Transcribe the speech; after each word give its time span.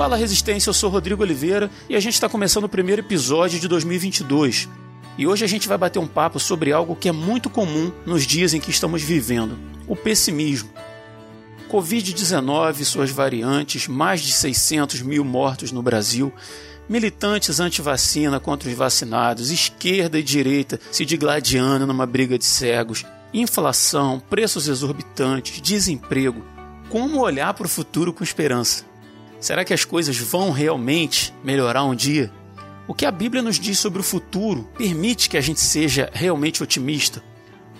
Fala 0.00 0.16
Resistência, 0.16 0.70
eu 0.70 0.72
sou 0.72 0.88
Rodrigo 0.88 1.22
Oliveira 1.22 1.70
e 1.86 1.94
a 1.94 2.00
gente 2.00 2.14
está 2.14 2.26
começando 2.26 2.64
o 2.64 2.70
primeiro 2.70 3.02
episódio 3.02 3.60
de 3.60 3.68
2022. 3.68 4.66
E 5.18 5.26
hoje 5.26 5.44
a 5.44 5.46
gente 5.46 5.68
vai 5.68 5.76
bater 5.76 5.98
um 5.98 6.06
papo 6.06 6.40
sobre 6.40 6.72
algo 6.72 6.96
que 6.96 7.10
é 7.10 7.12
muito 7.12 7.50
comum 7.50 7.92
nos 8.06 8.26
dias 8.26 8.54
em 8.54 8.60
que 8.60 8.70
estamos 8.70 9.02
vivendo: 9.02 9.58
o 9.86 9.94
pessimismo. 9.94 10.70
Covid-19 11.70 12.80
e 12.80 12.84
suas 12.86 13.10
variantes, 13.10 13.88
mais 13.88 14.22
de 14.22 14.32
600 14.32 15.02
mil 15.02 15.22
mortos 15.22 15.70
no 15.70 15.82
Brasil, 15.82 16.32
militantes 16.88 17.60
anti-vacina 17.60 18.40
contra 18.40 18.70
os 18.70 18.74
vacinados, 18.74 19.50
esquerda 19.50 20.18
e 20.18 20.22
direita 20.22 20.80
se 20.90 21.04
digladiando 21.04 21.86
numa 21.86 22.06
briga 22.06 22.38
de 22.38 22.46
cegos, 22.46 23.04
inflação, 23.34 24.18
preços 24.30 24.66
exorbitantes, 24.66 25.60
desemprego. 25.60 26.42
Como 26.88 27.20
olhar 27.20 27.52
para 27.52 27.66
o 27.66 27.68
futuro 27.68 28.14
com 28.14 28.24
esperança? 28.24 28.88
Será 29.40 29.64
que 29.64 29.72
as 29.72 29.86
coisas 29.86 30.18
vão 30.18 30.50
realmente 30.50 31.32
melhorar 31.42 31.82
um 31.84 31.94
dia? 31.94 32.30
O 32.86 32.92
que 32.92 33.06
a 33.06 33.10
Bíblia 33.10 33.42
nos 33.42 33.58
diz 33.58 33.78
sobre 33.78 34.00
o 34.00 34.04
futuro 34.04 34.68
permite 34.76 35.30
que 35.30 35.36
a 35.36 35.40
gente 35.40 35.60
seja 35.60 36.10
realmente 36.12 36.62
otimista? 36.62 37.22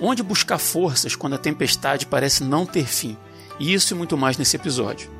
Onde 0.01 0.23
buscar 0.23 0.57
forças 0.57 1.15
quando 1.15 1.35
a 1.35 1.39
tempestade 1.39 2.07
parece 2.07 2.43
não 2.43 2.65
ter 2.65 2.87
fim? 2.87 3.15
Isso 3.59 3.93
e 3.93 3.97
muito 3.97 4.17
mais 4.17 4.39
nesse 4.39 4.57
episódio. 4.57 5.11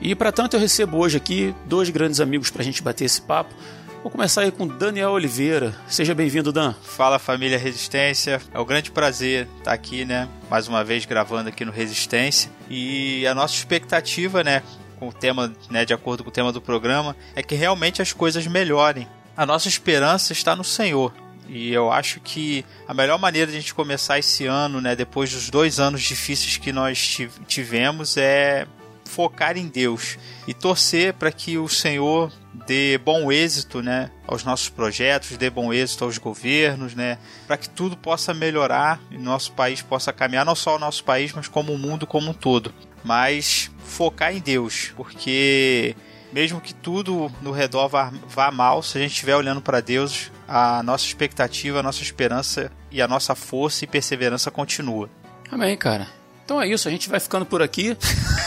E 0.00 0.14
para 0.14 0.32
tanto 0.32 0.56
eu 0.56 0.60
recebo 0.60 0.96
hoje 0.96 1.18
aqui 1.18 1.54
dois 1.66 1.90
grandes 1.90 2.18
amigos 2.18 2.48
para 2.48 2.62
a 2.62 2.64
gente 2.64 2.82
bater 2.82 3.04
esse 3.04 3.20
papo. 3.20 3.54
Vou 4.02 4.10
começar 4.10 4.40
aí 4.40 4.50
com 4.50 4.66
Daniel 4.66 5.12
Oliveira. 5.12 5.72
Seja 5.86 6.12
bem-vindo, 6.12 6.50
Dan. 6.52 6.74
Fala 6.82 7.20
família 7.20 7.56
Resistência. 7.56 8.42
É 8.52 8.58
um 8.58 8.64
grande 8.64 8.90
prazer 8.90 9.46
estar 9.58 9.72
aqui, 9.72 10.04
né? 10.04 10.28
Mais 10.50 10.66
uma 10.66 10.82
vez 10.82 11.04
gravando 11.04 11.48
aqui 11.48 11.64
no 11.64 11.70
Resistência. 11.70 12.50
E 12.68 13.24
a 13.28 13.32
nossa 13.32 13.54
expectativa, 13.54 14.42
né? 14.42 14.64
Com 14.98 15.06
o 15.06 15.12
tema, 15.12 15.52
né? 15.70 15.84
De 15.84 15.94
acordo 15.94 16.24
com 16.24 16.30
o 16.30 16.32
tema 16.32 16.50
do 16.50 16.60
programa, 16.60 17.16
é 17.36 17.44
que 17.44 17.54
realmente 17.54 18.02
as 18.02 18.12
coisas 18.12 18.44
melhorem. 18.44 19.06
A 19.36 19.46
nossa 19.46 19.68
esperança 19.68 20.32
está 20.32 20.56
no 20.56 20.64
Senhor. 20.64 21.14
E 21.48 21.72
eu 21.72 21.92
acho 21.92 22.18
que 22.18 22.64
a 22.88 22.94
melhor 22.94 23.20
maneira 23.20 23.52
de 23.52 23.56
a 23.56 23.60
gente 23.60 23.72
começar 23.72 24.18
esse 24.18 24.46
ano, 24.46 24.80
né, 24.80 24.96
depois 24.96 25.32
dos 25.32 25.48
dois 25.48 25.78
anos 25.78 26.02
difíceis 26.02 26.56
que 26.56 26.72
nós 26.72 27.20
tivemos, 27.46 28.16
é 28.16 28.66
focar 29.12 29.58
em 29.58 29.68
Deus 29.68 30.18
e 30.48 30.54
torcer 30.54 31.12
para 31.12 31.30
que 31.30 31.58
o 31.58 31.68
Senhor 31.68 32.32
dê 32.66 32.96
bom 32.96 33.30
êxito, 33.30 33.82
né, 33.82 34.10
aos 34.26 34.42
nossos 34.42 34.70
projetos, 34.70 35.36
dê 35.36 35.50
bom 35.50 35.72
êxito 35.72 36.04
aos 36.04 36.16
governos, 36.16 36.94
né, 36.94 37.18
para 37.46 37.58
que 37.58 37.68
tudo 37.68 37.96
possa 37.96 38.32
melhorar 38.32 38.98
e 39.10 39.18
nosso 39.18 39.52
país 39.52 39.82
possa 39.82 40.12
caminhar 40.12 40.46
não 40.46 40.54
só 40.54 40.76
o 40.76 40.78
nosso 40.78 41.04
país, 41.04 41.32
mas 41.32 41.46
como 41.46 41.72
o 41.72 41.78
mundo 41.78 42.06
como 42.06 42.30
um 42.30 42.34
todo. 42.34 42.72
Mas 43.04 43.70
focar 43.84 44.34
em 44.34 44.40
Deus, 44.40 44.92
porque 44.96 45.94
mesmo 46.32 46.60
que 46.60 46.72
tudo 46.72 47.30
no 47.42 47.50
redor 47.50 47.88
vá, 47.88 48.10
vá 48.28 48.50
mal, 48.50 48.82
se 48.82 48.96
a 48.96 49.00
gente 49.00 49.12
estiver 49.12 49.36
olhando 49.36 49.60
para 49.60 49.80
Deus, 49.80 50.30
a 50.48 50.82
nossa 50.82 51.04
expectativa, 51.04 51.80
a 51.80 51.82
nossa 51.82 52.02
esperança 52.02 52.72
e 52.90 53.02
a 53.02 53.08
nossa 53.08 53.34
força 53.34 53.84
e 53.84 53.88
perseverança 53.88 54.50
continua. 54.50 55.10
Amém, 55.50 55.76
cara. 55.76 56.21
Então 56.44 56.60
é 56.60 56.68
isso, 56.68 56.88
a 56.88 56.90
gente 56.90 57.08
vai 57.08 57.20
ficando 57.20 57.46
por 57.46 57.62
aqui. 57.62 57.96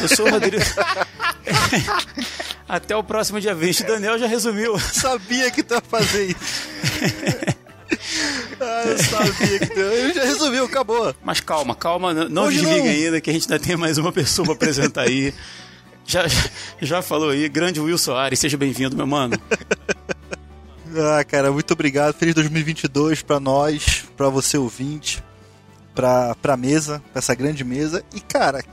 Eu 0.02 0.08
sou 0.08 0.28
o 0.28 0.30
Rodrigo. 0.30 0.64
Até 2.68 2.96
o 2.96 3.04
próximo 3.04 3.40
dia 3.40 3.56
20. 3.56 3.84
O 3.84 3.88
Daniel 3.88 4.20
já 4.20 4.28
resumiu. 4.28 4.78
Sabia 4.80 5.50
que 5.52 5.64
tu 5.64 5.76
ia 5.76 5.82
fazer 5.82 6.26
isso. 6.26 6.38
ah, 8.60 8.84
eu 8.86 8.98
sabia 8.98 9.60
que 9.60 9.68
tu... 9.68 9.80
Eu 9.80 10.14
já 10.14 10.24
resumiu, 10.24 10.66
acabou. 10.66 11.16
Mas 11.24 11.40
calma, 11.40 11.76
calma, 11.76 12.14
não 12.14 12.46
Hoje 12.46 12.60
desliga 12.60 12.84
não. 12.84 12.90
ainda 12.90 13.22
que 13.22 13.30
a 13.30 13.34
gente 13.34 13.52
ainda 13.52 13.64
tem 13.64 13.78
mais 13.78 13.98
uma 13.98 14.12
pessoa 14.12 14.46
para 14.46 14.56
apresentar 14.56 15.04
aí. 15.04 15.34
Já, 16.06 16.26
já 16.82 17.02
falou 17.02 17.30
aí, 17.30 17.48
grande 17.48 17.80
Will 17.80 17.98
Soares, 17.98 18.40
seja 18.40 18.58
bem-vindo, 18.58 18.96
meu 18.96 19.08
mano. 19.08 19.40
Ah, 20.98 21.24
cara, 21.24 21.52
muito 21.52 21.72
obrigado. 21.72 22.14
Feliz 22.14 22.36
2022 22.36 23.22
para 23.22 23.40
nós, 23.40 24.06
para 24.16 24.30
você 24.30 24.58
ouvinte 24.58 25.24
pra, 25.96 26.36
pra 26.36 26.58
mesa, 26.58 27.02
pra 27.12 27.20
essa 27.20 27.34
grande 27.34 27.64
mesa. 27.64 28.04
E, 28.14 28.20
cara, 28.20 28.64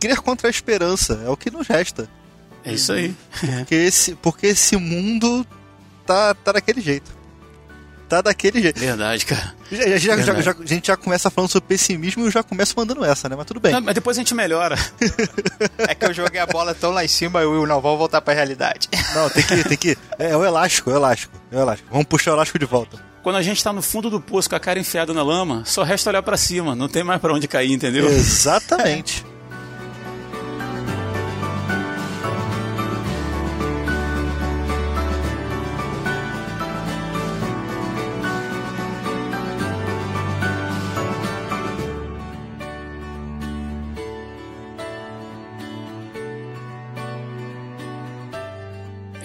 crer 0.00 0.20
contra 0.20 0.48
a 0.48 0.50
esperança 0.50 1.20
é 1.26 1.28
o 1.28 1.36
que 1.36 1.50
nos 1.50 1.66
resta. 1.66 2.08
É 2.64 2.72
isso 2.72 2.92
aí. 2.92 3.14
Porque 3.58 3.74
esse, 3.74 4.14
porque 4.14 4.46
esse 4.48 4.76
mundo 4.76 5.46
tá, 6.06 6.34
tá 6.34 6.52
daquele 6.52 6.80
jeito. 6.80 7.18
Tá 8.08 8.22
daquele 8.22 8.62
jeito. 8.62 8.80
Verdade, 8.80 9.26
cara. 9.26 9.54
Já, 9.70 9.98
já, 9.98 10.16
Verdade. 10.16 10.42
Já, 10.42 10.52
a 10.52 10.66
gente 10.66 10.86
já 10.86 10.96
começa 10.96 11.28
falando 11.28 11.50
sobre 11.50 11.68
pessimismo 11.68 12.22
e 12.22 12.26
eu 12.26 12.30
já 12.30 12.42
começo 12.42 12.72
mandando 12.74 13.04
essa, 13.04 13.28
né? 13.28 13.36
Mas 13.36 13.44
tudo 13.44 13.60
bem. 13.60 13.70
Não, 13.72 13.82
mas 13.82 13.94
depois 13.94 14.16
a 14.16 14.20
gente 14.20 14.34
melhora. 14.34 14.76
é 15.76 15.94
que 15.94 16.06
eu 16.06 16.14
joguei 16.14 16.40
a 16.40 16.46
bola 16.46 16.74
tão 16.74 16.90
lá 16.90 17.04
em 17.04 17.08
cima 17.08 17.40
e 17.40 17.44
eu 17.44 17.66
não 17.66 17.80
vou 17.82 17.98
voltar 17.98 18.22
pra 18.22 18.32
realidade. 18.32 18.88
Não, 19.14 19.28
tem 19.28 19.42
que 19.44 19.54
ir, 19.54 19.64
tem 19.64 19.76
que 19.76 19.88
ir. 19.90 19.98
É, 20.18 20.30
é 20.30 20.36
o 20.36 20.42
elástico, 20.42 20.90
é 20.90 20.94
o 20.94 20.96
elástico, 20.96 21.34
é 21.52 21.56
o 21.56 21.60
elástico. 21.60 21.88
Vamos 21.90 22.06
puxar 22.06 22.30
o 22.30 22.34
elástico 22.34 22.58
de 22.58 22.64
volta 22.64 23.07
quando 23.22 23.36
a 23.36 23.42
gente 23.42 23.58
está 23.58 23.72
no 23.72 23.82
fundo 23.82 24.10
do 24.10 24.20
poço 24.20 24.48
com 24.48 24.56
a 24.56 24.60
cara 24.60 24.78
enfiada 24.78 25.12
na 25.12 25.22
lama, 25.22 25.62
só 25.64 25.82
resta 25.82 26.10
olhar 26.10 26.22
para 26.22 26.36
cima, 26.36 26.74
não 26.74 26.88
tem 26.88 27.02
mais 27.04 27.20
para 27.20 27.32
onde 27.32 27.46
cair, 27.48 27.72
entendeu? 27.72 28.08
Exatamente. 28.08 29.24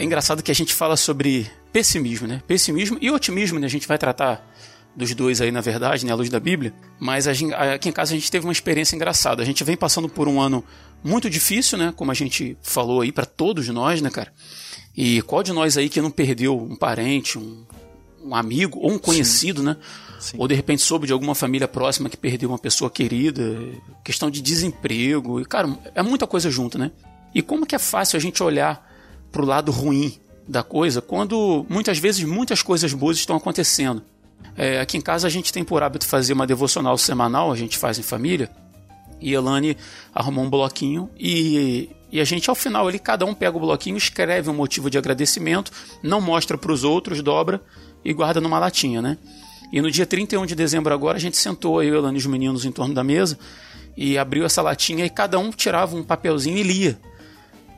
É 0.04 0.06
engraçado 0.06 0.44
que 0.44 0.52
a 0.52 0.54
gente 0.54 0.74
fala 0.74 0.98
sobre 0.98 1.50
pessimismo, 1.72 2.28
né? 2.28 2.44
Pessimismo 2.46 2.98
e 3.00 3.10
otimismo, 3.10 3.58
né? 3.58 3.66
A 3.66 3.70
gente 3.70 3.88
vai 3.88 3.98
tratar 3.98 4.46
dos 4.94 5.16
dois 5.16 5.40
aí, 5.40 5.50
na 5.50 5.62
verdade, 5.62 6.06
né? 6.06 6.12
À 6.12 6.16
luz 6.16 6.30
da 6.30 6.42
Bíblia. 6.42 6.74
Mas 7.00 7.24
gente, 7.24 7.54
aqui 7.54 7.88
em 7.88 7.92
casa 7.94 8.12
a 8.12 8.18
gente 8.18 8.30
teve 8.30 8.46
uma 8.46 8.52
experiência 8.52 8.98
engraçada. 8.98 9.42
A 9.42 9.46
gente 9.46 9.64
vem 9.64 9.78
passando 9.78 10.10
por 10.10 10.28
um 10.28 10.42
ano 10.42 10.62
muito 11.02 11.30
difícil, 11.30 11.78
né? 11.78 11.94
Como 11.96 12.12
a 12.12 12.14
gente 12.14 12.58
falou 12.62 13.00
aí 13.00 13.14
para 13.14 13.26
todos 13.26 13.66
nós, 13.70 14.02
né, 14.02 14.10
cara? 14.10 14.34
E 14.94 15.22
qual 15.22 15.42
de 15.42 15.54
nós 15.54 15.78
aí 15.78 15.88
que 15.88 16.02
não 16.02 16.12
perdeu 16.12 16.62
um 16.62 16.76
parente, 16.76 17.40
um, 17.40 17.64
um 18.26 18.36
amigo 18.36 18.80
ou 18.80 18.92
um 18.92 19.00
conhecido, 19.00 19.62
Sim. 19.62 19.68
né? 19.68 19.78
Sim. 20.20 20.36
Ou 20.38 20.50
de 20.50 20.54
repente 20.54 20.82
soube 20.82 21.08
de 21.08 21.14
alguma 21.14 21.34
família 21.34 21.68
próxima 21.68 22.10
que 22.10 22.18
perdeu 22.18 22.50
uma 22.50 22.60
pessoa 22.60 22.92
querida, 22.92 23.42
questão 24.04 24.30
de 24.30 24.42
desemprego, 24.42 25.40
e 25.40 25.46
cara, 25.46 25.80
é 25.96 26.04
muita 26.04 26.28
coisa 26.28 26.52
junto, 26.52 26.78
né? 26.78 26.92
E 27.34 27.42
como 27.42 27.66
que 27.66 27.74
é 27.74 27.80
fácil 27.80 28.18
a 28.18 28.20
gente 28.20 28.44
olhar 28.44 28.92
pro 29.34 29.46
lado 29.46 29.72
ruim 29.72 30.14
da 30.48 30.62
coisa 30.64 31.02
quando 31.02 31.66
muitas 31.68 31.98
vezes 31.98 32.24
muitas 32.24 32.62
coisas 32.62 32.94
boas 32.94 33.18
estão 33.18 33.36
acontecendo. 33.36 34.02
É, 34.56 34.80
aqui 34.80 34.98
em 34.98 35.02
casa 35.02 35.28
a 35.28 35.30
gente 35.30 35.52
tem 35.52 35.64
por 35.64 35.82
hábito 35.82 36.06
fazer 36.06 36.34
uma 36.34 36.46
devocional 36.46 36.98
semanal, 36.98 37.52
a 37.52 37.56
gente 37.56 37.78
faz 37.78 37.98
em 37.98 38.04
família. 38.04 38.50
E 39.20 39.34
Elane 39.34 39.76
arrumou 40.14 40.46
um 40.46 40.50
bloquinho 40.50 41.10
e, 41.18 41.90
e 42.12 42.22
a 42.22 42.24
gente 42.24 42.50
ao 42.50 42.56
final 42.56 42.88
ali 42.88 43.00
cada 43.00 43.26
um 43.26 43.34
pega 43.34 43.58
o 43.58 43.60
bloquinho, 43.60 43.98
escreve 43.98 44.50
um 44.50 44.54
motivo 44.54 44.90
de 44.90 44.98
agradecimento, 44.98 45.72
não 46.04 46.22
mostra 46.22 46.58
para 46.58 46.72
os 46.72 46.84
outros, 46.84 47.22
dobra 47.22 47.62
e 48.06 48.14
guarda 48.14 48.40
numa 48.40 48.60
latinha, 48.60 49.02
né? 49.02 49.18
E 49.72 49.82
no 49.82 49.90
dia 49.90 50.06
31 50.06 50.46
de 50.46 50.54
dezembro 50.54 50.94
agora 50.94 51.18
a 51.18 51.22
gente 51.22 51.38
sentou 51.38 51.82
eu, 51.82 51.96
Elane 51.96 52.18
e 52.18 52.20
os 52.20 52.26
meninos 52.28 52.66
em 52.66 52.72
torno 52.72 52.94
da 52.94 53.04
mesa 53.04 53.40
e 53.96 54.18
abriu 54.18 54.46
essa 54.46 54.62
latinha 54.62 55.06
e 55.06 55.10
cada 55.10 55.40
um 55.40 55.50
tirava 55.52 55.96
um 55.96 56.04
papelzinho 56.04 56.58
e 56.58 56.64
lia 56.64 57.00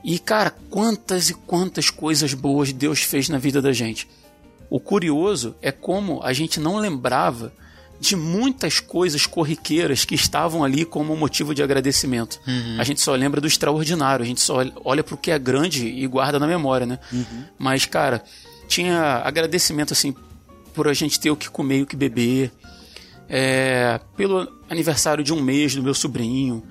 e 0.08 0.20
cara, 0.20 0.56
quantas 0.70 1.32
e 1.32 1.34
quantas 1.34 1.90
coisas 1.90 2.36
boas 2.36 2.72
Deus 2.72 3.02
fez 3.02 3.28
na 3.28 3.40
vida 3.40 3.60
da 3.60 3.74
gente. 3.74 4.08
O 4.70 4.80
curioso 4.80 5.56
é 5.64 5.72
como 5.72 6.22
a 6.22 6.32
gente 6.32 6.60
não 6.60 6.78
lembrava 6.78 7.52
de 8.00 8.16
muitas 8.16 8.80
coisas 8.80 9.26
corriqueiras 9.26 10.06
que 10.06 10.14
estavam 10.14 10.64
ali 10.64 10.86
como 10.86 11.16
motivo 11.16 11.56
de 11.56 11.64
agradecimento. 11.64 12.40
Uhum. 12.46 12.80
A 12.80 12.84
gente 12.84 13.02
só 13.02 13.16
lembra 13.16 13.42
do 13.42 13.48
extraordinário, 13.48 14.24
a 14.24 14.28
gente 14.28 14.42
só 14.42 14.58
olha 14.84 15.04
para 15.04 15.16
o 15.16 15.18
que 15.18 15.32
é 15.32 15.40
grande 15.40 15.88
e 15.88 16.06
guarda 16.06 16.38
na 16.38 16.46
memória, 16.46 16.86
né? 16.86 17.00
Uhum. 17.12 17.46
Mas, 17.58 17.86
cara, 17.86 18.24
tinha 18.68 19.24
agradecimento 19.24 19.92
assim 19.92 20.14
por 20.76 20.88
a 20.88 20.94
gente 20.94 21.20
ter 21.20 21.32
o 21.32 21.36
que 21.36 21.50
comer 21.50 21.80
e 21.80 21.82
o 21.82 21.88
que 21.88 21.96
beber, 21.96 22.52
é, 23.28 24.00
pelo 24.16 24.48
aniversário 24.70 25.24
de 25.24 25.34
um 25.34 25.42
mês 25.42 25.74
do 25.74 25.82
meu 25.82 25.96
sobrinho, 25.96 26.64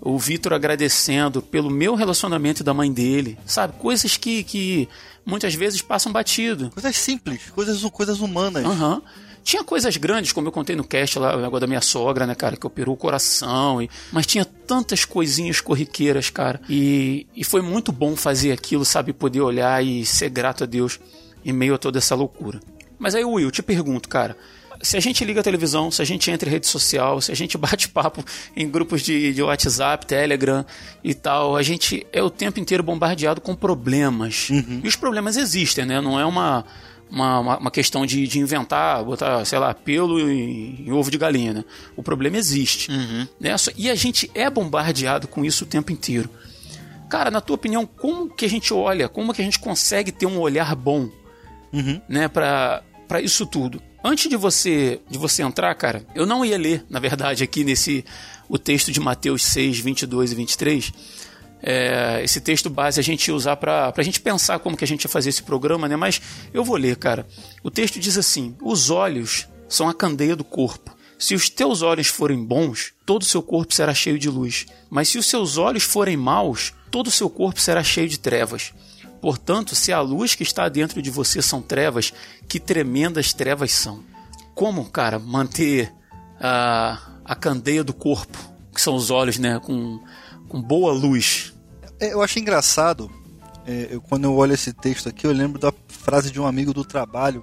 o 0.00 0.18
Vitor 0.18 0.52
agradecendo 0.52 1.42
pelo 1.42 1.70
meu 1.70 1.94
relacionamento 1.94 2.62
da 2.62 2.74
mãe 2.74 2.92
dele, 2.92 3.38
sabe? 3.46 3.74
Coisas 3.78 4.16
que, 4.16 4.42
que 4.44 4.88
muitas 5.24 5.54
vezes 5.54 5.82
passam 5.82 6.12
batido. 6.12 6.70
Coisas 6.70 6.96
simples, 6.96 7.50
coisas, 7.50 7.82
coisas 7.90 8.20
humanas. 8.20 8.64
Uhum. 8.64 9.02
Tinha 9.42 9.62
coisas 9.62 9.96
grandes, 9.96 10.32
como 10.32 10.48
eu 10.48 10.52
contei 10.52 10.74
no 10.74 10.82
cast 10.82 11.20
lá, 11.20 11.36
o 11.36 11.40
negócio 11.40 11.60
da 11.60 11.66
minha 11.68 11.80
sogra, 11.80 12.26
né, 12.26 12.34
cara, 12.34 12.56
que 12.56 12.66
operou 12.66 12.94
o 12.94 12.98
coração. 12.98 13.80
E... 13.80 13.88
Mas 14.10 14.26
tinha 14.26 14.44
tantas 14.44 15.04
coisinhas 15.04 15.60
corriqueiras, 15.60 16.30
cara. 16.30 16.60
E, 16.68 17.28
e 17.34 17.44
foi 17.44 17.62
muito 17.62 17.92
bom 17.92 18.16
fazer 18.16 18.50
aquilo, 18.50 18.84
sabe? 18.84 19.12
Poder 19.12 19.40
olhar 19.40 19.84
e 19.84 20.04
ser 20.04 20.30
grato 20.30 20.64
a 20.64 20.66
Deus 20.66 20.98
em 21.44 21.52
meio 21.52 21.74
a 21.74 21.78
toda 21.78 21.98
essa 21.98 22.16
loucura. 22.16 22.60
Mas 22.98 23.14
aí, 23.14 23.24
Will, 23.24 23.46
eu 23.46 23.50
te 23.52 23.62
pergunto, 23.62 24.08
cara, 24.08 24.36
se 24.82 24.96
a 24.96 25.00
gente 25.00 25.24
liga 25.24 25.40
a 25.40 25.42
televisão, 25.42 25.90
se 25.90 26.00
a 26.02 26.04
gente 26.04 26.30
entra 26.30 26.48
em 26.48 26.52
rede 26.52 26.66
social, 26.66 27.20
se 27.20 27.30
a 27.32 27.34
gente 27.36 27.56
bate 27.58 27.88
papo 27.88 28.24
em 28.56 28.68
grupos 28.68 29.02
de, 29.02 29.32
de 29.34 29.42
WhatsApp, 29.42 30.06
Telegram 30.06 30.64
e 31.02 31.14
tal, 31.14 31.56
a 31.56 31.62
gente 31.62 32.06
é 32.12 32.22
o 32.22 32.30
tempo 32.30 32.60
inteiro 32.60 32.82
bombardeado 32.82 33.40
com 33.40 33.54
problemas. 33.54 34.48
Uhum. 34.50 34.80
E 34.84 34.88
os 34.88 34.96
problemas 34.96 35.36
existem, 35.36 35.84
né? 35.84 36.00
Não 36.00 36.18
é 36.18 36.24
uma, 36.24 36.64
uma, 37.10 37.58
uma 37.58 37.70
questão 37.70 38.04
de, 38.06 38.26
de 38.26 38.38
inventar, 38.38 39.02
botar, 39.04 39.44
sei 39.44 39.58
lá, 39.58 39.72
pelo 39.74 40.20
em, 40.20 40.84
em 40.86 40.92
ovo 40.92 41.10
de 41.10 41.18
galinha, 41.18 41.52
né? 41.54 41.64
O 41.96 42.02
problema 42.02 42.36
existe. 42.36 42.90
Né? 43.40 43.56
Só- 43.58 43.70
E 43.76 43.88
a 43.90 43.94
gente 43.94 44.30
é 44.34 44.48
bombardeado 44.50 45.26
com 45.28 45.44
isso 45.44 45.64
o 45.64 45.66
tempo 45.66 45.92
inteiro. 45.92 46.28
Cara, 47.08 47.30
na 47.30 47.40
tua 47.40 47.54
opinião, 47.54 47.86
como 47.86 48.28
que 48.28 48.44
a 48.44 48.48
gente 48.48 48.74
olha, 48.74 49.08
como 49.08 49.32
que 49.32 49.40
a 49.40 49.44
gente 49.44 49.60
consegue 49.60 50.10
ter 50.10 50.26
um 50.26 50.38
olhar 50.40 50.74
bom 50.74 51.08
Uhum. 51.72 52.00
né, 52.08 52.26
para 52.28 52.82
isso 53.22 53.44
tudo. 53.44 53.82
Antes 54.08 54.30
de 54.30 54.36
você 54.36 55.00
de 55.10 55.18
você 55.18 55.42
entrar, 55.42 55.74
cara, 55.74 56.06
eu 56.14 56.24
não 56.24 56.44
ia 56.44 56.56
ler, 56.56 56.86
na 56.88 57.00
verdade, 57.00 57.42
aqui 57.42 57.64
nesse 57.64 58.04
o 58.48 58.56
texto 58.56 58.92
de 58.92 59.00
Mateus 59.00 59.42
6, 59.46 59.80
22 59.80 60.30
e 60.30 60.34
23. 60.36 60.92
É, 61.60 62.20
esse 62.22 62.40
texto 62.40 62.70
base 62.70 63.00
a 63.00 63.02
gente 63.02 63.26
ia 63.26 63.34
usar 63.34 63.56
para 63.56 63.92
a 63.96 64.02
gente 64.04 64.20
pensar 64.20 64.60
como 64.60 64.76
que 64.76 64.84
a 64.84 64.86
gente 64.86 65.02
ia 65.02 65.10
fazer 65.10 65.30
esse 65.30 65.42
programa, 65.42 65.88
né? 65.88 65.96
Mas 65.96 66.22
eu 66.54 66.62
vou 66.62 66.76
ler, 66.76 66.94
cara. 66.94 67.26
O 67.64 67.68
texto 67.68 67.98
diz 67.98 68.16
assim: 68.16 68.54
os 68.62 68.90
olhos 68.90 69.48
são 69.68 69.88
a 69.88 69.94
candeia 69.94 70.36
do 70.36 70.44
corpo. 70.44 70.96
Se 71.18 71.34
os 71.34 71.50
teus 71.50 71.82
olhos 71.82 72.06
forem 72.06 72.44
bons, 72.44 72.92
todo 73.04 73.22
o 73.22 73.26
seu 73.26 73.42
corpo 73.42 73.74
será 73.74 73.92
cheio 73.92 74.20
de 74.20 74.30
luz. 74.30 74.66
Mas 74.88 75.08
se 75.08 75.18
os 75.18 75.26
seus 75.26 75.58
olhos 75.58 75.82
forem 75.82 76.16
maus, 76.16 76.72
todo 76.92 77.08
o 77.08 77.10
seu 77.10 77.28
corpo 77.28 77.60
será 77.60 77.82
cheio 77.82 78.08
de 78.08 78.20
trevas. 78.20 78.72
Portanto, 79.26 79.74
se 79.74 79.92
a 79.92 80.00
luz 80.00 80.36
que 80.36 80.44
está 80.44 80.68
dentro 80.68 81.02
de 81.02 81.10
você 81.10 81.42
são 81.42 81.60
trevas, 81.60 82.12
que 82.48 82.60
tremendas 82.60 83.32
trevas 83.32 83.72
são. 83.72 84.04
Como, 84.54 84.84
cara, 84.84 85.18
manter 85.18 85.92
a, 86.40 87.00
a 87.24 87.34
candeia 87.34 87.82
do 87.82 87.92
corpo, 87.92 88.38
que 88.72 88.80
são 88.80 88.94
os 88.94 89.10
olhos, 89.10 89.36
né, 89.36 89.58
com, 89.58 89.98
com 90.48 90.62
boa 90.62 90.92
luz? 90.92 91.52
É, 91.98 92.12
Eu 92.14 92.22
acho 92.22 92.38
engraçado, 92.38 93.10
é, 93.66 93.88
eu- 93.90 94.00
quando 94.00 94.22
eu 94.26 94.34
olho 94.36 94.54
esse 94.54 94.72
texto 94.72 95.08
aqui, 95.08 95.26
eu 95.26 95.32
lembro 95.32 95.58
da 95.58 95.72
frase 95.88 96.30
de 96.30 96.40
um 96.40 96.46
amigo 96.46 96.72
do 96.72 96.84
trabalho. 96.84 97.42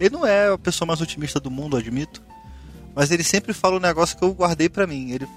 Ele 0.00 0.08
não 0.16 0.24
é 0.26 0.54
a 0.54 0.56
pessoa 0.56 0.86
mais 0.86 1.02
otimista 1.02 1.38
do 1.38 1.50
mundo, 1.50 1.76
admito. 1.76 2.22
Mas 2.94 3.10
ele 3.10 3.22
sempre 3.22 3.52
fala 3.52 3.76
um 3.76 3.80
negócio 3.80 4.16
que 4.16 4.24
eu 4.24 4.32
guardei 4.32 4.70
pra 4.70 4.86
mim. 4.86 5.10
Ele, 5.10 5.28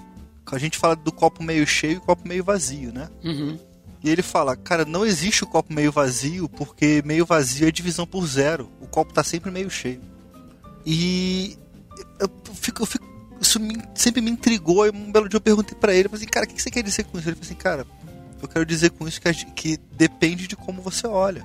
a 0.50 0.56
gente 0.56 0.78
fala 0.78 0.96
do 0.96 1.12
copo 1.12 1.42
meio 1.42 1.66
cheio 1.66 1.98
e 1.98 2.00
copo 2.00 2.26
meio 2.26 2.42
vazio, 2.42 2.90
né? 2.90 3.10
Uhum. 3.22 3.58
E 4.06 4.10
ele 4.10 4.22
fala, 4.22 4.54
cara, 4.56 4.84
não 4.84 5.04
existe 5.04 5.42
o 5.42 5.48
copo 5.48 5.72
meio 5.74 5.90
vazio, 5.90 6.48
porque 6.48 7.02
meio 7.04 7.26
vazio 7.26 7.66
é 7.66 7.72
divisão 7.72 8.06
por 8.06 8.24
zero. 8.24 8.70
O 8.80 8.86
copo 8.86 9.12
tá 9.12 9.24
sempre 9.24 9.50
meio 9.50 9.68
cheio. 9.68 10.00
E 10.84 11.58
eu 12.20 12.30
fico, 12.54 12.82
eu 12.82 12.86
fico- 12.86 13.04
isso 13.40 13.58
me- 13.58 13.82
sempre 13.96 14.20
me 14.20 14.30
intrigou. 14.30 14.86
E 14.86 14.90
um 14.90 15.10
belo 15.10 15.28
dia 15.28 15.38
eu 15.38 15.40
perguntei 15.40 15.76
pra 15.76 15.92
ele, 15.92 16.08
assim, 16.12 16.26
cara, 16.26 16.46
o 16.46 16.48
que 16.48 16.62
você 16.62 16.70
quer 16.70 16.84
dizer 16.84 17.02
com 17.04 17.18
isso? 17.18 17.28
Ele 17.28 17.34
falou 17.34 17.46
assim, 17.46 17.54
cara, 17.56 17.84
eu 18.40 18.46
quero 18.46 18.64
dizer 18.64 18.90
com 18.90 19.08
isso 19.08 19.20
que, 19.20 19.32
gente- 19.32 19.52
que 19.54 19.76
depende 19.96 20.46
de 20.46 20.54
como 20.54 20.80
você 20.80 21.06
olha. 21.08 21.44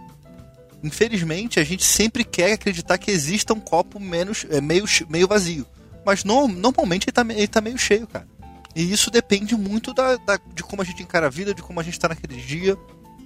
Infelizmente, 0.83 1.59
a 1.59 1.63
gente 1.63 1.83
sempre 1.83 2.23
quer 2.23 2.53
acreditar 2.53 2.97
que 2.99 3.09
exista 3.09 3.53
um 3.55 3.59
copo 3.59 3.99
menos, 3.99 4.45
é, 4.51 4.61
meio, 4.61 4.85
meio 5.09 5.27
vazio. 5.27 5.65
Mas 6.05 6.23
no- 6.23 6.47
normalmente 6.47 7.05
ele 7.05 7.11
tá, 7.11 7.21
ele 7.27 7.47
tá 7.47 7.59
meio 7.59 7.77
cheio, 7.77 8.05
cara. 8.05 8.27
E 8.75 8.91
isso 8.91 9.11
depende 9.11 9.55
muito 9.55 9.93
da, 9.93 10.15
da- 10.17 10.39
de 10.53 10.63
como 10.63 10.81
a 10.81 10.85
gente 10.85 11.03
encara 11.03 11.27
a 11.27 11.29
vida, 11.29 11.53
de 11.53 11.61
como 11.61 11.79
a 11.79 11.83
gente 11.83 11.99
tá 11.99 12.07
naquele 12.07 12.35
dia. 12.41 12.77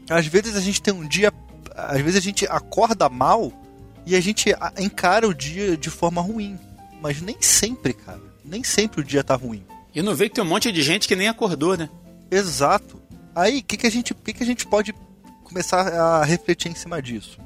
Às 0.09 0.25
vezes 0.27 0.55
a 0.55 0.59
gente 0.61 0.81
tem 0.81 0.93
um 0.93 1.07
dia. 1.07 1.31
Às 1.75 2.01
vezes 2.01 2.15
a 2.17 2.21
gente 2.21 2.45
acorda 2.47 3.09
mal 3.09 3.51
e 4.05 4.15
a 4.15 4.21
gente 4.21 4.53
encara 4.79 5.27
o 5.27 5.33
dia 5.33 5.75
de 5.77 5.89
forma 5.89 6.21
ruim. 6.21 6.57
Mas 7.01 7.21
nem 7.21 7.35
sempre, 7.41 7.93
cara. 7.93 8.21
Nem 8.43 8.63
sempre 8.63 9.01
o 9.01 9.03
dia 9.03 9.23
tá 9.23 9.35
ruim. 9.35 9.63
E 9.93 10.01
não 10.01 10.15
vê 10.15 10.27
que 10.29 10.35
tem 10.35 10.43
um 10.43 10.47
monte 10.47 10.71
de 10.71 10.81
gente 10.81 11.07
que 11.07 11.15
nem 11.15 11.27
acordou, 11.27 11.77
né? 11.77 11.89
Exato. 12.31 13.01
Aí, 13.35 13.59
o 13.59 13.63
que, 13.63 13.77
que, 13.77 13.87
a 13.87 13.91
gente- 13.91 14.13
que, 14.13 14.33
que 14.33 14.43
a 14.43 14.45
gente 14.45 14.65
pode 14.65 14.93
começar 15.43 15.87
a 15.87 16.23
refletir 16.23 16.71
em 16.71 16.75
cima 16.75 17.01
disso? 17.01 17.37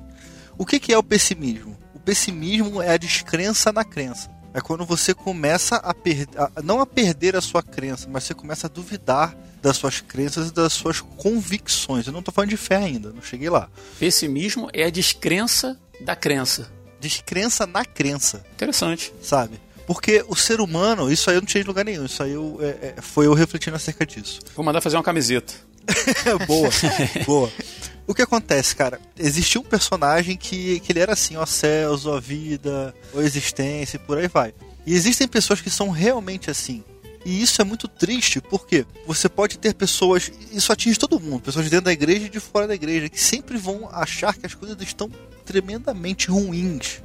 O 0.57 0.66
que, 0.66 0.80
que 0.80 0.94
é 0.94 0.98
o 0.98 1.04
pessimismo? 1.04 1.78
O 1.94 2.00
pessimismo 2.00 2.81
é 2.81 2.92
a 2.92 2.98
descrença 2.98 3.72
na 3.72 3.84
crença. 3.84 4.30
É 4.54 4.62
quando 4.62 4.86
você 4.86 5.13
começa 5.13 5.75
a 5.78 5.94
perder, 5.94 6.28
não 6.63 6.81
a 6.81 6.86
perder 6.86 7.36
a 7.36 7.42
sua 7.42 7.62
crença, 7.62 8.07
mas 8.10 8.24
você 8.24 8.34
começa 8.34 8.68
a 8.68 8.69
duvidar 8.69 9.36
das 9.62 9.78
suas 9.78 10.01
crenças 10.01 10.50
e 10.50 10.54
das 10.54 10.74
suas 10.74 11.01
convicções. 11.01 12.07
Eu 12.07 12.13
não 12.13 12.22
tô 12.22 12.31
falando 12.31 12.50
de 12.50 12.57
fé 12.57 12.78
ainda, 12.78 13.12
não 13.12 13.22
cheguei 13.22 13.50
lá. 13.50 13.69
Pessimismo 14.00 14.69
é 14.74 14.86
a 14.86 14.90
descrença 14.90 15.80
da 16.01 16.16
crença. 16.16 16.72
Descrença 17.00 17.66
na 17.68 17.86
crença. 17.86 18.44
Interessante. 18.54 19.13
sabe? 19.22 19.60
Porque 19.86 20.24
o 20.28 20.36
ser 20.36 20.62
humano, 20.62 21.12
isso 21.12 21.30
aí 21.30 21.36
eu 21.36 21.42
não 21.42 21.48
tinha 21.48 21.63
de 21.63 21.68
lugar 21.68 21.84
nenhum, 21.84 22.06
isso 22.06 22.22
aí 22.22 22.31
eu, 22.31 22.60
é, 22.62 22.94
é, 22.98 23.02
foi 23.02 23.25
eu 23.25 23.34
refletindo 23.34 23.75
acerca 23.75 24.06
disso. 24.06 24.40
Vou 24.56 24.63
mandar 24.63 24.81
fazer 24.81 24.98
uma 24.98 25.04
camiseta. 25.04 25.52
boa, 26.45 26.69
boa. 27.25 27.52
O 28.10 28.14
que 28.16 28.24
acontece, 28.24 28.76
cara? 28.76 29.00
Existia 29.16 29.62
um 29.62 29.64
personagem 29.64 30.36
que, 30.36 30.80
que 30.80 30.92
ele 30.92 31.00
era 31.00 31.14
assim, 31.14 31.38
ó 31.38 31.46
céus, 31.46 32.08
ó 32.08 32.20
vida, 32.20 32.92
ó 33.14 33.22
existência 33.22 33.98
e 33.98 34.00
por 34.00 34.18
aí 34.18 34.28
vai. 34.28 34.52
E 34.84 34.96
existem 34.96 35.28
pessoas 35.28 35.62
que 35.62 35.70
são 35.70 35.90
realmente 35.92 36.50
assim. 36.50 36.84
E 37.24 37.40
isso 37.40 37.62
é 37.62 37.64
muito 37.66 37.88
triste, 37.88 38.42
porque 38.42 38.84
você 39.06 39.30
pode 39.30 39.60
ter 39.60 39.76
pessoas, 39.76 40.32
isso 40.52 40.74
atinge 40.74 40.98
todo 40.98 41.20
mundo, 41.20 41.42
pessoas 41.44 41.70
dentro 41.70 41.86
da 41.86 41.92
igreja 41.94 42.26
e 42.26 42.30
de 42.30 42.40
fora 42.40 42.66
da 42.66 42.74
igreja, 42.74 43.10
que 43.10 43.22
sempre 43.22 43.58
vão 43.58 43.88
achar 43.92 44.34
que 44.36 44.46
as 44.48 44.56
coisas 44.56 44.76
estão 44.82 45.08
tremendamente 45.46 46.32
ruins. 46.32 47.04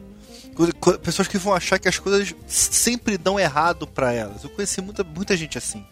Pessoas 1.03 1.29
que 1.29 1.37
vão 1.37 1.53
achar 1.53 1.79
que 1.79 1.89
as 1.89 1.99
coisas 1.99 2.35
sempre 2.49 3.19
dão 3.19 3.39
errado 3.39 3.87
pra 3.87 4.13
elas. 4.13 4.43
Eu 4.43 4.49
conheci 4.49 4.81
muita, 4.81 5.05
muita 5.05 5.37
gente 5.37 5.59
assim. 5.59 5.85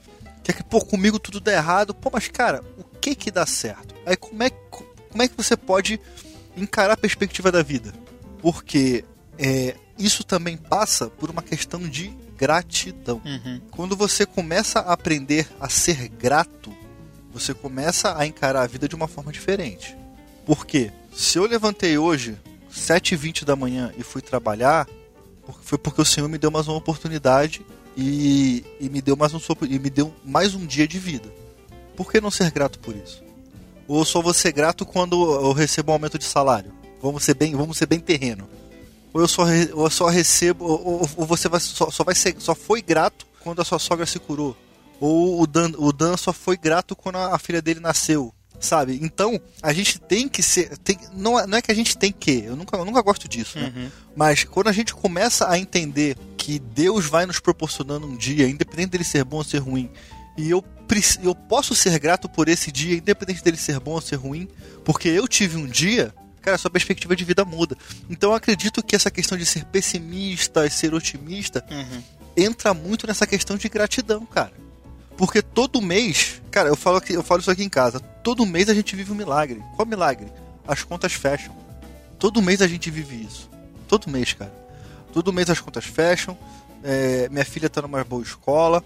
Que 0.43 0.53
é 0.53 0.55
que, 0.55 0.62
pô, 0.62 0.81
comigo 0.81 1.19
tudo 1.19 1.38
dá 1.38 1.53
errado. 1.53 1.93
Pô, 1.93 2.08
mas 2.11 2.29
cara, 2.29 2.65
o 2.79 2.85
que 2.99 3.15
que 3.15 3.31
dá 3.31 3.44
certo? 3.44 3.94
Aí 4.06 4.17
como 4.17 4.43
é, 4.43 4.49
que- 4.50 4.56
como 5.12 5.23
é 5.23 5.29
que 5.29 5.37
você 5.37 5.56
pode 5.56 6.00
encarar 6.56 6.94
a 6.94 6.97
perspectiva 6.97 7.53
da 7.53 7.62
vida? 7.62 7.93
Porque 8.41 9.05
é, 9.38 9.76
isso 9.99 10.25
também 10.25 10.56
passa 10.56 11.09
por 11.09 11.31
uma 11.31 11.43
questão 11.43 11.87
de 11.87 12.09
gratidão. 12.37 13.20
Quando 13.70 13.94
você 13.94 14.25
começa 14.25 14.81
a 14.81 14.94
aprender 14.94 15.47
a 15.61 15.69
ser 15.69 16.09
grato, 16.09 16.75
você 17.31 17.53
começa 17.53 18.19
a 18.19 18.26
encarar 18.26 18.62
a 18.62 18.67
vida 18.67 18.88
de 18.88 18.94
uma 18.97 19.06
forma 19.06 19.31
diferente. 19.31 19.94
Por 20.46 20.67
quê? 20.67 20.91
Se 21.15 21.39
eu 21.39 21.46
levantei 21.46 21.98
hoje, 21.98 22.36
7h20 22.72 23.44
da 23.44 23.55
manhã, 23.55 23.93
e 23.96 24.03
fui 24.03 24.22
trabalhar, 24.22 24.89
foi 25.63 25.77
porque 25.77 26.01
o 26.01 26.06
Senhor 26.06 26.29
me 26.29 26.39
deu 26.39 26.51
mais 26.51 26.69
uma 26.69 26.79
oportunidade 26.79 27.65
e, 27.96 28.65
e 28.81 28.89
me 28.89 29.03
deu 29.03 29.15
mais 29.15 29.34
um 29.34 29.41
e 29.69 29.79
me 29.79 29.91
deu 29.91 30.13
mais 30.25 30.55
um 30.55 30.65
dia 30.67 30.89
de 30.89 30.98
vida. 30.98 31.32
Por 31.94 32.10
que 32.10 32.20
não 32.20 32.31
ser 32.31 32.51
grato 32.51 32.79
por 32.79 32.96
isso? 32.96 33.22
Ou 33.93 34.05
só 34.05 34.20
vou 34.22 34.32
ser 34.34 34.53
grato 34.53 34.84
quando 34.87 35.17
eu 35.34 35.53
recebo 35.53 35.91
um 35.91 35.94
aumento 35.94 36.19
de 36.19 36.25
salário? 36.25 36.72
Vamos 37.03 37.25
ser 37.25 37.34
bem, 37.34 37.55
vamos 37.55 37.77
ser 37.77 37.87
bem 37.87 37.99
terreno. 38.01 38.49
Ou 39.13 39.20
eu 39.20 39.29
só, 39.29 39.43
ou 39.75 39.84
eu 39.84 39.91
só 39.91 40.06
recebo, 40.08 40.65
ou, 40.65 41.01
ou- 41.17 41.27
você 41.27 41.49
vai, 41.49 41.61
só, 41.61 41.91
só 41.91 42.03
vai 42.05 42.15
ser, 42.15 42.34
só 42.39 42.55
foi 42.55 42.81
grato 42.81 43.27
quando 43.41 43.61
a 43.61 43.65
sua 43.65 43.79
sogra 43.79 44.06
se 44.06 44.19
curou. 44.19 44.56
Ou 45.01 45.43
o 45.43 45.46
Dan, 45.46 45.72
o 45.79 45.93
Dan 45.93 46.17
só 46.17 46.32
foi 46.32 46.56
grato 46.56 46.94
quando 46.94 47.17
a, 47.17 47.34
a 47.34 47.39
filha 47.39 47.61
dele 47.61 47.81
nasceu. 47.81 48.32
Sabe? 48.61 49.01
Então, 49.03 49.41
a 49.61 49.72
gente 49.72 49.99
tem 49.99 50.29
que 50.29 50.41
ser. 50.41 50.79
Tem, 50.79 50.96
não, 51.15 51.37
é- 51.37 51.46
não 51.49 51.58
é 51.58 51.63
que 51.63 51.72
a 51.72 51.75
gente 51.75 51.99
tem 51.99 52.13
que, 52.13 52.44
eu 52.44 52.55
nunca, 52.55 52.77
eu 52.77 52.84
nunca 52.84 53.03
gosto 53.03 53.27
disso, 53.29 53.58
né? 53.58 53.91
Mas 54.15 54.44
quando 54.44 54.69
a 54.69 54.72
gente 54.72 54.94
começa 54.94 55.49
a 55.51 55.58
entender 55.58 56.17
que 56.37 56.61
Deus 56.61 57.06
vai 57.06 57.27
nos 57.27 57.41
proporcionando 57.41 58.06
um 58.06 58.17
dia, 58.17 58.49
independente 58.49 58.91
dele 58.91 59.03
ser 59.05 59.25
bom 59.25 59.39
ou 59.39 59.44
ser 59.44 59.58
ruim, 59.58 59.91
e 60.36 60.51
eu, 60.51 60.65
eu 61.22 61.34
posso 61.34 61.74
ser 61.74 61.98
grato 61.98 62.29
por 62.29 62.48
esse 62.48 62.72
dia, 62.72 62.96
independente 62.96 63.43
dele 63.43 63.56
ser 63.56 63.79
bom 63.79 63.93
ou 63.93 64.01
ser 64.01 64.17
ruim, 64.17 64.48
porque 64.84 65.08
eu 65.08 65.29
tive 65.29 65.56
um 65.56 65.67
dia, 65.67 66.15
cara, 66.41 66.58
sua 66.58 66.70
perspectiva 66.70 67.15
de 67.15 67.24
vida 67.24 67.44
muda. 67.44 67.77
Então 68.08 68.31
eu 68.31 68.36
acredito 68.36 68.82
que 68.82 68.96
essa 68.96 69.10
questão 69.10 69.36
de 69.36 69.44
ser 69.44 69.65
pessimista 69.67 70.67
e 70.67 70.70
ser 70.70 70.94
otimista 70.94 71.65
entra 72.36 72.72
muito 72.72 73.06
nessa 73.06 73.27
questão 73.27 73.56
de 73.56 73.69
gratidão, 73.69 74.24
cara. 74.24 74.53
Porque 75.17 75.43
todo 75.43 75.82
mês, 75.82 76.41
cara, 76.51 76.69
eu 76.69 76.77
falo, 76.77 76.96
aqui, 76.96 77.12
eu 77.12 77.22
falo 77.22 77.41
isso 77.41 77.51
aqui 77.51 77.62
em 77.62 77.69
casa, 77.69 78.01
todo 78.01 78.46
mês 78.46 78.69
a 78.69 78.74
gente 78.74 78.96
vive 78.96 79.12
um 79.12 79.15
milagre. 79.15 79.62
Qual 79.77 79.86
milagre? 79.86 80.27
As 80.67 80.82
contas 80.82 81.12
fecham. 81.12 81.55
Todo 82.19 82.41
mês 82.41 82.62
a 82.62 82.67
gente 82.67 82.91
vive 82.91 83.22
isso. 83.22 83.51
Todo 83.86 84.08
mês, 84.08 84.32
cara. 84.32 84.53
Todo 85.12 85.32
mês 85.32 85.51
as 85.51 85.60
contas 85.60 85.84
fecham. 85.84 86.36
é, 86.82 87.29
minha 87.29 87.44
filha 87.44 87.69
tá 87.69 87.82
numa 87.82 88.03
boa 88.03 88.22
escola. 88.22 88.82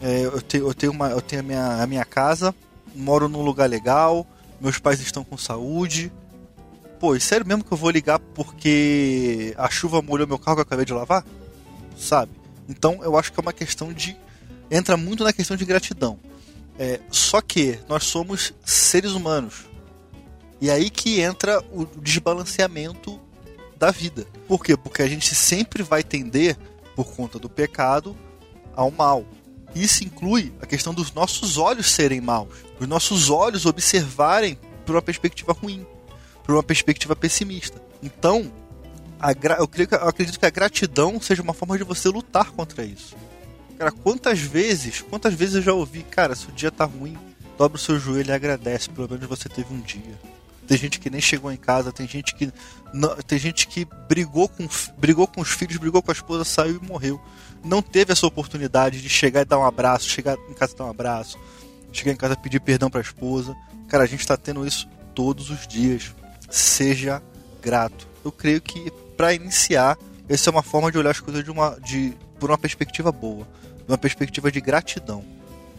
É, 0.00 0.24
eu, 0.24 0.40
tenho, 0.40 0.66
eu 0.68 0.74
tenho, 0.74 0.92
uma, 0.92 1.08
eu 1.10 1.20
tenho 1.20 1.40
a, 1.40 1.44
minha, 1.44 1.82
a 1.82 1.86
minha 1.86 2.04
casa. 2.04 2.54
Moro 2.94 3.28
num 3.28 3.42
lugar 3.42 3.68
legal. 3.68 4.26
Meus 4.60 4.78
pais 4.78 5.00
estão 5.00 5.24
com 5.24 5.36
saúde. 5.36 6.12
Pô, 6.98 7.14
e 7.14 7.20
sério 7.20 7.46
mesmo 7.46 7.62
que 7.64 7.72
eu 7.72 7.76
vou 7.76 7.90
ligar 7.90 8.18
porque 8.18 9.54
a 9.56 9.70
chuva 9.70 10.02
molhou 10.02 10.26
meu 10.26 10.38
carro 10.38 10.56
que 10.56 10.60
eu 10.60 10.64
acabei 10.64 10.84
de 10.84 10.92
lavar? 10.92 11.24
Sabe? 11.96 12.32
Então 12.68 12.98
eu 13.02 13.16
acho 13.16 13.32
que 13.32 13.38
é 13.38 13.42
uma 13.42 13.52
questão 13.52 13.92
de. 13.92 14.16
Entra 14.70 14.96
muito 14.96 15.24
na 15.24 15.32
questão 15.32 15.56
de 15.56 15.64
gratidão. 15.64 16.18
É, 16.78 17.00
só 17.10 17.40
que 17.40 17.78
nós 17.88 18.04
somos 18.04 18.52
seres 18.64 19.12
humanos. 19.12 19.66
E 20.60 20.70
aí 20.70 20.90
que 20.90 21.20
entra 21.20 21.62
o 21.72 21.84
desbalanceamento 21.84 23.18
da 23.76 23.90
vida. 23.90 24.26
Por 24.46 24.62
quê? 24.62 24.76
Porque 24.76 25.02
a 25.02 25.08
gente 25.08 25.34
sempre 25.34 25.82
vai 25.82 26.02
tender, 26.02 26.56
por 26.96 27.14
conta 27.14 27.38
do 27.38 27.48
pecado, 27.48 28.16
ao 28.74 28.90
mal. 28.90 29.24
Isso 29.74 30.04
inclui 30.04 30.52
a 30.60 30.66
questão 30.66 30.94
dos 30.94 31.12
nossos 31.12 31.56
olhos 31.56 31.90
serem 31.90 32.20
maus, 32.20 32.48
os 32.80 32.88
nossos 32.88 33.30
olhos 33.30 33.66
observarem 33.66 34.58
por 34.84 34.94
uma 34.94 35.02
perspectiva 35.02 35.52
ruim, 35.52 35.86
por 36.44 36.54
uma 36.54 36.62
perspectiva 36.62 37.14
pessimista. 37.14 37.80
Então, 38.02 38.50
eu, 39.58 39.68
creio 39.68 39.88
que, 39.88 39.94
eu 39.94 40.08
acredito 40.08 40.38
que 40.38 40.46
a 40.46 40.50
gratidão 40.50 41.20
seja 41.20 41.42
uma 41.42 41.52
forma 41.52 41.76
de 41.76 41.84
você 41.84 42.08
lutar 42.08 42.50
contra 42.52 42.84
isso. 42.84 43.16
Cara, 43.76 43.92
quantas 43.92 44.40
vezes, 44.40 45.02
quantas 45.02 45.34
vezes 45.34 45.56
eu 45.56 45.62
já 45.62 45.72
ouvi, 45.72 46.02
cara, 46.02 46.34
se 46.34 46.48
o 46.48 46.52
dia 46.52 46.70
tá 46.70 46.84
ruim, 46.84 47.16
dobra 47.56 47.76
o 47.76 47.80
seu 47.80 47.98
joelho 47.98 48.30
e 48.30 48.32
agradece, 48.32 48.88
pelo 48.90 49.08
menos 49.08 49.26
você 49.26 49.48
teve 49.48 49.72
um 49.72 49.80
dia. 49.80 50.18
Tem 50.66 50.76
gente 50.76 51.00
que 51.00 51.08
nem 51.08 51.20
chegou 51.20 51.50
em 51.50 51.56
casa, 51.56 51.90
tem 51.90 52.06
gente 52.06 52.34
que 52.34 52.52
tem 53.26 53.38
gente 53.38 53.66
que 53.66 53.86
brigou 54.08 54.48
com, 54.48 54.68
brigou 54.98 55.26
com 55.26 55.40
os 55.40 55.50
filhos, 55.50 55.76
brigou 55.78 56.02
com 56.02 56.10
a 56.10 56.14
esposa, 56.14 56.44
saiu 56.44 56.80
e 56.82 56.86
morreu. 56.86 57.20
Não 57.64 57.82
teve 57.82 58.12
essa 58.12 58.26
oportunidade 58.26 59.00
de 59.00 59.08
chegar 59.08 59.42
e 59.42 59.44
dar 59.44 59.58
um 59.58 59.64
abraço, 59.64 60.08
chegar 60.08 60.36
em 60.48 60.54
casa 60.54 60.74
e 60.74 60.76
dar 60.76 60.84
um 60.84 60.90
abraço, 60.90 61.38
chegar 61.92 62.12
em 62.12 62.16
casa 62.16 62.34
e 62.34 62.36
pedir 62.36 62.60
perdão 62.60 62.90
para 62.90 63.00
a 63.00 63.02
esposa. 63.02 63.56
Cara, 63.88 64.04
a 64.04 64.06
gente 64.06 64.20
está 64.20 64.36
tendo 64.36 64.66
isso 64.66 64.88
todos 65.14 65.50
os 65.50 65.66
dias. 65.66 66.14
Seja 66.50 67.22
grato. 67.60 68.06
Eu 68.24 68.32
creio 68.32 68.60
que 68.60 68.90
para 69.16 69.34
iniciar, 69.34 69.98
essa 70.28 70.50
é 70.50 70.52
uma 70.52 70.62
forma 70.62 70.92
de 70.92 70.98
olhar 70.98 71.10
as 71.10 71.20
coisas 71.20 71.42
de 71.42 71.50
uma, 71.50 71.78
de, 71.80 72.14
por 72.38 72.50
uma 72.50 72.58
perspectiva 72.58 73.10
boa, 73.10 73.46
uma 73.86 73.98
perspectiva 73.98 74.50
de 74.50 74.60
gratidão. 74.60 75.24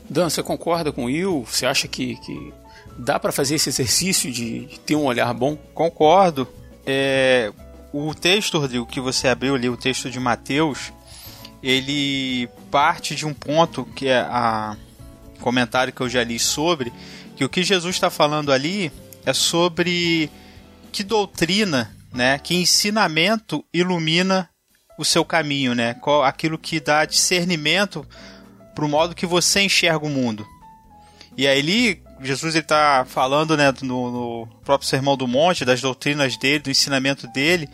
Dan, 0.10 0.30
você 0.30 0.42
concorda 0.42 0.92
com 0.92 1.04
o 1.04 1.06
Will? 1.06 1.46
Você 1.46 1.66
acha 1.66 1.88
que, 1.88 2.16
que 2.18 2.54
Dá 3.00 3.18
para 3.18 3.32
fazer 3.32 3.56
esse 3.56 3.70
exercício 3.70 4.30
de, 4.30 4.66
de, 4.66 4.80
ter 4.82 4.96
um 4.96 5.06
olhar 5.06 5.34
bom? 5.34 5.56
Concordo. 5.74 6.46
É, 6.86 7.50
o 7.94 8.14
texto, 8.14 8.60
Rodrigo, 8.60 8.86
que 8.86 9.00
você 9.00 9.30
abriu 9.30 9.56
ali, 9.56 9.70
o 9.70 9.78
texto 9.78 10.12
de 10.12 10.20
Mateus, 10.20 10.92
ele 11.62 12.48
parte 12.72 13.16
de 13.16 13.26
um 13.26 13.34
ponto 13.34 13.86
que 13.96 14.08
é 14.08 14.20
a 14.20 14.78
comentário 15.40 15.94
que 15.94 16.02
eu 16.02 16.10
já 16.10 16.24
li 16.24 16.38
sobre, 16.38 16.92
que 17.36 17.46
o 17.46 17.50
que 17.50 17.64
Jesus 17.64 17.96
está 17.96 18.10
falando 18.10 18.52
ali 18.52 18.92
é 19.26 19.34
sobre 19.34 20.30
que 20.92 21.04
doutrina, 21.04 21.96
né, 22.14 22.38
que 22.40 22.56
ensinamento 22.56 23.64
ilumina 23.74 24.50
o 24.98 25.06
seu 25.06 25.24
caminho, 25.24 25.74
né, 25.74 25.94
qual, 25.96 26.24
aquilo 26.24 26.58
que 26.58 26.80
dá 26.80 27.06
discernimento 27.06 28.06
para 28.76 28.84
o 28.84 28.90
modo 28.90 29.16
que 29.16 29.26
você 29.26 29.62
enxerga 29.62 30.06
o 30.06 30.10
mundo. 30.10 30.46
E 31.38 31.48
aí 31.48 31.60
ele 31.60 32.04
Jesus 32.22 32.56
está 32.56 33.06
falando 33.08 33.56
né, 33.56 33.74
no, 33.82 34.12
no, 34.12 34.48
próprio 34.64 34.90
Sermão 34.90 35.16
do 35.16 35.28
Monte, 35.28 35.64
das 35.64 35.82
doutrinas 35.82 36.36
dele, 36.38 36.60
do 36.60 36.70
ensinamento 36.70 37.28
dele. 37.28 37.70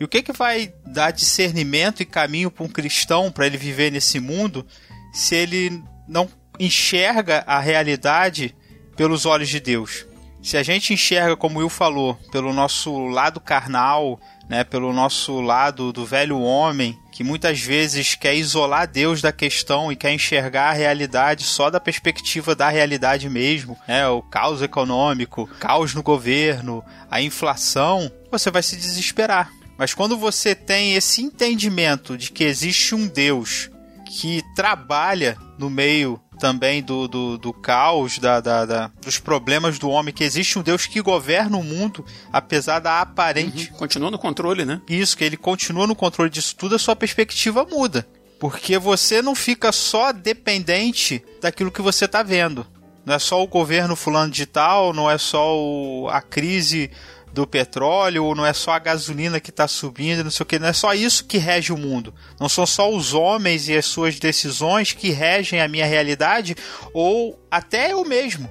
E 0.00 0.04
o 0.04 0.08
que, 0.08 0.22
que 0.22 0.32
vai 0.32 0.72
dar 0.86 1.10
discernimento 1.10 2.02
e 2.02 2.06
caminho 2.06 2.50
para 2.50 2.64
um 2.64 2.68
cristão 2.68 3.32
para 3.32 3.46
ele 3.46 3.56
viver 3.56 3.90
nesse 3.90 4.20
mundo 4.20 4.64
se 5.12 5.34
ele 5.34 5.82
não 6.06 6.28
enxerga 6.58 7.42
a 7.46 7.58
realidade 7.58 8.54
pelos 8.96 9.26
olhos 9.26 9.48
de 9.48 9.58
Deus? 9.58 10.06
Se 10.42 10.56
a 10.56 10.62
gente 10.62 10.94
enxerga, 10.94 11.36
como 11.36 11.56
o 11.56 11.58
Will 11.58 11.68
falou, 11.68 12.14
pelo 12.30 12.52
nosso 12.52 13.06
lado 13.08 13.40
carnal, 13.40 14.20
né, 14.48 14.62
pelo 14.62 14.92
nosso 14.92 15.40
lado 15.40 15.92
do 15.92 16.06
velho 16.06 16.40
homem, 16.40 16.96
que 17.12 17.24
muitas 17.24 17.60
vezes 17.60 18.14
quer 18.14 18.36
isolar 18.36 18.86
Deus 18.86 19.20
da 19.20 19.32
questão 19.32 19.90
e 19.90 19.96
quer 19.96 20.12
enxergar 20.12 20.70
a 20.70 20.72
realidade 20.72 21.42
só 21.42 21.68
da 21.68 21.80
perspectiva 21.80 22.54
da 22.54 22.68
realidade 22.68 23.28
mesmo, 23.28 23.76
né, 23.86 24.06
o 24.08 24.22
caos 24.22 24.62
econômico, 24.62 25.48
caos 25.58 25.92
no 25.92 26.02
governo, 26.02 26.84
a 27.10 27.20
inflação, 27.20 28.10
você 28.30 28.50
vai 28.50 28.62
se 28.62 28.76
desesperar. 28.76 29.57
Mas 29.78 29.94
quando 29.94 30.18
você 30.18 30.56
tem 30.56 30.96
esse 30.96 31.22
entendimento 31.22 32.18
de 32.18 32.32
que 32.32 32.42
existe 32.42 32.96
um 32.96 33.06
Deus 33.06 33.70
que 34.04 34.42
trabalha 34.56 35.38
no 35.56 35.70
meio 35.70 36.20
também 36.38 36.82
do, 36.82 37.06
do, 37.06 37.38
do 37.38 37.52
caos, 37.52 38.18
da, 38.18 38.40
da, 38.40 38.64
da, 38.64 38.90
dos 39.02 39.18
problemas 39.18 39.78
do 39.78 39.88
homem, 39.90 40.14
que 40.14 40.24
existe 40.24 40.58
um 40.58 40.62
Deus 40.62 40.86
que 40.86 41.02
governa 41.02 41.56
o 41.56 41.62
mundo, 41.62 42.04
apesar 42.32 42.78
da 42.78 43.00
aparente. 43.00 43.70
Uhum. 43.70 43.78
Continua 43.78 44.10
no 44.10 44.18
controle, 44.18 44.64
né? 44.64 44.80
Isso, 44.88 45.16
que 45.16 45.24
ele 45.24 45.36
continua 45.36 45.86
no 45.86 45.96
controle 45.96 46.30
disso 46.30 46.56
tudo, 46.56 46.74
a 46.74 46.78
sua 46.78 46.96
perspectiva 46.96 47.64
muda. 47.64 48.06
Porque 48.38 48.78
você 48.78 49.20
não 49.20 49.34
fica 49.34 49.72
só 49.72 50.12
dependente 50.12 51.22
daquilo 51.40 51.72
que 51.72 51.82
você 51.82 52.04
está 52.04 52.22
vendo. 52.22 52.66
Não 53.04 53.14
é 53.14 53.18
só 53.18 53.42
o 53.42 53.48
governo 53.48 53.96
fulano 53.96 54.30
de 54.30 54.46
tal, 54.46 54.92
não 54.92 55.10
é 55.10 55.18
só 55.18 55.56
o, 55.56 56.08
a 56.08 56.20
crise 56.20 56.90
do 57.32 57.46
petróleo, 57.46 58.24
ou 58.24 58.34
não 58.34 58.44
é 58.44 58.52
só 58.52 58.72
a 58.72 58.78
gasolina 58.78 59.40
que 59.40 59.50
está 59.50 59.68
subindo, 59.68 60.24
não 60.24 60.30
sei 60.30 60.44
o 60.44 60.46
que, 60.46 60.58
não 60.58 60.68
é 60.68 60.72
só 60.72 60.94
isso 60.94 61.24
que 61.24 61.38
rege 61.38 61.72
o 61.72 61.78
mundo. 61.78 62.14
Não 62.38 62.48
são 62.48 62.66
só 62.66 62.90
os 62.92 63.14
homens 63.14 63.68
e 63.68 63.76
as 63.76 63.86
suas 63.86 64.18
decisões 64.18 64.92
que 64.92 65.10
regem 65.10 65.60
a 65.60 65.68
minha 65.68 65.86
realidade, 65.86 66.56
ou 66.92 67.38
até 67.50 67.92
eu 67.92 68.04
mesmo. 68.04 68.50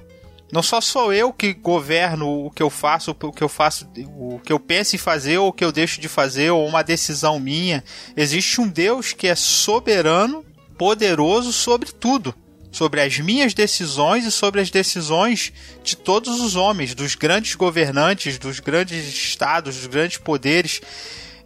Não 0.51 0.63
só 0.63 0.79
sou 0.79 1.11
eu 1.11 1.33
que 1.33 1.53
governo 1.53 2.45
o 2.45 2.51
que 2.51 2.63
eu 2.63 2.69
faço, 2.69 3.11
o 3.11 3.31
que 3.33 3.43
eu 3.43 3.49
faço, 3.49 3.85
o 4.17 4.39
que 4.39 4.53
eu 4.53 4.59
penso 4.59 4.95
em 4.95 4.99
fazer 4.99 5.37
ou 5.37 5.49
o 5.49 5.53
que 5.53 5.63
eu 5.63 5.73
deixo 5.73 5.99
de 5.99 6.07
fazer, 6.07 6.51
ou 6.51 6.65
uma 6.65 6.83
decisão 6.83 7.37
minha. 7.37 7.83
Existe 8.15 8.61
um 8.61 8.67
Deus 8.67 9.11
que 9.11 9.27
é 9.27 9.35
soberano, 9.35 10.45
poderoso 10.77 11.51
sobre 11.51 11.91
tudo 11.91 12.33
sobre 12.71 13.01
as 13.01 13.17
minhas 13.19 13.53
decisões 13.53 14.25
e 14.25 14.31
sobre 14.31 14.61
as 14.61 14.69
decisões 14.69 15.53
de 15.83 15.95
todos 15.95 16.39
os 16.39 16.55
homens, 16.55 16.93
dos 16.93 17.15
grandes 17.15 17.55
governantes, 17.55 18.37
dos 18.37 18.59
grandes 18.59 19.07
estados, 19.07 19.75
dos 19.75 19.87
grandes 19.87 20.17
poderes. 20.17 20.81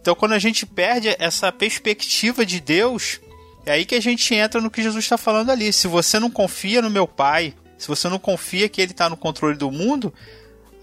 Então, 0.00 0.14
quando 0.14 0.32
a 0.32 0.38
gente 0.38 0.66
perde 0.66 1.14
essa 1.18 1.52
perspectiva 1.52 2.44
de 2.44 2.60
Deus, 2.60 3.20
é 3.64 3.72
aí 3.72 3.84
que 3.84 3.94
a 3.94 4.02
gente 4.02 4.34
entra 4.34 4.60
no 4.60 4.70
que 4.70 4.82
Jesus 4.82 5.04
está 5.04 5.16
falando 5.16 5.50
ali. 5.50 5.72
Se 5.72 5.86
você 5.86 6.18
não 6.18 6.30
confia 6.30 6.82
no 6.82 6.90
meu 6.90 7.06
Pai, 7.06 7.54
se 7.78 7.88
você 7.88 8.08
não 8.08 8.18
confia 8.18 8.68
que 8.68 8.80
Ele 8.80 8.92
está 8.92 9.08
no 9.08 9.16
controle 9.16 9.56
do 9.56 9.70
mundo, 9.70 10.12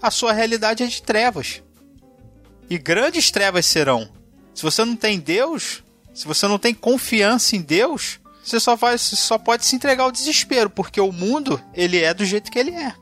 a 0.00 0.10
sua 0.10 0.32
realidade 0.32 0.82
é 0.82 0.86
de 0.86 1.02
trevas. 1.02 1.62
E 2.68 2.78
grandes 2.78 3.30
trevas 3.30 3.66
serão. 3.66 4.08
Se 4.54 4.62
você 4.62 4.84
não 4.84 4.96
tem 4.96 5.18
Deus, 5.18 5.82
se 6.14 6.26
você 6.26 6.46
não 6.46 6.58
tem 6.58 6.74
confiança 6.74 7.56
em 7.56 7.60
Deus, 7.60 8.19
você 8.42 8.58
só, 8.58 8.74
vai, 8.74 8.96
só 8.98 9.38
pode 9.38 9.64
se 9.64 9.76
entregar 9.76 10.04
ao 10.04 10.12
desespero, 10.12 10.70
porque 10.70 11.00
o 11.00 11.12
mundo, 11.12 11.62
ele 11.74 11.98
é 11.98 12.14
do 12.14 12.24
jeito 12.24 12.50
que 12.50 12.58
ele 12.58 12.72
é. 12.72 12.94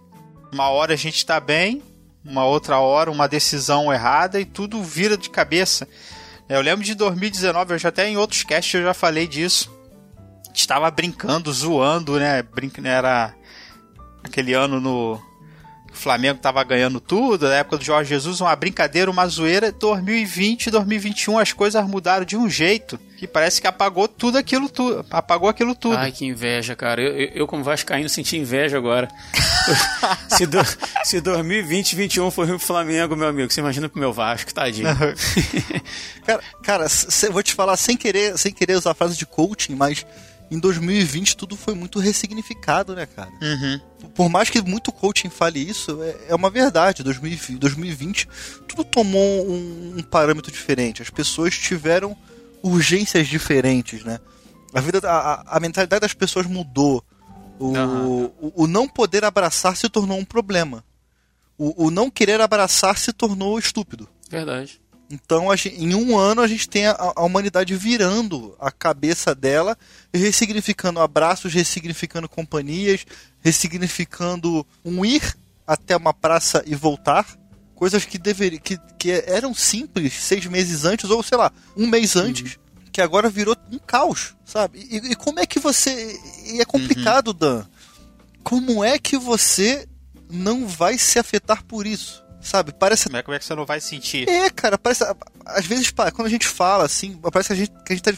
Uma 0.53 0.69
hora 0.69 0.95
a 0.95 0.97
gente 0.97 1.17
está 1.17 1.39
bem, 1.39 1.83
uma 2.25 2.45
outra 2.45 2.79
hora 2.79 3.11
uma 3.11 3.29
decisão 3.29 3.93
errada 3.93 4.41
e 4.41 4.45
tudo 4.45 4.83
vira 4.83 5.17
de 5.17 5.31
cabeça. 5.31 5.89
Eu 6.49 6.61
lembro 6.61 6.85
de 6.85 6.95
2019, 6.95 7.75
eu 7.75 7.79
já 7.79 7.89
até 7.91 8.09
em 8.09 8.17
outros 8.17 8.43
casts 8.43 8.75
eu 8.75 8.83
já 8.83 8.95
falei 8.95 9.27
disso. 9.27 9.71
Estava 10.55 10.91
brincando, 10.91 11.53
zoando, 11.53 12.19
né? 12.19 12.43
Brinca, 12.43 12.87
era 12.87 13.35
aquele 14.25 14.55
ano 14.55 14.81
no 14.81 15.21
o 15.91 15.97
Flamengo 15.97 16.37
estava 16.37 16.63
ganhando 16.65 17.01
tudo, 17.01 17.49
na 17.49 17.57
época 17.57 17.79
do 17.79 17.85
Jorge 17.85 18.11
Jesus, 18.11 18.41
uma 18.41 18.55
brincadeira, 18.55 19.11
uma 19.11 19.27
zoeira. 19.27 19.73
2020, 19.73 20.71
2021 20.71 21.39
as 21.39 21.53
coisas 21.53 21.85
mudaram 21.87 22.25
de 22.25 22.37
um 22.37 22.49
jeito 22.49 23.01
que 23.19 23.27
parece 23.27 23.61
que 23.61 23.67
apagou 23.67 24.07
tudo 24.07 24.39
aquilo 24.39 24.69
tudo, 24.69 25.05
apagou 25.11 25.49
aquilo 25.49 25.75
tudo. 25.75 25.97
Ai, 25.97 26.13
que 26.13 26.25
inveja, 26.25 26.77
cara. 26.77 27.03
Eu, 27.03 27.17
eu, 27.17 27.29
eu 27.35 27.47
como 27.49 27.65
vascaíno 27.65 28.09
senti 28.09 28.37
inveja 28.37 28.79
agora. 28.79 29.09
se, 30.31 30.47
do, 30.47 30.59
se 31.03 31.21
2020, 31.21 31.97
2021 31.97 32.31
foi 32.31 32.53
o 32.53 32.59
Flamengo, 32.61 33.17
meu 33.17 33.27
amigo, 33.27 33.53
você 33.53 33.61
imagina 33.61 33.89
pro 33.89 33.99
meu 33.99 34.13
Vasco, 34.13 34.55
tadinho. 34.55 34.89
cara, 36.25 36.43
cara, 36.63 36.87
vou 37.33 37.43
te 37.43 37.55
falar 37.55 37.77
sem 37.77 37.97
querer, 37.97 38.39
sem 38.39 38.53
querer 38.53 38.75
usar 38.75 38.93
a 38.93 38.95
frase 38.95 39.17
de 39.17 39.27
coaching, 39.27 39.75
mas 39.75 40.07
em 40.49 40.59
2020 40.61 41.37
tudo 41.37 41.57
foi 41.57 41.75
muito 41.75 41.99
ressignificado, 41.99 42.95
né, 42.95 43.05
cara? 43.05 43.31
Uhum. 43.43 43.81
Por 44.15 44.29
mais 44.29 44.49
que 44.49 44.63
muito 44.63 44.93
coaching 44.93 45.29
fale 45.29 45.59
isso, 45.59 46.01
é, 46.03 46.17
é 46.29 46.35
uma 46.37 46.51
verdade. 46.51 47.03
2020, 47.03 47.59
2020 47.59 48.29
tudo 48.69 48.85
tomou 48.85 49.45
um, 49.51 49.97
um, 49.99 50.03
parâmetro 50.05 50.53
diferente. 50.53 51.03
As 51.03 51.11
pessoas 51.11 51.59
tiveram 51.59 52.17
urgências 52.63 53.27
diferentes, 53.27 54.05
né? 54.05 54.19
A 54.75 54.81
vida, 54.81 55.01
a, 55.05 55.57
a 55.57 55.61
mentalidade 55.61 56.01
das 56.01 56.15
pessoas 56.15 56.47
mudou. 56.47 57.03
O, 57.59 57.77
uhum. 57.77 58.25
o, 58.41 58.65
o, 58.65 58.67
não 58.67 58.87
poder 58.87 59.25
abraçar 59.25 59.77
se 59.77 59.89
tornou 59.89 60.19
um 60.19 60.25
problema. 60.25 60.85
O, 61.57 61.87
o 61.87 61.91
não 61.91 62.11
querer 62.11 62.41
abraçar 62.41 62.97
se 62.97 63.13
tornou 63.13 63.59
estúpido. 63.59 64.09
Verdade. 64.31 64.81
Então, 65.11 65.55
gente, 65.57 65.83
em 65.83 65.95
um 65.95 66.19
ano, 66.19 66.43
a 66.43 66.47
gente 66.47 66.69
tem 66.69 66.87
a, 66.87 66.97
a, 67.17 67.23
humanidade 67.25 67.75
virando 67.75 68.55
a 68.61 68.71
cabeça 68.71 69.35
dela 69.35 69.77
e 70.13 70.19
ressignificando 70.19 71.01
abraços, 71.01 71.53
ressignificando 71.55 72.29
companhias, 72.29 73.07
ressignificando 73.41 74.67
um 74.85 75.05
ir 75.05 75.37
até 75.67 75.97
uma 75.97 76.13
praça 76.13 76.63
e 76.67 76.75
voltar. 76.75 77.27
Coisas 77.79 78.05
que, 78.05 78.19
dever, 78.19 78.59
que, 78.59 78.77
que 78.99 79.13
eram 79.25 79.55
simples 79.55 80.13
seis 80.13 80.45
meses 80.47 80.85
antes, 80.85 81.09
ou 81.11 81.23
sei 81.23 81.39
lá, 81.39 81.53
um 81.77 81.87
mês 81.87 82.17
uhum. 82.17 82.23
antes, 82.23 82.57
uhum. 82.57 82.91
que 82.91 83.01
agora 83.01 83.31
virou 83.31 83.57
um 83.71 83.79
caos, 83.79 84.35
sabe? 84.45 84.85
E, 84.91 85.13
e 85.13 85.15
como 85.15 85.39
é 85.39 85.47
que 85.47 85.61
você. 85.61 86.19
E 86.47 86.61
é 86.61 86.65
complicado, 86.65 87.29
uhum. 87.29 87.35
Dan. 87.35 87.67
Como 88.43 88.83
é 88.83 88.99
que 88.99 89.17
você 89.17 89.87
não 90.29 90.67
vai 90.67 90.99
se 90.99 91.21
afetar 91.21 91.63
por 91.63 91.87
isso? 91.87 92.21
Sabe? 92.41 92.73
Parece. 92.73 93.05
Como 93.05 93.17
é, 93.17 93.23
como 93.23 93.37
é 93.37 93.39
que 93.39 93.45
você 93.45 93.55
não 93.55 93.65
vai 93.65 93.81
sentir? 93.81 94.29
É, 94.29 94.51
cara, 94.51 94.77
parece. 94.77 95.05
Às 95.47 95.65
vezes, 95.65 95.93
quando 95.93 96.27
a 96.27 96.31
gente 96.31 96.49
fala 96.49 96.85
assim, 96.85 97.17
parece 97.31 97.47
que 97.47 97.53
a 97.53 97.57
gente, 97.57 97.71
que 97.85 97.93
a 97.93 97.97
gente 97.97 98.03
tá 98.03 98.13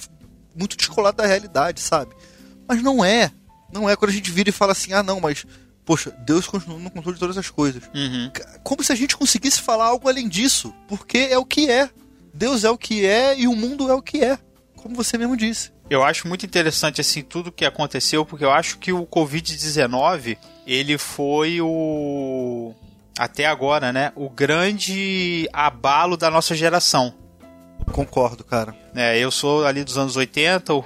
muito 0.56 0.74
descolado 0.74 1.18
da 1.18 1.26
realidade, 1.26 1.82
sabe? 1.82 2.14
Mas 2.66 2.82
não 2.82 3.04
é. 3.04 3.30
Não 3.70 3.90
é 3.90 3.94
quando 3.94 4.10
a 4.10 4.14
gente 4.14 4.30
vira 4.30 4.48
e 4.48 4.52
fala 4.52 4.72
assim, 4.72 4.94
ah, 4.94 5.02
não, 5.02 5.20
mas. 5.20 5.44
Poxa, 5.90 6.14
Deus 6.20 6.46
continua 6.46 6.78
no 6.78 6.88
controle 6.88 7.14
de 7.14 7.18
todas 7.18 7.36
as 7.36 7.50
coisas. 7.50 7.82
Uhum. 7.92 8.30
Como 8.62 8.80
se 8.80 8.92
a 8.92 8.94
gente 8.94 9.16
conseguisse 9.16 9.60
falar 9.60 9.86
algo 9.86 10.08
além 10.08 10.28
disso. 10.28 10.72
Porque 10.86 11.18
é 11.18 11.36
o 11.36 11.44
que 11.44 11.68
é. 11.68 11.90
Deus 12.32 12.62
é 12.62 12.70
o 12.70 12.78
que 12.78 13.04
é 13.04 13.36
e 13.36 13.48
o 13.48 13.56
mundo 13.56 13.90
é 13.90 13.94
o 13.94 14.00
que 14.00 14.22
é. 14.22 14.38
Como 14.76 14.94
você 14.94 15.18
mesmo 15.18 15.36
disse. 15.36 15.72
Eu 15.90 16.04
acho 16.04 16.28
muito 16.28 16.46
interessante 16.46 17.00
assim 17.00 17.22
tudo 17.22 17.50
que 17.50 17.64
aconteceu, 17.64 18.24
porque 18.24 18.44
eu 18.44 18.52
acho 18.52 18.78
que 18.78 18.92
o 18.92 19.04
Covid-19, 19.04 20.38
ele 20.64 20.96
foi 20.96 21.60
o 21.60 22.72
até 23.18 23.46
agora, 23.46 23.92
né, 23.92 24.12
o 24.14 24.30
grande 24.30 25.48
abalo 25.52 26.16
da 26.16 26.30
nossa 26.30 26.54
geração. 26.54 27.12
Concordo, 27.90 28.44
cara. 28.44 28.76
É, 28.94 29.18
eu 29.18 29.32
sou 29.32 29.66
ali 29.66 29.82
dos 29.82 29.98
anos 29.98 30.14
80, 30.14 30.72
o 30.72 30.84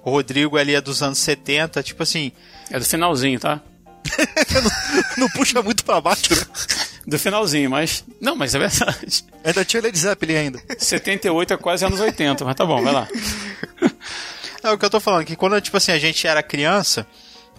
Rodrigo 0.00 0.56
ali 0.56 0.76
é 0.76 0.80
dos 0.80 1.02
anos 1.02 1.18
70, 1.18 1.82
tipo 1.82 2.04
assim. 2.04 2.30
É 2.70 2.78
do 2.78 2.84
finalzinho, 2.84 3.40
tá? 3.40 3.60
não, 4.62 4.70
não, 5.18 5.28
puxa 5.30 5.62
muito 5.62 5.84
pra 5.84 6.00
baixo, 6.00 6.34
né? 6.34 6.42
Do 7.06 7.18
finalzinho, 7.18 7.70
mas. 7.70 8.04
Não, 8.20 8.36
mas 8.36 8.54
é 8.54 8.58
verdade. 8.58 9.24
Ainda 9.42 9.64
tinha 9.64 9.82
Led 9.82 9.98
Zeppelin 9.98 10.36
ainda. 10.36 10.62
78 10.78 11.54
é 11.54 11.56
quase 11.56 11.84
anos 11.84 12.00
80, 12.00 12.44
mas 12.44 12.54
tá 12.54 12.64
bom, 12.64 12.82
vai 12.82 12.92
lá. 12.92 13.08
Não, 14.62 14.74
o 14.74 14.78
que 14.78 14.84
eu 14.84 14.90
tô 14.90 15.00
falando, 15.00 15.26
que 15.26 15.36
quando 15.36 15.60
tipo 15.60 15.76
assim, 15.76 15.92
a 15.92 15.98
gente 15.98 16.26
era 16.26 16.42
criança, 16.42 17.06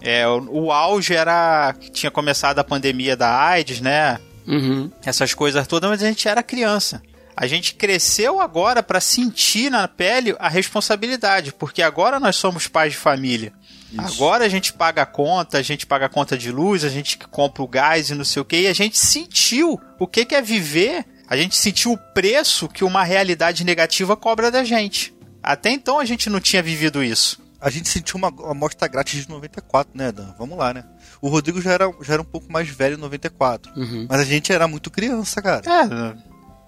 é, 0.00 0.26
o, 0.26 0.64
o 0.64 0.72
auge 0.72 1.14
era. 1.14 1.74
Tinha 1.92 2.10
começado 2.10 2.58
a 2.58 2.64
pandemia 2.64 3.16
da 3.16 3.32
AIDS, 3.32 3.80
né? 3.80 4.18
Uhum. 4.46 4.90
Essas 5.04 5.34
coisas 5.34 5.66
todas, 5.66 5.90
mas 5.90 6.02
a 6.02 6.06
gente 6.06 6.28
era 6.28 6.42
criança. 6.42 7.02
A 7.36 7.46
gente 7.46 7.74
cresceu 7.74 8.40
agora 8.40 8.82
para 8.82 8.98
sentir 8.98 9.70
na 9.70 9.86
pele 9.86 10.34
a 10.38 10.48
responsabilidade, 10.48 11.52
porque 11.52 11.82
agora 11.82 12.18
nós 12.18 12.36
somos 12.36 12.66
pais 12.66 12.92
de 12.92 12.98
família. 12.98 13.52
Isso. 13.92 14.00
Agora 14.00 14.44
a 14.44 14.48
gente 14.48 14.72
paga 14.72 15.02
a 15.02 15.06
conta, 15.06 15.58
a 15.58 15.62
gente 15.62 15.86
paga 15.86 16.06
a 16.06 16.08
conta 16.08 16.36
de 16.36 16.50
luz, 16.50 16.84
a 16.84 16.88
gente 16.88 17.18
compra 17.18 17.62
o 17.62 17.68
gás 17.68 18.10
e 18.10 18.14
não 18.14 18.24
sei 18.24 18.42
o 18.42 18.44
que, 18.44 18.62
e 18.62 18.66
a 18.66 18.72
gente 18.72 18.98
sentiu 18.98 19.80
o 19.98 20.06
que, 20.06 20.24
que 20.24 20.34
é 20.34 20.42
viver, 20.42 21.04
a 21.28 21.36
gente 21.36 21.56
sentiu 21.56 21.92
o 21.92 21.98
preço 21.98 22.68
que 22.68 22.84
uma 22.84 23.04
realidade 23.04 23.64
negativa 23.64 24.16
cobra 24.16 24.50
da 24.50 24.64
gente. 24.64 25.14
Até 25.42 25.70
então 25.70 25.98
a 25.98 26.04
gente 26.04 26.28
não 26.28 26.40
tinha 26.40 26.62
vivido 26.62 27.02
isso 27.02 27.46
a 27.60 27.70
gente 27.70 27.88
sentiu 27.88 28.16
uma 28.16 28.28
amostra 28.28 28.86
grátis 28.86 29.22
de 29.22 29.28
94, 29.28 29.90
né, 29.92 30.12
Dan? 30.12 30.32
Vamos 30.38 30.56
lá, 30.56 30.72
né? 30.72 30.84
O 31.20 31.28
Rodrigo 31.28 31.60
já 31.60 31.72
era, 31.72 31.92
já 32.02 32.12
era 32.14 32.22
um 32.22 32.26
pouco 32.26 32.50
mais 32.52 32.68
velho 32.68 32.96
em 32.96 33.00
94. 33.00 33.72
Uhum. 33.74 34.06
Mas 34.08 34.20
a 34.20 34.24
gente 34.24 34.52
era 34.52 34.68
muito 34.68 34.90
criança, 34.90 35.40
cara. 35.42 35.62
É, 35.68 36.16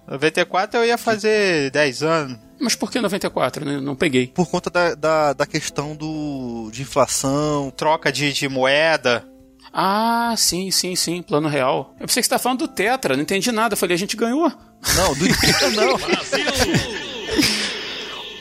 94 0.08 0.80
eu 0.80 0.86
ia 0.86 0.98
fazer 0.98 1.70
10 1.70 2.02
anos. 2.02 2.38
Mas 2.60 2.74
por 2.74 2.90
que 2.90 3.00
94? 3.00 3.64
Não, 3.64 3.80
não 3.80 3.96
peguei. 3.96 4.26
Por 4.26 4.48
conta 4.48 4.68
da, 4.68 4.94
da, 4.94 5.32
da, 5.32 5.46
questão 5.46 5.94
do, 5.94 6.70
de 6.72 6.82
inflação. 6.82 7.70
Troca 7.76 8.10
de, 8.10 8.32
de 8.32 8.48
moeda. 8.48 9.24
Ah, 9.72 10.34
sim, 10.36 10.70
sim, 10.70 10.96
sim, 10.96 11.22
plano 11.22 11.48
real. 11.48 11.94
Eu 12.00 12.06
pensei 12.06 12.20
que 12.20 12.26
você 12.26 12.30
tá 12.30 12.38
falando 12.38 12.60
do 12.60 12.68
Tetra, 12.68 13.14
não 13.14 13.22
entendi 13.22 13.52
nada. 13.52 13.74
Eu 13.74 13.76
falei, 13.78 13.94
a 13.94 13.98
gente 13.98 14.16
ganhou. 14.16 14.50
Não, 14.96 15.14
do 15.14 15.40
Tetra 15.40 15.70
não. 15.70 15.96
Brasil! 15.98 16.98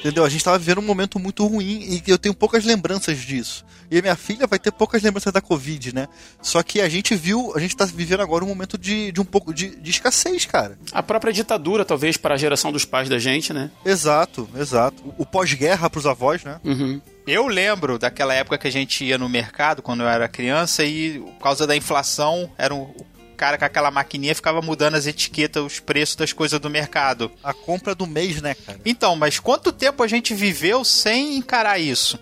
Entendeu? 0.08 0.24
A 0.24 0.30
gente 0.30 0.42
tava 0.42 0.58
vivendo 0.58 0.78
um 0.78 0.84
momento 0.84 1.20
muito 1.20 1.46
ruim 1.46 2.02
e 2.08 2.10
eu 2.10 2.18
tenho 2.18 2.34
poucas 2.34 2.64
lembranças 2.64 3.18
disso. 3.18 3.66
E 3.92 4.00
a 4.00 4.02
minha 4.02 4.16
filha 4.16 4.48
vai 4.48 4.58
ter 4.58 4.72
poucas 4.72 5.04
lembranças 5.04 5.34
da 5.34 5.42
Covid, 5.42 5.94
né? 5.94 6.08
Só 6.42 6.64
que 6.64 6.80
a 6.80 6.88
gente 6.88 7.14
viu, 7.14 7.52
a 7.54 7.60
gente 7.60 7.76
tá 7.76 7.84
vivendo 7.84 8.22
agora 8.22 8.46
um 8.46 8.48
momento 8.48 8.78
de, 8.78 9.12
de 9.12 9.20
um 9.20 9.26
pouco 9.26 9.54
de, 9.54 9.76
de 9.76 9.92
escassez, 9.92 10.46
cara. 10.46 10.80
A 10.94 11.04
própria 11.04 11.34
ditadura, 11.34 11.84
talvez, 11.84 12.16
para 12.16 12.36
a 12.36 12.38
geração 12.38 12.72
dos 12.72 12.86
pais 12.86 13.10
da 13.10 13.20
gente, 13.20 13.52
né? 13.52 13.70
Exato, 13.84 14.48
exato. 14.56 15.04
O, 15.04 15.24
o 15.24 15.26
pós-guerra 15.26 15.90
pros 15.90 16.06
avós, 16.06 16.42
né? 16.42 16.62
Uhum. 16.64 17.02
Eu 17.28 17.46
lembro 17.48 18.00
daquela 18.00 18.34
época 18.34 18.58
que 18.58 18.68
a 18.70 18.72
gente 18.72 19.04
ia 19.04 19.18
no 19.18 19.28
mercado 19.28 19.82
quando 19.82 20.04
eu 20.04 20.08
era 20.08 20.30
criança 20.30 20.86
e 20.86 21.20
por 21.20 21.44
causa 21.44 21.68
da 21.68 21.76
inflação 21.76 22.50
era 22.58 22.74
um, 22.74 22.94
cara 23.38 23.58
com 23.58 23.64
aquela 23.64 23.92
maquininha 23.92 24.36
ficava 24.36 24.62
mudando 24.62 24.96
as 24.96 25.06
etiquetas, 25.06 25.64
os 25.64 25.80
preços 25.80 26.16
das 26.16 26.34
coisas 26.34 26.60
do 26.60 26.70
mercado. 26.70 27.32
A 27.44 27.54
compra 27.54 27.94
do 27.94 28.08
mês, 28.08 28.42
né, 28.42 28.56
cara? 28.56 28.80
Então, 28.84 29.16
mas 29.16 29.40
quanto 29.40 29.72
tempo 29.72 30.02
a 30.02 30.08
gente 30.08 30.34
viveu 30.34 30.84
sem 30.84 31.38
encarar 31.38 31.80
isso? 31.80 32.20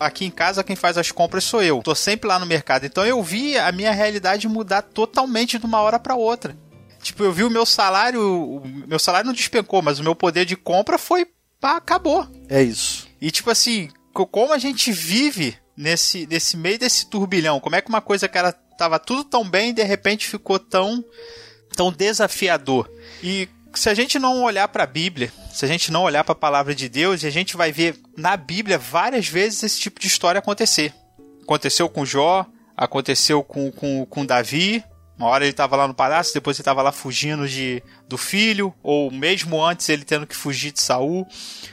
Aqui 0.00 0.24
em 0.24 0.30
casa 0.30 0.64
quem 0.64 0.74
faz 0.74 0.98
as 0.98 1.12
compras 1.12 1.44
sou 1.44 1.62
eu. 1.62 1.82
Tô 1.82 1.94
sempre 1.94 2.26
lá 2.26 2.38
no 2.38 2.46
mercado. 2.46 2.84
Então 2.86 3.04
eu 3.06 3.22
vi 3.22 3.56
a 3.56 3.70
minha 3.70 3.92
realidade 3.92 4.48
mudar 4.48 4.82
totalmente 4.82 5.58
de 5.58 5.66
uma 5.66 5.80
hora 5.80 5.98
para 5.98 6.16
outra. 6.16 6.56
Tipo, 7.00 7.22
eu 7.22 7.32
vi 7.32 7.44
o 7.44 7.50
meu 7.50 7.66
salário, 7.66 8.20
o 8.22 8.62
meu 8.88 8.98
salário 8.98 9.26
não 9.26 9.34
despencou, 9.34 9.82
mas 9.82 9.98
o 9.98 10.02
meu 10.02 10.14
poder 10.14 10.46
de 10.46 10.56
compra 10.56 10.96
foi 10.96 11.26
pá, 11.60 11.76
acabou. 11.76 12.26
É 12.48 12.62
isso. 12.62 13.06
E 13.20 13.30
tipo 13.30 13.50
assim, 13.50 13.90
como 14.12 14.52
a 14.52 14.58
gente 14.58 14.90
vive 14.90 15.56
nesse, 15.76 16.26
nesse 16.26 16.56
meio 16.56 16.78
desse 16.78 17.06
turbilhão? 17.06 17.60
Como 17.60 17.76
é 17.76 17.80
que 17.80 17.88
uma 17.88 18.00
coisa 18.00 18.28
que 18.28 18.38
era 18.38 18.52
tava 18.76 18.98
tudo 18.98 19.24
tão 19.24 19.48
bem 19.48 19.72
de 19.72 19.82
repente 19.82 20.26
ficou 20.26 20.58
tão, 20.58 21.04
tão 21.74 21.92
desafiador. 21.92 22.90
E 23.22 23.48
se 23.74 23.88
a 23.88 23.94
gente 23.94 24.18
não 24.18 24.42
olhar 24.42 24.68
para 24.68 24.84
a 24.84 24.86
Bíblia, 24.86 25.32
se 25.52 25.64
a 25.64 25.68
gente 25.68 25.90
não 25.90 26.02
olhar 26.02 26.22
para 26.24 26.32
a 26.32 26.36
palavra 26.36 26.74
de 26.74 26.88
Deus, 26.88 27.24
a 27.24 27.30
gente 27.30 27.56
vai 27.56 27.72
ver 27.72 27.96
na 28.16 28.36
Bíblia 28.36 28.78
várias 28.78 29.26
vezes 29.26 29.62
esse 29.62 29.80
tipo 29.80 30.00
de 30.00 30.06
história 30.06 30.38
acontecer. 30.38 30.92
Aconteceu 31.42 31.88
com 31.88 32.04
Jó, 32.04 32.46
aconteceu 32.76 33.42
com, 33.42 33.70
com, 33.70 34.06
com 34.06 34.26
Davi, 34.26 34.82
uma 35.16 35.28
hora 35.28 35.44
ele 35.44 35.52
estava 35.52 35.76
lá 35.76 35.86
no 35.86 35.94
palácio, 35.94 36.34
depois 36.34 36.56
ele 36.56 36.62
estava 36.62 36.82
lá 36.82 36.90
fugindo 36.90 37.48
de, 37.48 37.82
do 38.08 38.18
filho, 38.18 38.74
ou 38.82 39.10
mesmo 39.12 39.64
antes 39.64 39.88
ele 39.88 40.04
tendo 40.04 40.26
que 40.26 40.34
fugir 40.34 40.72
de 40.72 40.80
Saul. 40.80 41.26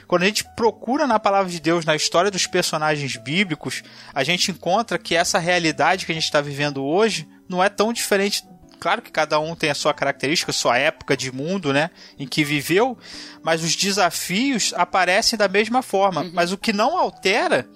Quando 0.06 0.22
a 0.22 0.26
gente 0.26 0.44
procura 0.54 1.06
na 1.08 1.18
palavra 1.18 1.50
de 1.50 1.60
Deus, 1.60 1.84
na 1.84 1.96
história 1.96 2.30
dos 2.30 2.46
personagens 2.46 3.16
bíblicos, 3.16 3.82
a 4.14 4.22
gente 4.22 4.52
encontra 4.52 4.96
que 4.96 5.16
essa 5.16 5.40
realidade 5.40 6.06
que 6.06 6.12
a 6.12 6.14
gente 6.14 6.24
está 6.24 6.40
vivendo 6.40 6.84
hoje 6.84 7.28
não 7.48 7.62
é 7.62 7.68
tão 7.68 7.92
diferente. 7.92 8.44
Claro 8.78 9.02
que 9.02 9.10
cada 9.10 9.40
um 9.40 9.56
tem 9.56 9.70
a 9.70 9.74
sua 9.74 9.92
característica, 9.92 10.50
a 10.50 10.54
sua 10.54 10.78
época 10.78 11.16
de 11.16 11.32
mundo, 11.32 11.72
né, 11.72 11.90
em 12.18 12.26
que 12.26 12.44
viveu, 12.44 12.96
mas 13.42 13.62
os 13.62 13.74
desafios 13.74 14.72
aparecem 14.76 15.36
da 15.36 15.48
mesma 15.48 15.82
forma. 15.82 16.22
Uhum. 16.22 16.30
Mas 16.32 16.52
o 16.52 16.58
que 16.58 16.72
não 16.72 16.96
altera 16.96 17.68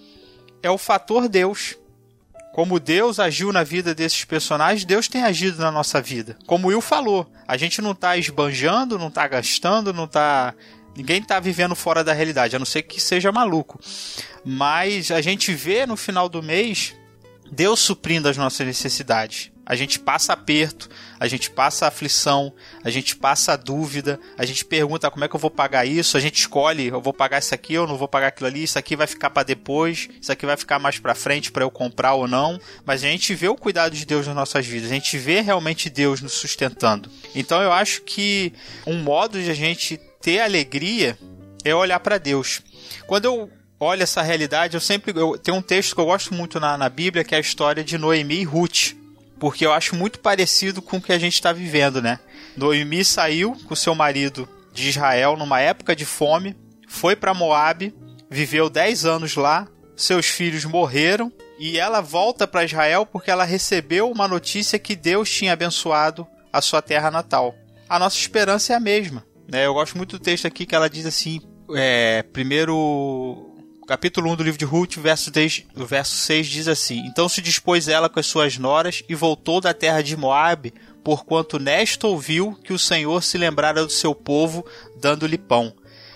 é 0.63 0.71
o 0.71 0.79
fator 0.79 1.29
Deus. 1.29 1.77
Como 2.57 2.81
Deus 2.81 3.21
agiu 3.21 3.53
na 3.53 3.63
vida 3.63 3.95
desses 3.95 4.25
personagens, 4.25 4.83
Deus 4.83 5.09
tem 5.09 5.23
agido 5.23 5.59
na 5.59 5.71
nossa 5.71 6.01
vida. 6.01 6.39
Como 6.47 6.69
o 6.69 6.71
Will 6.71 6.81
falou, 6.81 7.31
a 7.47 7.55
gente 7.59 7.83
não 7.83 7.91
está 7.91 8.17
esbanjando, 8.17 8.99
não 8.99 9.09
está 9.09 9.29
gastando, 9.29 9.93
não 9.93 10.05
está 10.05 10.55
Ninguém 10.97 11.19
está 11.19 11.39
vivendo 11.39 11.77
fora 11.77 12.03
da 12.03 12.15
realidade, 12.15 12.57
a 12.57 12.59
não 12.59 12.65
ser 12.65 12.81
que 12.81 12.99
seja 12.99 13.31
maluco. 13.31 13.79
Mas 14.43 15.11
a 15.11 15.21
gente 15.21 15.53
vê 15.53 15.85
no 15.85 15.99
final 15.99 16.31
do 16.31 16.43
mês 16.43 16.95
Deus 17.53 17.79
suprindo 17.79 18.27
as 18.27 18.39
nossas 18.39 18.67
necessidades. 18.67 19.53
A 19.69 19.75
gente 19.75 19.99
passa 19.99 20.33
aperto, 20.33 20.89
a 21.19 21.27
gente 21.27 21.51
passa 21.51 21.89
aflição, 21.89 22.55
a 22.85 22.89
gente 22.89 23.17
passa 23.17 23.57
dúvida, 23.57 24.21
a 24.39 24.47
gente 24.47 24.65
pergunta 24.65 25.11
como 25.11 25.25
é 25.25 25.29
que 25.29 25.35
eu 25.35 25.41
vou 25.41 25.51
pagar 25.51 25.85
isso, 25.85 26.17
a 26.17 26.21
gente 26.21 26.37
escolhe, 26.37 26.87
eu 26.87 27.01
vou 27.01 27.13
pagar 27.13 27.41
isso 27.41 27.53
aqui, 27.53 27.75
eu 27.75 27.85
não 27.85 27.97
vou 27.97 28.07
pagar 28.07 28.29
aquilo 28.29 28.47
ali, 28.47 28.63
isso 28.63 28.79
aqui 28.79 28.95
vai 28.95 29.09
ficar 29.09 29.31
para 29.31 29.43
depois, 29.43 30.09
isso 30.23 30.31
aqui 30.31 30.47
vai 30.47 30.57
ficar 30.57 30.79
mais 30.79 31.01
para 31.01 31.17
frente 31.17 31.51
para 31.51 31.65
eu 31.65 31.71
comprar 31.71 32.15
ou 32.15 32.29
não, 32.29 32.61
mas 32.85 33.03
a 33.03 33.09
gente 33.09 33.35
vê 33.35 33.49
o 33.49 33.57
cuidado 33.57 33.93
de 33.93 34.07
Deus 34.07 34.25
nas 34.25 34.37
nossas 34.37 34.65
vidas, 34.65 34.89
a 34.89 34.95
gente 34.95 35.19
vê 35.19 35.41
realmente 35.41 35.91
Deus 35.91 36.21
nos 36.21 36.35
sustentando. 36.35 37.11
Então 37.35 37.61
eu 37.61 37.73
acho 37.73 38.03
que 38.03 38.53
um 38.87 39.03
modo 39.03 39.43
de 39.43 39.51
a 39.51 39.55
gente 39.55 39.99
ter 40.21 40.41
alegria 40.41 41.19
é 41.65 41.75
olhar 41.75 41.99
para 41.99 42.19
Deus. 42.19 42.63
Quando 43.09 43.25
eu 43.25 43.51
olho 43.81 44.05
essa 44.05 44.23
realidade, 44.23 44.77
eu 44.77 44.81
sempre 44.81 45.13
eu, 45.19 45.37
tem 45.37 45.53
um 45.53 45.61
texto 45.63 45.95
que 45.95 46.01
eu 46.01 46.07
gosto 46.07 46.33
muito 46.33 46.61
na, 46.61 46.79
na 46.79 46.89
Bíblia 46.89 47.25
que 47.25 47.35
é 47.35 47.39
a 47.39 47.41
história 47.41 47.83
de 47.83 47.99
Noemi 47.99 48.37
e 48.37 48.45
Ruth 48.45 48.95
porque 49.39 49.65
eu 49.65 49.73
acho 49.73 49.95
muito 49.95 50.19
parecido 50.19 50.81
com 50.81 50.97
o 50.97 51.01
que 51.01 51.13
a 51.13 51.19
gente 51.19 51.35
está 51.35 51.53
vivendo, 51.53 52.01
né? 52.01 52.19
Noemi 52.57 53.05
saiu 53.05 53.57
com 53.67 53.75
seu 53.75 53.95
marido 53.95 54.49
de 54.73 54.89
Israel 54.89 55.37
numa 55.37 55.61
época 55.61 55.95
de 55.95 56.05
fome, 56.05 56.57
foi 56.89 57.17
para 57.17 57.35
Moabe, 57.35 57.95
viveu 58.31 58.69
10 58.69 59.05
anos 59.05 59.37
lá, 59.37 59.67
seus 59.97 60.27
filhos 60.27 60.65
morreram 60.65 61.33
e 61.59 61.79
ela 61.79 62.01
volta 62.01 62.47
para 62.47 62.65
Israel 62.65 63.07
porque 63.07 63.31
ela 63.31 63.45
recebeu 63.45 64.11
uma 64.11 64.29
notícia 64.29 64.79
que 64.79 64.95
Deus 64.95 65.31
tinha 65.31 65.53
abençoado 65.53 66.27
a 66.53 66.61
sua 66.61 66.83
terra 66.83 67.11
natal. 67.11 67.55
A 67.89 67.99
nossa 67.99 68.19
esperança 68.19 68.73
é 68.73 68.77
a 68.77 68.81
mesma. 68.81 69.25
Né? 69.51 69.67
Eu 69.67 69.75
gosto 69.75 69.97
muito 69.97 70.19
do 70.19 70.23
texto 70.23 70.47
aqui 70.47 70.67
que 70.67 70.75
ela 70.75 70.91
diz 70.91 71.07
assim: 71.07 71.41
é, 71.75 72.23
primeiro 72.33 73.56
capítulo 73.87 74.33
1 74.33 74.37
do 74.37 74.43
livro 74.43 74.59
de 74.59 74.65
Ruth, 74.65 74.97
verso, 74.97 75.31
10, 75.31 75.65
verso 75.75 76.17
6 76.17 76.47
diz 76.49 76.69
assim: 76.69 77.07
Então 77.07 77.29
se 77.29 77.41
dispôs 77.41 77.87
ela 77.87 78.09
com 78.09 78.19
as 78.19 78.27
suas 78.27 78.59
noras 78.59 79.03
e 79.09 79.15
voltou 79.15 79.61
da 79.61 79.73
terra 79.73 80.03
de 80.03 80.17
Moabe, 80.17 80.75
porquanto 81.05 81.59
nesta 81.59 82.07
ouviu 82.09 82.55
que 82.65 82.73
o 82.73 82.79
Senhor 82.79 83.23
se 83.23 83.39
lembrara 83.39 83.85
do 83.85 83.93
seu 83.93 84.15
povo, 84.15 84.67
dando-lhe 85.01 85.39
pão. 85.39 85.73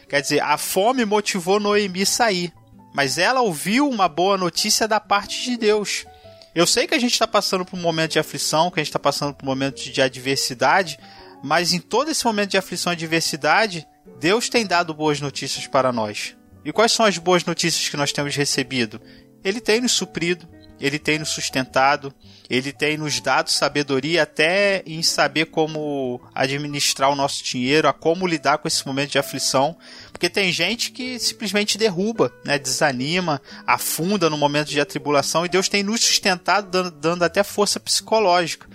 Quer 0.09 0.21
dizer, 0.21 0.41
a 0.41 0.59
fome 0.59 1.05
motivou 1.05 1.61
Noemi 1.61 2.05
sair, 2.05 2.53
mas 2.93 3.17
ela 3.17 3.41
ouviu 3.41 3.89
uma 3.89 4.09
boa 4.09 4.37
notícia 4.37 4.89
da 4.89 4.99
parte 4.99 5.45
de 5.45 5.57
Deus. 5.57 6.05
Eu 6.53 6.67
sei 6.67 6.89
que 6.89 6.95
a 6.95 6.99
gente 6.99 7.13
está 7.13 7.29
passando 7.29 7.65
por 7.65 7.79
um 7.79 7.83
momento 7.83 8.13
de 8.13 8.19
aflição, 8.19 8.73
que 8.73 8.81
a 8.81 8.83
gente 8.83 8.89
está 8.89 8.99
passando 8.99 9.33
por 9.33 9.45
um 9.45 9.49
momento 9.49 9.81
de 9.81 10.03
adversidade, 10.03 10.99
mas 11.45 11.73
em 11.73 11.79
todo 11.79 12.11
esse 12.11 12.25
momento 12.25 12.51
de 12.51 12.59
aflição 12.59 12.93
e 12.93 12.97
adversidade, 12.97 13.87
Deus 14.19 14.49
tem 14.49 14.67
dado 14.67 14.93
boas 14.93 15.21
notícias 15.21 15.69
para 15.69 15.93
nós. 15.93 16.35
E 16.65 16.73
quais 16.73 16.93
são 16.93 17.07
as 17.07 17.19
boas 17.19 17.45
notícias 17.45 17.89
que 17.89 17.97
nós 17.97 18.13
temos 18.13 18.37
recebido? 18.37 19.01
Ele 19.43 19.61
tem 19.61 19.81
nos 19.81 19.93
suprido, 19.93 20.47
ele 20.81 20.99
tem 20.99 21.19
nos 21.19 21.31
sustentado, 21.31 22.13
ele 22.49 22.73
tem 22.73 22.97
nos 22.97 23.21
dado 23.21 23.51
sabedoria 23.51 24.23
até 24.23 24.83
em 24.87 25.03
saber 25.03 25.47
como 25.47 26.21
administrar 26.35 27.11
o 27.11 27.15
nosso 27.15 27.45
dinheiro, 27.45 27.89
a 27.89 27.93
como 27.93 28.27
lidar 28.27 28.59
com 28.59 28.69
esse 28.69 28.87
momento 28.87 29.11
de 29.11 29.19
aflição. 29.19 29.77
Porque 30.21 30.29
tem 30.29 30.53
gente 30.53 30.93
que 30.93 31.19
simplesmente 31.19 31.79
derruba, 31.79 32.31
né, 32.45 32.59
desanima, 32.59 33.41
afunda 33.67 34.29
no 34.29 34.37
momento 34.37 34.69
de 34.69 34.79
atribulação 34.79 35.47
e 35.47 35.49
Deus 35.49 35.67
tem 35.67 35.83
nos 35.83 36.03
sustentado, 36.03 36.71
dando, 36.71 36.91
dando 36.91 37.23
até 37.23 37.43
força 37.43 37.81
psicológica. 37.81 38.69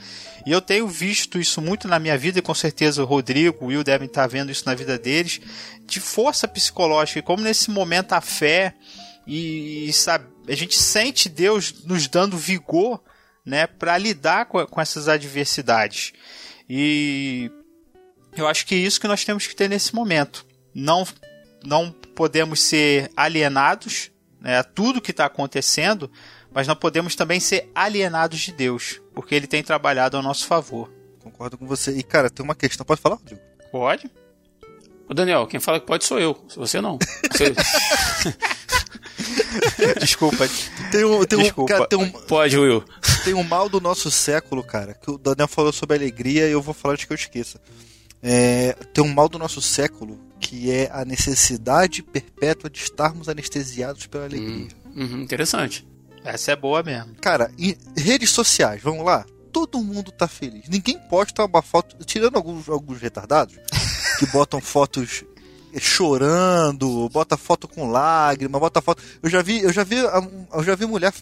E 0.44 0.52
eu 0.52 0.60
tenho 0.60 0.88
visto 0.88 1.40
isso 1.40 1.62
muito 1.62 1.88
na 1.88 2.00
minha 2.00 2.18
vida, 2.18 2.40
e 2.40 2.42
com 2.42 2.56
certeza 2.56 3.04
o 3.04 3.06
Rodrigo, 3.06 3.60
o 3.62 3.68
Will 3.68 3.84
devem 3.84 4.08
estar 4.08 4.26
vendo 4.26 4.52
isso 4.52 4.64
na 4.66 4.74
vida 4.74 4.98
deles, 4.98 5.40
de 5.86 6.00
força 6.00 6.48
psicológica, 6.48 7.20
e 7.20 7.22
como 7.22 7.44
nesse 7.44 7.70
momento 7.70 8.14
a 8.14 8.22
fé 8.22 8.74
e, 9.28 9.88
e 9.88 9.94
sabe, 9.94 10.26
a 10.48 10.56
gente 10.56 10.76
sente 10.76 11.30
Deus 11.30 11.84
nos 11.84 12.08
dando 12.08 12.40
vigor 12.40 13.04
né, 13.46 13.68
para 13.68 13.96
lidar 14.00 14.48
com, 14.48 14.66
com 14.66 14.82
essas 14.82 15.08
adversidades. 15.08 16.12
E 16.68 17.52
eu 18.36 18.48
acho 18.48 18.66
que 18.66 18.74
é 18.74 18.80
isso 18.80 19.00
que 19.00 19.08
nós 19.08 19.24
temos 19.24 19.46
que 19.46 19.56
ter 19.56 19.70
nesse 19.70 19.94
momento. 19.94 20.44
Não, 20.74 21.06
não 21.66 21.92
podemos 21.92 22.62
ser 22.62 23.12
alienados 23.16 24.12
né, 24.40 24.60
a 24.60 24.64
tudo 24.64 25.02
que 25.02 25.12
está 25.12 25.26
acontecendo, 25.26 26.10
mas 26.54 26.68
não 26.68 26.76
podemos 26.76 27.16
também 27.16 27.40
ser 27.40 27.70
alienados 27.76 28.40
de 28.40 28.52
Deus, 28.52 29.02
porque 29.14 29.36
Ele 29.36 29.48
tem 29.48 29.64
trabalhado 29.64 30.18
ao 30.18 30.24
nosso 30.24 30.46
favor. 30.46 30.92
Concordo 31.22 31.58
com 31.58 31.66
você. 31.66 31.92
E, 31.92 32.04
cara, 32.04 32.30
tem 32.30 32.44
uma 32.44 32.56
questão. 32.56 32.86
Pode 32.86 33.02
falar, 33.02 33.16
Rodrigo? 33.16 33.42
Pode. 33.72 34.10
Ô, 35.10 35.14
Daniel, 35.14 35.48
quem 35.48 35.60
fala 35.60 35.80
que 35.80 35.86
pode 35.86 36.06
sou 36.06 36.20
eu. 36.20 36.40
Você 36.56 36.80
não. 36.80 36.98
Você... 37.32 37.54
Desculpa. 40.00 40.48
Tem 40.92 41.04
um, 41.04 41.26
tem 41.26 41.40
Desculpa. 41.40 41.74
Um, 41.74 41.78
cara, 41.78 41.88
tem 41.88 42.00
um, 42.00 42.10
pode, 42.10 42.58
Will. 42.58 42.84
Tem 43.24 43.34
um 43.34 43.44
mal 43.44 43.68
do 43.68 43.82
nosso 43.82 44.12
século, 44.12 44.64
cara, 44.64 44.94
que 44.94 45.10
o 45.10 45.18
Daniel 45.18 45.48
falou 45.48 45.74
sobre 45.74 45.98
alegria 45.98 46.48
e 46.48 46.52
eu 46.52 46.62
vou 46.62 46.74
falar 46.74 46.94
antes 46.94 47.06
que 47.06 47.14
eu 47.14 47.16
esqueça. 47.16 47.60
É, 48.22 48.74
tem 48.94 49.04
um 49.04 49.14
mal 49.14 49.28
do 49.28 49.38
nosso 49.38 49.62
século 49.62 50.20
que 50.46 50.70
é 50.70 50.92
a 50.92 51.04
necessidade 51.04 52.04
perpétua 52.04 52.70
de 52.70 52.78
estarmos 52.78 53.28
anestesiados 53.28 54.06
pela 54.06 54.26
alegria. 54.26 54.68
Hum, 54.86 55.04
uhum, 55.04 55.22
interessante. 55.24 55.88
Essa 56.24 56.52
é 56.52 56.56
boa 56.56 56.84
mesmo. 56.84 57.16
Cara, 57.16 57.52
em 57.58 57.76
redes 57.98 58.30
sociais, 58.30 58.80
vamos 58.80 59.04
lá? 59.04 59.26
Todo 59.52 59.82
mundo 59.82 60.12
tá 60.12 60.28
feliz. 60.28 60.70
Ninguém 60.70 61.00
posta 61.10 61.46
uma 61.46 61.64
foto, 61.64 61.98
tirando 62.06 62.36
alguns, 62.36 62.70
alguns 62.70 63.02
retardados, 63.02 63.56
que 64.20 64.28
botam 64.28 64.62
fotos 64.62 65.24
chorando, 65.80 67.10
bota 67.10 67.38
foto 67.38 67.68
com 67.68 67.90
lágrima, 67.90 68.60
bota 68.60 68.82
foto. 68.82 69.02
Eu 69.22 69.30
já 69.30 69.42
vi, 69.42 69.62
eu 69.62 69.74
já 69.74 69.84
vi, 69.84 69.98
eu 69.98 70.64
já 70.64 70.76
vi 70.76 70.86
mulher, 70.86 71.14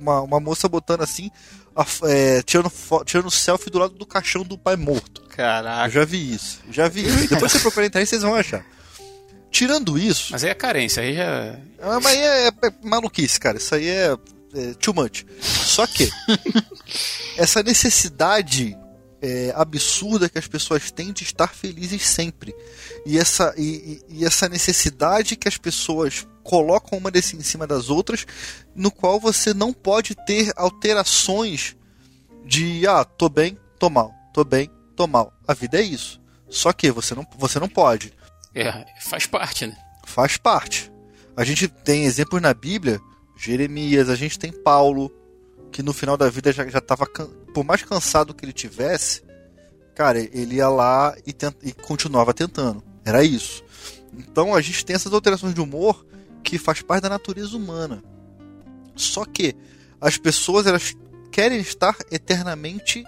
uma, 0.00 0.22
uma 0.22 0.40
moça 0.40 0.68
botando 0.68 1.02
assim, 1.02 1.30
é, 2.04 2.42
tirando, 2.42 2.72
tirando 3.04 3.30
selfie 3.30 3.70
do 3.70 3.78
lado 3.78 3.94
do 3.94 4.06
caixão 4.06 4.42
do 4.42 4.58
pai 4.58 4.76
morto. 4.76 5.22
Caraca. 5.28 5.86
Eu 5.86 5.90
já 5.90 6.04
vi 6.04 6.34
isso. 6.34 6.60
Já 6.70 6.88
vi 6.88 7.06
isso. 7.06 7.28
Depois 7.28 7.52
você 7.52 7.58
procurar 7.60 7.82
na 7.82 7.88
internet, 7.88 8.08
vocês 8.08 8.22
vão 8.22 8.34
achar. 8.34 8.64
Tirando 9.50 9.98
isso. 9.98 10.32
Mas 10.32 10.44
aí 10.44 10.50
é 10.50 10.54
carência, 10.54 11.02
aí 11.02 11.14
já. 11.14 11.56
Ah, 11.80 11.98
mas 12.00 12.06
aí 12.06 12.18
é, 12.18 12.48
é, 12.48 12.52
é 12.62 12.72
maluquice, 12.82 13.40
cara. 13.40 13.58
Isso 13.58 13.74
aí 13.74 13.88
é, 13.88 14.16
é 14.54 14.74
too 14.74 14.94
much. 14.94 15.24
Só 15.40 15.86
que 15.86 16.08
essa 17.36 17.62
necessidade 17.62 18.76
é, 19.22 19.52
absurda 19.54 20.28
que 20.28 20.38
as 20.38 20.46
pessoas 20.46 20.90
têm 20.90 21.12
de 21.12 21.24
estar 21.24 21.54
felizes 21.54 22.06
sempre. 22.06 22.54
E 23.04 23.18
essa, 23.18 23.54
e, 23.56 24.02
e, 24.08 24.24
essa 24.24 24.48
necessidade 24.48 25.36
que 25.36 25.48
as 25.48 25.56
pessoas 25.56 26.26
colocam 26.42 26.98
uma 26.98 27.10
desse 27.10 27.36
em 27.36 27.42
cima 27.42 27.66
das 27.66 27.90
outras, 27.90 28.26
no 28.74 28.90
qual 28.90 29.20
você 29.20 29.52
não 29.52 29.72
pode 29.72 30.14
ter 30.14 30.52
alterações 30.56 31.76
de 32.44 32.86
ah, 32.86 33.04
tô 33.04 33.28
bem, 33.28 33.58
tô 33.78 33.90
mal, 33.90 34.12
tô 34.32 34.44
bem, 34.44 34.70
tô 34.96 35.06
mal. 35.06 35.32
A 35.46 35.54
vida 35.54 35.78
é 35.78 35.82
isso. 35.82 36.20
Só 36.48 36.72
que 36.72 36.90
você 36.90 37.14
não, 37.14 37.26
você 37.38 37.60
não 37.60 37.68
pode. 37.68 38.12
É, 38.54 38.86
faz 39.00 39.26
parte, 39.26 39.66
né? 39.66 39.76
Faz 40.04 40.36
parte. 40.36 40.90
A 41.36 41.44
gente 41.44 41.68
tem 41.68 42.04
exemplos 42.04 42.42
na 42.42 42.52
Bíblia, 42.52 43.00
Jeremias, 43.36 44.08
a 44.08 44.16
gente 44.16 44.38
tem 44.38 44.50
Paulo, 44.50 45.10
que 45.70 45.82
no 45.82 45.92
final 45.92 46.16
da 46.16 46.28
vida 46.28 46.52
já 46.52 46.64
estava, 46.64 47.06
por 47.54 47.64
mais 47.64 47.82
cansado 47.82 48.34
que 48.34 48.44
ele 48.44 48.52
tivesse, 48.52 49.22
cara, 49.94 50.18
ele 50.18 50.56
ia 50.56 50.68
lá 50.68 51.16
e, 51.26 51.32
tent, 51.32 51.54
e 51.62 51.72
continuava 51.72 52.34
tentando. 52.34 52.82
Era 53.04 53.24
isso. 53.24 53.62
Então 54.16 54.54
a 54.54 54.60
gente 54.60 54.84
tem 54.84 54.96
essas 54.96 55.12
alterações 55.12 55.54
de 55.54 55.60
humor 55.60 56.04
que 56.42 56.58
faz 56.58 56.82
parte 56.82 57.02
da 57.02 57.08
natureza 57.08 57.56
humana. 57.56 58.02
Só 58.96 59.24
que 59.24 59.54
as 60.00 60.16
pessoas 60.16 60.66
elas 60.66 60.96
querem 61.30 61.60
estar 61.60 61.96
eternamente 62.10 63.04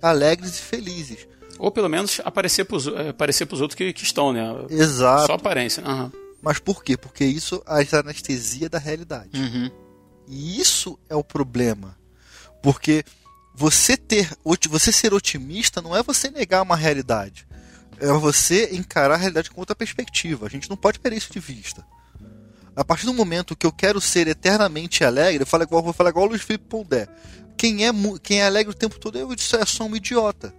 alegres 0.00 0.58
e 0.58 0.62
felizes. 0.62 1.28
Ou 1.58 1.70
pelo 1.70 1.88
menos 1.88 2.20
aparecer 2.24 2.64
para 2.64 2.76
os 2.76 2.86
é, 2.86 3.10
aparecer 3.10 3.46
pros 3.46 3.60
outros 3.60 3.76
que, 3.76 3.92
que 3.92 4.02
estão, 4.02 4.32
né? 4.32 4.42
Exato. 4.70 5.26
Só 5.26 5.34
aparência. 5.34 5.86
Uhum. 5.86 6.10
Mas 6.40 6.58
por 6.58 6.82
quê? 6.82 6.96
Porque 6.96 7.24
isso 7.24 7.62
é 7.66 7.96
a 7.96 8.00
anestesia 8.00 8.68
da 8.68 8.78
realidade. 8.78 9.38
Uhum. 9.38 9.70
E 10.30 10.60
isso 10.60 10.96
é 11.08 11.16
o 11.16 11.24
problema. 11.24 11.98
Porque 12.62 13.04
você 13.52 13.96
ter 13.96 14.30
você 14.68 14.92
ser 14.92 15.12
otimista 15.12 15.82
não 15.82 15.94
é 15.94 16.02
você 16.02 16.30
negar 16.30 16.62
uma 16.62 16.76
realidade. 16.76 17.46
É 17.98 18.06
você 18.12 18.70
encarar 18.72 19.14
a 19.14 19.18
realidade 19.18 19.50
com 19.50 19.60
outra 19.60 19.74
perspectiva. 19.74 20.46
A 20.46 20.48
gente 20.48 20.70
não 20.70 20.76
pode 20.76 21.00
perder 21.00 21.18
isso 21.18 21.32
de 21.32 21.40
vista. 21.40 21.84
A 22.76 22.84
partir 22.84 23.06
do 23.06 23.12
momento 23.12 23.56
que 23.56 23.66
eu 23.66 23.72
quero 23.72 24.00
ser 24.00 24.28
eternamente 24.28 25.04
alegre, 25.04 25.42
eu 25.42 25.46
falo 25.46 25.64
igual, 25.64 25.82
vou 25.82 25.92
falar 25.92 26.10
igual 26.10 26.26
o 26.26 26.28
Luiz 26.28 26.42
Felipe 26.42 26.66
Pondé. 26.68 27.08
Quem 27.56 27.86
é, 27.86 27.90
quem 28.22 28.40
é 28.40 28.46
alegre 28.46 28.70
o 28.70 28.76
tempo 28.76 28.98
todo, 28.98 29.18
eu 29.18 29.34
disse, 29.34 29.56
é 29.56 29.66
só 29.66 29.84
um 29.84 29.96
idiota. 29.96 30.54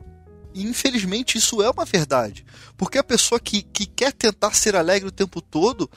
E 0.54 0.64
infelizmente 0.64 1.38
isso 1.38 1.64
é 1.64 1.70
uma 1.70 1.86
verdade. 1.86 2.46
Porque 2.78 2.98
a 2.98 3.04
pessoa 3.04 3.40
que, 3.40 3.62
que 3.64 3.86
quer 3.86 4.12
tentar 4.12 4.54
ser 4.54 4.76
alegre 4.76 5.08
o 5.08 5.12
tempo 5.12 5.42
todo, 5.42 5.90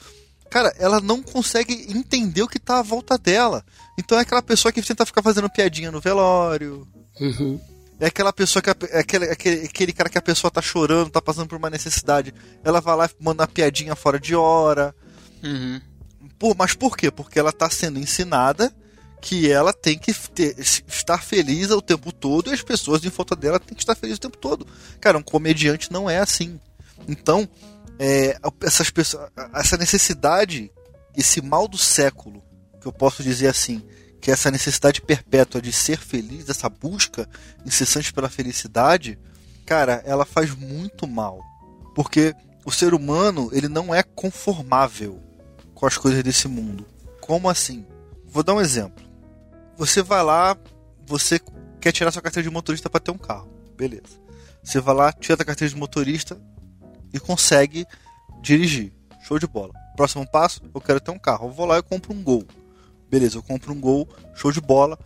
cara, 0.54 0.72
ela 0.78 1.00
não 1.00 1.20
consegue 1.20 1.74
entender 1.88 2.40
o 2.40 2.46
que 2.46 2.58
está 2.58 2.78
à 2.78 2.82
volta 2.82 3.18
dela. 3.18 3.64
Então 3.98 4.16
é 4.16 4.20
aquela 4.20 4.40
pessoa 4.40 4.70
que 4.70 4.80
tenta 4.80 5.04
ficar 5.04 5.20
fazendo 5.20 5.50
piadinha 5.50 5.90
no 5.90 6.00
velório. 6.00 6.86
Uhum. 7.20 7.60
É 7.98 8.06
aquela 8.06 8.32
pessoa 8.32 8.62
que 8.62 8.70
é 8.70 9.00
aquele, 9.00 9.24
aquele, 9.24 9.64
aquele 9.66 9.92
cara 9.92 10.08
que 10.08 10.16
a 10.16 10.22
pessoa 10.22 10.52
tá 10.52 10.62
chorando, 10.62 11.10
tá 11.10 11.20
passando 11.20 11.48
por 11.48 11.58
uma 11.58 11.68
necessidade. 11.68 12.32
Ela 12.62 12.80
vai 12.80 12.94
lá 12.94 13.06
e 13.06 13.24
manda 13.24 13.42
uma 13.42 13.48
piadinha 13.48 13.96
fora 13.96 14.16
de 14.16 14.36
hora. 14.36 14.94
Uhum. 15.42 15.80
Por, 16.38 16.54
mas 16.56 16.72
por 16.72 16.96
quê? 16.96 17.10
Porque 17.10 17.36
ela 17.36 17.52
tá 17.52 17.68
sendo 17.68 17.98
ensinada 17.98 18.72
que 19.20 19.50
ela 19.50 19.72
tem 19.72 19.98
que 19.98 20.14
ter, 20.14 20.54
estar 20.56 21.20
feliz 21.20 21.68
o 21.72 21.82
tempo 21.82 22.12
todo 22.12 22.50
e 22.50 22.54
as 22.54 22.62
pessoas 22.62 23.04
em 23.04 23.08
volta 23.08 23.34
dela 23.34 23.58
têm 23.58 23.74
que 23.74 23.82
estar 23.82 23.96
felizes 23.96 24.18
o 24.18 24.20
tempo 24.20 24.38
todo. 24.38 24.64
Cara, 25.00 25.18
um 25.18 25.22
comediante 25.22 25.90
não 25.90 26.08
é 26.08 26.18
assim. 26.18 26.60
Então, 27.08 27.48
é, 27.98 28.38
essas 28.62 28.90
pessoas, 28.90 29.30
essa 29.54 29.76
necessidade, 29.76 30.70
esse 31.16 31.40
mal 31.40 31.68
do 31.68 31.78
século, 31.78 32.42
que 32.80 32.86
eu 32.86 32.92
posso 32.92 33.22
dizer 33.22 33.48
assim, 33.48 33.82
que 34.20 34.30
é 34.30 34.34
essa 34.34 34.50
necessidade 34.50 35.00
perpétua 35.02 35.60
de 35.60 35.72
ser 35.72 35.98
feliz, 35.98 36.48
essa 36.48 36.68
busca 36.68 37.28
incessante 37.64 38.12
pela 38.12 38.28
felicidade, 38.28 39.18
cara, 39.66 40.02
ela 40.04 40.24
faz 40.24 40.54
muito 40.54 41.06
mal. 41.06 41.40
Porque 41.94 42.34
o 42.64 42.72
ser 42.72 42.94
humano, 42.94 43.50
ele 43.52 43.68
não 43.68 43.94
é 43.94 44.02
conformável 44.02 45.22
com 45.74 45.86
as 45.86 45.98
coisas 45.98 46.22
desse 46.22 46.48
mundo. 46.48 46.86
Como 47.20 47.48
assim? 47.48 47.86
Vou 48.26 48.42
dar 48.42 48.54
um 48.54 48.60
exemplo. 48.60 49.04
Você 49.76 50.02
vai 50.02 50.22
lá, 50.22 50.56
você 51.06 51.40
quer 51.80 51.92
tirar 51.92 52.10
sua 52.10 52.22
carteira 52.22 52.48
de 52.48 52.52
motorista 52.52 52.88
para 52.88 53.00
ter 53.00 53.10
um 53.10 53.18
carro. 53.18 53.48
Beleza. 53.76 54.18
Você 54.62 54.80
vai 54.80 54.94
lá, 54.94 55.12
tira 55.12 55.34
a 55.40 55.44
carteira 55.44 55.72
de 55.72 55.78
motorista, 55.78 56.40
e 57.14 57.20
consegue 57.20 57.86
dirigir. 58.42 58.92
Show 59.22 59.38
de 59.38 59.46
bola. 59.46 59.72
Próximo 59.96 60.28
passo, 60.30 60.60
eu 60.74 60.80
quero 60.80 61.00
ter 61.00 61.12
um 61.12 61.18
carro. 61.18 61.46
Eu 61.46 61.52
vou 61.52 61.64
lá 61.64 61.78
e 61.78 61.82
compro 61.82 62.12
um 62.12 62.22
Gol. 62.22 62.44
Beleza, 63.08 63.38
eu 63.38 63.42
compro 63.42 63.72
um 63.72 63.80
Gol, 63.80 64.08
show 64.34 64.50
de 64.52 64.60
bola. 64.60 64.98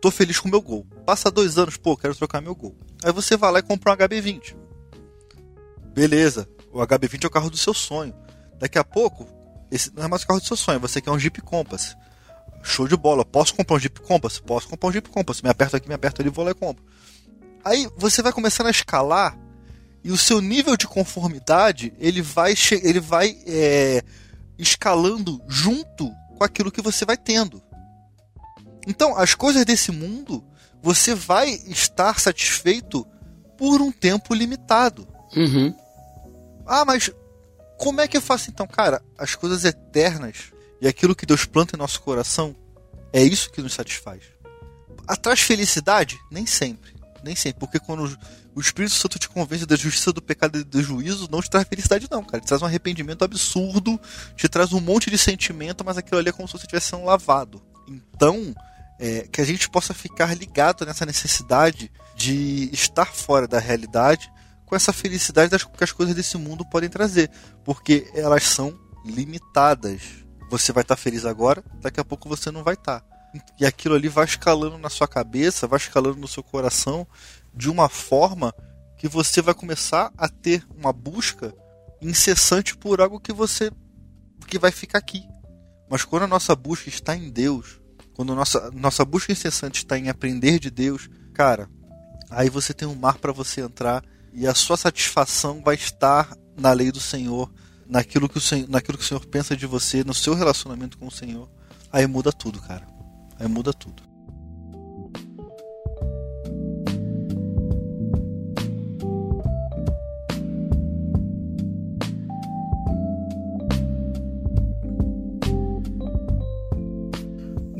Tô 0.00 0.10
feliz 0.10 0.38
com 0.38 0.48
meu 0.48 0.62
Gol. 0.62 0.86
Passa 1.04 1.30
dois 1.30 1.58
anos, 1.58 1.76
pô, 1.76 1.96
quero 1.96 2.14
trocar 2.14 2.40
meu 2.40 2.54
Gol. 2.54 2.74
Aí 3.04 3.12
você 3.12 3.36
vai 3.36 3.52
lá 3.52 3.58
e 3.58 3.62
compra 3.62 3.92
um 3.92 3.96
HB20. 3.96 4.56
Beleza, 5.92 6.48
o 6.72 6.78
HB20 6.78 7.24
é 7.24 7.26
o 7.26 7.30
carro 7.30 7.50
do 7.50 7.56
seu 7.56 7.74
sonho. 7.74 8.14
Daqui 8.58 8.78
a 8.78 8.84
pouco, 8.84 9.26
esse 9.70 9.92
não 9.94 10.04
é 10.04 10.08
mais 10.08 10.22
o 10.22 10.26
carro 10.26 10.40
do 10.40 10.46
seu 10.46 10.56
sonho, 10.56 10.80
você 10.80 11.00
quer 11.00 11.10
um 11.10 11.18
Jeep 11.18 11.42
Compass. 11.42 11.96
Show 12.62 12.86
de 12.86 12.96
bola, 12.96 13.24
posso 13.24 13.54
comprar 13.54 13.76
um 13.76 13.78
Jeep 13.78 14.00
Compass? 14.00 14.38
Posso 14.38 14.68
comprar 14.68 14.88
um 14.88 14.92
Jeep 14.92 15.08
Compass. 15.08 15.42
Me 15.42 15.50
aperto 15.50 15.76
aqui, 15.76 15.88
me 15.88 15.94
aperto 15.94 16.22
ali, 16.22 16.30
vou 16.30 16.44
lá 16.44 16.52
e 16.52 16.54
compro. 16.54 16.84
Aí 17.64 17.90
você 17.96 18.22
vai 18.22 18.32
começando 18.32 18.68
a 18.68 18.70
escalar 18.70 19.36
e 20.02 20.10
o 20.10 20.16
seu 20.16 20.40
nível 20.40 20.76
de 20.76 20.86
conformidade 20.86 21.92
ele 21.98 22.22
vai, 22.22 22.54
ele 22.82 23.00
vai 23.00 23.36
é, 23.46 24.02
escalando 24.58 25.40
junto 25.46 26.10
com 26.36 26.44
aquilo 26.44 26.70
que 26.70 26.82
você 26.82 27.04
vai 27.04 27.16
tendo. 27.16 27.62
Então, 28.86 29.16
as 29.16 29.34
coisas 29.34 29.64
desse 29.64 29.92
mundo, 29.92 30.42
você 30.82 31.14
vai 31.14 31.50
estar 31.50 32.18
satisfeito 32.18 33.06
por 33.58 33.82
um 33.82 33.92
tempo 33.92 34.34
limitado. 34.34 35.06
Uhum. 35.36 35.74
Ah, 36.66 36.84
mas 36.84 37.10
como 37.78 38.00
é 38.00 38.08
que 38.08 38.16
eu 38.16 38.22
faço 38.22 38.50
então? 38.50 38.66
Cara, 38.66 39.02
as 39.18 39.34
coisas 39.34 39.64
eternas 39.64 40.52
e 40.80 40.88
aquilo 40.88 41.14
que 41.14 41.26
Deus 41.26 41.44
planta 41.44 41.76
em 41.76 41.78
nosso 41.78 42.00
coração 42.00 42.56
é 43.12 43.22
isso 43.22 43.50
que 43.50 43.60
nos 43.60 43.74
satisfaz. 43.74 44.22
Atrás 45.06 45.40
felicidade? 45.40 46.18
Nem 46.30 46.46
sempre. 46.46 46.94
Nem 47.22 47.36
sempre. 47.36 47.60
Porque 47.60 47.78
quando 47.78 48.16
o 48.54 48.60
Espírito 48.60 48.94
Santo 48.94 49.18
te 49.18 49.28
convence 49.28 49.64
da 49.64 49.76
justiça, 49.76 50.12
do 50.12 50.20
pecado 50.20 50.58
e 50.58 50.64
do 50.64 50.82
juízo, 50.82 51.28
não 51.30 51.40
te 51.40 51.48
traz 51.48 51.66
felicidade, 51.68 52.08
não, 52.10 52.24
cara. 52.24 52.40
Te 52.40 52.46
traz 52.46 52.62
um 52.62 52.66
arrependimento 52.66 53.24
absurdo, 53.24 54.00
te 54.36 54.48
traz 54.48 54.72
um 54.72 54.80
monte 54.80 55.10
de 55.10 55.16
sentimento, 55.16 55.84
mas 55.84 55.96
aquilo 55.96 56.18
ali 56.18 56.30
é 56.30 56.32
como 56.32 56.48
se 56.48 56.52
você 56.52 56.64
estivesse 56.64 56.88
sendo 56.88 57.04
lavado. 57.04 57.62
Então, 57.88 58.54
é, 58.98 59.26
que 59.30 59.40
a 59.40 59.44
gente 59.44 59.70
possa 59.70 59.94
ficar 59.94 60.36
ligado 60.36 60.84
nessa 60.84 61.06
necessidade 61.06 61.90
de 62.16 62.68
estar 62.72 63.06
fora 63.06 63.46
da 63.48 63.58
realidade 63.58 64.30
com 64.66 64.76
essa 64.76 64.92
felicidade 64.92 65.50
das, 65.50 65.64
que 65.64 65.84
as 65.84 65.90
coisas 65.90 66.14
desse 66.14 66.36
mundo 66.36 66.64
podem 66.64 66.88
trazer, 66.88 67.30
porque 67.64 68.10
elas 68.14 68.44
são 68.44 68.78
limitadas. 69.04 70.02
Você 70.50 70.72
vai 70.72 70.82
estar 70.82 70.96
feliz 70.96 71.24
agora, 71.24 71.64
daqui 71.80 71.98
a 71.98 72.04
pouco 72.04 72.28
você 72.28 72.50
não 72.50 72.62
vai 72.62 72.74
estar. 72.74 73.02
E 73.58 73.64
aquilo 73.64 73.94
ali 73.94 74.08
vai 74.08 74.24
escalando 74.24 74.76
na 74.76 74.90
sua 74.90 75.06
cabeça, 75.06 75.66
vai 75.66 75.78
escalando 75.78 76.18
no 76.18 76.28
seu 76.28 76.42
coração 76.42 77.06
de 77.54 77.70
uma 77.70 77.88
forma 77.88 78.54
que 78.96 79.08
você 79.08 79.40
vai 79.40 79.54
começar 79.54 80.12
a 80.16 80.28
ter 80.28 80.66
uma 80.76 80.92
busca 80.92 81.54
incessante 82.02 82.76
por 82.76 83.00
algo 83.00 83.20
que 83.20 83.32
você 83.32 83.70
que 84.46 84.58
vai 84.58 84.70
ficar 84.70 84.98
aqui. 84.98 85.22
Mas 85.88 86.04
quando 86.04 86.24
a 86.24 86.28
nossa 86.28 86.54
busca 86.54 86.88
está 86.88 87.16
em 87.16 87.30
Deus, 87.30 87.80
quando 88.14 88.32
a 88.32 88.36
nossa, 88.36 88.70
nossa 88.72 89.04
busca 89.04 89.32
incessante 89.32 89.78
está 89.78 89.98
em 89.98 90.08
aprender 90.08 90.58
de 90.58 90.70
Deus, 90.70 91.08
cara, 91.32 91.68
aí 92.30 92.50
você 92.50 92.74
tem 92.74 92.86
um 92.86 92.94
mar 92.94 93.18
para 93.18 93.32
você 93.32 93.60
entrar 93.60 94.04
e 94.32 94.46
a 94.46 94.54
sua 94.54 94.76
satisfação 94.76 95.62
vai 95.62 95.74
estar 95.74 96.36
na 96.56 96.72
lei 96.72 96.92
do 96.92 97.00
Senhor, 97.00 97.50
naquilo 97.86 98.28
que 98.28 98.38
o 98.38 98.40
Senhor, 98.40 98.68
naquilo 98.68 98.98
que 98.98 99.04
o 99.04 99.06
Senhor 99.06 99.24
pensa 99.26 99.56
de 99.56 99.66
você, 99.66 100.04
no 100.04 100.14
seu 100.14 100.34
relacionamento 100.34 100.98
com 100.98 101.06
o 101.06 101.10
Senhor. 101.10 101.48
Aí 101.92 102.06
muda 102.06 102.32
tudo, 102.32 102.60
cara. 102.60 102.86
Aí 103.38 103.48
muda 103.48 103.72
tudo. 103.72 104.09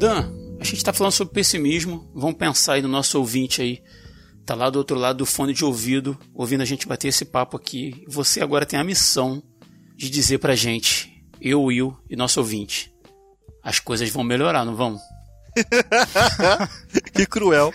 Dan, 0.00 0.32
a 0.58 0.64
gente 0.64 0.78
está 0.78 0.94
falando 0.94 1.12
sobre 1.12 1.34
pessimismo. 1.34 2.10
Vamos 2.14 2.38
pensar 2.38 2.72
aí 2.72 2.80
no 2.80 2.88
nosso 2.88 3.18
ouvinte 3.18 3.60
aí. 3.60 3.82
Tá 4.46 4.54
lá 4.54 4.70
do 4.70 4.76
outro 4.76 4.96
lado 4.96 5.18
do 5.18 5.26
fone 5.26 5.52
de 5.52 5.62
ouvido, 5.62 6.18
ouvindo 6.34 6.62
a 6.62 6.64
gente 6.64 6.88
bater 6.88 7.08
esse 7.08 7.26
papo 7.26 7.54
aqui. 7.54 8.02
Você 8.08 8.40
agora 8.40 8.64
tem 8.64 8.80
a 8.80 8.84
missão 8.84 9.42
de 9.94 10.08
dizer 10.08 10.38
pra 10.38 10.54
gente, 10.54 11.22
eu, 11.38 11.64
Will 11.64 11.94
e 12.08 12.16
nosso 12.16 12.40
ouvinte, 12.40 12.90
as 13.62 13.78
coisas 13.78 14.08
vão 14.08 14.24
melhorar, 14.24 14.64
não 14.64 14.74
vão? 14.74 14.98
que 17.12 17.26
cruel. 17.26 17.70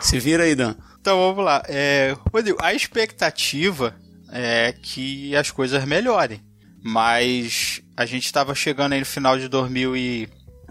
Se 0.00 0.18
vira 0.18 0.44
aí, 0.44 0.54
Dan. 0.54 0.76
Então 0.98 1.18
vamos 1.18 1.44
lá. 1.44 1.62
É, 1.68 2.16
Rodrigo, 2.32 2.56
a 2.62 2.72
expectativa 2.72 3.94
é 4.32 4.72
que 4.72 5.36
as 5.36 5.50
coisas 5.50 5.84
melhorem. 5.84 6.40
Mas 6.82 7.82
a 7.94 8.06
gente 8.06 8.24
estava 8.24 8.54
chegando 8.54 8.94
aí 8.94 9.00
no 9.00 9.04
final 9.04 9.38
de 9.38 9.46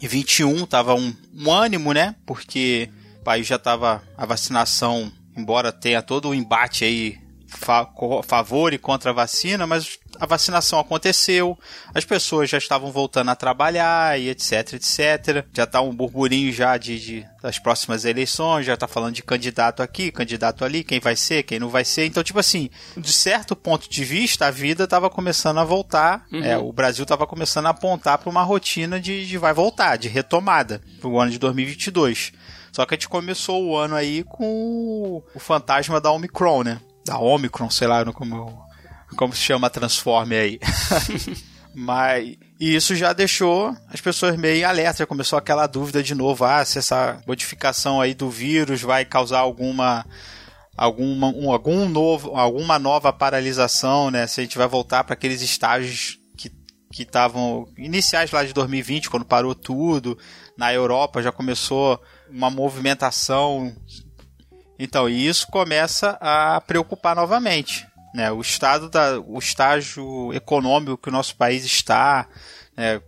2021, 0.02 0.66
tava 0.66 0.94
um, 0.94 1.14
um 1.34 1.52
ânimo, 1.52 1.94
né? 1.94 2.16
Porque 2.26 2.90
o 3.20 3.24
país 3.24 3.48
já 3.48 3.56
estava 3.56 4.04
a 4.18 4.26
vacinação, 4.26 5.12
embora 5.36 5.72
tenha 5.72 6.02
todo 6.02 6.30
o 6.30 6.36
embate 6.36 6.86
aí 6.86 7.18
fa 7.48 7.90
favor 8.24 8.74
e 8.74 8.78
contra 8.78 9.12
a 9.12 9.14
vacina, 9.14 9.66
mas 9.66 9.98
a 10.20 10.26
vacinação 10.26 10.80
aconteceu, 10.80 11.58
as 11.94 12.06
pessoas 12.06 12.50
já 12.50 12.58
estavam 12.58 12.92
voltando 12.92 13.30
a 13.30 13.36
trabalhar 13.36 14.20
e 14.20 14.30
etc, 14.30 14.74
etc. 14.74 15.46
Já 15.54 15.66
tá 15.66 15.82
um 15.82 15.96
burburinho 15.96 16.52
já 16.52 16.78
de, 16.78 17.00
de 17.00 17.26
das 17.42 17.60
próximas 17.60 18.04
eleições, 18.04 18.66
já 18.66 18.76
tá 18.76 18.88
falando 18.88 19.16
de 19.16 19.24
candidato 19.24 19.82
aqui, 19.82 20.12
candidato 20.12 20.66
ali, 20.66 20.84
quem 20.84 21.00
vai 21.00 21.16
ser, 21.16 21.44
quem 21.44 21.60
não 21.60 21.70
vai 21.70 21.86
ser. 21.86 22.06
Então, 22.06 22.24
tipo 22.24 22.40
assim, 22.40 22.70
de 22.96 23.14
certo 23.14 23.56
ponto 23.56 23.90
de 23.90 24.04
vista, 24.04 24.48
a 24.48 24.52
vida 24.52 24.84
estava 24.84 25.10
começando 25.10 25.60
a 25.60 25.64
voltar, 25.64 26.26
uhum. 26.32 26.44
é, 26.44 26.58
o 26.58 26.72
Brasil 26.74 27.04
estava 27.04 27.26
começando 27.26 27.68
a 27.68 27.70
apontar 27.70 28.18
para 28.18 28.30
uma 28.30 28.44
rotina 28.44 29.00
de, 29.00 29.26
de 29.26 29.38
vai 29.38 29.54
voltar, 29.54 29.98
de 29.98 30.08
retomada, 30.08 30.82
para 31.00 31.10
o 31.10 31.20
ano 31.20 31.32
de 31.32 31.40
2022. 31.40 32.34
Só 32.72 32.86
que 32.86 32.94
a 32.94 32.98
gente 32.98 33.10
começou 33.10 33.66
o 33.66 33.76
ano 33.78 33.96
aí 33.96 34.24
com 34.24 35.24
o 35.34 35.40
fantasma 35.40 36.02
da 36.02 36.12
Omicron, 36.12 36.64
né? 36.64 36.82
Da 37.06 37.18
Omicron, 37.18 37.70
sei 37.70 37.88
lá 37.88 38.04
como 38.12 38.67
como 39.16 39.34
se 39.34 39.42
chama 39.42 39.70
Transforme 39.70 40.36
aí. 40.36 40.60
Mas 41.74 42.36
e 42.60 42.76
isso 42.76 42.96
já 42.96 43.14
deixou 43.14 43.76
as 43.88 44.02
pessoas 44.02 44.36
meio 44.36 44.68
alerta, 44.68 45.00
já 45.00 45.06
começou 45.06 45.38
aquela 45.38 45.68
dúvida 45.68 46.02
de 46.02 46.16
novo, 46.16 46.44
ah, 46.44 46.66
se 46.66 46.80
essa 46.80 47.22
modificação 47.28 48.02
aí 48.02 48.16
do 48.16 48.32
vírus 48.32 48.82
vai 48.82 49.06
causar 49.06 49.40
alguma 49.40 50.04
alguma 50.76 51.28
um, 51.28 51.52
algum 51.52 51.88
novo 51.88 52.36
alguma 52.36 52.80
nova 52.80 53.14
paralisação, 53.14 54.10
né? 54.10 54.26
Se 54.26 54.42
a 54.42 54.44
gente 54.44 54.58
vai 54.58 54.68
voltar 54.68 55.04
para 55.04 55.14
aqueles 55.14 55.42
estágios 55.42 56.18
que 56.36 56.52
que 56.92 57.04
estavam 57.04 57.68
iniciais 57.78 58.32
lá 58.32 58.44
de 58.44 58.54
2020, 58.54 59.10
quando 59.10 59.26
parou 59.26 59.54
tudo, 59.54 60.18
na 60.58 60.74
Europa 60.74 61.22
já 61.22 61.32
começou 61.32 62.02
uma 62.30 62.50
movimentação. 62.50 63.76
Então, 64.80 65.08
isso 65.08 65.48
começa 65.48 66.18
a 66.22 66.62
preocupar 66.62 67.16
novamente. 67.16 67.86
Né? 68.18 68.32
O, 68.32 68.42
estado 68.42 68.90
da, 68.90 69.20
o 69.20 69.38
estágio 69.38 70.34
econômico 70.34 70.98
que 70.98 71.10
o 71.10 71.12
nosso 71.12 71.36
país 71.36 71.64
está, 71.64 72.28
né? 72.76 73.00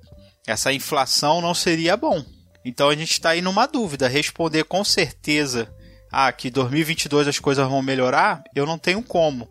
essa 0.45 0.71
inflação 0.71 1.41
não 1.41 1.55
seria 1.55 1.97
bom. 1.97 2.23
Então 2.63 2.89
a 2.89 2.95
gente 2.95 3.13
está 3.13 3.31
aí 3.31 3.41
numa 3.41 3.65
dúvida. 3.65 4.07
Responder 4.07 4.65
com 4.65 4.83
certeza 4.83 5.67
ah, 6.11 6.31
que 6.31 6.51
2022 6.51 7.27
as 7.27 7.39
coisas 7.39 7.67
vão 7.67 7.81
melhorar, 7.81 8.43
eu 8.53 8.67
não 8.67 8.77
tenho 8.77 9.01
como. 9.01 9.49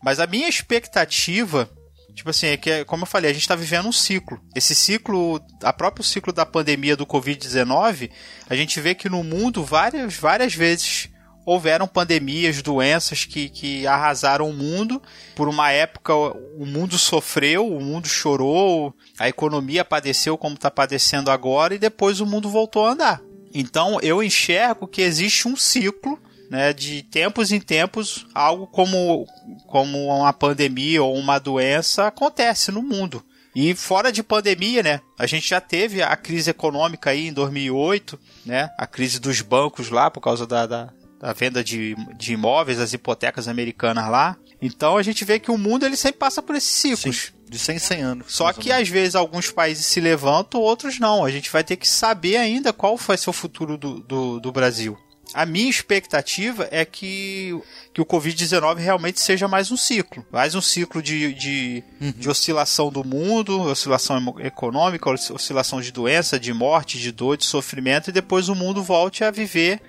Mas 0.00 0.20
a 0.20 0.26
minha 0.28 0.48
expectativa, 0.48 1.68
tipo 2.14 2.30
assim, 2.30 2.46
é 2.46 2.56
que, 2.56 2.84
como 2.84 3.02
eu 3.02 3.08
falei, 3.08 3.32
a 3.32 3.34
gente 3.34 3.42
está 3.42 3.56
vivendo 3.56 3.88
um 3.88 3.92
ciclo. 3.92 4.40
Esse 4.54 4.72
ciclo, 4.72 5.44
a 5.64 5.72
próprio 5.72 6.04
ciclo 6.04 6.32
da 6.32 6.46
pandemia 6.46 6.96
do 6.96 7.04
Covid-19, 7.04 8.08
a 8.48 8.54
gente 8.54 8.80
vê 8.80 8.94
que 8.94 9.08
no 9.08 9.24
mundo 9.24 9.64
várias, 9.64 10.14
várias 10.14 10.54
vezes 10.54 11.08
houveram 11.44 11.86
pandemias, 11.86 12.62
doenças 12.62 13.24
que, 13.24 13.48
que 13.48 13.86
arrasaram 13.86 14.48
o 14.48 14.52
mundo. 14.52 15.02
Por 15.34 15.48
uma 15.48 15.70
época, 15.70 16.14
o 16.14 16.64
mundo 16.66 16.98
sofreu, 16.98 17.66
o 17.66 17.80
mundo 17.80 18.06
chorou, 18.06 18.94
a 19.18 19.28
economia 19.28 19.84
padeceu 19.84 20.38
como 20.38 20.54
está 20.54 20.70
padecendo 20.70 21.30
agora, 21.30 21.74
e 21.74 21.78
depois 21.78 22.20
o 22.20 22.26
mundo 22.26 22.48
voltou 22.48 22.86
a 22.86 22.92
andar. 22.92 23.22
Então, 23.54 23.98
eu 24.00 24.22
enxergo 24.22 24.86
que 24.86 25.02
existe 25.02 25.48
um 25.48 25.56
ciclo. 25.56 26.18
Né, 26.50 26.70
de 26.74 27.02
tempos 27.04 27.50
em 27.50 27.58
tempos, 27.58 28.26
algo 28.34 28.66
como, 28.66 29.26
como 29.66 30.08
uma 30.08 30.34
pandemia 30.34 31.02
ou 31.02 31.16
uma 31.16 31.38
doença 31.38 32.06
acontece 32.06 32.70
no 32.70 32.82
mundo. 32.82 33.24
E 33.54 33.74
fora 33.74 34.12
de 34.12 34.22
pandemia, 34.22 34.82
né? 34.82 35.00
A 35.18 35.26
gente 35.26 35.48
já 35.48 35.62
teve 35.62 36.02
a 36.02 36.14
crise 36.14 36.50
econômica 36.50 37.08
aí 37.08 37.28
em 37.28 37.32
2008, 37.32 38.20
né? 38.44 38.70
A 38.76 38.86
crise 38.86 39.18
dos 39.18 39.40
bancos 39.40 39.88
lá 39.88 40.10
por 40.10 40.20
causa 40.20 40.46
da, 40.46 40.66
da, 40.66 40.92
a 41.22 41.32
venda 41.32 41.62
de, 41.62 41.94
de 42.16 42.32
imóveis, 42.32 42.80
as 42.80 42.92
hipotecas 42.92 43.46
americanas 43.46 44.10
lá. 44.10 44.36
Então 44.60 44.96
a 44.96 45.02
gente 45.02 45.24
vê 45.24 45.38
que 45.38 45.50
o 45.50 45.56
mundo 45.56 45.86
ele 45.86 45.96
sempre 45.96 46.18
passa 46.18 46.42
por 46.42 46.56
esses 46.56 46.70
ciclos. 46.70 47.26
Sim, 47.26 47.32
de 47.48 47.58
100 47.58 47.76
em 47.76 47.78
100 47.78 48.02
anos. 48.02 48.26
Só 48.34 48.52
que 48.52 48.72
às 48.72 48.88
vezes 48.88 49.14
alguns 49.14 49.50
países 49.50 49.86
se 49.86 50.00
levantam, 50.00 50.60
outros 50.60 50.98
não. 50.98 51.24
A 51.24 51.30
gente 51.30 51.50
vai 51.50 51.62
ter 51.62 51.76
que 51.76 51.86
saber 51.86 52.36
ainda 52.36 52.72
qual 52.72 52.96
vai 52.96 53.16
ser 53.16 53.30
o 53.30 53.32
futuro 53.32 53.78
do, 53.78 54.00
do, 54.00 54.40
do 54.40 54.52
Brasil. 54.52 54.98
A 55.34 55.46
minha 55.46 55.70
expectativa 55.70 56.68
é 56.70 56.84
que, 56.84 57.58
que 57.92 58.00
o 58.00 58.06
Covid-19 58.06 58.76
realmente 58.76 59.20
seja 59.20 59.48
mais 59.48 59.70
um 59.70 59.76
ciclo. 59.76 60.24
Mais 60.30 60.54
um 60.54 60.60
ciclo 60.60 61.02
de, 61.02 61.32
de, 61.34 61.84
uhum. 62.00 62.12
de 62.12 62.28
oscilação 62.28 62.90
do 62.90 63.02
mundo, 63.02 63.60
oscilação 63.62 64.36
econômica, 64.40 65.10
oscilação 65.10 65.80
de 65.80 65.90
doença, 65.90 66.38
de 66.38 66.52
morte, 66.52 66.98
de 66.98 67.10
dor, 67.10 67.36
de 67.36 67.44
sofrimento, 67.44 68.10
e 68.10 68.12
depois 68.12 68.48
o 68.48 68.54
mundo 68.54 68.82
volte 68.82 69.24
a 69.24 69.30
viver 69.30 69.80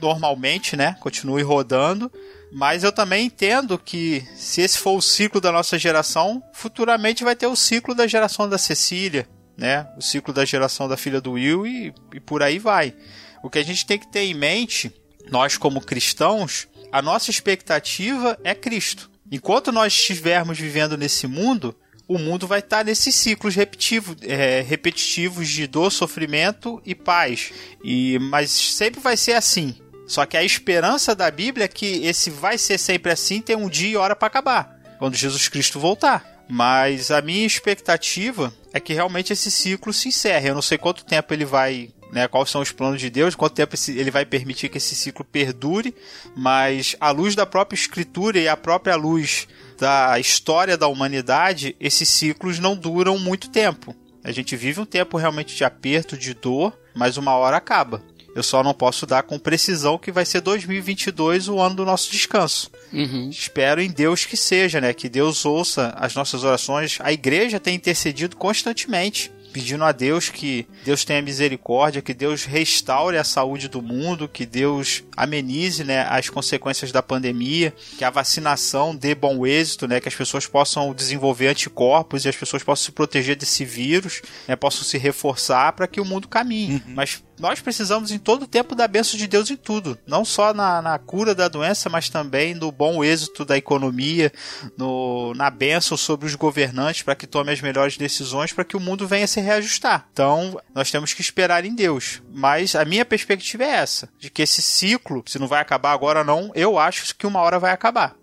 normalmente, 0.00 0.76
né? 0.76 0.96
Continue 1.00 1.42
rodando. 1.42 2.10
Mas 2.52 2.82
eu 2.82 2.90
também 2.90 3.26
entendo 3.26 3.78
que 3.78 4.26
se 4.34 4.60
esse 4.60 4.76
for 4.76 4.96
o 4.96 5.02
ciclo 5.02 5.40
da 5.40 5.52
nossa 5.52 5.78
geração, 5.78 6.42
futuramente 6.52 7.22
vai 7.22 7.36
ter 7.36 7.46
o 7.46 7.54
ciclo 7.54 7.94
da 7.94 8.06
geração 8.06 8.48
da 8.48 8.58
Cecília, 8.58 9.28
né? 9.56 9.86
O 9.96 10.02
ciclo 10.02 10.34
da 10.34 10.44
geração 10.44 10.88
da 10.88 10.96
filha 10.96 11.20
do 11.20 11.32
Will 11.32 11.66
e, 11.66 11.94
e 12.14 12.20
por 12.20 12.42
aí 12.42 12.58
vai. 12.58 12.94
O 13.42 13.50
que 13.50 13.58
a 13.58 13.64
gente 13.64 13.86
tem 13.86 13.98
que 13.98 14.08
ter 14.08 14.20
em 14.20 14.34
mente, 14.34 14.92
nós 15.30 15.56
como 15.56 15.80
cristãos, 15.80 16.68
a 16.92 17.00
nossa 17.00 17.30
expectativa 17.30 18.38
é 18.44 18.54
Cristo. 18.54 19.10
Enquanto 19.30 19.70
nós 19.70 19.92
estivermos 19.92 20.58
vivendo 20.58 20.96
nesse 20.96 21.26
mundo, 21.26 21.74
o 22.08 22.18
mundo 22.18 22.44
vai 22.44 22.58
estar 22.58 22.84
nesses 22.84 23.14
ciclos 23.14 23.54
repetitivos, 23.54 24.16
é, 24.22 24.62
repetitivos 24.62 25.48
de 25.48 25.68
dor, 25.68 25.92
sofrimento 25.92 26.82
e 26.84 26.92
paz. 26.92 27.52
E, 27.84 28.18
mas 28.18 28.50
sempre 28.50 29.00
vai 29.00 29.16
ser 29.16 29.34
assim 29.34 29.76
Só 30.08 30.26
que 30.26 30.36
a 30.36 30.42
esperança 30.42 31.14
da 31.14 31.30
Bíblia 31.30 31.66
é 31.66 31.68
que 31.68 32.04
esse 32.04 32.28
vai 32.28 32.58
ser 32.58 32.78
sempre 32.78 33.12
assim, 33.12 33.40
tem 33.40 33.54
um 33.54 33.68
dia 33.68 33.90
e 33.90 33.96
hora 33.96 34.16
para 34.16 34.26
acabar, 34.26 34.76
quando 34.98 35.14
Jesus 35.14 35.46
Cristo 35.46 35.78
voltar. 35.78 36.44
Mas 36.48 37.12
a 37.12 37.22
minha 37.22 37.46
expectativa 37.46 38.52
é 38.72 38.80
que 38.80 38.92
realmente 38.92 39.32
esse 39.32 39.48
ciclo 39.48 39.92
se 39.92 40.08
encerre. 40.08 40.48
Eu 40.48 40.54
não 40.56 40.62
sei 40.62 40.76
quanto 40.76 41.04
tempo 41.04 41.32
ele 41.32 41.44
vai 41.44 41.90
né, 42.12 42.26
quais 42.28 42.50
são 42.50 42.60
os 42.60 42.72
planos 42.72 43.00
de 43.00 43.10
Deus, 43.10 43.34
quanto 43.34 43.54
tempo 43.54 43.76
ele 43.88 44.10
vai 44.10 44.24
permitir 44.24 44.68
que 44.68 44.78
esse 44.78 44.94
ciclo 44.94 45.24
perdure, 45.24 45.94
mas 46.36 46.96
à 47.00 47.10
luz 47.10 47.34
da 47.34 47.46
própria 47.46 47.76
escritura 47.76 48.38
e 48.38 48.48
a 48.48 48.56
própria 48.56 48.96
luz 48.96 49.46
da 49.78 50.18
história 50.18 50.76
da 50.76 50.88
humanidade, 50.88 51.74
esses 51.80 52.08
ciclos 52.08 52.58
não 52.58 52.76
duram 52.76 53.18
muito 53.18 53.48
tempo. 53.50 53.94
A 54.22 54.32
gente 54.32 54.54
vive 54.54 54.80
um 54.80 54.84
tempo 54.84 55.16
realmente 55.16 55.56
de 55.56 55.64
aperto, 55.64 56.16
de 56.16 56.34
dor, 56.34 56.76
mas 56.94 57.16
uma 57.16 57.34
hora 57.34 57.56
acaba. 57.56 58.02
Eu 58.34 58.42
só 58.42 58.62
não 58.62 58.72
posso 58.72 59.06
dar 59.06 59.24
com 59.24 59.38
precisão 59.38 59.98
que 59.98 60.12
vai 60.12 60.24
ser 60.24 60.40
2022 60.40 61.48
o 61.48 61.58
ano 61.58 61.74
do 61.76 61.84
nosso 61.84 62.12
descanso. 62.12 62.70
Uhum. 62.92 63.28
Espero 63.28 63.80
em 63.80 63.90
Deus 63.90 64.24
que 64.24 64.36
seja, 64.36 64.80
né? 64.80 64.92
Que 64.92 65.08
Deus 65.08 65.44
ouça 65.44 65.92
as 65.96 66.14
nossas 66.14 66.44
orações. 66.44 66.98
A 67.00 67.12
igreja 67.12 67.58
tem 67.58 67.74
intercedido 67.74 68.36
constantemente 68.36 69.32
pedindo 69.52 69.84
a 69.84 69.92
Deus 69.92 70.28
que 70.28 70.66
Deus 70.84 71.04
tenha 71.04 71.22
misericórdia, 71.22 72.02
que 72.02 72.14
Deus 72.14 72.44
restaure 72.44 73.16
a 73.16 73.24
saúde 73.24 73.68
do 73.68 73.82
mundo, 73.82 74.28
que 74.28 74.46
Deus 74.46 75.02
amenize 75.16 75.84
né, 75.84 76.06
as 76.08 76.28
consequências 76.28 76.92
da 76.92 77.02
pandemia, 77.02 77.74
que 77.98 78.04
a 78.04 78.10
vacinação 78.10 78.94
dê 78.94 79.14
bom 79.14 79.46
êxito, 79.46 79.86
né, 79.86 80.00
que 80.00 80.08
as 80.08 80.14
pessoas 80.14 80.46
possam 80.46 80.94
desenvolver 80.94 81.48
anticorpos 81.48 82.24
e 82.24 82.28
as 82.28 82.36
pessoas 82.36 82.62
possam 82.62 82.86
se 82.86 82.92
proteger 82.92 83.36
desse 83.36 83.64
vírus, 83.64 84.22
né, 84.46 84.56
possam 84.56 84.84
se 84.84 84.98
reforçar 84.98 85.72
para 85.72 85.86
que 85.86 86.00
o 86.00 86.04
mundo 86.04 86.28
caminhe. 86.28 86.74
Uhum. 86.74 86.94
Mas 86.94 87.22
nós 87.40 87.60
precisamos 87.60 88.10
em 88.10 88.18
todo 88.18 88.42
o 88.42 88.46
tempo 88.46 88.74
da 88.74 88.86
bênção 88.86 89.18
de 89.18 89.26
Deus 89.26 89.50
em 89.50 89.56
tudo. 89.56 89.98
Não 90.06 90.24
só 90.24 90.52
na, 90.52 90.80
na 90.82 90.98
cura 90.98 91.34
da 91.34 91.48
doença, 91.48 91.88
mas 91.88 92.08
também 92.08 92.54
no 92.54 92.70
bom 92.70 93.02
êxito 93.02 93.44
da 93.44 93.56
economia, 93.56 94.30
no, 94.76 95.34
na 95.34 95.50
bênção 95.50 95.96
sobre 95.96 96.26
os 96.26 96.34
governantes 96.34 97.02
para 97.02 97.14
que 97.14 97.26
tomem 97.26 97.52
as 97.52 97.60
melhores 97.60 97.96
decisões 97.96 98.52
para 98.52 98.64
que 98.64 98.76
o 98.76 98.80
mundo 98.80 99.08
venha 99.08 99.26
se 99.26 99.40
reajustar. 99.40 100.06
Então, 100.12 100.60
nós 100.74 100.90
temos 100.90 101.14
que 101.14 101.22
esperar 101.22 101.64
em 101.64 101.74
Deus. 101.74 102.22
Mas 102.32 102.74
a 102.74 102.84
minha 102.84 103.04
perspectiva 103.04 103.64
é 103.64 103.70
essa: 103.70 104.08
de 104.18 104.30
que 104.30 104.42
esse 104.42 104.60
ciclo, 104.62 105.24
se 105.26 105.38
não 105.38 105.48
vai 105.48 105.60
acabar 105.60 105.92
agora 105.92 106.20
ou 106.20 106.24
não, 106.24 106.52
eu 106.54 106.78
acho 106.78 107.14
que 107.16 107.26
uma 107.26 107.40
hora 107.40 107.58
vai 107.58 107.72
acabar. 107.72 108.14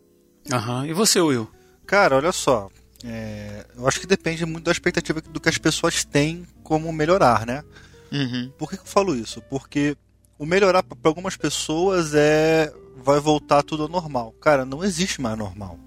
Aham. 0.52 0.86
E 0.86 0.94
você, 0.94 1.20
Will? 1.20 1.50
Cara, 1.86 2.16
olha 2.16 2.32
só. 2.32 2.70
É, 3.04 3.66
eu 3.76 3.88
acho 3.88 4.00
que 4.00 4.08
depende 4.08 4.46
muito 4.46 4.66
da 4.66 4.72
expectativa 4.72 5.22
do 5.22 5.40
que 5.40 5.50
as 5.50 5.58
pessoas 5.58 6.04
têm 6.04 6.46
como 6.64 6.92
melhorar, 6.92 7.46
né? 7.46 7.64
Uhum. 8.12 8.52
Por 8.58 8.70
que, 8.70 8.78
que 8.78 8.84
eu 8.84 8.88
falo 8.88 9.16
isso? 9.16 9.42
Porque 9.50 9.96
o 10.38 10.46
melhorar 10.46 10.84
para 10.84 10.98
algumas 11.04 11.36
pessoas 11.36 12.14
é 12.14 12.74
vai 12.96 13.20
voltar 13.20 13.64
tudo 13.64 13.84
ao 13.84 13.90
normal. 13.90 14.34
Cara, 14.42 14.66
não 14.66 14.84
existe 14.84 15.22
mais 15.22 15.38
normal. 15.38 15.78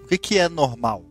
O 0.00 0.06
que, 0.06 0.18
que 0.18 0.38
é 0.38 0.48
normal? 0.48 1.04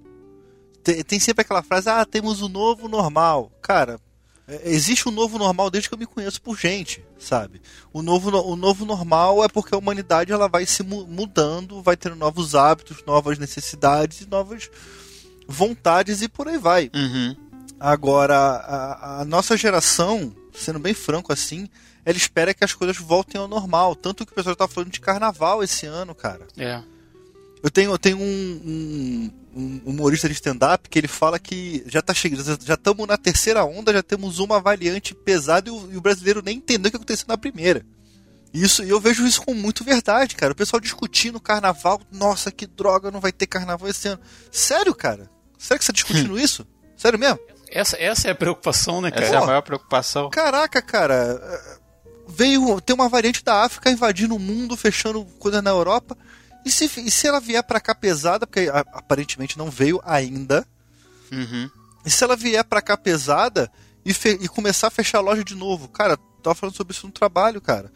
Tem, 0.84 1.04
tem 1.04 1.20
sempre 1.20 1.42
aquela 1.42 1.64
frase, 1.64 1.90
ah, 1.90 2.06
temos 2.06 2.42
o 2.42 2.46
um 2.46 2.50
novo 2.50 2.88
normal. 2.88 3.52
Cara, 3.62 4.00
é, 4.48 4.70
existe 4.72 5.08
um 5.08 5.12
novo 5.12 5.38
normal 5.38 5.70
desde 5.70 5.90
que 5.90 5.96
eu 5.96 6.00
me 6.00 6.06
conheço 6.06 6.42
por 6.42 6.58
gente, 6.58 7.04
sabe? 7.20 7.62
O 7.92 8.02
novo, 8.02 8.30
o 8.30 8.56
novo 8.56 8.86
normal 8.86 9.44
é 9.44 9.50
porque 9.50 9.76
a 9.76 9.78
humanidade 9.78 10.32
ela 10.32 10.48
vai 10.48 10.66
se 10.66 10.84
mudando, 10.84 11.82
vai 11.82 11.98
tendo 11.98 12.16
novos 12.16 12.56
hábitos, 12.56 13.04
novas 13.06 13.38
necessidades 13.38 14.22
e 14.22 14.30
novas 14.30 14.70
vontades 15.48 16.22
e 16.22 16.30
por 16.30 16.48
aí 16.48 16.58
vai. 16.58 16.90
Uhum. 16.96 17.36
Agora, 17.80 18.38
a, 18.38 19.22
a 19.22 19.26
nossa 19.26 19.56
geração 19.56 20.34
sendo 20.58 20.80
bem 20.80 20.94
franco 20.94 21.32
assim, 21.32 21.70
ela 22.06 22.18
espera 22.18 22.54
que 22.54 22.64
as 22.64 22.74
coisas 22.74 22.98
voltem 22.98 23.40
ao 23.40 23.48
normal. 23.48 23.96
Tanto 23.96 24.26
que 24.26 24.32
o 24.32 24.36
pessoal 24.36 24.56
tá 24.56 24.68
falando 24.68 24.92
de 24.92 25.00
carnaval 25.00 25.64
esse 25.64 25.86
ano, 25.86 26.16
cara. 26.16 26.48
É. 26.58 26.82
Eu 27.62 27.70
tenho, 27.70 27.92
eu 27.92 27.98
tenho 27.98 28.18
um, 28.18 28.22
um, 28.24 29.32
um 29.56 29.82
humorista 29.86 30.28
de 30.28 30.36
stand-up 30.36 30.88
que 30.90 31.00
ele 31.00 31.08
fala 31.08 31.40
que 31.40 31.84
já 31.88 32.02
tá 32.02 32.14
chegando, 32.14 32.44
já 32.64 32.76
estamos 32.76 33.08
na 33.08 33.18
terceira 33.18 33.66
onda, 33.66 33.92
já 33.92 34.04
temos 34.04 34.40
uma 34.40 34.60
variante 34.60 35.16
pesada 35.16 35.68
e 35.68 35.72
o, 35.72 35.92
e 35.94 35.98
o 35.98 36.02
brasileiro 36.02 36.42
nem 36.42 36.58
entendeu 36.58 36.90
o 36.90 36.92
que 36.92 36.98
aconteceu 36.98 37.26
na 37.28 37.38
primeira. 37.38 37.86
Isso, 38.54 38.84
e 38.84 38.90
eu 38.90 39.00
vejo 39.00 39.26
isso 39.26 39.42
com 39.42 39.54
muito 39.54 39.84
verdade, 39.84 40.36
cara. 40.36 40.54
O 40.54 40.56
pessoal 40.56 40.80
discutindo 40.80 41.40
carnaval, 41.40 42.02
nossa, 42.12 42.52
que 42.52 42.66
droga, 42.66 43.12
não 43.12 43.20
vai 43.20 43.32
ter 43.32 43.48
carnaval 43.48 43.90
esse 43.90 44.08
ano. 44.08 44.22
Sério, 44.52 44.96
cara? 44.96 45.30
Sério 45.58 45.80
que 45.80 45.86
você 45.86 45.92
tá 45.92 45.96
discutindo 45.96 46.40
isso? 46.40 46.66
Sério 46.98 47.20
mesmo? 47.20 47.40
Essa, 47.70 47.96
essa 48.02 48.28
é 48.28 48.32
a 48.32 48.36
preocupação, 48.36 49.02
né, 49.02 49.12
cara? 49.12 49.26
Essa 49.26 49.36
é 49.36 49.38
a 49.38 49.46
maior 49.46 49.62
preocupação. 49.62 50.30
Caraca, 50.30 50.82
cara. 50.82 51.40
Veio. 52.28 52.82
Tem 52.82 52.96
uma 52.96 53.08
variante 53.08 53.44
da 53.44 53.64
África 53.64 53.92
invadindo 53.92 54.36
o 54.36 54.40
mundo, 54.40 54.76
fechando 54.76 55.24
coisa 55.40 55.62
na 55.62 55.70
Europa. 55.70 56.18
E 56.66 56.72
se, 56.72 56.86
e 57.00 57.12
se 57.12 57.28
ela 57.28 57.40
vier 57.40 57.64
para 57.64 57.80
cá 57.80 57.94
pesada, 57.94 58.48
porque 58.48 58.70
aparentemente 58.92 59.58
não 59.58 59.70
veio 59.70 60.02
ainda. 60.04 60.66
Uhum. 61.32 61.70
E 62.06 62.10
se 62.10 62.24
ela 62.24 62.36
vier 62.36 62.64
para 62.64 62.82
cá 62.82 62.98
pesada 62.98 63.72
e, 64.04 64.14
fe, 64.14 64.38
e, 64.42 64.48
começar 64.48 64.88
a 64.88 64.92
fechar 64.92 65.20
a 65.20 65.22
loja 65.22 65.44
de 65.44 65.56
novo? 65.56 65.88
Cara, 65.90 66.18
tava 66.42 66.56
falando 66.56 66.76
sobre 66.76 66.94
isso 66.94 67.06
no 67.06 67.14
trabalho, 67.14 67.62
cara. 67.62 67.92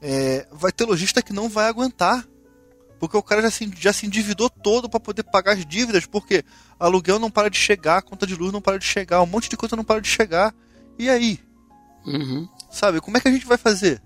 É, 0.00 0.46
vai 0.50 0.72
ter 0.72 0.84
lojista 0.84 1.22
que 1.22 1.32
não 1.32 1.48
vai 1.48 1.68
aguentar. 1.68 2.24
Porque 3.02 3.16
o 3.16 3.22
cara 3.22 3.42
já 3.42 3.50
se, 3.50 3.68
já 3.76 3.92
se 3.92 4.06
endividou 4.06 4.48
todo 4.48 4.88
para 4.88 5.00
poder 5.00 5.24
pagar 5.24 5.54
as 5.54 5.66
dívidas, 5.66 6.06
porque 6.06 6.44
aluguel 6.78 7.18
não 7.18 7.32
para 7.32 7.50
de 7.50 7.58
chegar, 7.58 8.00
conta 8.00 8.24
de 8.24 8.36
luz 8.36 8.52
não 8.52 8.60
para 8.60 8.78
de 8.78 8.84
chegar, 8.84 9.20
um 9.20 9.26
monte 9.26 9.50
de 9.50 9.56
coisa 9.56 9.74
não 9.74 9.82
para 9.82 10.00
de 10.00 10.06
chegar. 10.06 10.54
E 10.96 11.10
aí? 11.10 11.40
Uhum. 12.06 12.48
Sabe, 12.70 13.00
como 13.00 13.16
é 13.16 13.20
que 13.20 13.26
a 13.26 13.32
gente 13.32 13.44
vai 13.44 13.58
fazer? 13.58 14.00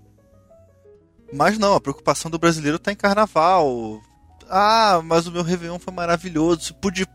Mas 1.30 1.58
não, 1.58 1.74
a 1.74 1.80
preocupação 1.80 2.30
do 2.30 2.38
brasileiro 2.38 2.78
tá 2.78 2.90
em 2.90 2.96
carnaval. 2.96 4.00
Ah, 4.48 5.02
mas 5.04 5.26
o 5.26 5.30
meu 5.30 5.42
Réveillon 5.42 5.78
foi 5.78 5.92
maravilhoso. 5.92 6.72
Pode, 6.76 7.06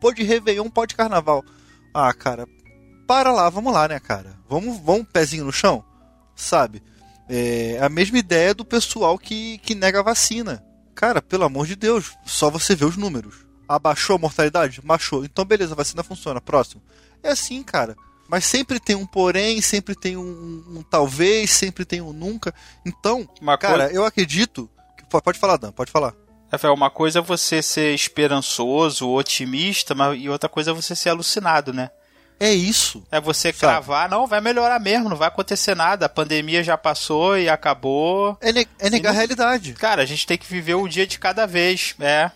pode 0.00 0.22
Réveillon, 0.22 0.70
pode 0.70 0.94
carnaval. 0.94 1.42
Ah, 1.92 2.14
cara, 2.14 2.46
para 3.04 3.32
lá, 3.32 3.50
vamos 3.50 3.72
lá, 3.72 3.88
né, 3.88 3.98
cara? 3.98 4.38
Vamos, 4.48 4.78
vamos 4.78 5.08
pezinho 5.12 5.44
no 5.44 5.52
chão? 5.52 5.84
Sabe? 6.36 6.84
É 7.28 7.80
a 7.82 7.88
mesma 7.88 8.16
ideia 8.16 8.54
do 8.54 8.64
pessoal 8.64 9.18
que, 9.18 9.58
que 9.58 9.74
nega 9.74 9.98
a 9.98 10.04
vacina. 10.04 10.64
Cara, 10.96 11.20
pelo 11.20 11.44
amor 11.44 11.66
de 11.66 11.76
Deus, 11.76 12.16
só 12.24 12.48
você 12.48 12.74
vê 12.74 12.86
os 12.86 12.96
números. 12.96 13.46
Abaixou 13.68 14.16
a 14.16 14.18
mortalidade? 14.18 14.80
Baixou. 14.80 15.26
Então, 15.26 15.44
beleza, 15.44 15.74
a 15.74 15.76
vacina 15.76 16.02
funciona. 16.02 16.40
Próximo. 16.40 16.82
É 17.22 17.30
assim, 17.30 17.62
cara. 17.62 17.94
Mas 18.26 18.46
sempre 18.46 18.80
tem 18.80 18.96
um 18.96 19.04
porém, 19.06 19.60
sempre 19.60 19.94
tem 19.94 20.16
um, 20.16 20.22
um, 20.22 20.78
um 20.78 20.82
talvez, 20.82 21.50
sempre 21.50 21.84
tem 21.84 22.00
um 22.00 22.14
nunca. 22.14 22.54
Então, 22.84 23.28
uma 23.42 23.58
cara, 23.58 23.84
coisa... 23.84 23.94
eu 23.94 24.06
acredito. 24.06 24.70
Que... 24.96 25.04
Pode 25.20 25.38
falar, 25.38 25.58
Dan, 25.58 25.70
pode 25.70 25.92
falar. 25.92 26.14
Rafael, 26.50 26.72
uma 26.72 26.90
coisa 26.90 27.18
é 27.18 27.22
você 27.22 27.60
ser 27.60 27.94
esperançoso, 27.94 29.08
otimista, 29.10 29.94
mas... 29.94 30.18
e 30.18 30.30
outra 30.30 30.48
coisa 30.48 30.70
é 30.70 30.74
você 30.74 30.96
ser 30.96 31.10
alucinado, 31.10 31.74
né? 31.74 31.90
É 32.38 32.52
isso. 32.52 33.02
É 33.10 33.20
você 33.20 33.48
sabe? 33.48 33.58
cravar, 33.58 34.08
não, 34.08 34.26
vai 34.26 34.40
melhorar 34.40 34.78
mesmo, 34.78 35.08
não 35.08 35.16
vai 35.16 35.28
acontecer 35.28 35.74
nada. 35.74 36.06
A 36.06 36.08
pandemia 36.08 36.62
já 36.62 36.76
passou 36.76 37.38
e 37.38 37.48
acabou. 37.48 38.36
É, 38.40 38.52
ne 38.52 38.66
é 38.78 38.90
negar 38.90 39.10
não... 39.10 39.16
a 39.16 39.18
realidade. 39.18 39.72
Cara, 39.72 40.02
a 40.02 40.06
gente 40.06 40.26
tem 40.26 40.36
que 40.36 40.46
viver 40.46 40.74
o 40.74 40.88
dia 40.88 41.06
de 41.06 41.18
cada 41.18 41.46
vez. 41.46 41.94
É. 41.98 42.30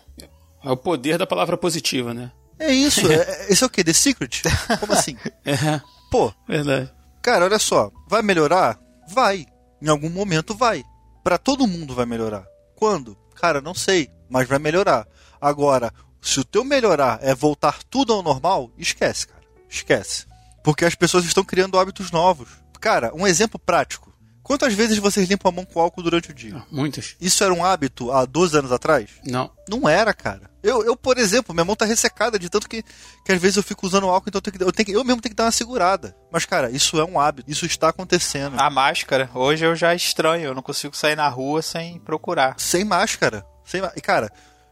É 0.63 0.71
o 0.71 0.77
poder 0.77 1.17
da 1.17 1.27
palavra 1.27 1.57
positiva, 1.57 2.13
né? 2.13 2.31
É 2.59 2.71
isso. 2.71 3.11
é, 3.11 3.47
esse 3.49 3.63
é 3.63 3.67
o 3.67 3.69
quê? 3.69 3.83
The 3.83 3.93
Secret? 3.93 4.43
Como 4.79 4.93
assim? 4.93 5.17
é. 5.45 5.81
Pô. 6.11 6.33
Verdade. 6.47 6.91
Cara, 7.21 7.45
olha 7.45 7.59
só. 7.59 7.91
Vai 8.07 8.21
melhorar? 8.21 8.79
Vai. 9.07 9.45
Em 9.81 9.89
algum 9.89 10.09
momento 10.09 10.55
vai. 10.55 10.83
Para 11.23 11.37
todo 11.37 11.67
mundo 11.67 11.93
vai 11.93 12.05
melhorar. 12.05 12.45
Quando? 12.75 13.17
Cara, 13.35 13.61
não 13.61 13.73
sei. 13.73 14.09
Mas 14.29 14.47
vai 14.47 14.59
melhorar. 14.59 15.07
Agora, 15.39 15.91
se 16.21 16.39
o 16.39 16.43
teu 16.43 16.63
melhorar 16.63 17.19
é 17.21 17.33
voltar 17.33 17.79
tudo 17.89 18.13
ao 18.13 18.21
normal, 18.21 18.71
esquece, 18.77 19.27
cara. 19.27 19.40
Esquece. 19.71 20.25
Porque 20.63 20.85
as 20.85 20.93
pessoas 20.93 21.25
estão 21.25 21.43
criando 21.43 21.79
hábitos 21.79 22.11
novos. 22.11 22.49
Cara, 22.79 23.11
um 23.15 23.25
exemplo 23.25 23.57
prático. 23.57 24.11
Quantas 24.43 24.73
vezes 24.73 24.97
vocês 24.97 25.29
limpam 25.29 25.49
a 25.49 25.51
mão 25.51 25.65
com 25.65 25.79
álcool 25.79 26.01
durante 26.01 26.31
o 26.31 26.33
dia? 26.33 26.61
Muitas. 26.69 27.15
Isso 27.21 27.43
era 27.43 27.53
um 27.53 27.63
hábito 27.63 28.11
há 28.11 28.25
12 28.25 28.57
anos 28.57 28.71
atrás? 28.71 29.09
Não. 29.23 29.51
Não 29.69 29.87
era, 29.87 30.13
cara. 30.13 30.49
Eu, 30.63 30.83
eu 30.83 30.95
por 30.95 31.17
exemplo, 31.17 31.53
minha 31.53 31.63
mão 31.63 31.75
tá 31.75 31.85
ressecada 31.85 32.37
de 32.37 32.49
tanto 32.49 32.67
que, 32.67 32.83
que 33.23 33.31
às 33.31 33.39
vezes 33.39 33.57
eu 33.57 33.63
fico 33.63 33.85
usando 33.85 34.07
álcool, 34.07 34.29
então 34.29 34.39
eu, 34.39 34.41
tenho 34.41 34.57
que, 34.57 34.63
eu, 34.63 34.71
tenho 34.71 34.85
que, 34.87 34.91
eu 34.91 35.03
mesmo 35.03 35.21
tenho 35.21 35.31
que 35.31 35.37
dar 35.37 35.45
uma 35.45 35.51
segurada. 35.51 36.15
Mas, 36.31 36.45
cara, 36.45 36.69
isso 36.69 36.99
é 36.99 37.05
um 37.05 37.19
hábito. 37.19 37.49
Isso 37.49 37.65
está 37.65 37.89
acontecendo. 37.89 38.59
A 38.59 38.69
máscara. 38.69 39.29
Hoje 39.33 39.63
eu 39.63 39.75
já 39.75 39.95
estranho. 39.95 40.45
Eu 40.45 40.55
não 40.55 40.61
consigo 40.63 40.95
sair 40.97 41.15
na 41.15 41.29
rua 41.29 41.61
sem 41.61 41.99
procurar. 41.99 42.55
Sem 42.57 42.83
máscara. 42.83 43.45
Sem, 43.63 43.81
e, 43.95 44.01
cara, 44.01 44.31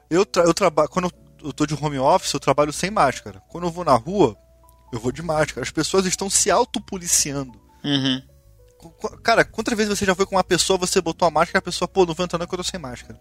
eu, 0.09 0.25
tra 0.25 0.43
eu 0.43 0.53
trabalho. 0.53 0.89
Quando 0.89 1.11
eu 1.43 1.53
tô 1.53 1.65
de 1.65 1.75
home 1.75 1.99
office, 1.99 2.33
eu 2.33 2.39
trabalho 2.39 2.73
sem 2.73 2.89
máscara. 2.89 3.41
Quando 3.47 3.65
eu 3.65 3.71
vou 3.71 3.85
na 3.85 3.95
rua, 3.95 4.35
eu 4.91 4.99
vou 4.99 5.11
de 5.11 5.21
máscara. 5.21 5.61
As 5.61 5.71
pessoas 5.71 6.05
estão 6.05 6.29
se 6.29 6.49
autopoliciando. 6.49 7.59
Uhum. 7.83 8.21
Cara, 9.23 9.43
quantas 9.43 9.75
vezes 9.75 9.97
você 9.97 10.05
já 10.05 10.15
foi 10.15 10.25
com 10.25 10.35
uma 10.35 10.43
pessoa, 10.43 10.77
você 10.77 11.01
botou 11.01 11.27
a 11.27 11.31
máscara, 11.31 11.59
a 11.59 11.61
pessoa, 11.61 11.87
pô, 11.87 12.05
não 12.05 12.13
vou 12.13 12.23
entrar 12.23 12.39
não 12.39 12.47
que 12.47 12.53
eu 12.53 12.57
tô 12.57 12.63
sem 12.63 12.79
máscara. 12.79 13.19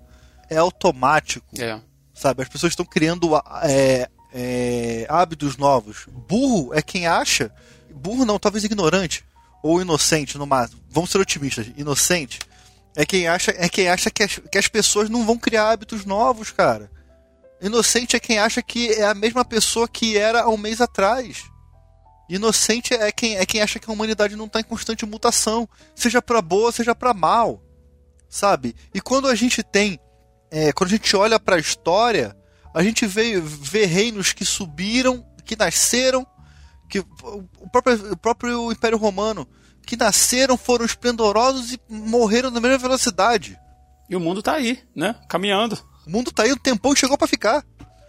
É 0.49 0.57
automático. 0.57 1.47
É. 1.61 1.81
Sabe? 2.15 2.43
As 2.43 2.49
pessoas 2.49 2.73
estão 2.73 2.87
criando 2.87 3.31
é, 3.63 4.09
é, 4.33 5.07
hábitos 5.09 5.57
novos. 5.57 6.07
Burro 6.29 6.73
é 6.75 6.83
quem 6.83 7.07
acha. 7.07 7.53
Burro 7.91 8.25
não, 8.25 8.39
talvez 8.39 8.65
ignorante. 8.65 9.25
Ou 9.63 9.81
inocente, 9.81 10.39
no 10.39 10.47
máximo. 10.47 10.81
Vamos 10.89 11.11
ser 11.11 11.19
otimistas. 11.19 11.67
Inocente 11.77 12.39
É 12.95 13.05
quem 13.05 13.27
acha, 13.27 13.53
é 13.57 13.69
quem 13.69 13.89
acha 13.89 14.11
que, 14.11 14.23
as, 14.23 14.39
que 14.51 14.59
as 14.59 14.69
pessoas 14.69 15.11
não 15.11 15.27
vão 15.27 15.37
criar 15.37 15.71
hábitos 15.71 16.05
novos, 16.05 16.51
cara. 16.51 16.91
Inocente 17.61 18.15
é 18.15 18.21
quem 18.21 18.39
acha 18.39 18.63
que 18.63 18.93
é 18.93 19.05
a 19.05 19.15
mesma 19.15 19.45
pessoa 19.45 19.89
que 19.89 20.17
era 20.17 20.43
há 20.43 20.49
um 20.49 20.57
mês 20.57 20.81
atrás. 20.81 21.45
Inocente 22.29 22.93
é 22.93 23.11
quem, 23.11 23.37
é 23.37 23.47
quem 23.47 23.63
acha 23.63 23.79
que 23.79 23.91
a 23.91 23.93
humanidade 23.93 24.37
não 24.37 24.45
está 24.45 24.61
em 24.61 24.65
constante 24.65 25.07
mutação, 25.07 25.69
seja 25.95 26.21
para 26.21 26.43
boa, 26.43 26.71
seja 26.71 26.95
para 26.95 27.15
mal, 27.15 27.63
sabe? 28.29 28.77
E 28.93 29.01
quando 29.01 29.29
a 29.29 29.35
gente 29.35 29.63
tem, 29.63 29.99
é, 30.51 30.73
quando 30.73 30.89
a 30.89 30.97
gente 30.97 31.17
olha 31.17 31.41
para 31.41 31.57
a 31.57 31.61
história, 31.61 32.37
a 32.75 32.83
gente 32.83 33.07
vê, 33.07 33.41
vê 33.41 33.87
reinos 33.87 34.33
que 34.33 34.45
subiram, 34.45 35.25
que 35.45 35.57
nasceram, 35.57 36.27
que 36.89 37.01
o 37.01 37.71
próprio, 37.73 38.13
o 38.13 38.17
próprio 38.17 38.73
Império 38.73 38.99
Romano, 38.99 39.49
que 39.87 39.97
nasceram, 39.97 40.57
foram 40.57 40.85
esplendorosos 40.85 41.73
e 41.73 41.81
morreram 41.89 42.51
na 42.51 42.61
mesma 42.61 42.79
velocidade. 42.79 43.59
E 44.09 44.15
o 44.15 44.21
mundo 44.21 44.41
está 44.41 44.55
aí, 44.55 44.83
né? 44.95 45.15
Caminhando. 45.29 45.79
O 46.07 46.11
mundo 46.11 46.31
tá 46.31 46.43
aí, 46.43 46.53
o 46.53 46.59
tempão 46.59 46.95
chegou 46.95 47.17
para 47.17 47.27
ficar. 47.27 47.65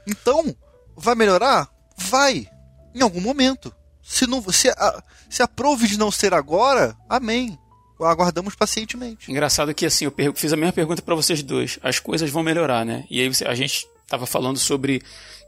Então, 0.05 0.55
vai 0.95 1.15
melhorar? 1.15 1.69
Vai. 1.97 2.47
Em 2.93 3.01
algum 3.01 3.21
momento. 3.21 3.73
Se 4.09 4.25
não 4.25 4.41
se, 4.51 4.69
a, 4.69 5.03
se 5.29 5.43
aprove 5.43 5.87
de 5.87 5.95
não 5.95 6.09
ser 6.09 6.33
agora, 6.33 6.97
amém. 7.07 7.59
Aguardamos 8.01 8.55
pacientemente. 8.55 9.29
Engraçado 9.29 9.71
que 9.71 9.85
assim, 9.85 10.05
eu 10.05 10.33
fiz 10.33 10.51
a 10.51 10.57
mesma 10.57 10.73
pergunta 10.73 10.99
para 10.99 11.13
vocês 11.13 11.43
dois. 11.43 11.77
As 11.83 11.99
coisas 11.99 12.27
vão 12.31 12.41
melhorar, 12.41 12.83
né? 12.83 13.05
E 13.07 13.21
aí 13.21 13.31
a 13.45 13.53
gente 13.53 13.87
tava 14.07 14.25
falando 14.25 14.57
sobre 14.57 15.03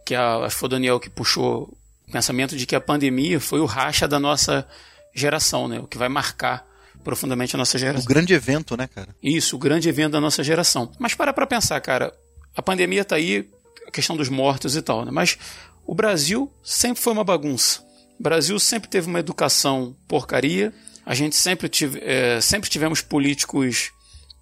que 0.05 0.13
a, 0.13 0.35
acho 0.35 0.55
que 0.55 0.59
foi 0.59 0.67
o 0.67 0.69
Daniel 0.69 0.99
que 0.99 1.09
puxou 1.09 1.75
o 2.07 2.11
pensamento 2.11 2.55
de 2.55 2.67
que 2.67 2.75
a 2.75 2.79
pandemia 2.79 3.39
foi 3.39 3.59
o 3.59 3.65
racha 3.65 4.07
da 4.07 4.19
nossa 4.19 4.67
geração, 5.11 5.67
né? 5.67 5.79
O 5.79 5.87
que 5.87 5.97
vai 5.97 6.07
marcar 6.07 6.63
profundamente 7.03 7.55
a 7.55 7.57
nossa 7.57 7.79
geração. 7.79 8.05
O 8.05 8.07
grande 8.07 8.31
evento, 8.31 8.77
né, 8.77 8.87
cara? 8.87 9.15
Isso, 9.23 9.55
o 9.55 9.59
grande 9.59 9.89
evento 9.89 10.11
da 10.11 10.21
nossa 10.21 10.43
geração. 10.43 10.91
Mas 10.99 11.15
para 11.15 11.33
pra 11.33 11.47
pensar, 11.47 11.81
cara, 11.81 12.13
a 12.55 12.61
pandemia 12.61 13.01
está 13.01 13.15
aí, 13.15 13.49
a 13.87 13.91
questão 13.91 14.15
dos 14.15 14.29
mortos 14.29 14.75
e 14.75 14.83
tal, 14.83 15.03
né? 15.03 15.09
mas 15.11 15.35
o 15.83 15.95
Brasil 15.95 16.51
sempre 16.63 17.01
foi 17.01 17.11
uma 17.11 17.23
bagunça. 17.23 17.89
O 18.21 18.23
Brasil 18.23 18.59
sempre 18.59 18.87
teve 18.87 19.07
uma 19.07 19.19
educação 19.19 19.95
porcaria, 20.07 20.71
a 21.03 21.15
gente 21.15 21.35
sempre, 21.35 21.67
tive, 21.67 21.99
é, 22.03 22.39
sempre 22.39 22.69
tivemos 22.69 23.01
políticos 23.01 23.91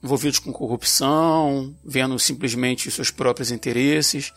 envolvidos 0.04 0.38
com 0.38 0.52
corrupção, 0.52 1.74
vendo 1.82 2.20
simplesmente 2.20 2.90
os 2.90 2.94
seus 2.94 3.10
próprios 3.10 3.52
interesses. 3.52 4.34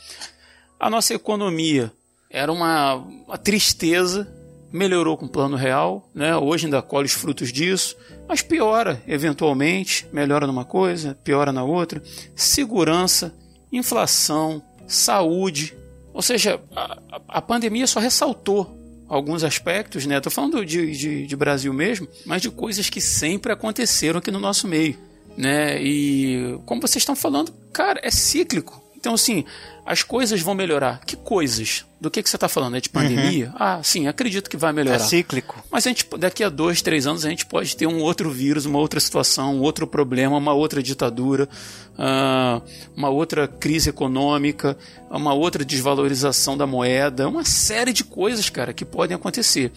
A 0.79 0.89
nossa 0.89 1.13
economia 1.13 1.93
era 2.31 2.53
uma, 2.53 2.95
uma 2.95 3.37
tristeza, 3.37 4.33
melhorou 4.73 5.17
com 5.17 5.27
o 5.27 5.29
plano 5.29 5.57
real, 5.57 6.09
né? 6.15 6.37
hoje 6.37 6.67
ainda 6.67 6.81
colhe 6.81 7.07
os 7.07 7.13
frutos 7.13 7.53
disso, 7.53 7.97
mas 8.29 8.43
piora 8.43 9.03
eventualmente, 9.09 10.07
melhora 10.13 10.47
numa 10.47 10.65
coisa, 10.65 11.19
piora 11.25 11.51
na 11.51 11.65
outra. 11.65 12.01
Segurança, 12.37 13.35
inflação, 13.73 14.63
saúde. 14.87 15.77
Ou 16.15 16.23
seja, 16.23 16.61
a, 16.77 17.21
a 17.27 17.43
pandemia 17.43 17.89
só 17.89 17.99
ressaltou 17.99 18.81
alguns 19.13 19.45
aspectos, 19.45 20.07
né? 20.07 20.17
Estou 20.17 20.33
falando 20.33 20.65
de, 20.65 20.91
de, 20.93 21.27
de, 21.27 21.37
Brasil 21.37 21.71
mesmo, 21.71 22.09
mas 22.25 22.41
de 22.41 22.51
coisas 22.51 22.89
que 22.89 22.99
sempre 22.99 23.53
aconteceram 23.53 24.19
aqui 24.19 24.31
no 24.31 24.41
nosso 24.41 24.67
meio, 24.67 24.97
né? 25.37 25.83
E 25.83 26.59
como 26.65 26.81
vocês 26.81 27.03
estão 27.03 27.15
falando, 27.15 27.53
cara, 27.75 28.01
é 28.03 28.11
cíclico. 28.11 28.83
Então, 28.97 29.13
assim, 29.13 29.45
as 29.85 30.03
coisas 30.03 30.41
vão 30.41 30.55
melhorar. 30.55 31.01
Que 31.05 31.17
coisas? 31.17 31.85
Do 32.01 32.11
que, 32.11 32.23
que 32.23 32.29
você 32.29 32.37
está 32.37 32.49
falando? 32.49 32.77
É 32.77 32.81
de 32.81 32.89
pandemia? 32.89 33.49
Uhum. 33.49 33.55
Ah, 33.57 33.81
sim, 33.83 34.09
acredito 34.09 34.49
que 34.49 34.57
vai 34.57 34.73
melhorar. 34.73 34.97
É 34.97 34.99
cíclico. 34.99 35.63
Mas 35.71 35.87
a 35.87 35.91
gente, 35.91 36.07
daqui 36.19 36.43
a 36.43 36.49
dois, 36.49 36.83
três 36.83 37.07
anos 37.07 37.25
a 37.25 37.31
gente 37.31 37.47
pode 37.47 37.77
ter 37.77 37.87
um 37.87 38.01
outro 38.01 38.31
vírus, 38.31 38.65
uma 38.65 38.79
outra 38.79 38.99
situação, 38.99 39.57
um 39.57 39.61
outro 39.61 39.87
problema, 39.87 40.37
uma 40.37 40.53
outra 40.53 40.83
ditadura, 40.83 41.49
uh, 41.95 42.63
uma 42.97 43.09
outra 43.09 43.47
crise 43.47 43.91
econômica, 43.91 44.77
uma 45.11 45.35
outra 45.35 45.65
desvalorização 45.65 46.57
da 46.57 46.67
moeda, 46.67 47.29
uma 47.29 47.45
série 47.45 47.93
de 47.93 48.05
coisas, 48.05 48.49
cara, 48.49 48.73
que 48.73 48.85
podem 48.85 49.17
acontecer. 49.17 49.73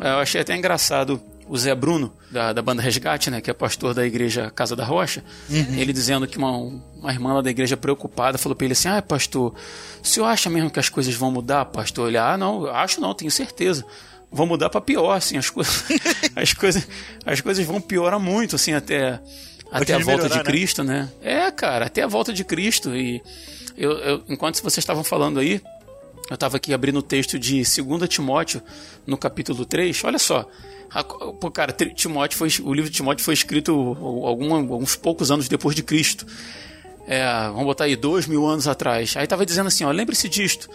Eu 0.00 0.18
achei 0.18 0.40
até 0.40 0.56
engraçado 0.56 1.20
o 1.48 1.56
Zé 1.56 1.74
Bruno, 1.74 2.12
da, 2.30 2.52
da 2.52 2.60
banda 2.60 2.82
Resgate, 2.82 3.30
né, 3.30 3.40
que 3.40 3.50
é 3.50 3.54
pastor 3.54 3.94
da 3.94 4.06
igreja 4.06 4.50
Casa 4.50 4.76
da 4.76 4.84
Rocha, 4.84 5.24
uhum. 5.48 5.74
ele 5.74 5.92
dizendo 5.92 6.26
que 6.26 6.36
uma, 6.36 6.50
uma 6.52 7.10
irmã 7.10 7.34
lá 7.34 7.40
da 7.40 7.50
igreja 7.50 7.76
preocupada 7.76 8.36
falou 8.36 8.54
para 8.54 8.66
ele 8.66 8.72
assim: 8.72 8.88
Ah, 8.88 9.00
pastor, 9.00 9.54
o 10.02 10.06
senhor 10.06 10.26
acha 10.26 10.50
mesmo 10.50 10.70
que 10.70 10.78
as 10.78 10.88
coisas 10.88 11.14
vão 11.14 11.30
mudar, 11.30 11.64
pastor? 11.66 12.08
Ele, 12.08 12.18
ah, 12.18 12.36
não, 12.36 12.66
acho 12.66 13.00
não, 13.00 13.14
tenho 13.14 13.30
certeza. 13.30 13.84
Vão 14.30 14.46
mudar 14.46 14.68
para 14.68 14.80
pior, 14.82 15.12
assim, 15.12 15.38
as 15.38 15.48
coisas, 15.48 15.84
as 16.36 16.52
coisas, 16.52 16.86
as 17.24 17.40
coisas 17.40 17.64
vão 17.64 17.80
piorar 17.80 18.20
muito, 18.20 18.56
assim, 18.56 18.74
até, 18.74 19.18
até 19.72 19.94
a 19.94 19.98
volta 19.98 20.24
melhorar, 20.24 20.28
de 20.28 20.36
né? 20.36 20.44
Cristo, 20.44 20.84
né? 20.84 21.08
né? 21.22 21.46
É, 21.46 21.50
cara, 21.50 21.86
até 21.86 22.02
a 22.02 22.06
volta 22.06 22.30
de 22.30 22.44
Cristo. 22.44 22.94
E 22.94 23.22
eu, 23.74 23.92
eu 23.92 24.22
enquanto 24.28 24.56
vocês 24.56 24.78
estavam 24.78 25.02
falando 25.02 25.40
aí, 25.40 25.62
eu 26.28 26.34
estava 26.34 26.58
aqui 26.58 26.74
abrindo 26.74 26.98
o 26.98 27.02
texto 27.02 27.38
de 27.38 27.62
2 27.62 28.06
Timóteo, 28.06 28.60
no 29.06 29.16
capítulo 29.16 29.64
3. 29.64 30.04
Olha 30.04 30.18
só, 30.18 30.46
Pô, 31.40 31.50
cara, 31.50 31.72
Timóteo 31.72 32.38
foi, 32.38 32.48
o 32.62 32.72
livro 32.72 32.90
de 32.90 32.96
Timóteo 32.96 33.24
foi 33.24 33.34
escrito 33.34 33.72
algum, 34.24 34.54
alguns 34.54 34.96
poucos 34.96 35.30
anos 35.30 35.48
depois 35.48 35.76
de 35.76 35.82
Cristo. 35.82 36.26
É, 37.06 37.24
vamos 37.48 37.64
botar 37.64 37.84
aí, 37.84 37.96
dois 37.96 38.26
mil 38.26 38.46
anos 38.46 38.68
atrás. 38.68 39.16
Aí 39.16 39.24
estava 39.24 39.44
dizendo 39.44 39.66
assim: 39.66 39.84
lembre-se 39.86 40.28
disto. 40.28 40.68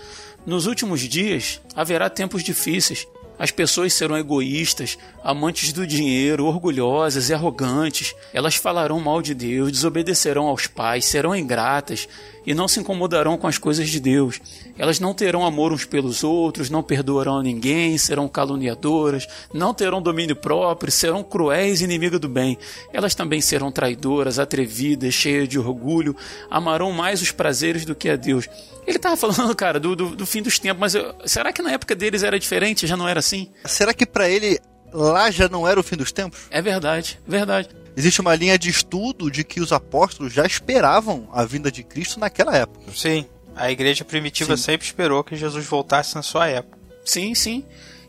Nos 0.46 0.66
últimos 0.66 1.02
dias 1.02 1.62
haverá 1.76 2.10
tempos 2.10 2.44
difíceis. 2.44 3.08
As 3.38 3.50
pessoas 3.50 3.94
serão 3.94 4.16
egoístas, 4.16 4.98
amantes 5.24 5.74
do 5.74 5.88
dinheiro, 5.88 6.46
orgulhosas 6.46 7.30
e 7.30 7.34
arrogantes. 7.34 8.16
Elas 8.32 8.56
falarão 8.56 9.00
mal 9.00 9.22
de 9.22 9.34
Deus, 9.34 9.72
desobedecerão 9.72 10.46
aos 10.46 10.68
pais, 10.68 11.06
serão 11.06 11.36
ingratas 11.36 12.08
e 12.46 12.54
não 12.54 12.68
se 12.68 12.80
incomodarão 12.80 13.38
com 13.38 13.48
as 13.48 13.58
coisas 13.58 13.90
de 13.90 14.00
Deus. 14.00 14.40
Elas 14.78 15.00
não 15.00 15.14
terão 15.14 15.46
amor 15.46 15.72
uns 15.72 15.86
pelos 15.86 16.24
outros, 16.24 16.70
não 16.70 16.84
perdoarão 16.84 17.38
a 17.38 17.44
ninguém, 17.44 17.98
serão 17.98 18.28
caluniadoras, 18.28 19.28
não 19.54 19.74
terão 19.74 20.02
domínio 20.02 20.36
próprio, 20.36 20.92
serão 20.92 21.24
cruéis 21.24 21.82
e 21.82 21.84
inimigas 21.86 22.20
do 22.20 22.30
bem. 22.30 22.58
Elas 22.92 23.16
também 23.16 23.42
serão 23.42 23.72
traidoras, 23.72 24.40
atrevidas, 24.40 25.14
cheias 25.14 25.48
de 25.48 25.60
orgulho, 25.60 26.16
amarão 26.50 26.92
mais 26.92 27.22
os 27.22 27.32
prazeres 27.32 27.86
do 27.86 27.96
que 27.96 28.10
a 28.10 28.16
Deus. 28.16 28.48
Ele 28.86 28.98
estava 28.98 29.16
falando, 29.16 29.56
cara, 29.56 29.80
do, 29.80 29.96
do, 29.96 30.16
do, 30.16 30.26
fim 30.26 30.42
dos 30.42 30.60
tempos, 30.60 30.80
mas 30.80 30.96
eu, 30.96 31.14
será 31.26 31.54
que 31.54 31.62
na 31.62 31.72
época 31.72 31.96
deles 31.96 32.24
era 32.24 32.38
diferente? 32.40 32.86
Já 32.88 32.98
não 32.98 33.08
era 33.08 33.20
assim? 33.20 33.50
Será 33.66 33.94
que 33.94 34.06
para 34.06 34.30
ele 34.30 34.60
lá 34.92 35.32
já 35.32 35.48
não 35.48 35.68
era 35.68 35.80
o 35.80 35.84
fim 35.84 35.96
dos 35.96 36.12
tempos? 36.12 36.48
É 36.50 36.62
verdade, 36.62 37.20
verdade. 37.28 37.70
Existe 37.96 38.22
uma 38.22 38.36
linha 38.36 38.58
de 38.58 38.70
estudo 38.70 39.30
de 39.30 39.44
que 39.44 39.62
os 39.62 39.72
apóstolos 39.72 40.34
já 40.34 40.46
esperavam 40.46 41.30
a 41.32 41.46
vinda 41.46 41.72
de 41.72 41.84
Cristo 41.84 42.20
naquela 42.20 42.56
época. 42.56 42.92
Sim, 42.96 43.26
a 43.56 43.72
igreja 43.72 44.04
primitiva 44.04 44.58
sim. 44.58 44.64
sempre 44.64 44.88
esperou 44.88 45.24
que 45.24 45.36
Jesus 45.36 45.66
voltasse 45.66 46.16
na 46.16 46.24
sua 46.24 46.48
época. 46.48 46.78
Sim, 47.06 47.36
sim. 47.36 47.64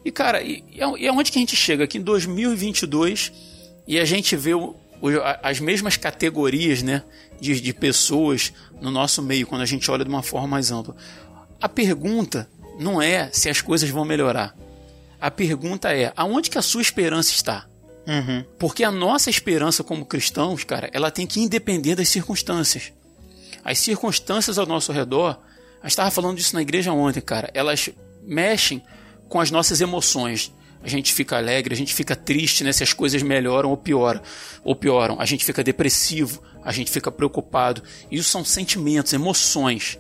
E 0.04 0.10
cara, 0.10 0.42
e, 0.42 0.64
e 0.70 1.08
aonde 1.08 1.30
que 1.30 1.38
a 1.38 1.40
gente 1.40 1.56
chega? 1.56 1.84
Aqui 1.84 1.98
em 1.98 2.02
2022 2.02 3.32
e 3.86 3.98
a 3.98 4.04
gente 4.04 4.36
vê 4.36 4.54
o, 4.54 4.74
o, 5.00 5.08
as 5.42 5.60
mesmas 5.60 5.96
categorias 5.96 6.82
né, 6.82 7.02
de, 7.40 7.60
de 7.60 7.72
pessoas 7.72 8.52
no 8.80 8.90
nosso 8.90 9.22
meio, 9.22 9.46
quando 9.46 9.62
a 9.62 9.66
gente 9.66 9.90
olha 9.90 10.04
de 10.04 10.10
uma 10.10 10.22
forma 10.22 10.48
mais 10.48 10.70
ampla. 10.70 10.96
A 11.60 11.68
pergunta 11.68 12.48
não 12.78 13.00
é 13.00 13.30
se 13.32 13.48
as 13.48 13.60
coisas 13.60 13.88
vão 13.90 14.04
melhorar. 14.04 14.56
A 15.20 15.30
pergunta 15.30 15.94
é 15.94 16.12
aonde 16.16 16.50
que 16.50 16.58
a 16.58 16.62
sua 16.62 16.82
esperança 16.82 17.32
está? 17.32 17.66
Uhum. 18.06 18.44
Porque 18.58 18.84
a 18.84 18.90
nossa 18.90 19.30
esperança 19.30 19.82
como 19.82 20.04
cristãos, 20.04 20.64
cara, 20.64 20.90
ela 20.92 21.10
tem 21.10 21.26
que 21.26 21.40
independer 21.40 21.96
das 21.96 22.08
circunstâncias. 22.08 22.92
As 23.64 23.78
circunstâncias 23.78 24.58
ao 24.58 24.66
nosso 24.66 24.92
redor, 24.92 25.40
a 25.82 25.86
estava 25.86 26.10
falando 26.10 26.36
disso 26.36 26.54
na 26.54 26.62
igreja 26.62 26.92
ontem, 26.92 27.20
cara, 27.20 27.50
elas 27.54 27.88
mexem 28.22 28.82
com 29.28 29.40
as 29.40 29.50
nossas 29.50 29.80
emoções. 29.80 30.52
A 30.82 30.88
gente 30.88 31.14
fica 31.14 31.38
alegre, 31.38 31.72
a 31.72 31.76
gente 31.76 31.94
fica 31.94 32.14
triste, 32.14 32.62
né? 32.62 32.70
Se 32.70 32.82
as 32.82 32.92
coisas 32.92 33.22
melhoram 33.22 33.70
ou 33.70 33.76
pioram, 33.76 34.20
ou 34.62 34.76
pioram. 34.76 35.18
A 35.18 35.24
gente 35.24 35.42
fica 35.42 35.64
depressivo, 35.64 36.42
a 36.62 36.72
gente 36.72 36.90
fica 36.90 37.10
preocupado. 37.10 37.82
Isso 38.10 38.28
são 38.28 38.44
sentimentos, 38.44 39.14
emoções. 39.14 39.98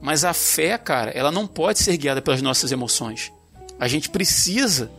Mas 0.00 0.24
a 0.24 0.32
fé, 0.32 0.78
cara, 0.78 1.10
ela 1.10 1.30
não 1.30 1.46
pode 1.46 1.80
ser 1.80 1.96
guiada 1.98 2.22
pelas 2.22 2.40
nossas 2.40 2.72
emoções. 2.72 3.30
A 3.78 3.88
gente 3.88 4.08
precisa 4.08 4.90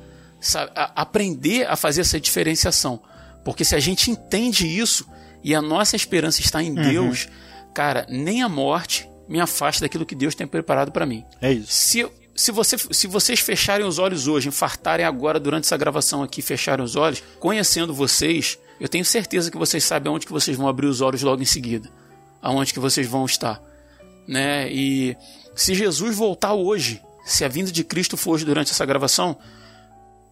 sabe, 0.48 0.72
a, 0.76 1.02
aprender 1.02 1.68
a 1.68 1.76
fazer 1.76 2.02
essa 2.02 2.20
diferenciação. 2.20 3.02
Porque 3.44 3.64
se 3.64 3.76
a 3.76 3.80
gente 3.80 4.10
entende 4.12 4.68
isso 4.68 5.08
e 5.44 5.54
a 5.54 5.62
nossa 5.62 5.96
esperança 5.96 6.42
está 6.42 6.62
em 6.62 6.70
uhum. 6.70 6.84
Deus, 6.84 7.28
cara, 7.74 8.06
nem 8.10 8.42
a 8.42 8.50
morte 8.50 9.10
me 9.28 9.40
afasta 9.40 9.82
daquilo 9.82 10.06
que 10.06 10.16
Deus 10.16 10.36
tem 10.36 10.48
preparado 10.48 10.92
para 10.92 11.06
mim. 11.06 11.24
É 11.42 11.52
isso. 11.52 11.72
Se, 11.72 12.10
se, 12.36 12.52
você, 12.52 12.78
se 12.78 13.08
vocês 13.08 13.40
fecharem 13.40 13.86
os 13.86 14.00
olhos 14.00 14.28
hoje, 14.28 14.48
infartarem 14.48 15.06
agora 15.06 15.40
durante 15.40 15.66
essa 15.66 15.78
gravação 15.78 16.24
aqui, 16.24 16.42
fecharem 16.42 16.84
os 16.84 16.96
olhos, 16.96 17.22
conhecendo 17.40 17.94
vocês, 17.94 18.58
eu 18.80 18.88
tenho 18.88 19.04
certeza 19.04 19.52
que 19.52 19.58
vocês 19.58 19.84
sabem 19.84 20.12
aonde 20.12 20.26
que 20.26 20.32
vocês 20.32 20.56
vão 20.56 20.68
abrir 20.68 20.88
os 20.88 21.02
olhos 21.02 21.22
logo 21.22 21.42
em 21.42 21.46
seguida. 21.46 21.90
Aonde 22.42 22.74
que 22.74 22.80
vocês 22.80 23.08
vão 23.08 23.26
estar. 23.26 23.62
Né? 24.28 24.72
E 24.72 25.16
se 25.56 25.74
Jesus 25.74 26.16
voltar 26.16 26.54
hoje, 26.54 27.02
se 27.26 27.44
a 27.44 27.48
vinda 27.48 27.72
de 27.72 27.84
Cristo 27.84 28.16
for 28.16 28.32
hoje 28.32 28.46
durante 28.46 28.72
essa 28.72 28.86
gravação, 28.86 29.38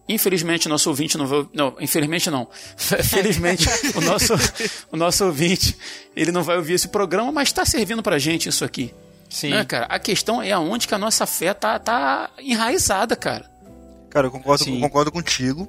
Infelizmente, 0.08 0.68
nosso 0.68 0.88
ouvinte 0.88 1.18
não 1.18 1.26
vai. 1.26 1.48
Não, 1.52 1.76
infelizmente 1.80 2.30
não. 2.30 2.48
Felizmente, 2.76 3.66
o 3.94 4.00
nosso, 4.00 4.34
o 4.92 4.96
nosso 4.96 5.24
ouvinte 5.24 5.76
ele 6.14 6.30
não 6.30 6.42
vai 6.42 6.56
ouvir 6.56 6.74
esse 6.74 6.88
programa, 6.88 7.32
mas 7.32 7.48
está 7.48 7.64
servindo 7.64 8.02
pra 8.02 8.18
gente 8.18 8.48
isso 8.48 8.64
aqui. 8.64 8.94
Sim. 9.28 9.50
Né, 9.50 9.64
cara? 9.64 9.86
A 9.86 9.98
questão 9.98 10.40
é 10.40 10.52
aonde 10.52 10.86
que 10.86 10.94
a 10.94 10.98
nossa 10.98 11.26
fé 11.26 11.52
tá, 11.52 11.78
tá 11.78 12.30
enraizada, 12.38 13.16
cara. 13.16 13.50
Cara, 14.08 14.28
eu 14.28 14.30
concordo, 14.30 14.64
Sim. 14.64 14.80
concordo 14.80 15.10
contigo. 15.10 15.68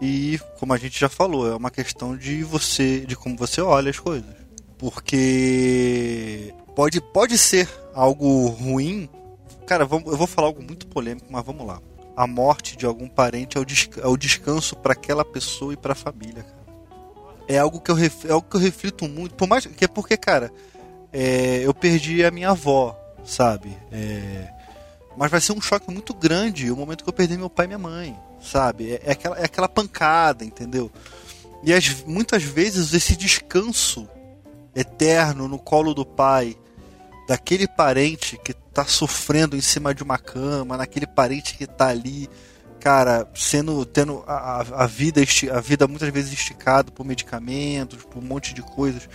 E 0.00 0.38
como 0.58 0.72
a 0.72 0.76
gente 0.76 0.98
já 0.98 1.08
falou, 1.08 1.50
é 1.50 1.54
uma 1.54 1.70
questão 1.70 2.16
de 2.16 2.42
você, 2.42 3.00
de 3.00 3.16
como 3.16 3.36
você 3.36 3.60
olha 3.60 3.90
as 3.90 3.98
coisas. 3.98 4.30
Porque 4.76 6.52
pode, 6.74 7.00
pode 7.00 7.38
ser 7.38 7.68
algo 7.94 8.48
ruim. 8.48 9.08
Cara, 9.66 9.84
vamos, 9.84 10.10
eu 10.10 10.18
vou 10.18 10.26
falar 10.26 10.48
algo 10.48 10.62
muito 10.62 10.86
polêmico, 10.86 11.26
mas 11.30 11.44
vamos 11.44 11.66
lá. 11.66 11.80
A 12.16 12.26
morte 12.26 12.76
de 12.76 12.84
algum 12.84 13.08
parente 13.08 13.56
é 13.56 13.60
o, 13.60 13.64
desca- 13.64 14.00
é 14.06 14.16
descanso 14.16 14.76
para 14.76 14.92
aquela 14.92 15.24
pessoa 15.24 15.72
e 15.72 15.76
para 15.76 15.92
a 15.92 15.96
família, 15.96 16.42
cara. 16.42 16.62
É 17.48 17.58
algo 17.58 17.80
que 17.80 17.90
eu 17.90 17.96
é 17.98 18.32
algo 18.32 18.46
que 18.48 18.56
eu 18.56 18.60
reflito 18.60 19.08
muito, 19.08 19.34
por 19.34 19.48
mais 19.48 19.66
que 19.66 19.84
é 19.84 19.88
porque, 19.88 20.16
cara, 20.16 20.52
é, 21.12 21.58
eu 21.64 21.74
perdi 21.74 22.24
a 22.24 22.30
minha 22.30 22.50
avó, 22.50 22.96
sabe? 23.24 23.76
É, 23.90 24.48
mas 25.16 25.30
vai 25.30 25.40
ser 25.40 25.52
um 25.52 25.60
choque 25.60 25.90
muito 25.92 26.14
grande 26.14 26.70
o 26.70 26.76
momento 26.76 27.02
que 27.02 27.08
eu 27.10 27.12
perder 27.14 27.36
meu 27.38 27.50
pai 27.50 27.64
e 27.64 27.68
minha 27.68 27.78
mãe, 27.78 28.16
sabe? 28.42 28.92
É, 28.92 29.02
é 29.06 29.12
aquela, 29.12 29.38
é 29.38 29.44
aquela 29.44 29.68
pancada, 29.68 30.44
entendeu? 30.44 30.90
E 31.64 31.72
as- 31.72 32.02
muitas 32.04 32.42
vezes 32.42 32.92
esse 32.94 33.16
descanso 33.16 34.08
eterno 34.74 35.48
no 35.48 35.58
colo 35.58 35.92
do 35.94 36.04
pai, 36.06 36.56
daquele 37.28 37.66
parente 37.68 38.38
que 38.42 38.54
tá 38.72 38.84
sofrendo 38.84 39.56
em 39.56 39.60
cima 39.60 39.94
de 39.94 40.02
uma 40.02 40.18
cama, 40.18 40.76
naquele 40.76 41.06
parente 41.06 41.56
que 41.56 41.66
tá 41.66 41.88
ali, 41.88 42.28
cara, 42.80 43.28
sendo 43.34 43.84
tendo 43.84 44.24
a, 44.26 44.60
a- 44.84 44.86
vida 44.86 45.20
a 45.52 45.60
vida 45.60 45.86
muitas 45.86 46.08
vezes 46.08 46.32
esticada 46.32 46.90
por 46.90 47.04
medicamentos, 47.04 48.02
por 48.04 48.22
um 48.22 48.26
monte 48.26 48.54
de 48.54 48.62
coisas. 48.62 49.08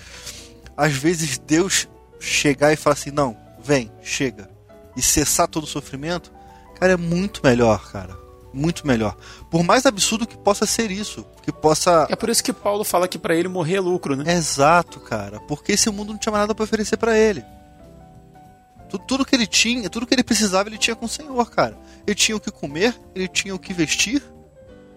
Às 0.75 0.93
vezes 0.93 1.37
Deus 1.39 1.87
chegar 2.19 2.71
e 2.71 2.75
falar 2.75 2.93
assim: 2.93 3.11
"Não, 3.11 3.35
vem, 3.63 3.91
chega" 4.01 4.49
e 4.95 5.01
cessar 5.01 5.47
todo 5.47 5.63
o 5.63 5.67
sofrimento, 5.67 6.31
cara, 6.79 6.93
é 6.93 6.97
muito 6.97 7.41
melhor, 7.43 7.91
cara. 7.91 8.15
Muito 8.53 8.87
melhor. 8.87 9.15
Por 9.51 9.61
mais 9.61 9.85
absurdo 9.85 10.25
que 10.25 10.35
possa 10.37 10.65
ser 10.65 10.89
isso, 10.89 11.23
que 11.43 11.51
possa 11.51 12.07
É 12.09 12.15
por 12.15 12.29
isso 12.29 12.43
que 12.43 12.51
Paulo 12.53 12.83
fala 12.83 13.07
que 13.07 13.19
pra 13.19 13.35
ele 13.35 13.47
morrer 13.47 13.75
é 13.75 13.79
lucro, 13.79 14.15
né? 14.15 14.33
Exato, 14.33 14.99
cara. 14.99 15.39
Porque 15.41 15.73
esse 15.73 15.89
mundo 15.91 16.13
não 16.13 16.17
tinha 16.17 16.31
mais 16.31 16.41
nada 16.43 16.55
pra 16.55 16.63
oferecer 16.63 16.97
pra 16.97 17.15
ele. 17.15 17.43
Tu- 18.89 18.99
Tudo 18.99 19.25
que 19.25 19.35
ele 19.35 19.47
tinha, 19.47 19.89
tudo 19.89 20.05
que 20.07 20.13
ele 20.13 20.23
precisava, 20.23 20.69
ele 20.69 20.77
tinha 20.77 20.95
com 20.95 21.05
o 21.05 21.09
Senhor, 21.09 21.49
cara. 21.49 21.77
Ele 22.05 22.15
tinha 22.15 22.35
o 22.35 22.39
que 22.39 22.51
comer, 22.51 22.97
ele 23.13 23.27
tinha 23.27 23.53
o 23.53 23.59
que 23.59 23.73
vestir, 23.73 24.23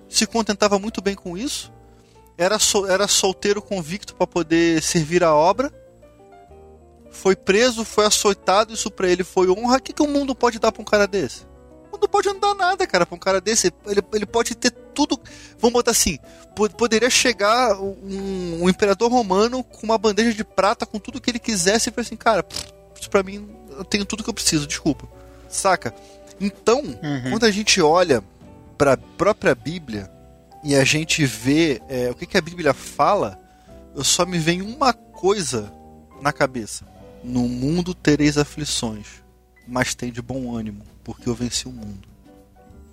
se 0.08 0.26
contentava 0.26 0.78
muito 0.78 1.00
bem 1.00 1.14
com 1.14 1.36
isso. 1.36 1.72
Era, 2.38 2.56
era 2.88 3.06
solteiro 3.08 3.60
convicto 3.60 4.14
pra 4.14 4.26
poder 4.26 4.80
servir 4.82 5.22
a 5.24 5.34
obra. 5.34 5.72
Foi 7.10 7.34
preso, 7.34 7.84
foi 7.84 8.06
açoitado, 8.06 8.72
isso 8.72 8.90
pra 8.90 9.08
ele 9.08 9.24
foi 9.24 9.50
honra. 9.50 9.76
O 9.76 9.82
que, 9.82 9.92
que 9.92 10.02
o 10.02 10.06
mundo 10.08 10.34
pode 10.34 10.58
dar 10.58 10.70
pra 10.72 10.80
um 10.80 10.84
cara 10.84 11.06
desse? 11.06 11.42
O 11.88 11.96
mundo 11.96 12.08
pode 12.08 12.28
não 12.28 12.38
dar 12.38 12.54
nada, 12.54 12.86
cara, 12.86 13.04
pra 13.04 13.16
um 13.16 13.18
cara 13.18 13.40
desse. 13.40 13.72
Ele, 13.86 14.00
ele 14.14 14.24
pode 14.26 14.54
ter 14.54 14.70
tudo. 14.70 15.20
Vamos 15.58 15.72
botar 15.74 15.90
assim: 15.90 16.18
po- 16.54 16.70
poderia 16.70 17.10
chegar 17.10 17.78
um, 17.80 18.60
um 18.62 18.68
imperador 18.70 19.10
romano 19.10 19.62
com 19.64 19.84
uma 19.84 19.98
bandeja 19.98 20.32
de 20.32 20.44
prata 20.44 20.86
com 20.86 20.98
tudo 21.00 21.20
que 21.20 21.30
ele 21.30 21.40
quisesse 21.40 21.88
e 21.90 21.92
falar 21.92 22.02
assim, 22.06 22.16
cara, 22.16 22.46
isso 22.98 23.10
pra 23.10 23.22
mim 23.24 23.48
eu 23.80 23.84
tenho 23.84 24.04
tudo 24.04 24.22
que 24.22 24.30
eu 24.30 24.34
preciso, 24.34 24.66
desculpa. 24.66 25.08
Saca? 25.48 25.94
Então, 26.40 26.80
Uhum. 26.82 27.30
quando 27.30 27.44
a 27.44 27.50
gente 27.50 27.80
olha 27.80 28.22
pra 28.78 28.96
própria 28.96 29.54
Bíblia 29.54 30.10
e 30.62 30.74
a 30.74 30.84
gente 30.84 31.24
vê 31.24 31.80
é, 31.88 32.10
o 32.10 32.14
que, 32.14 32.26
que 32.26 32.36
a 32.38 32.40
Bíblia 32.42 32.72
fala, 32.74 33.38
eu 33.96 34.04
só 34.04 34.24
me 34.24 34.38
vem 34.38 34.62
uma 34.62 34.92
coisa 34.92 35.72
na 36.20 36.32
cabeça. 36.32 36.84
No 37.24 37.48
mundo 37.48 37.94
tereis 37.94 38.38
aflições, 38.38 39.06
mas 39.66 39.94
tem 39.94 40.10
de 40.12 40.22
bom 40.22 40.54
ânimo, 40.56 40.82
porque 41.04 41.28
eu 41.28 41.34
venci 41.34 41.66
o 41.68 41.72
mundo. 41.72 42.08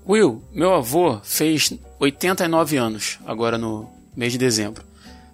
Will, 0.07 0.41
meu 0.53 0.73
avô 0.73 1.19
fez 1.23 1.73
89 1.99 2.77
anos 2.77 3.19
agora 3.25 3.57
no 3.57 3.89
mês 4.15 4.31
de 4.31 4.37
dezembro. 4.37 4.83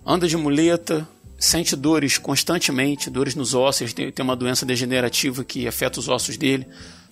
Anda 0.06 0.28
de 0.28 0.36
muleta, 0.36 1.08
sente 1.44 1.76
dores 1.76 2.18
constantemente, 2.18 3.10
dores 3.10 3.36
nos 3.36 3.54
ossos, 3.54 3.92
tem, 3.92 4.14
uma 4.20 4.36
doença 4.36 4.66
degenerativa 4.66 5.44
que 5.44 5.68
afeta 5.68 6.00
os 6.00 6.08
ossos 6.08 6.38
dele. 6.38 6.66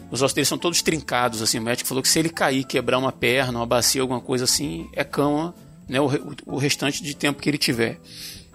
Os 0.09 0.21
ossos 0.21 0.33
dele 0.33 0.45
são 0.45 0.57
todos 0.57 0.81
trincados, 0.81 1.41
assim. 1.41 1.59
O 1.59 1.61
médico 1.61 1.87
falou 1.87 2.01
que 2.01 2.07
se 2.07 2.17
ele 2.17 2.29
cair, 2.29 2.63
quebrar 2.63 2.97
uma 2.97 3.11
perna, 3.11 3.59
uma 3.59 3.65
bacia, 3.65 4.01
alguma 4.01 4.21
coisa 4.21 4.45
assim, 4.45 4.87
é 4.93 5.03
cama, 5.03 5.53
né, 5.87 5.99
o, 5.99 6.09
o 6.45 6.57
restante 6.57 7.03
de 7.03 7.13
tempo 7.13 7.41
que 7.41 7.49
ele 7.49 7.57
tiver. 7.57 7.99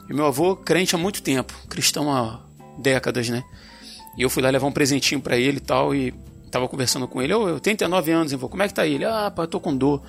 E 0.08 0.14
meu 0.14 0.24
avô, 0.24 0.56
crente 0.56 0.94
há 0.94 0.98
muito 0.98 1.20
tempo, 1.20 1.52
cristão 1.68 2.10
há 2.10 2.40
décadas, 2.78 3.28
né? 3.28 3.44
E 4.16 4.22
eu 4.22 4.30
fui 4.30 4.42
lá 4.42 4.48
levar 4.48 4.66
um 4.66 4.72
presentinho 4.72 5.20
pra 5.20 5.36
ele 5.36 5.58
e 5.58 5.60
tal, 5.60 5.94
e 5.94 6.14
tava 6.50 6.66
conversando 6.68 7.06
com 7.06 7.20
ele. 7.20 7.34
Ô, 7.34 7.48
eu 7.50 7.60
tenho 7.60 7.76
39 7.76 8.12
anos, 8.12 8.32
hein, 8.32 8.38
vô? 8.38 8.48
Como 8.48 8.62
é 8.62 8.68
que 8.68 8.72
tá 8.72 8.86
ele? 8.86 9.04
Ah, 9.04 9.30
pai, 9.30 9.46
tô 9.46 9.60
com 9.60 9.76
dor. 9.76 10.02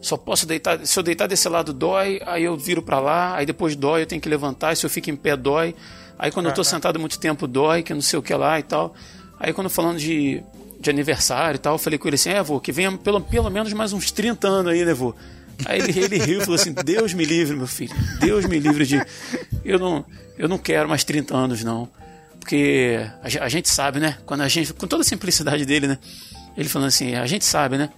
Só 0.00 0.16
posso 0.16 0.46
deitar. 0.46 0.84
Se 0.86 0.98
eu 0.98 1.02
deitar 1.02 1.26
desse 1.26 1.48
lado 1.48 1.72
dói, 1.72 2.20
aí 2.26 2.44
eu 2.44 2.56
viro 2.56 2.82
pra 2.82 3.00
lá, 3.00 3.36
aí 3.36 3.44
depois 3.44 3.74
dói, 3.74 4.02
eu 4.02 4.06
tenho 4.06 4.20
que 4.20 4.28
levantar. 4.28 4.72
E 4.72 4.76
se 4.76 4.86
eu 4.86 4.90
fico 4.90 5.10
em 5.10 5.16
pé, 5.16 5.36
dói. 5.36 5.74
Aí 6.18 6.30
quando 6.30 6.46
eu 6.46 6.54
tô 6.54 6.64
sentado 6.64 6.98
muito 6.98 7.18
tempo, 7.18 7.46
dói, 7.46 7.82
que 7.82 7.94
não 7.94 8.00
sei 8.00 8.18
o 8.18 8.22
que 8.22 8.34
lá 8.34 8.58
e 8.58 8.62
tal. 8.62 8.94
Aí 9.38 9.52
quando 9.52 9.70
falando 9.70 9.98
de, 9.98 10.42
de 10.80 10.90
aniversário 10.90 11.56
e 11.56 11.58
tal, 11.58 11.74
eu 11.74 11.78
falei 11.78 11.98
com 11.98 12.08
ele 12.08 12.16
assim: 12.16 12.30
é, 12.30 12.42
vô, 12.42 12.60
que 12.60 12.72
venha 12.72 12.96
pelo, 12.96 13.20
pelo 13.20 13.50
menos 13.50 13.72
mais 13.72 13.92
uns 13.92 14.10
30 14.10 14.48
anos 14.48 14.72
aí, 14.72 14.84
né, 14.84 14.94
vô? 14.94 15.14
Aí 15.64 15.80
ele, 15.80 15.98
ele 15.98 16.18
riu 16.18 16.38
e 16.38 16.44
falou 16.44 16.54
assim: 16.54 16.72
Deus 16.72 17.14
me 17.14 17.24
livre, 17.24 17.56
meu 17.56 17.66
filho. 17.66 17.94
Deus 18.20 18.44
me 18.46 18.58
livre 18.58 18.86
de. 18.86 19.00
Eu 19.64 19.78
não, 19.78 20.04
eu 20.36 20.48
não 20.48 20.58
quero 20.58 20.88
mais 20.88 21.04
30 21.04 21.36
anos, 21.36 21.64
não. 21.64 21.88
Porque 22.38 22.98
a, 23.22 23.44
a 23.44 23.48
gente 23.48 23.68
sabe, 23.68 24.00
né? 24.00 24.18
Quando 24.24 24.42
a 24.42 24.48
gente. 24.48 24.72
Com 24.72 24.86
toda 24.86 25.02
a 25.02 25.04
simplicidade 25.04 25.64
dele, 25.64 25.88
né? 25.88 25.98
Ele 26.56 26.68
falando 26.68 26.88
assim: 26.88 27.14
a 27.14 27.26
gente 27.26 27.44
sabe, 27.44 27.76
né? 27.76 27.90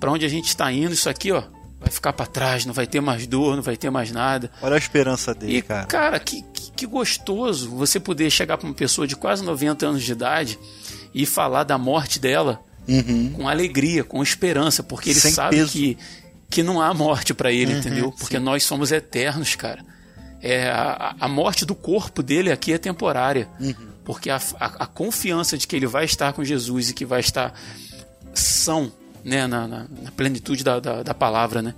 Pra 0.00 0.10
onde 0.10 0.24
a 0.24 0.28
gente 0.28 0.46
está 0.48 0.70
indo, 0.72 0.92
isso 0.94 1.08
aqui, 1.08 1.32
ó, 1.32 1.42
vai 1.80 1.90
ficar 1.90 2.12
pra 2.12 2.26
trás, 2.26 2.64
não 2.64 2.72
vai 2.72 2.86
ter 2.86 3.00
mais 3.00 3.26
dor, 3.26 3.56
não 3.56 3.62
vai 3.62 3.76
ter 3.76 3.90
mais 3.90 4.10
nada. 4.12 4.50
Olha 4.62 4.74
a 4.74 4.78
esperança 4.78 5.34
dele, 5.34 5.58
E, 5.58 5.62
cara. 5.62 5.86
cara, 5.86 6.20
que, 6.20 6.42
que, 6.52 6.70
que 6.72 6.86
gostoso 6.86 7.68
você 7.70 7.98
poder 7.98 8.30
chegar 8.30 8.56
pra 8.58 8.66
uma 8.68 8.74
pessoa 8.74 9.06
de 9.06 9.16
quase 9.16 9.42
90 9.44 9.86
anos 9.86 10.02
de 10.04 10.12
idade 10.12 10.58
e 11.14 11.26
falar 11.26 11.64
da 11.64 11.76
morte 11.78 12.18
dela 12.18 12.60
Uhum. 12.86 13.32
com 13.36 13.48
alegria, 13.48 14.02
com 14.02 14.22
esperança, 14.22 14.82
porque 14.82 15.10
ele 15.10 15.20
Sem 15.20 15.32
sabe 15.32 15.56
peso. 15.56 15.72
que, 15.72 15.98
que 16.48 16.62
não 16.62 16.80
há 16.80 16.94
morte 16.94 17.34
pra 17.34 17.52
ele, 17.52 17.72
Uhum, 17.74 17.78
entendeu? 17.80 18.12
Porque 18.12 18.38
nós 18.38 18.62
somos 18.64 18.90
eternos, 18.92 19.54
cara. 19.56 19.84
É, 20.40 20.70
a, 20.70 21.14
a 21.20 21.28
morte 21.28 21.66
do 21.66 21.74
corpo 21.74 22.22
dele 22.22 22.50
aqui 22.50 22.72
é 22.72 22.78
temporária. 22.78 23.46
Uhum. 23.60 23.74
Porque 24.04 24.30
a, 24.30 24.40
a, 24.58 24.66
a 24.84 24.86
confiança 24.86 25.58
de 25.58 25.66
que 25.66 25.76
ele 25.76 25.86
vai 25.86 26.06
estar 26.06 26.32
com 26.32 26.42
Jesus 26.42 26.88
e 26.88 26.94
que 26.94 27.04
vai 27.04 27.20
estar 27.20 27.52
são, 28.32 28.90
né, 29.24 29.46
na, 29.46 29.66
na, 29.66 29.86
na 30.02 30.10
plenitude 30.12 30.64
da, 30.64 30.80
da, 30.80 31.02
da 31.02 31.14
palavra, 31.14 31.62
né? 31.62 31.74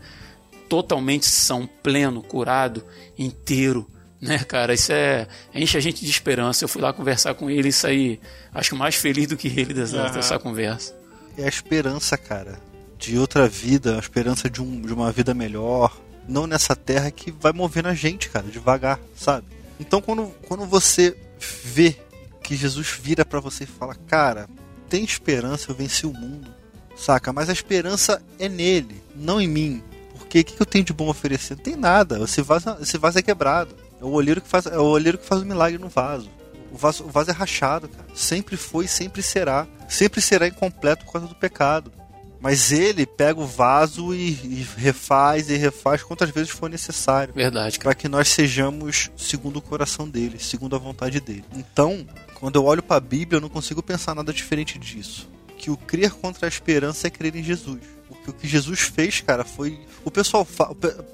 Totalmente 0.68 1.26
são, 1.26 1.66
pleno, 1.66 2.22
curado, 2.22 2.84
inteiro, 3.18 3.88
né, 4.20 4.38
cara? 4.40 4.74
Isso 4.74 4.92
é. 4.92 5.26
enche 5.54 5.76
a 5.76 5.80
gente 5.80 6.04
de 6.04 6.10
esperança. 6.10 6.64
Eu 6.64 6.68
fui 6.68 6.80
lá 6.80 6.92
conversar 6.92 7.34
com 7.34 7.50
ele 7.50 7.68
e 7.68 7.72
saí, 7.72 8.20
acho 8.54 8.70
que 8.70 8.76
mais 8.76 8.94
feliz 8.94 9.26
do 9.26 9.36
que 9.36 9.48
ele 9.48 9.74
dessa, 9.74 9.96
Aham. 9.96 10.12
dessa 10.12 10.38
conversa. 10.38 10.94
É 11.36 11.44
a 11.44 11.48
esperança, 11.48 12.16
cara, 12.16 12.60
de 12.98 13.18
outra 13.18 13.48
vida, 13.48 13.96
a 13.96 13.98
esperança 13.98 14.48
de, 14.48 14.62
um, 14.62 14.80
de 14.80 14.92
uma 14.92 15.10
vida 15.10 15.32
melhor. 15.34 15.96
Não 16.28 16.46
nessa 16.46 16.76
terra 16.76 17.10
que 17.10 17.30
vai 17.32 17.52
movendo 17.52 17.88
a 17.88 17.94
gente, 17.94 18.28
cara, 18.28 18.46
devagar, 18.46 19.00
sabe? 19.16 19.46
Então 19.80 20.00
quando, 20.00 20.26
quando 20.46 20.66
você 20.66 21.16
vê 21.64 21.96
que 22.42 22.54
Jesus 22.54 22.98
vira 23.00 23.24
pra 23.24 23.40
você 23.40 23.64
e 23.64 23.66
fala, 23.66 23.94
cara, 23.94 24.48
tem 24.88 25.02
esperança, 25.02 25.70
eu 25.70 25.74
venci 25.74 26.06
o 26.06 26.12
mundo, 26.12 26.52
saca? 27.00 27.32
Mas 27.32 27.48
a 27.48 27.52
esperança 27.52 28.22
é 28.38 28.48
nele, 28.48 29.02
não 29.16 29.40
em 29.40 29.48
mim. 29.48 29.82
Porque 30.16 30.40
o 30.40 30.44
que, 30.44 30.52
que 30.54 30.62
eu 30.62 30.66
tenho 30.66 30.84
de 30.84 30.92
bom 30.92 31.08
a 31.08 31.10
oferecer? 31.10 31.56
Não 31.56 31.62
tem 31.62 31.76
nada. 31.76 32.22
Esse 32.22 32.42
vaso, 32.42 32.76
esse 32.80 32.96
vaso 32.98 33.18
é 33.18 33.22
quebrado. 33.22 33.74
É 34.00 34.04
o 34.04 34.10
olheiro 34.10 34.40
que 34.40 34.48
faz, 34.48 34.66
é 34.66 34.78
o 34.78 34.84
olheiro 34.84 35.18
que 35.18 35.26
faz 35.26 35.42
o 35.42 35.46
milagre 35.46 35.78
no 35.78 35.88
vaso. 35.88 36.30
O 36.72 36.76
vaso, 36.76 37.04
o 37.04 37.08
vaso 37.08 37.30
é 37.30 37.32
rachado, 37.32 37.88
cara. 37.88 38.06
Sempre 38.14 38.56
foi, 38.56 38.86
sempre 38.86 39.22
será. 39.22 39.66
Sempre 39.88 40.20
será 40.20 40.46
incompleto 40.46 41.04
por 41.04 41.12
causa 41.12 41.26
do 41.26 41.34
pecado. 41.34 41.92
Mas 42.40 42.72
ele 42.72 43.04
pega 43.04 43.38
o 43.38 43.46
vaso 43.46 44.14
e, 44.14 44.30
e 44.30 44.66
refaz 44.78 45.50
e 45.50 45.56
refaz 45.56 46.02
quantas 46.02 46.30
vezes 46.30 46.48
for 46.48 46.70
necessário 46.70 47.34
Verdade, 47.34 47.78
para 47.78 47.94
que 47.94 48.08
nós 48.08 48.28
sejamos 48.28 49.10
segundo 49.14 49.58
o 49.58 49.62
coração 49.62 50.08
dele, 50.08 50.38
segundo 50.38 50.74
a 50.74 50.78
vontade 50.78 51.20
dele. 51.20 51.44
Então, 51.54 52.06
quando 52.34 52.56
eu 52.56 52.64
olho 52.64 52.82
para 52.82 52.96
a 52.96 53.00
Bíblia, 53.00 53.36
eu 53.36 53.42
não 53.42 53.50
consigo 53.50 53.82
pensar 53.82 54.14
nada 54.14 54.32
diferente 54.32 54.78
disso. 54.78 55.28
Que 55.60 55.70
o 55.70 55.76
crer 55.76 56.10
contra 56.12 56.46
a 56.46 56.48
esperança 56.48 57.06
é 57.06 57.10
crer 57.10 57.36
em 57.36 57.42
Jesus. 57.42 57.80
Porque 58.08 58.30
o 58.30 58.32
que 58.32 58.48
Jesus 58.48 58.80
fez, 58.80 59.20
cara, 59.20 59.44
foi. 59.44 59.78
O 60.04 60.10
pessoal. 60.10 60.42
fa- 60.44 60.70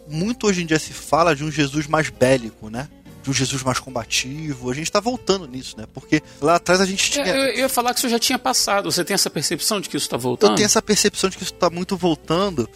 Muito 0.08 0.46
hoje 0.46 0.62
em 0.62 0.66
dia 0.66 0.78
se 0.78 0.92
fala 0.92 1.34
de 1.34 1.42
um 1.42 1.50
Jesus 1.50 1.88
mais 1.88 2.10
bélico, 2.10 2.70
né? 2.70 2.88
De 3.24 3.30
um 3.30 3.32
Jesus 3.32 3.64
mais 3.64 3.80
combativo. 3.80 4.70
A 4.70 4.74
gente 4.74 4.90
tá 4.92 5.00
voltando 5.00 5.48
nisso, 5.48 5.76
né? 5.76 5.84
Porque 5.92 6.22
lá 6.40 6.54
atrás 6.54 6.80
a 6.80 6.86
gente 6.86 7.10
tinha. 7.10 7.26
Eu, 7.26 7.34
eu 7.46 7.56
ia 7.58 7.68
falar 7.68 7.92
que 7.92 7.98
isso 7.98 8.08
já 8.08 8.20
tinha 8.20 8.38
passado. 8.38 8.90
Você 8.90 9.04
tem 9.04 9.14
essa 9.14 9.28
percepção 9.28 9.80
de 9.80 9.88
que 9.88 9.96
isso 9.96 10.06
está 10.06 10.16
voltando? 10.16 10.52
Eu 10.52 10.56
tenho 10.56 10.66
essa 10.66 10.80
percepção 10.80 11.28
de 11.28 11.36
que 11.36 11.42
isso 11.42 11.52
está 11.52 11.68
muito 11.68 11.96
voltando, 11.96 12.70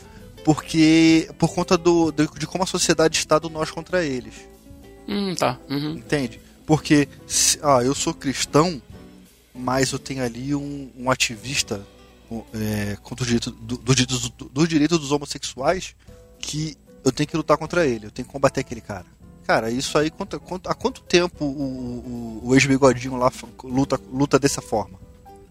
porque 0.44 1.30
por 1.38 1.54
conta 1.54 1.78
do, 1.78 2.10
de 2.10 2.46
como 2.46 2.64
a 2.64 2.66
sociedade 2.66 3.16
está 3.16 3.38
do 3.38 3.48
nós 3.48 3.70
contra 3.70 4.04
eles. 4.04 4.34
Hum, 5.06 5.34
tá. 5.36 5.56
Uhum. 5.68 5.92
Entende? 5.92 6.40
Porque, 6.66 7.08
ah, 7.62 7.80
eu 7.82 7.94
sou 7.94 8.12
cristão, 8.14 8.80
mas 9.54 9.92
eu 9.92 9.98
tenho 9.98 10.24
ali 10.24 10.54
um, 10.54 10.90
um 10.96 11.10
ativista 11.10 11.86
é, 12.54 12.96
contra 13.02 13.22
os 13.22 13.26
direitos, 13.26 13.52
do, 13.52 13.76
do, 13.76 13.94
do, 13.94 14.48
dos 14.48 14.68
direitos 14.68 14.98
dos 14.98 15.12
homossexuais 15.12 15.94
que 16.38 16.76
eu 17.04 17.10
tenho 17.10 17.28
que 17.28 17.36
lutar 17.36 17.56
contra 17.56 17.86
ele, 17.86 18.06
eu 18.06 18.10
tenho 18.10 18.26
que 18.26 18.32
combater 18.32 18.60
aquele 18.60 18.80
cara. 18.80 19.06
Cara, 19.46 19.70
isso 19.70 19.98
aí, 19.98 20.10
quanto, 20.10 20.38
quanto, 20.38 20.68
há 20.68 20.74
quanto 20.74 21.00
tempo 21.02 21.44
o, 21.44 21.48
o, 21.48 22.48
o 22.48 22.54
ex-bigodinho 22.54 23.16
lá 23.16 23.32
luta, 23.64 24.00
luta 24.12 24.38
dessa 24.38 24.62
forma? 24.62 24.98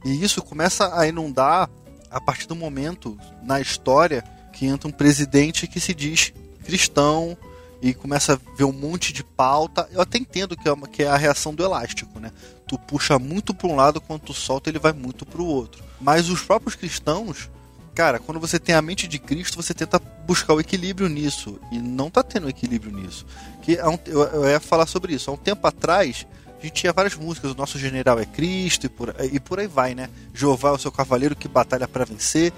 E 0.06 0.24
isso 0.24 0.41
começa 0.41 0.97
a 0.97 1.06
inundar 1.08 1.70
a 2.10 2.22
partir 2.22 2.47
do 2.47 2.56
momento 2.56 3.18
na 3.43 3.60
história 3.60 4.24
que 4.54 4.66
entra 4.66 4.88
um 4.88 4.91
presidente 4.91 5.68
que 5.68 5.80
se 5.80 5.93
diz 5.93 6.34
cristão 6.64 7.38
e 7.82 7.93
começa 7.93 8.34
a 8.34 8.56
ver 8.56 8.64
um 8.64 8.72
monte 8.72 9.12
de 9.12 9.24
pauta. 9.24 9.88
Eu 9.91 10.02
até 10.02 10.18
entendo 10.18 10.56
que 10.56 10.68
é, 10.68 10.72
uma, 10.72 10.88
que 10.88 11.04
é 11.04 11.08
a 11.08 11.18
reação 11.18 11.54
do 11.54 11.64
elástico, 11.64 12.20
né? 12.20 12.32
Tu 12.70 12.78
puxa 12.78 13.17
muito 13.17 13.51
para 13.51 13.67
um 13.67 13.76
lado, 13.76 13.99
quando 13.99 14.22
tu 14.22 14.32
solta, 14.32 14.70
ele 14.70 14.78
vai 14.78 14.93
muito 14.93 15.26
para 15.26 15.41
o 15.41 15.45
outro. 15.45 15.84
Mas 15.99 16.30
os 16.30 16.43
próprios 16.43 16.76
cristãos, 16.76 17.49
cara, 17.95 18.20
quando 18.20 18.39
você 18.39 18.59
tem 18.59 18.76
a 18.76 18.82
mente 18.82 19.07
de 19.07 19.17
Cristo, 19.17 19.55
você 19.55 19.74
tenta 19.74 19.97
buscar 19.97 20.53
o 20.53 20.59
equilíbrio 20.59 21.09
nisso. 21.09 21.59
E 21.72 21.80
não 21.80 22.11
tá 22.11 22.22
tendo 22.22 22.47
equilíbrio 22.47 22.95
nisso. 22.95 23.26
Que 23.63 23.80
eu, 24.05 24.47
ia 24.47 24.59
falar 24.59 24.86
sobre 24.86 25.15
isso. 25.15 25.32
Há 25.32 25.34
um 25.34 25.38
tempo 25.38 25.65
atrás, 25.65 26.28
a 26.59 26.61
gente 26.61 26.74
tinha 26.74 26.93
várias 26.93 27.15
músicas. 27.15 27.53
O 27.53 27.55
nosso 27.55 27.80
general 27.80 28.20
é 28.20 28.26
Cristo 28.26 28.86
e 28.86 28.89
por, 28.89 29.15
e 29.32 29.39
por 29.39 29.59
aí 29.59 29.65
vai, 29.65 29.95
né? 29.95 30.07
Jeová 30.32 30.70
é 30.70 30.74
o 30.74 30.78
seu 30.78 30.91
cavaleiro 30.91 31.36
que 31.36 31.47
batalha 31.47 31.88
para 31.88 32.05
vencer. 32.05 32.53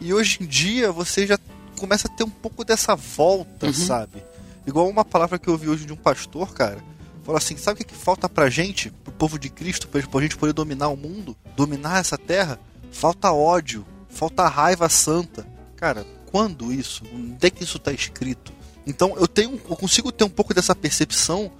E 0.00 0.14
hoje 0.14 0.38
em 0.42 0.46
dia 0.46 0.92
você 0.92 1.26
já 1.26 1.40
começa 1.76 2.06
a 2.06 2.10
ter 2.10 2.22
um 2.22 2.30
pouco 2.30 2.64
dessa 2.64 2.94
volta, 2.94 3.66
uhum. 3.66 3.72
sabe? 3.72 4.22
Igual 4.64 4.88
uma 4.88 5.04
palavra 5.04 5.40
que 5.40 5.48
eu 5.48 5.54
ouvi 5.54 5.68
hoje 5.68 5.86
de 5.86 5.92
um 5.92 5.96
pastor, 5.96 6.54
cara. 6.54 6.78
Falou 7.26 7.38
assim: 7.38 7.56
sabe 7.56 7.74
o 7.74 7.84
que, 7.84 7.92
que 7.92 7.98
falta 7.98 8.28
pra 8.28 8.48
gente, 8.48 8.88
pro 8.88 9.12
povo 9.12 9.36
de 9.36 9.50
Cristo, 9.50 9.88
pra 9.88 10.20
gente 10.20 10.36
poder 10.36 10.52
dominar 10.52 10.88
o 10.88 10.96
mundo, 10.96 11.36
dominar 11.56 11.98
essa 11.98 12.16
terra? 12.16 12.56
Falta 12.92 13.32
ódio, 13.32 13.84
falta 14.08 14.46
raiva 14.46 14.88
santa. 14.88 15.44
Cara, 15.74 16.06
quando 16.30 16.72
isso? 16.72 17.02
Onde 17.12 17.44
é 17.44 17.50
que 17.50 17.64
isso 17.64 17.80
tá 17.80 17.92
escrito? 17.92 18.52
Então 18.86 19.16
eu 19.16 19.26
tenho, 19.26 19.60
eu 19.68 19.76
consigo 19.76 20.12
ter 20.12 20.22
um 20.22 20.30
pouco 20.30 20.54
dessa 20.54 20.72
percepção 20.72 21.50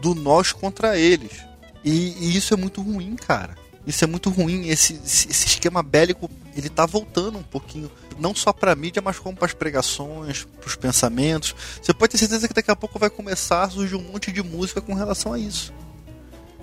do 0.00 0.14
nós 0.14 0.52
contra 0.52 0.96
eles. 0.96 1.32
E, 1.84 2.14
e 2.20 2.36
isso 2.36 2.54
é 2.54 2.56
muito 2.56 2.80
ruim, 2.80 3.16
cara. 3.16 3.56
Isso 3.84 4.04
é 4.04 4.06
muito 4.06 4.30
ruim. 4.30 4.68
Esse, 4.68 4.94
esse 4.94 5.28
esquema 5.28 5.82
bélico, 5.82 6.30
ele 6.60 6.68
tá 6.68 6.86
voltando 6.86 7.38
um 7.38 7.42
pouquinho. 7.42 7.90
Não 8.18 8.34
só 8.34 8.52
pra 8.52 8.74
mídia, 8.74 9.02
mas 9.02 9.18
como 9.18 9.36
para 9.36 9.46
as 9.46 9.52
pregações, 9.52 10.44
para 10.44 10.68
os 10.68 10.76
pensamentos. 10.76 11.54
Você 11.82 11.92
pode 11.92 12.12
ter 12.12 12.18
certeza 12.18 12.48
que 12.48 12.54
daqui 12.54 12.70
a 12.70 12.76
pouco 12.76 12.98
vai 12.98 13.10
começar 13.10 13.64
a 13.64 13.70
surgir 13.70 13.96
um 13.96 14.02
monte 14.02 14.32
de 14.32 14.42
música 14.42 14.80
com 14.80 14.94
relação 14.94 15.32
a 15.32 15.38
isso. 15.38 15.72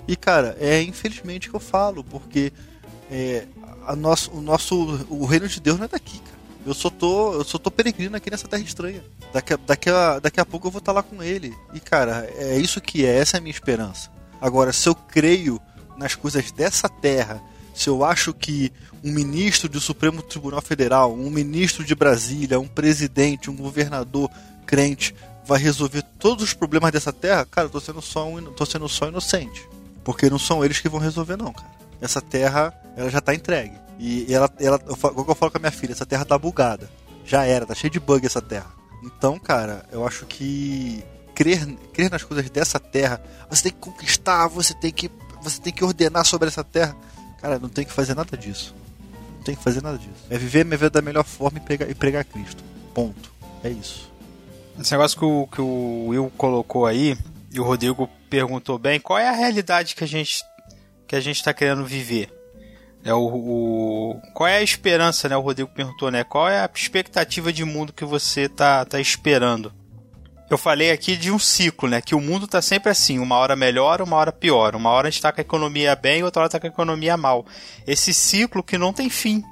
E, 0.06 0.16
cara, 0.16 0.56
é 0.60 0.82
infelizmente 0.82 1.48
que 1.48 1.56
eu 1.56 1.60
falo, 1.60 2.04
porque 2.04 2.52
é, 3.10 3.46
a 3.86 3.96
nosso, 3.96 4.30
o 4.32 4.40
nosso 4.40 5.06
o 5.08 5.24
reino 5.24 5.48
de 5.48 5.60
Deus 5.60 5.78
não 5.78 5.84
é 5.84 5.88
daqui, 5.88 6.18
cara. 6.18 6.34
Eu 6.66 6.72
só 6.72 6.88
tô, 6.88 7.34
eu 7.34 7.44
só 7.44 7.58
tô 7.58 7.70
peregrino 7.70 8.16
aqui 8.16 8.30
nessa 8.30 8.48
terra 8.48 8.62
estranha. 8.62 9.04
Daqui 9.32 9.52
a, 9.52 9.58
daqui 9.66 9.90
a, 9.90 10.18
daqui 10.18 10.40
a 10.40 10.46
pouco 10.46 10.66
eu 10.66 10.70
vou 10.70 10.78
estar 10.78 10.92
tá 10.92 10.96
lá 10.96 11.02
com 11.02 11.22
ele. 11.22 11.54
E, 11.74 11.80
cara, 11.80 12.28
é 12.36 12.56
isso 12.56 12.80
que 12.80 13.04
é, 13.04 13.18
essa 13.18 13.36
é 13.36 13.38
a 13.38 13.40
minha 13.40 13.52
esperança. 13.52 14.10
Agora, 14.40 14.72
se 14.72 14.88
eu 14.88 14.94
creio 14.94 15.60
nas 15.96 16.14
coisas 16.14 16.50
dessa 16.52 16.88
terra, 16.88 17.42
se 17.74 17.88
eu 17.88 18.04
acho 18.04 18.32
que 18.32 18.72
um 19.02 19.12
ministro 19.12 19.68
do 19.68 19.80
Supremo 19.80 20.22
Tribunal 20.22 20.62
Federal, 20.62 21.12
um 21.12 21.28
ministro 21.28 21.84
de 21.84 21.94
Brasília, 21.94 22.58
um 22.60 22.68
presidente, 22.68 23.50
um 23.50 23.56
governador 23.56 24.30
crente 24.64 25.14
vai 25.44 25.60
resolver 25.60 26.02
todos 26.18 26.44
os 26.44 26.54
problemas 26.54 26.90
dessa 26.92 27.12
terra, 27.12 27.44
cara, 27.44 27.66
eu 27.66 27.70
tô 27.70 27.80
sendo 27.80 28.00
só 28.00 28.26
um, 28.26 28.42
tô 28.52 28.64
sendo 28.64 28.88
só 28.88 29.08
inocente. 29.08 29.68
Porque 30.02 30.30
não 30.30 30.38
são 30.38 30.64
eles 30.64 30.80
que 30.80 30.88
vão 30.88 31.00
resolver 31.00 31.36
não, 31.36 31.52
cara. 31.52 31.70
Essa 32.00 32.20
terra, 32.20 32.72
ela 32.96 33.10
já 33.10 33.20
tá 33.20 33.34
entregue. 33.34 33.74
E 33.98 34.32
ela, 34.32 34.50
ela 34.58 34.80
eu 34.86 34.96
falo, 34.96 35.24
eu 35.28 35.34
falo 35.34 35.50
com 35.50 35.58
a 35.58 35.60
minha 35.60 35.72
filha, 35.72 35.92
essa 35.92 36.06
terra 36.06 36.24
tá 36.24 36.38
bugada. 36.38 36.88
Já 37.24 37.44
era, 37.44 37.66
tá 37.66 37.74
cheio 37.74 37.90
de 37.90 38.00
bug 38.00 38.24
essa 38.24 38.40
terra. 38.40 38.70
Então, 39.02 39.38
cara, 39.38 39.84
eu 39.92 40.06
acho 40.06 40.26
que 40.26 41.02
crer, 41.34 41.66
crer 41.92 42.10
nas 42.10 42.22
coisas 42.22 42.48
dessa 42.50 42.78
terra, 42.78 43.22
você 43.50 43.64
tem 43.64 43.72
que 43.72 43.78
conquistar, 43.78 44.46
você 44.48 44.74
tem 44.74 44.92
que 44.92 45.10
você 45.42 45.60
tem 45.60 45.72
que 45.72 45.84
ordenar 45.84 46.24
sobre 46.24 46.48
essa 46.48 46.64
terra. 46.64 46.96
Cara, 47.44 47.58
não 47.58 47.68
tem 47.68 47.84
que 47.84 47.92
fazer 47.92 48.14
nada 48.14 48.38
disso. 48.38 48.74
Não 49.36 49.42
tem 49.42 49.54
que 49.54 49.62
fazer 49.62 49.82
nada 49.82 49.98
disso. 49.98 50.24
É 50.30 50.38
viver 50.38 50.64
minha 50.64 50.78
vida 50.78 50.88
da 50.88 51.02
melhor 51.02 51.24
forma 51.24 51.58
e 51.58 51.60
pregar, 51.60 51.90
e 51.90 51.94
pregar 51.94 52.24
Cristo. 52.24 52.64
Ponto. 52.94 53.30
É 53.62 53.68
isso. 53.68 54.10
Esse 54.80 54.92
negócio 54.92 55.18
que 55.18 55.26
o, 55.26 55.46
que 55.48 55.60
o 55.60 56.06
Will 56.06 56.32
colocou 56.38 56.86
aí, 56.86 57.18
e 57.52 57.60
o 57.60 57.62
Rodrigo 57.62 58.08
perguntou 58.30 58.78
bem, 58.78 58.98
qual 58.98 59.18
é 59.18 59.28
a 59.28 59.32
realidade 59.32 59.94
que 59.94 60.02
a 60.02 60.06
gente 60.06 60.42
que 61.06 61.14
a 61.14 61.20
gente 61.20 61.36
está 61.36 61.52
querendo 61.52 61.84
viver? 61.84 62.32
É 63.04 63.12
o, 63.12 63.26
o, 63.26 64.22
qual 64.32 64.48
é 64.48 64.56
a 64.56 64.62
esperança, 64.62 65.28
né? 65.28 65.36
O 65.36 65.42
Rodrigo 65.42 65.68
perguntou, 65.68 66.10
né? 66.10 66.24
Qual 66.24 66.48
é 66.48 66.60
a 66.60 66.70
expectativa 66.74 67.52
de 67.52 67.62
mundo 67.62 67.92
que 67.92 68.06
você 68.06 68.48
tá, 68.48 68.86
tá 68.86 68.98
esperando? 68.98 69.70
Eu 70.50 70.58
falei 70.58 70.90
aqui 70.90 71.16
de 71.16 71.30
um 71.30 71.38
ciclo, 71.38 71.88
né? 71.88 72.00
Que 72.00 72.14
o 72.14 72.20
mundo 72.20 72.46
tá 72.46 72.60
sempre 72.60 72.90
assim, 72.90 73.18
uma 73.18 73.36
hora 73.36 73.56
melhor, 73.56 74.02
uma 74.02 74.16
hora 74.16 74.30
pior. 74.30 74.76
Uma 74.76 74.90
hora 74.90 75.08
a 75.08 75.10
gente 75.10 75.22
tá 75.22 75.32
com 75.32 75.40
a 75.40 75.42
economia 75.42 75.96
bem, 75.96 76.22
outra 76.22 76.42
hora 76.42 76.50
tá 76.50 76.60
com 76.60 76.66
a 76.66 76.70
economia 76.70 77.16
mal. 77.16 77.46
Esse 77.86 78.12
ciclo 78.12 78.62
que 78.62 78.76
não 78.76 78.92
tem 78.92 79.08
fim. 79.08 79.42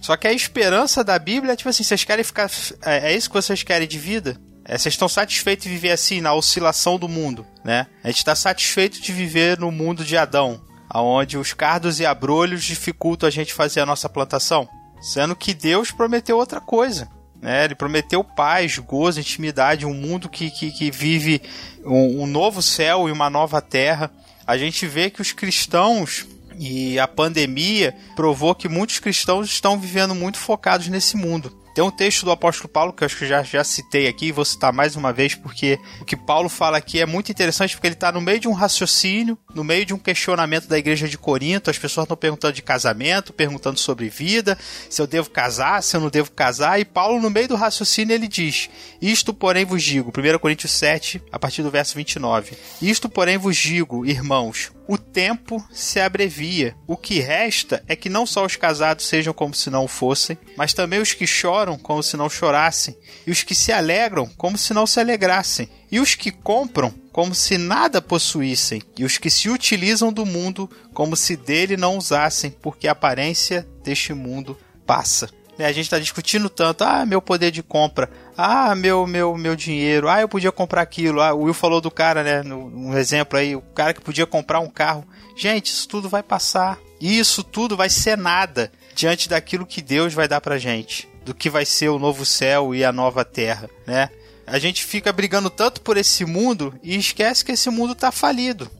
Só 0.00 0.16
que 0.16 0.26
a 0.26 0.32
esperança 0.32 1.04
da 1.04 1.18
Bíblia 1.18 1.52
é 1.52 1.56
tipo 1.56 1.68
assim, 1.68 1.84
vocês 1.84 2.04
querem 2.04 2.24
ficar. 2.24 2.50
É, 2.84 3.12
é 3.12 3.16
isso 3.16 3.28
que 3.28 3.36
vocês 3.36 3.62
querem 3.62 3.86
de 3.86 3.98
vida? 3.98 4.36
É, 4.64 4.76
vocês 4.76 4.94
estão 4.94 5.08
satisfeitos 5.08 5.64
de 5.64 5.70
viver 5.70 5.92
assim, 5.92 6.20
na 6.20 6.34
oscilação 6.34 6.98
do 6.98 7.08
mundo, 7.08 7.46
né? 7.64 7.86
A 8.02 8.08
gente 8.08 8.18
está 8.18 8.34
satisfeito 8.34 9.00
de 9.00 9.12
viver 9.12 9.58
no 9.58 9.70
mundo 9.70 10.04
de 10.04 10.16
Adão, 10.16 10.60
onde 10.94 11.38
os 11.38 11.52
cardos 11.52 12.00
e 12.00 12.06
abrolhos 12.06 12.64
dificultam 12.64 13.26
a 13.26 13.30
gente 13.30 13.54
fazer 13.54 13.80
a 13.80 13.86
nossa 13.86 14.08
plantação. 14.08 14.68
Sendo 15.00 15.34
que 15.34 15.54
Deus 15.54 15.90
prometeu 15.90 16.36
outra 16.36 16.60
coisa. 16.60 17.08
Né? 17.40 17.64
Ele 17.64 17.74
prometeu 17.74 18.22
paz, 18.22 18.78
gozo, 18.78 19.20
intimidade, 19.20 19.86
um 19.86 19.94
mundo 19.94 20.28
que, 20.28 20.50
que, 20.50 20.70
que 20.70 20.90
vive 20.90 21.40
um, 21.84 22.22
um 22.22 22.26
novo 22.26 22.60
céu 22.60 23.08
e 23.08 23.12
uma 23.12 23.30
nova 23.30 23.60
terra. 23.60 24.10
A 24.46 24.58
gente 24.58 24.86
vê 24.86 25.10
que 25.10 25.22
os 25.22 25.32
cristãos 25.32 26.26
e 26.58 26.98
a 26.98 27.08
pandemia 27.08 27.96
provou 28.14 28.54
que 28.54 28.68
muitos 28.68 28.98
cristãos 28.98 29.48
estão 29.48 29.78
vivendo 29.78 30.14
muito 30.14 30.38
focados 30.38 30.88
nesse 30.88 31.16
mundo. 31.16 31.59
Tem 31.74 31.84
um 31.84 31.90
texto 31.90 32.24
do 32.24 32.32
apóstolo 32.32 32.68
Paulo 32.68 32.92
que 32.92 33.04
eu 33.04 33.06
acho 33.06 33.16
que 33.16 33.26
já, 33.26 33.42
já 33.42 33.62
citei 33.62 34.08
aqui, 34.08 34.26
e 34.26 34.32
vou 34.32 34.44
citar 34.44 34.72
mais 34.72 34.96
uma 34.96 35.12
vez, 35.12 35.34
porque 35.34 35.78
o 36.00 36.04
que 36.04 36.16
Paulo 36.16 36.48
fala 36.48 36.78
aqui 36.78 37.00
é 37.00 37.06
muito 37.06 37.30
interessante, 37.30 37.76
porque 37.76 37.86
ele 37.86 37.94
está 37.94 38.10
no 38.10 38.20
meio 38.20 38.40
de 38.40 38.48
um 38.48 38.52
raciocínio, 38.52 39.38
no 39.54 39.62
meio 39.62 39.86
de 39.86 39.94
um 39.94 39.98
questionamento 39.98 40.66
da 40.66 40.78
igreja 40.78 41.08
de 41.08 41.16
Corinto. 41.16 41.70
As 41.70 41.78
pessoas 41.78 42.04
estão 42.04 42.16
perguntando 42.16 42.54
de 42.54 42.62
casamento, 42.62 43.32
perguntando 43.32 43.78
sobre 43.78 44.08
vida, 44.08 44.58
se 44.88 45.00
eu 45.00 45.06
devo 45.06 45.30
casar, 45.30 45.82
se 45.82 45.96
eu 45.96 46.00
não 46.00 46.10
devo 46.10 46.32
casar. 46.32 46.80
E 46.80 46.84
Paulo, 46.84 47.20
no 47.20 47.30
meio 47.30 47.48
do 47.48 47.56
raciocínio, 47.56 48.14
ele 48.14 48.26
diz: 48.26 48.68
Isto, 49.00 49.32
porém, 49.32 49.64
vos 49.64 49.82
digo, 49.82 50.10
1 50.10 50.38
Coríntios 50.38 50.72
7, 50.72 51.22
a 51.30 51.38
partir 51.38 51.62
do 51.62 51.70
verso 51.70 51.94
29. 51.94 52.56
Isto, 52.82 53.08
porém, 53.08 53.38
vos 53.38 53.56
digo, 53.56 54.04
irmãos, 54.04 54.72
o 54.90 54.98
tempo 54.98 55.64
se 55.72 56.00
abrevia. 56.00 56.74
O 56.84 56.96
que 56.96 57.20
resta 57.20 57.80
é 57.86 57.94
que 57.94 58.08
não 58.08 58.26
só 58.26 58.44
os 58.44 58.56
casados 58.56 59.06
sejam 59.06 59.32
como 59.32 59.54
se 59.54 59.70
não 59.70 59.86
fossem, 59.86 60.36
mas 60.56 60.74
também 60.74 60.98
os 60.98 61.12
que 61.12 61.28
choram 61.28 61.78
como 61.78 62.02
se 62.02 62.16
não 62.16 62.28
chorassem, 62.28 62.96
e 63.24 63.30
os 63.30 63.44
que 63.44 63.54
se 63.54 63.70
alegram 63.70 64.28
como 64.36 64.58
se 64.58 64.74
não 64.74 64.88
se 64.88 64.98
alegrassem, 64.98 65.68
e 65.92 66.00
os 66.00 66.16
que 66.16 66.32
compram 66.32 66.92
como 67.12 67.36
se 67.36 67.56
nada 67.56 68.02
possuíssem, 68.02 68.82
e 68.98 69.04
os 69.04 69.16
que 69.16 69.30
se 69.30 69.48
utilizam 69.48 70.12
do 70.12 70.26
mundo 70.26 70.68
como 70.92 71.14
se 71.14 71.36
dele 71.36 71.76
não 71.76 71.96
usassem, 71.96 72.50
porque 72.50 72.88
a 72.88 72.92
aparência 72.92 73.64
deste 73.84 74.12
mundo 74.12 74.58
passa. 74.84 75.30
Né, 75.60 75.66
a 75.66 75.72
gente 75.72 75.84
está 75.84 75.98
discutindo 75.98 76.48
tanto, 76.48 76.82
ah, 76.84 77.04
meu 77.04 77.20
poder 77.20 77.50
de 77.50 77.62
compra, 77.62 78.10
ah, 78.34 78.74
meu 78.74 79.06
meu 79.06 79.36
meu 79.36 79.54
dinheiro, 79.54 80.08
ah, 80.08 80.18
eu 80.18 80.26
podia 80.26 80.50
comprar 80.50 80.80
aquilo. 80.80 81.20
Ah, 81.20 81.34
o 81.34 81.42
Will 81.42 81.52
falou 81.52 81.82
do 81.82 81.90
cara, 81.90 82.22
né, 82.22 82.42
um 82.54 82.96
exemplo 82.96 83.38
aí, 83.38 83.54
o 83.54 83.60
cara 83.60 83.92
que 83.92 84.00
podia 84.00 84.24
comprar 84.24 84.60
um 84.60 84.70
carro. 84.70 85.06
Gente, 85.36 85.66
isso 85.66 85.86
tudo 85.86 86.08
vai 86.08 86.22
passar. 86.22 86.78
Isso 86.98 87.44
tudo 87.44 87.76
vai 87.76 87.90
ser 87.90 88.16
nada 88.16 88.72
diante 88.94 89.28
daquilo 89.28 89.66
que 89.66 89.82
Deus 89.82 90.14
vai 90.14 90.26
dar 90.26 90.40
pra 90.40 90.56
gente, 90.56 91.06
do 91.26 91.34
que 91.34 91.50
vai 91.50 91.66
ser 91.66 91.90
o 91.90 91.98
novo 91.98 92.24
céu 92.24 92.74
e 92.74 92.82
a 92.82 92.90
nova 92.90 93.22
terra, 93.22 93.68
né? 93.86 94.08
A 94.46 94.58
gente 94.58 94.82
fica 94.82 95.12
brigando 95.12 95.50
tanto 95.50 95.82
por 95.82 95.98
esse 95.98 96.24
mundo 96.24 96.72
e 96.82 96.96
esquece 96.96 97.44
que 97.44 97.52
esse 97.52 97.68
mundo 97.68 97.94
tá 97.94 98.10
falido 98.10 98.70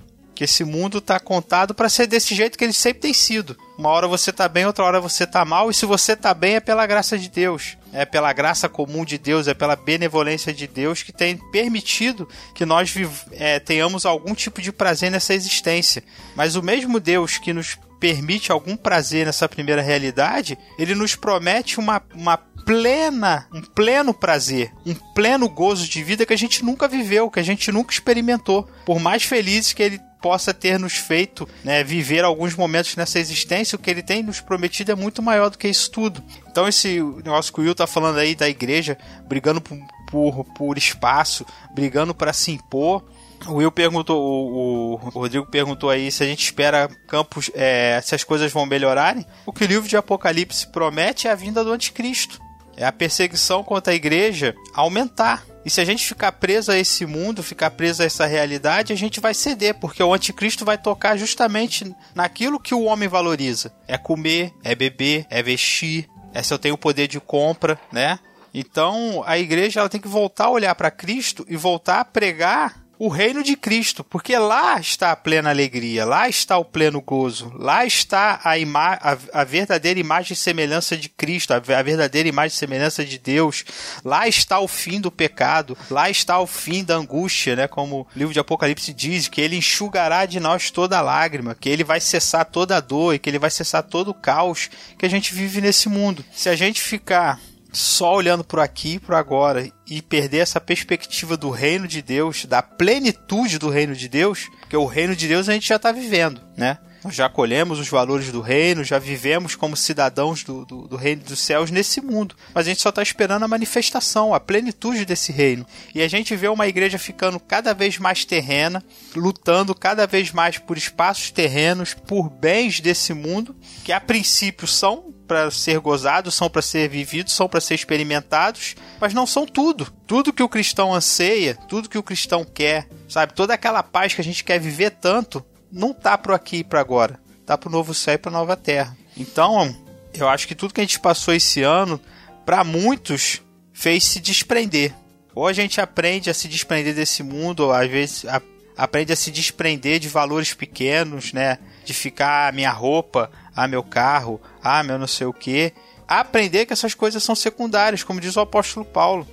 Que 0.40 0.44
esse 0.44 0.64
mundo 0.64 1.02
tá 1.02 1.20
contado 1.20 1.74
para 1.74 1.90
ser 1.90 2.06
desse 2.06 2.34
jeito 2.34 2.56
que 2.56 2.64
ele 2.64 2.72
sempre 2.72 3.02
tem 3.02 3.12
sido. 3.12 3.58
Uma 3.76 3.90
hora 3.90 4.08
você 4.08 4.32
tá 4.32 4.48
bem, 4.48 4.64
outra 4.64 4.86
hora 4.86 4.98
você 4.98 5.26
tá 5.26 5.44
mal, 5.44 5.70
e 5.70 5.74
se 5.74 5.84
você 5.84 6.16
tá 6.16 6.32
bem 6.32 6.54
é 6.54 6.60
pela 6.60 6.86
graça 6.86 7.18
de 7.18 7.28
Deus. 7.28 7.76
É 7.92 8.06
pela 8.06 8.32
graça 8.32 8.66
comum 8.66 9.04
de 9.04 9.18
Deus, 9.18 9.48
é 9.48 9.52
pela 9.52 9.76
benevolência 9.76 10.50
de 10.50 10.66
Deus 10.66 11.02
que 11.02 11.12
tem 11.12 11.36
permitido 11.36 12.26
que 12.54 12.64
nós 12.64 12.94
é, 13.32 13.60
tenhamos 13.60 14.06
algum 14.06 14.34
tipo 14.34 14.62
de 14.62 14.72
prazer 14.72 15.10
nessa 15.10 15.34
existência. 15.34 16.02
Mas 16.34 16.56
o 16.56 16.62
mesmo 16.62 16.98
Deus 16.98 17.36
que 17.36 17.52
nos 17.52 17.78
permite 18.00 18.50
algum 18.50 18.78
prazer 18.78 19.26
nessa 19.26 19.46
primeira 19.46 19.82
realidade, 19.82 20.56
ele 20.78 20.94
nos 20.94 21.14
promete 21.14 21.78
uma, 21.78 22.02
uma 22.14 22.38
plena, 22.64 23.46
um 23.52 23.60
pleno 23.60 24.14
prazer, 24.14 24.72
um 24.86 24.94
pleno 24.94 25.50
gozo 25.50 25.86
de 25.86 26.02
vida 26.02 26.24
que 26.24 26.32
a 26.32 26.38
gente 26.38 26.64
nunca 26.64 26.88
viveu, 26.88 27.30
que 27.30 27.40
a 27.40 27.42
gente 27.42 27.70
nunca 27.70 27.92
experimentou. 27.92 28.66
Por 28.86 28.98
mais 28.98 29.22
felizes 29.24 29.74
que 29.74 29.82
ele 29.82 30.00
possa 30.20 30.52
ter 30.52 30.78
nos 30.78 30.94
feito 30.94 31.48
né, 31.64 31.82
viver 31.82 32.24
alguns 32.24 32.54
momentos 32.54 32.96
nessa 32.96 33.18
existência, 33.18 33.76
o 33.76 33.78
que 33.78 33.90
ele 33.90 34.02
tem 34.02 34.22
nos 34.22 34.40
prometido 34.40 34.92
é 34.92 34.94
muito 34.94 35.22
maior 35.22 35.50
do 35.50 35.58
que 35.58 35.68
isso 35.68 35.90
tudo. 35.90 36.22
Então 36.50 36.68
esse 36.68 37.00
negócio 37.24 37.52
que 37.52 37.60
o 37.60 37.64
Will 37.64 37.74
tá 37.74 37.86
falando 37.86 38.18
aí 38.18 38.34
da 38.34 38.48
igreja, 38.48 38.96
brigando 39.26 39.60
por, 39.60 39.78
por, 40.10 40.44
por 40.44 40.78
espaço, 40.78 41.44
brigando 41.74 42.14
para 42.14 42.32
se 42.32 42.52
impor, 42.52 43.04
o 43.46 43.54
Will 43.54 43.72
perguntou, 43.72 44.20
o, 44.20 44.94
o, 44.94 44.96
Rodrigo 44.96 45.46
perguntou 45.46 45.88
aí 45.88 46.10
se 46.10 46.22
a 46.22 46.26
gente 46.26 46.44
espera 46.44 46.88
campos, 47.06 47.50
é, 47.54 48.00
se 48.02 48.14
as 48.14 48.24
coisas 48.24 48.52
vão 48.52 48.66
melhorarem. 48.66 49.24
O 49.46 49.52
que 49.52 49.64
o 49.64 49.66
livro 49.66 49.88
de 49.88 49.96
Apocalipse 49.96 50.66
promete 50.70 51.26
é 51.26 51.30
a 51.30 51.34
vinda 51.34 51.64
do 51.64 51.72
anticristo. 51.72 52.40
É 52.76 52.84
a 52.84 52.92
perseguição 52.92 53.62
contra 53.62 53.92
a 53.92 53.96
igreja 53.96 54.54
aumentar. 54.74 55.44
E 55.64 55.70
se 55.70 55.80
a 55.80 55.84
gente 55.84 56.06
ficar 56.06 56.32
preso 56.32 56.72
a 56.72 56.78
esse 56.78 57.04
mundo, 57.04 57.42
ficar 57.42 57.70
preso 57.70 58.02
a 58.02 58.06
essa 58.06 58.24
realidade, 58.26 58.92
a 58.92 58.96
gente 58.96 59.20
vai 59.20 59.34
ceder, 59.34 59.74
porque 59.74 60.02
o 60.02 60.14
anticristo 60.14 60.64
vai 60.64 60.78
tocar 60.78 61.16
justamente 61.16 61.94
naquilo 62.14 62.58
que 62.58 62.74
o 62.74 62.84
homem 62.84 63.08
valoriza. 63.08 63.72
É 63.86 63.98
comer, 63.98 64.52
é 64.64 64.74
beber, 64.74 65.26
é 65.28 65.42
vestir, 65.42 66.08
é 66.32 66.42
se 66.42 66.52
eu 66.52 66.58
tenho 66.58 66.78
poder 66.78 67.08
de 67.08 67.20
compra, 67.20 67.78
né? 67.92 68.18
Então, 68.54 69.22
a 69.26 69.38
igreja 69.38 69.80
ela 69.80 69.88
tem 69.88 70.00
que 70.00 70.08
voltar 70.08 70.46
a 70.46 70.50
olhar 70.50 70.74
para 70.74 70.90
Cristo 70.90 71.44
e 71.48 71.56
voltar 71.56 72.00
a 72.00 72.04
pregar 72.04 72.82
o 73.00 73.08
reino 73.08 73.42
de 73.42 73.56
Cristo, 73.56 74.04
porque 74.04 74.36
lá 74.36 74.78
está 74.78 75.10
a 75.10 75.16
plena 75.16 75.48
alegria, 75.48 76.04
lá 76.04 76.28
está 76.28 76.58
o 76.58 76.64
pleno 76.66 77.00
gozo, 77.00 77.50
lá 77.56 77.86
está 77.86 78.38
a, 78.44 78.52
a, 78.52 79.40
a 79.40 79.42
verdadeira 79.42 79.98
imagem 79.98 80.34
e 80.34 80.36
semelhança 80.36 80.98
de 80.98 81.08
Cristo, 81.08 81.52
a, 81.52 81.56
a 81.56 81.82
verdadeira 81.82 82.28
imagem 82.28 82.54
e 82.54 82.58
semelhança 82.58 83.02
de 83.02 83.16
Deus, 83.16 83.64
lá 84.04 84.28
está 84.28 84.60
o 84.60 84.68
fim 84.68 85.00
do 85.00 85.10
pecado, 85.10 85.78
lá 85.90 86.10
está 86.10 86.38
o 86.38 86.46
fim 86.46 86.84
da 86.84 86.94
angústia, 86.94 87.56
né? 87.56 87.66
Como 87.66 88.02
o 88.02 88.06
livro 88.14 88.34
de 88.34 88.40
Apocalipse 88.40 88.92
diz, 88.92 89.28
que 89.28 89.40
ele 89.40 89.56
enxugará 89.56 90.26
de 90.26 90.38
nós 90.38 90.70
toda 90.70 91.00
lágrima, 91.00 91.56
que 91.58 91.70
ele 91.70 91.82
vai 91.82 92.00
cessar 92.00 92.44
toda 92.44 92.76
a 92.76 92.80
dor 92.80 93.14
e 93.14 93.18
que 93.18 93.30
ele 93.30 93.38
vai 93.38 93.50
cessar 93.50 93.82
todo 93.82 94.08
o 94.08 94.14
caos 94.14 94.68
que 94.98 95.06
a 95.06 95.08
gente 95.10 95.32
vive 95.32 95.62
nesse 95.62 95.88
mundo. 95.88 96.22
Se 96.30 96.50
a 96.50 96.54
gente 96.54 96.82
ficar 96.82 97.40
só 97.72 98.14
olhando 98.14 98.44
por 98.44 98.58
aqui, 98.58 98.98
por 98.98 99.14
agora, 99.14 99.70
e 99.86 100.02
perder 100.02 100.38
essa 100.38 100.60
perspectiva 100.60 101.36
do 101.36 101.50
reino 101.50 101.86
de 101.86 102.02
Deus, 102.02 102.44
da 102.44 102.62
plenitude 102.62 103.58
do 103.58 103.68
reino 103.68 103.94
de 103.94 104.08
Deus, 104.08 104.48
que 104.68 104.76
o 104.76 104.86
reino 104.86 105.14
de 105.14 105.28
Deus 105.28 105.48
a 105.48 105.52
gente 105.52 105.68
já 105.68 105.76
está 105.76 105.92
vivendo, 105.92 106.40
né? 106.56 106.78
Nós 107.02 107.14
já 107.14 107.30
colhemos 107.30 107.78
os 107.78 107.88
valores 107.88 108.30
do 108.30 108.42
reino, 108.42 108.84
já 108.84 108.98
vivemos 108.98 109.54
como 109.54 109.74
cidadãos 109.74 110.44
do, 110.44 110.66
do, 110.66 110.86
do 110.86 110.96
reino 110.96 111.22
dos 111.22 111.40
céus 111.40 111.70
nesse 111.70 112.00
mundo. 112.00 112.36
Mas 112.54 112.66
a 112.66 112.68
gente 112.68 112.82
só 112.82 112.90
está 112.90 113.02
esperando 113.02 113.42
a 113.42 113.48
manifestação, 113.48 114.34
a 114.34 114.40
plenitude 114.40 115.06
desse 115.06 115.32
reino. 115.32 115.64
E 115.94 116.02
a 116.02 116.08
gente 116.08 116.36
vê 116.36 116.48
uma 116.48 116.68
igreja 116.68 116.98
ficando 116.98 117.40
cada 117.40 117.72
vez 117.72 117.98
mais 117.98 118.26
terrena, 118.26 118.84
lutando 119.16 119.74
cada 119.74 120.06
vez 120.06 120.30
mais 120.30 120.58
por 120.58 120.76
espaços 120.76 121.30
terrenos, 121.30 121.94
por 121.94 122.28
bens 122.28 122.80
desse 122.80 123.14
mundo, 123.14 123.56
que 123.82 123.92
a 123.92 124.00
princípio 124.00 124.66
são 124.66 125.14
para 125.30 125.48
ser 125.48 125.78
gozados, 125.78 126.34
são 126.34 126.50
para 126.50 126.60
ser 126.60 126.88
vividos, 126.88 127.34
são 127.34 127.48
para 127.48 127.60
ser 127.60 127.76
experimentados, 127.76 128.74
mas 129.00 129.14
não 129.14 129.28
são 129.28 129.46
tudo. 129.46 129.86
Tudo 130.04 130.32
que 130.32 130.42
o 130.42 130.48
cristão 130.48 130.92
anseia, 130.92 131.54
tudo 131.68 131.88
que 131.88 131.96
o 131.96 132.02
cristão 132.02 132.44
quer, 132.44 132.88
sabe? 133.08 133.32
Toda 133.32 133.54
aquela 133.54 133.80
paz 133.80 134.12
que 134.12 134.20
a 134.20 134.24
gente 134.24 134.42
quer 134.42 134.58
viver 134.58 134.90
tanto, 134.90 135.46
não 135.70 135.94
tá 135.94 136.18
pro 136.18 136.34
aqui 136.34 136.56
e 136.56 136.64
pro 136.64 136.80
agora. 136.80 137.20
Tá 137.46 137.56
pro 137.56 137.70
novo 137.70 137.94
céu 137.94 138.14
e 138.14 138.18
pra 138.18 138.32
nova 138.32 138.56
terra. 138.56 138.96
Então, 139.16 139.72
eu 140.12 140.28
acho 140.28 140.48
que 140.48 140.54
tudo 140.56 140.74
que 140.74 140.80
a 140.80 140.84
gente 140.84 140.98
passou 140.98 141.32
esse 141.32 141.62
ano, 141.62 142.00
para 142.44 142.64
muitos, 142.64 143.40
fez 143.72 144.02
se 144.02 144.18
desprender. 144.18 144.92
Ou 145.32 145.46
a 145.46 145.52
gente 145.52 145.80
aprende 145.80 146.28
a 146.28 146.34
se 146.34 146.48
desprender 146.48 146.92
desse 146.92 147.22
mundo, 147.22 147.66
ou 147.66 147.72
às 147.72 147.88
vezes 147.88 148.24
a, 148.24 148.42
aprende 148.76 149.12
a 149.12 149.16
se 149.16 149.30
desprender 149.30 150.00
de 150.00 150.08
valores 150.08 150.54
pequenos, 150.54 151.32
né? 151.32 151.56
De 151.84 151.94
ficar 151.94 152.48
ah, 152.48 152.52
minha 152.52 152.72
roupa, 152.72 153.30
ah, 153.54 153.68
meu 153.68 153.82
carro, 153.82 154.40
ah, 154.62 154.82
meu 154.82 154.98
não 154.98 155.06
sei 155.06 155.26
o 155.26 155.32
que. 155.32 155.72
Aprender 156.06 156.66
que 156.66 156.72
essas 156.72 156.94
coisas 156.94 157.22
são 157.22 157.34
secundárias, 157.34 158.02
como 158.02 158.20
diz 158.20 158.36
o 158.36 158.40
apóstolo 158.40 158.84
Paulo. 158.84 159.26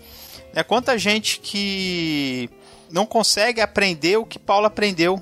É 0.54 0.64
quanta 0.64 0.98
gente 0.98 1.40
que 1.40 2.50
não 2.92 3.06
consegue 3.06 3.62
aprender 3.62 4.18
o 4.18 4.26
que 4.26 4.40
Paulo 4.40 4.66
aprendeu, 4.66 5.22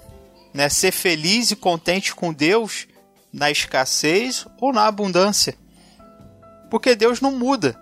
né? 0.53 0.69
Ser 0.69 0.91
feliz 0.91 1.51
e 1.51 1.55
contente 1.55 2.15
com 2.15 2.33
Deus 2.33 2.87
na 3.31 3.51
escassez 3.51 4.45
ou 4.59 4.71
na 4.71 4.87
abundância. 4.87 5.55
Porque 6.69 6.95
Deus 6.95 7.19
não 7.19 7.31
muda. 7.31 7.79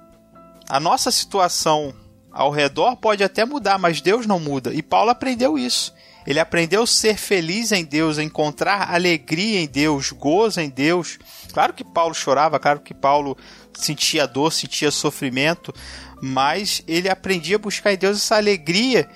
A 0.68 0.80
nossa 0.80 1.12
situação 1.12 1.94
ao 2.32 2.50
redor 2.50 2.96
pode 2.96 3.24
até 3.24 3.46
mudar, 3.46 3.78
mas 3.78 4.02
Deus 4.02 4.26
não 4.26 4.40
muda. 4.40 4.74
E 4.74 4.82
Paulo 4.82 5.12
aprendeu 5.12 5.58
isso. 5.58 5.94
Ele 6.26 6.40
aprendeu 6.40 6.84
a 6.84 6.88
ser 6.88 7.18
feliz 7.18 7.72
em 7.72 7.84
Deus, 7.84 8.18
a 8.18 8.24
encontrar 8.24 8.94
alegria 8.94 9.60
em 9.60 9.68
Deus, 9.68 10.12
gozo 10.12 10.62
em 10.62 10.70
Deus. 10.70 11.20
Claro 11.52 11.74
que 11.74 11.84
Paulo 11.84 12.14
chorava, 12.14 12.60
claro 12.60 12.80
que 12.80 12.94
Paulo 12.94 13.38
sentia 13.74 14.26
dor, 14.26 14.52
sentia 14.52 14.92
sofrimento, 14.92 15.74
mas 16.22 16.82
ele 16.88 17.10
aprendia 17.10 17.58
a 17.58 17.60
buscar 17.60 17.94
em 17.94 17.98
Deus 17.98 18.18
essa 18.18 18.38
alegria 18.38 19.10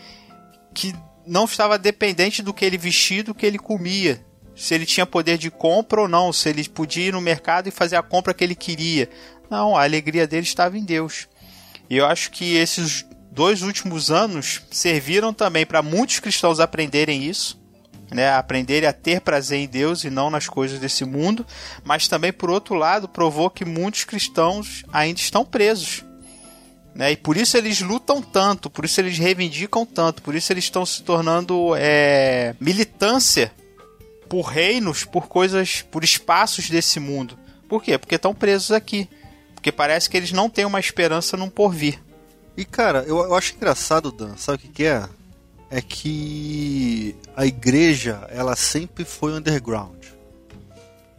que 0.73 0.93
não 1.25 1.45
estava 1.45 1.77
dependente 1.77 2.41
do 2.41 2.53
que 2.53 2.65
ele 2.65 2.77
vestia, 2.77 3.23
do 3.23 3.33
que 3.33 3.45
ele 3.45 3.59
comia. 3.59 4.25
Se 4.55 4.73
ele 4.73 4.85
tinha 4.85 5.05
poder 5.05 5.37
de 5.37 5.51
compra 5.51 6.01
ou 6.01 6.07
não, 6.07 6.33
se 6.33 6.49
ele 6.49 6.67
podia 6.67 7.07
ir 7.07 7.13
no 7.13 7.21
mercado 7.21 7.67
e 7.67 7.71
fazer 7.71 7.95
a 7.95 8.01
compra 8.01 8.33
que 8.33 8.43
ele 8.43 8.55
queria. 8.55 9.07
Não, 9.49 9.75
a 9.75 9.83
alegria 9.83 10.25
dele 10.25 10.43
estava 10.43 10.77
em 10.77 10.83
Deus. 10.83 11.27
E 11.89 11.95
eu 11.95 12.05
acho 12.05 12.31
que 12.31 12.55
esses 12.55 13.05
dois 13.37 13.61
últimos 13.61 14.09
anos 14.09 14.63
serviram 14.71 15.31
também 15.31 15.63
para 15.63 15.83
muitos 15.83 16.19
cristãos 16.19 16.59
aprenderem 16.59 17.23
isso, 17.23 17.61
né, 18.09 18.31
aprenderem 18.31 18.89
a 18.89 18.93
ter 18.93 19.21
prazer 19.21 19.59
em 19.59 19.67
Deus 19.67 20.03
e 20.03 20.09
não 20.09 20.31
nas 20.31 20.47
coisas 20.47 20.79
desse 20.79 21.05
mundo, 21.05 21.45
mas 21.83 22.07
também 22.07 22.33
por 22.33 22.49
outro 22.49 22.73
lado 22.73 23.07
provou 23.07 23.51
que 23.51 23.63
muitos 23.63 24.05
cristãos 24.05 24.83
ainda 24.91 25.19
estão 25.19 25.45
presos. 25.45 26.03
Né, 26.95 27.11
e 27.11 27.15
por 27.15 27.37
isso 27.37 27.55
eles 27.55 27.79
lutam 27.79 28.23
tanto, 28.23 28.71
por 28.71 28.83
isso 28.83 28.99
eles 28.99 29.19
reivindicam 29.19 29.85
tanto, 29.85 30.23
por 30.23 30.33
isso 30.33 30.51
eles 30.51 30.63
estão 30.63 30.83
se 30.83 31.03
tornando 31.03 31.75
é, 31.75 32.55
militância 32.59 33.51
por 34.27 34.47
reinos, 34.47 35.03
por 35.03 35.27
coisas, 35.27 35.83
por 35.83 36.03
espaços 36.03 36.71
desse 36.71 36.99
mundo. 36.99 37.37
Por 37.69 37.83
quê? 37.83 37.99
Porque 37.99 38.15
estão 38.15 38.33
presos 38.33 38.71
aqui. 38.71 39.07
Porque 39.53 39.71
parece 39.71 40.09
que 40.09 40.17
eles 40.17 40.31
não 40.31 40.49
têm 40.49 40.65
uma 40.65 40.79
esperança 40.79 41.37
num 41.37 41.49
porvir. 41.49 41.99
E 42.57 42.65
cara, 42.65 43.03
eu, 43.03 43.19
eu 43.19 43.35
acho 43.35 43.55
engraçado, 43.55 44.11
Dan, 44.11 44.35
sabe 44.35 44.57
o 44.57 44.61
que, 44.61 44.67
que 44.69 44.83
é? 44.83 45.07
É 45.69 45.79
que 45.79 47.15
a 47.35 47.45
igreja, 47.45 48.27
ela 48.31 48.55
sempre 48.55 49.05
foi 49.05 49.31
underground. 49.33 50.03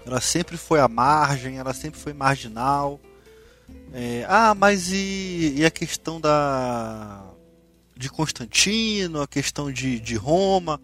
Ela 0.05 0.21
sempre 0.21 0.57
foi 0.57 0.81
à 0.81 0.89
margem, 0.89 1.59
ela 1.59 1.73
sempre 1.73 2.01
foi 2.01 2.13
marginal. 2.13 2.99
É, 3.93 4.27
ah, 4.29 4.53
mas 4.53 4.91
e, 4.91 5.55
e, 5.59 5.65
a 5.65 5.71
questão 5.71 6.21
da 6.21 7.25
de 7.97 8.09
Constantino, 8.09 9.21
a 9.21 9.29
questão 9.29 9.71
de, 9.71 10.01
de 10.01 10.17
Roma? 10.17 10.81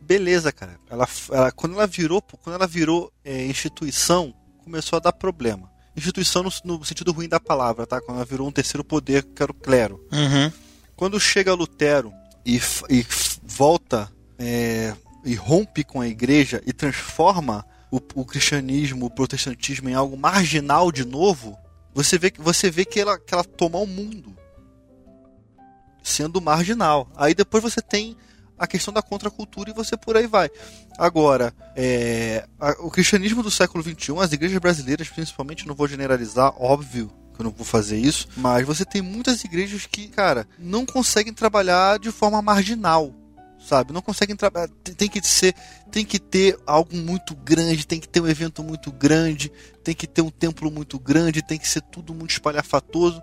Beleza, 0.00 0.52
cara. 0.52 0.78
Ela, 0.88 1.08
ela, 1.32 1.50
quando 1.50 1.74
ela 1.74 1.86
virou, 1.86 2.22
quando 2.22 2.54
ela 2.54 2.66
virou 2.66 3.12
é, 3.24 3.44
instituição, 3.46 4.32
começou 4.62 4.98
a 4.98 5.00
dar 5.00 5.12
problema 5.12 5.75
instituição 5.96 6.42
no, 6.42 6.50
no, 6.64 6.84
sentido 6.84 7.12
ruim 7.12 7.28
da 7.28 7.40
palavra, 7.40 7.86
tá? 7.86 8.00
Quando 8.00 8.16
ela 8.16 8.24
virou 8.24 8.46
um 8.46 8.52
terceiro 8.52 8.84
poder, 8.84 9.24
que 9.24 9.42
era 9.42 9.50
o 9.50 9.54
clero. 9.54 10.04
Uhum. 10.12 10.52
Quando 10.94 11.18
chega 11.18 11.54
Lutero 11.54 12.12
e, 12.44 12.60
e 12.90 13.06
volta 13.42 14.10
é, 14.38 14.94
e 15.24 15.34
rompe 15.34 15.82
com 15.82 16.00
a 16.00 16.08
igreja 16.08 16.62
e 16.66 16.72
transforma 16.72 17.64
o, 17.90 17.96
o, 18.14 18.24
cristianismo, 18.24 19.06
o 19.06 19.10
protestantismo 19.10 19.88
em 19.88 19.94
algo 19.94 20.16
marginal 20.16 20.92
de 20.92 21.04
novo, 21.04 21.56
você 21.94 22.18
vê, 22.18 22.32
você 22.38 22.70
vê 22.70 22.84
que, 22.84 23.00
ela, 23.00 23.18
que 23.18 23.32
ela 23.32 23.44
toma 23.44 23.78
o 23.78 23.86
mundo 23.86 24.36
sendo 26.02 26.40
marginal. 26.40 27.10
Aí 27.16 27.34
depois 27.34 27.62
você 27.62 27.82
tem 27.82 28.16
a 28.58 28.66
questão 28.66 28.92
da 28.92 29.02
contracultura 29.02 29.70
e 29.70 29.74
você 29.74 29.96
por 29.96 30.16
aí 30.16 30.26
vai. 30.26 30.50
Agora, 30.98 31.54
é, 31.74 32.46
a, 32.58 32.70
o 32.80 32.90
cristianismo 32.90 33.42
do 33.42 33.50
século 33.50 33.82
XXI, 33.82 34.18
as 34.20 34.32
igrejas 34.32 34.58
brasileiras 34.58 35.08
principalmente, 35.08 35.66
não 35.66 35.74
vou 35.74 35.88
generalizar, 35.88 36.54
óbvio 36.58 37.12
eu 37.38 37.44
não 37.44 37.50
vou 37.50 37.66
fazer 37.66 37.98
isso, 37.98 38.28
mas 38.36 38.66
você 38.66 38.84
tem 38.84 39.02
muitas 39.02 39.44
igrejas 39.44 39.86
que, 39.86 40.08
cara, 40.08 40.46
não 40.58 40.86
conseguem 40.86 41.32
trabalhar 41.32 41.98
de 41.98 42.10
forma 42.10 42.40
marginal, 42.40 43.14
sabe? 43.58 43.92
Não 43.92 44.00
conseguem 44.00 44.36
trabalhar. 44.36 44.68
Tem 44.96 45.08
que 45.08 45.20
ser, 45.26 45.54
tem 45.90 46.04
que 46.04 46.18
ter 46.18 46.58
algo 46.66 46.96
muito 46.96 47.34
grande, 47.34 47.86
tem 47.86 48.00
que 48.00 48.08
ter 48.08 48.20
um 48.20 48.28
evento 48.28 48.62
muito 48.62 48.90
grande, 48.90 49.52
tem 49.84 49.94
que 49.94 50.06
ter 50.06 50.22
um 50.22 50.30
templo 50.30 50.70
muito 50.70 50.98
grande, 50.98 51.42
tem 51.42 51.58
que 51.58 51.68
ser 51.68 51.82
tudo 51.82 52.14
muito 52.14 52.30
espalhafatoso. 52.30 53.22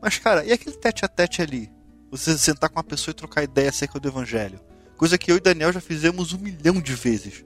Mas, 0.00 0.18
cara, 0.18 0.44
e 0.44 0.52
aquele 0.52 0.76
tete 0.76 1.04
a 1.04 1.08
tete 1.08 1.40
ali? 1.40 1.72
Você 2.10 2.36
sentar 2.36 2.68
com 2.68 2.76
uma 2.76 2.84
pessoa 2.84 3.12
e 3.12 3.14
trocar 3.14 3.42
ideia 3.42 3.70
acerca 3.70 3.98
do 3.98 4.08
evangelho. 4.08 4.60
Coisa 4.96 5.18
que 5.18 5.30
eu 5.30 5.36
e 5.36 5.40
Daniel 5.40 5.72
já 5.72 5.80
fizemos 5.80 6.32
um 6.32 6.38
milhão 6.38 6.80
de 6.80 6.94
vezes. 6.94 7.44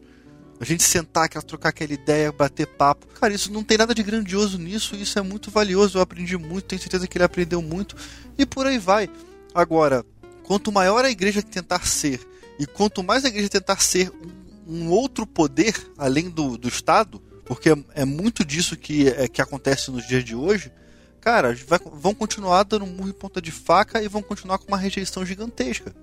A 0.61 0.65
gente 0.65 0.83
sentar, 0.83 1.29
trocar 1.29 1.69
aquela 1.69 1.93
ideia, 1.93 2.33
bater 2.33 2.67
papo. 2.67 3.07
Cara, 3.07 3.33
isso 3.33 3.53
não 3.53 3.63
tem 3.63 3.79
nada 3.79 3.95
de 3.95 4.03
grandioso 4.03 4.59
nisso, 4.59 4.97
isso 4.97 5.19
é 5.19 5.23
muito 5.23 5.51
valioso. 5.51 5.99
Eu 5.99 6.03
aprendi 6.03 6.37
muito, 6.37 6.65
tenho 6.65 6.83
certeza 6.83 7.07
que 7.07 7.17
ele 7.17 7.25
aprendeu 7.25 7.63
muito. 7.63 7.97
E 8.37 8.45
por 8.45 8.67
aí 8.67 8.79
vai. 8.79 9.09
Agora, 9.55 10.05
quanto 10.43 10.73
maior 10.73 11.05
a 11.05 11.11
igreja 11.11 11.43
tentar 11.43 11.87
ser, 11.87 12.21
e 12.59 12.67
quanto 12.67 13.05
mais 13.05 13.25
a 13.25 13.29
igreja 13.29 13.49
tentar 13.49 13.81
ser 13.81 14.11
um, 14.67 14.81
um 14.81 14.91
outro 14.91 15.27
poder 15.27 15.75
além 15.97 16.29
do, 16.29 16.59
do 16.59 16.69
Estado, 16.69 17.23
porque 17.45 17.71
é, 17.95 18.05
muito 18.05 18.45
disso 18.45 18.77
que, 18.77 19.09
é, 19.09 19.29
que 19.29 19.41
acontece 19.41 19.91
nos 19.91 20.07
dias 20.07 20.25
de 20.25 20.35
hoje, 20.35 20.73
cara, 21.21 21.57
vai, 21.67 21.79
vão 21.95 22.13
continuar 22.13 22.65
dando 22.65 22.85
murro 22.85 23.09
em 23.09 23.13
ponta 23.13 23.41
de 23.41 23.53
faca 23.53 24.03
e 24.03 24.09
vão 24.09 24.23
continuar 24.23 24.59
com 24.59 24.69
uma 24.69 24.77
rejeição 24.77 25.25
gigantesca. 25.25 25.95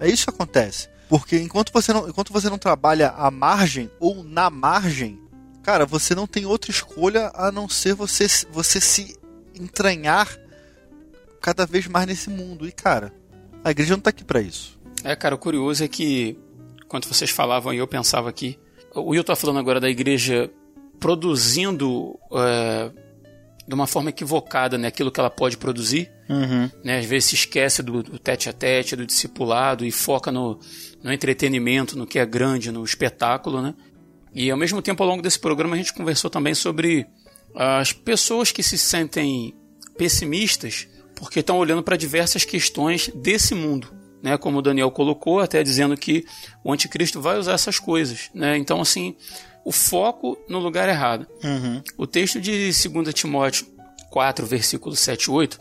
É 0.00 0.08
isso 0.08 0.24
que 0.24 0.30
acontece. 0.30 0.88
Porque 1.08 1.38
enquanto 1.38 1.72
você 1.72 1.92
não, 1.92 2.08
enquanto 2.08 2.32
você 2.32 2.48
não 2.48 2.58
trabalha 2.58 3.10
à 3.10 3.30
margem 3.30 3.90
ou 4.00 4.24
na 4.24 4.48
margem, 4.48 5.20
cara, 5.62 5.84
você 5.84 6.14
não 6.14 6.26
tem 6.26 6.46
outra 6.46 6.70
escolha 6.70 7.30
a 7.34 7.52
não 7.52 7.68
ser 7.68 7.94
você, 7.94 8.26
você 8.50 8.80
se 8.80 9.16
entranhar 9.54 10.28
cada 11.40 11.66
vez 11.66 11.86
mais 11.86 12.06
nesse 12.06 12.30
mundo. 12.30 12.66
E, 12.66 12.72
cara, 12.72 13.12
a 13.62 13.70
igreja 13.70 13.90
não 13.92 13.98
está 13.98 14.10
aqui 14.10 14.24
para 14.24 14.40
isso. 14.40 14.80
É, 15.04 15.14
cara, 15.14 15.34
o 15.34 15.38
curioso 15.38 15.84
é 15.84 15.88
que, 15.88 16.38
quando 16.88 17.06
vocês 17.06 17.30
falavam 17.30 17.74
e 17.74 17.78
eu 17.78 17.86
pensava 17.86 18.30
aqui, 18.30 18.58
o 18.94 19.10
Will 19.10 19.24
tá 19.24 19.36
falando 19.36 19.58
agora 19.58 19.80
da 19.80 19.90
igreja 19.90 20.50
produzindo 20.98 22.18
é, 22.32 22.90
de 23.66 23.74
uma 23.74 23.86
forma 23.86 24.10
equivocada 24.10 24.76
né, 24.76 24.88
aquilo 24.88 25.10
que 25.10 25.20
ela 25.20 25.30
pode 25.30 25.56
produzir. 25.56 26.10
Uhum. 26.28 26.70
Né, 26.82 26.98
às 26.98 27.06
vezes 27.06 27.30
se 27.30 27.34
esquece 27.34 27.82
do, 27.82 28.02
do 28.02 28.18
tete 28.18 28.48
a 28.48 28.52
tete, 28.52 28.96
do 28.96 29.06
discipulado 29.06 29.84
e 29.84 29.90
foca 29.90 30.32
no, 30.32 30.58
no 31.02 31.12
entretenimento, 31.12 31.96
no 31.96 32.06
que 32.06 32.18
é 32.18 32.26
grande, 32.26 32.70
no 32.72 32.84
espetáculo. 32.84 33.62
Né? 33.62 33.74
E 34.34 34.50
ao 34.50 34.56
mesmo 34.56 34.80
tempo, 34.82 35.02
ao 35.02 35.08
longo 35.08 35.22
desse 35.22 35.38
programa, 35.38 35.74
a 35.74 35.78
gente 35.78 35.92
conversou 35.92 36.30
também 36.30 36.54
sobre 36.54 37.06
as 37.54 37.92
pessoas 37.92 38.50
que 38.50 38.62
se 38.62 38.78
sentem 38.78 39.54
pessimistas 39.96 40.88
porque 41.22 41.38
estão 41.40 41.58
olhando 41.58 41.84
para 41.84 41.96
diversas 41.96 42.44
questões 42.44 43.08
desse 43.14 43.54
mundo. 43.54 43.88
Né, 44.22 44.38
como 44.38 44.58
o 44.58 44.62
Daniel 44.62 44.88
colocou, 44.88 45.40
até 45.40 45.64
dizendo 45.64 45.96
que 45.96 46.24
o 46.62 46.72
anticristo 46.72 47.20
vai 47.20 47.36
usar 47.36 47.54
essas 47.54 47.80
coisas. 47.80 48.30
Né? 48.32 48.56
Então, 48.56 48.80
assim, 48.80 49.16
o 49.64 49.72
foco 49.72 50.36
no 50.48 50.58
lugar 50.58 50.88
errado. 50.88 51.26
Uhum. 51.42 51.82
O 51.96 52.06
texto 52.06 52.40
de 52.40 52.70
2 52.70 53.14
Timóteo 53.14 53.66
4, 54.10 54.46
versículo 54.46 54.94
7 54.94 55.24
e 55.24 55.30
8, 55.30 55.60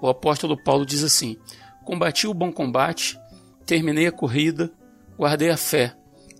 o 0.00 0.08
apóstolo 0.08 0.56
Paulo 0.62 0.84
diz 0.84 1.02
assim: 1.02 1.36
Combati 1.84 2.26
o 2.26 2.34
bom 2.34 2.52
combate, 2.52 3.18
terminei 3.66 4.06
a 4.06 4.12
corrida, 4.12 4.72
guardei 5.18 5.50
a 5.50 5.56
fé. 5.56 5.94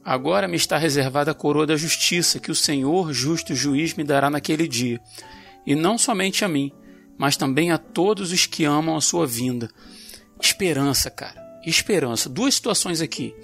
Agora 0.04 0.46
me 0.46 0.56
está 0.56 0.76
reservada 0.76 1.30
a 1.30 1.34
coroa 1.34 1.66
da 1.66 1.76
justiça, 1.76 2.38
que 2.38 2.50
o 2.50 2.54
Senhor, 2.54 3.12
justo 3.12 3.54
juiz, 3.54 3.94
me 3.94 4.04
dará 4.04 4.28
naquele 4.28 4.68
dia. 4.68 5.00
E 5.66 5.74
não 5.74 5.96
somente 5.96 6.44
a 6.44 6.48
mim, 6.48 6.70
mas 7.16 7.38
também 7.38 7.70
a 7.70 7.78
todos 7.78 8.30
os 8.30 8.44
que 8.44 8.64
amam 8.64 8.96
a 8.96 9.00
sua 9.00 9.26
vinda. 9.26 9.70
Esperança, 10.38 11.10
cara. 11.10 11.42
Esperança. 11.64 12.28
Duas 12.28 12.54
situações 12.54 13.00
aqui. 13.00 13.34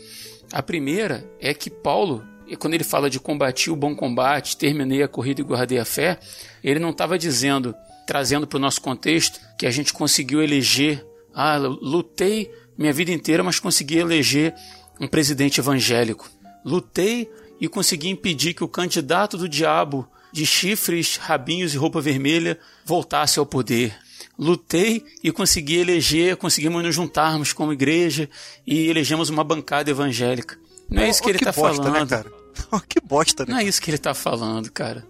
A 0.52 0.62
primeira 0.62 1.24
é 1.40 1.54
que 1.54 1.70
Paulo 1.70 2.26
e 2.51 2.57
quando 2.57 2.74
ele 2.74 2.82
fala 2.82 3.09
de 3.09 3.20
combater 3.20 3.70
o 3.70 3.76
bom 3.76 3.94
combate, 3.94 4.57
terminei 4.57 5.05
a 5.05 5.09
corrida 5.09 5.40
e 5.40 5.44
guardei 5.44 5.78
a 5.78 5.84
fé, 5.84 6.18
ele 6.64 6.80
não 6.80 6.90
estava 6.90 7.16
dizendo, 7.16 7.72
trazendo 8.05 8.44
para 8.44 8.57
o 8.57 8.61
nosso 8.61 8.80
contexto, 8.80 9.38
que 9.57 9.66
a 9.66 9.70
gente 9.70 9.92
conseguiu 9.92 10.42
eleger, 10.42 11.07
ah, 11.32 11.57
lutei 11.57 12.51
minha 12.76 12.92
vida 12.92 13.12
inteira, 13.12 13.44
mas 13.44 13.61
consegui 13.61 13.98
eleger 13.98 14.53
um 14.98 15.07
presidente 15.07 15.61
evangélico. 15.61 16.28
Lutei 16.64 17.30
e 17.61 17.68
consegui 17.68 18.09
impedir 18.09 18.53
que 18.53 18.64
o 18.64 18.68
candidato 18.68 19.38
do 19.38 19.48
diabo 19.48 20.09
de 20.32 20.44
chifres, 20.44 21.16
rabinhos 21.18 21.72
e 21.72 21.76
roupa 21.76 22.01
vermelha 22.01 22.59
voltasse 22.84 23.38
ao 23.38 23.46
poder. 23.46 23.96
Lutei 24.36 25.05
e 25.22 25.30
consegui 25.30 25.76
eleger, 25.76 26.36
conseguimos 26.36 26.82
nos 26.82 26.94
juntarmos 26.94 27.53
como 27.53 27.72
igreja 27.72 28.28
e 28.66 28.88
elegemos 28.88 29.28
uma 29.28 29.44
bancada 29.44 29.88
evangélica. 29.88 30.59
Não 30.88 31.03
é 31.03 31.09
isso 31.09 31.22
que 31.22 31.28
ele 31.28 31.38
está 31.38 31.53
falando. 31.53 31.92
Né? 31.92 32.39
que 32.88 33.01
bosta, 33.01 33.44
né? 33.44 33.53
Não 33.53 33.61
é 33.61 33.64
isso 33.64 33.80
que 33.80 33.90
ele 33.90 33.98
tá 33.98 34.14
falando, 34.14 34.70
cara. 34.70 35.07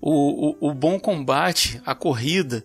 O, 0.00 0.50
o, 0.50 0.70
o 0.70 0.74
bom 0.74 1.00
combate, 1.00 1.80
a 1.84 1.94
corrida, 1.94 2.64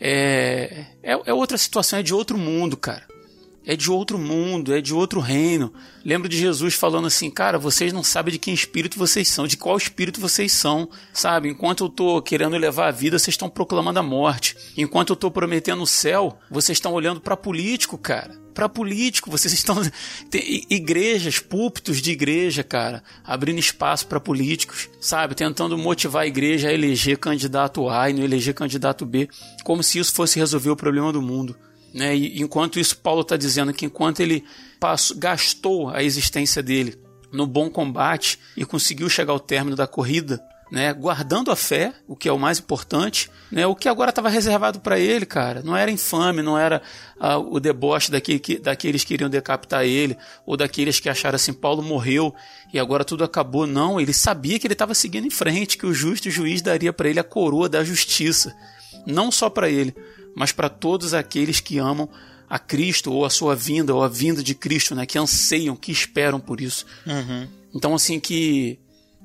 é, 0.00 0.86
é, 1.02 1.12
é 1.12 1.32
outra 1.32 1.56
situação, 1.56 1.98
é 1.98 2.02
de 2.02 2.12
outro 2.12 2.36
mundo, 2.36 2.76
cara 2.76 3.10
é 3.70 3.76
de 3.76 3.88
outro 3.88 4.18
mundo, 4.18 4.74
é 4.74 4.80
de 4.80 4.92
outro 4.92 5.20
reino. 5.20 5.72
Lembro 6.04 6.28
de 6.28 6.36
Jesus 6.36 6.74
falando 6.74 7.06
assim, 7.06 7.30
cara, 7.30 7.56
vocês 7.56 7.92
não 7.92 8.02
sabem 8.02 8.32
de 8.32 8.38
que 8.40 8.50
espírito 8.50 8.98
vocês 8.98 9.28
são, 9.28 9.46
de 9.46 9.56
qual 9.56 9.76
espírito 9.76 10.20
vocês 10.20 10.50
são, 10.50 10.90
sabe? 11.12 11.48
Enquanto 11.48 11.84
eu 11.84 11.88
tô 11.88 12.20
querendo 12.20 12.56
levar 12.56 12.88
a 12.88 12.90
vida, 12.90 13.16
vocês 13.16 13.34
estão 13.34 13.48
proclamando 13.48 14.00
a 14.00 14.02
morte. 14.02 14.56
Enquanto 14.76 15.10
eu 15.10 15.16
tô 15.16 15.30
prometendo 15.30 15.84
o 15.84 15.86
céu, 15.86 16.36
vocês 16.50 16.78
estão 16.78 16.92
olhando 16.92 17.20
para 17.20 17.36
político, 17.36 17.96
cara. 17.96 18.36
Para 18.52 18.68
político, 18.68 19.30
vocês 19.30 19.54
estão 19.54 19.76
tem 20.28 20.66
igrejas, 20.68 21.38
púlpitos 21.38 22.02
de 22.02 22.10
igreja, 22.10 22.64
cara, 22.64 23.04
abrindo 23.22 23.60
espaço 23.60 24.04
para 24.08 24.18
políticos, 24.18 24.90
sabe? 25.00 25.36
Tentando 25.36 25.78
motivar 25.78 26.24
a 26.24 26.26
igreja 26.26 26.70
a 26.70 26.74
eleger 26.74 27.18
candidato 27.18 27.88
A 27.88 28.10
e 28.10 28.14
não 28.14 28.24
eleger 28.24 28.52
candidato 28.52 29.06
B, 29.06 29.28
como 29.62 29.80
se 29.80 30.00
isso 30.00 30.12
fosse 30.12 30.40
resolver 30.40 30.70
o 30.70 30.76
problema 30.76 31.12
do 31.12 31.22
mundo. 31.22 31.54
Né? 31.92 32.16
E 32.16 32.40
enquanto 32.40 32.78
isso, 32.78 32.96
Paulo 32.96 33.22
está 33.22 33.36
dizendo 33.36 33.72
que 33.72 33.86
enquanto 33.86 34.20
ele 34.20 34.44
passou, 34.78 35.16
gastou 35.16 35.90
a 35.90 36.02
existência 36.02 36.62
dele 36.62 36.98
no 37.32 37.46
bom 37.46 37.70
combate 37.70 38.38
e 38.56 38.64
conseguiu 38.64 39.08
chegar 39.08 39.32
ao 39.32 39.40
término 39.40 39.76
da 39.76 39.86
corrida, 39.86 40.42
né, 40.70 40.92
guardando 40.92 41.50
a 41.50 41.56
fé, 41.56 41.92
o 42.06 42.14
que 42.14 42.28
é 42.28 42.32
o 42.32 42.38
mais 42.38 42.60
importante, 42.60 43.28
né, 43.50 43.66
o 43.66 43.74
que 43.74 43.88
agora 43.88 44.10
estava 44.10 44.28
reservado 44.28 44.78
para 44.78 44.98
ele, 44.98 45.26
cara, 45.26 45.62
não 45.64 45.76
era 45.76 45.90
infame, 45.90 46.42
não 46.42 46.56
era 46.56 46.80
ah, 47.18 47.38
o 47.38 47.58
deboche 47.58 48.10
daquele 48.10 48.38
que, 48.38 48.58
daqueles 48.58 49.02
que 49.02 49.08
queriam 49.08 49.28
decapitar 49.28 49.84
ele, 49.84 50.16
ou 50.46 50.56
daqueles 50.56 51.00
que 51.00 51.08
acharam 51.08 51.34
assim, 51.34 51.52
Paulo 51.52 51.82
morreu 51.82 52.32
e 52.72 52.78
agora 52.78 53.04
tudo 53.04 53.24
acabou. 53.24 53.66
Não, 53.66 54.00
ele 54.00 54.12
sabia 54.12 54.58
que 54.60 54.66
ele 54.66 54.74
estava 54.74 54.94
seguindo 54.94 55.26
em 55.26 55.30
frente, 55.30 55.76
que 55.76 55.86
o 55.86 55.92
justo 55.92 56.30
juiz 56.30 56.62
daria 56.62 56.92
para 56.92 57.08
ele 57.08 57.18
a 57.18 57.24
coroa 57.24 57.68
da 57.68 57.82
justiça, 57.82 58.54
não 59.04 59.32
só 59.32 59.50
para 59.50 59.68
ele, 59.68 59.94
mas 60.34 60.52
para 60.52 60.68
todos 60.68 61.14
aqueles 61.14 61.60
que 61.60 61.78
amam 61.78 62.08
a 62.48 62.58
Cristo 62.58 63.12
ou 63.12 63.24
a 63.24 63.30
sua 63.30 63.54
vinda 63.54 63.94
ou 63.94 64.02
a 64.02 64.08
vinda 64.08 64.42
de 64.42 64.54
Cristo, 64.54 64.94
né, 64.94 65.06
que 65.06 65.18
anseiam, 65.18 65.76
que 65.76 65.92
esperam 65.92 66.40
por 66.40 66.60
isso. 66.60 66.84
Uhum. 67.06 67.48
Então 67.74 67.94
assim 67.94 68.18
que 68.18 68.78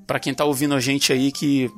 para 0.06 0.20
quem 0.20 0.32
está 0.32 0.46
ouvindo 0.46 0.76
a 0.76 0.80
gente 0.80 1.12
aí 1.12 1.32
que 1.32 1.72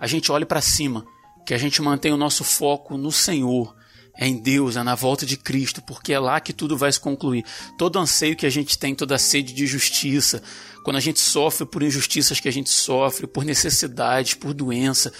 a 0.00 0.06
gente 0.06 0.32
olhe 0.32 0.44
para 0.44 0.60
cima, 0.60 1.06
que 1.46 1.54
a 1.54 1.58
gente 1.58 1.80
mantenha 1.80 2.14
o 2.14 2.18
nosso 2.18 2.42
foco 2.42 2.96
no 2.96 3.12
Senhor, 3.12 3.74
é 4.16 4.26
em 4.26 4.36
Deus, 4.36 4.76
é 4.76 4.82
na 4.82 4.94
volta 4.94 5.24
de 5.24 5.36
Cristo, 5.36 5.80
porque 5.82 6.12
é 6.12 6.18
lá 6.18 6.40
que 6.40 6.52
tudo 6.52 6.76
vai 6.76 6.92
se 6.92 7.00
concluir. 7.00 7.44
Todo 7.78 7.98
anseio 7.98 8.36
que 8.36 8.44
a 8.44 8.50
gente 8.50 8.78
tem, 8.78 8.94
toda 8.94 9.16
sede 9.16 9.54
de 9.54 9.66
justiça, 9.66 10.42
quando 10.84 10.96
a 10.96 11.00
gente 11.00 11.20
sofre 11.20 11.64
por 11.66 11.82
injustiças 11.82 12.38
que 12.38 12.48
a 12.48 12.52
gente 12.52 12.68
sofre, 12.68 13.26
por 13.26 13.44
necessidades, 13.44 14.34
por 14.34 14.52
doença, 14.52 15.12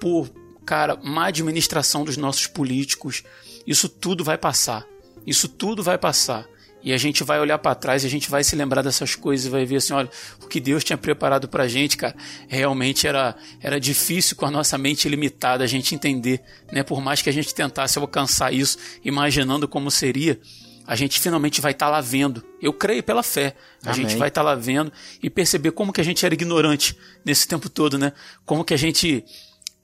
por 0.00 0.30
cara, 0.66 0.96
má 0.96 1.28
administração 1.28 2.04
dos 2.04 2.16
nossos 2.16 2.48
políticos, 2.48 3.22
isso 3.64 3.88
tudo 3.88 4.24
vai 4.24 4.36
passar. 4.36 4.84
Isso 5.24 5.48
tudo 5.48 5.82
vai 5.82 5.96
passar. 5.96 6.44
E 6.82 6.92
a 6.92 6.96
gente 6.96 7.24
vai 7.24 7.40
olhar 7.40 7.58
para 7.58 7.74
trás 7.74 8.04
e 8.04 8.06
a 8.06 8.10
gente 8.10 8.30
vai 8.30 8.44
se 8.44 8.54
lembrar 8.54 8.82
dessas 8.82 9.14
coisas 9.14 9.46
e 9.46 9.48
vai 9.48 9.64
ver 9.64 9.76
assim, 9.76 9.92
olha, 9.92 10.08
o 10.40 10.46
que 10.46 10.60
Deus 10.60 10.84
tinha 10.84 10.96
preparado 10.96 11.48
pra 11.48 11.66
gente, 11.66 11.96
cara, 11.96 12.14
realmente 12.46 13.08
era, 13.08 13.34
era 13.60 13.80
difícil 13.80 14.36
com 14.36 14.46
a 14.46 14.50
nossa 14.50 14.78
mente 14.78 15.08
limitada 15.08 15.64
a 15.64 15.66
gente 15.66 15.94
entender, 15.94 16.40
né? 16.70 16.84
Por 16.84 17.00
mais 17.00 17.22
que 17.22 17.28
a 17.28 17.32
gente 17.32 17.52
tentasse 17.52 17.98
alcançar 17.98 18.52
isso, 18.52 18.78
imaginando 19.04 19.66
como 19.66 19.90
seria, 19.90 20.38
a 20.86 20.94
gente 20.94 21.18
finalmente 21.18 21.60
vai 21.60 21.72
estar 21.72 21.86
tá 21.86 21.92
lá 21.92 22.00
vendo. 22.00 22.44
Eu 22.62 22.72
creio 22.72 23.02
pela 23.02 23.22
fé. 23.22 23.56
A 23.84 23.90
Amém. 23.90 24.02
gente 24.02 24.16
vai 24.16 24.28
estar 24.28 24.42
tá 24.42 24.44
lá 24.44 24.54
vendo 24.54 24.92
e 25.20 25.28
perceber 25.28 25.72
como 25.72 25.92
que 25.92 26.00
a 26.00 26.04
gente 26.04 26.24
era 26.24 26.34
ignorante 26.34 26.96
nesse 27.24 27.48
tempo 27.48 27.68
todo, 27.68 27.98
né? 27.98 28.12
Como 28.44 28.64
que 28.64 28.72
a 28.72 28.76
gente 28.76 29.24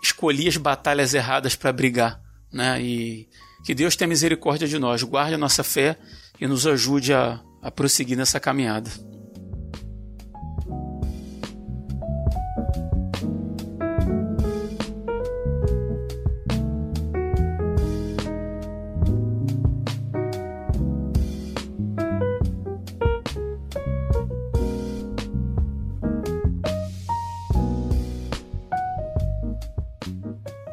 escolhi 0.02 0.48
as 0.48 0.56
batalhas 0.56 1.14
erradas 1.14 1.54
para 1.54 1.72
brigar, 1.72 2.20
né? 2.52 2.82
E 2.82 3.28
que 3.64 3.74
Deus 3.74 3.94
tenha 3.94 4.08
misericórdia 4.08 4.66
de 4.66 4.78
nós, 4.78 5.02
guarde 5.02 5.34
a 5.34 5.38
nossa 5.38 5.62
fé 5.62 5.96
e 6.40 6.46
nos 6.46 6.66
ajude 6.66 7.14
a, 7.14 7.40
a 7.62 7.70
prosseguir 7.70 8.16
nessa 8.16 8.40
caminhada. 8.40 8.90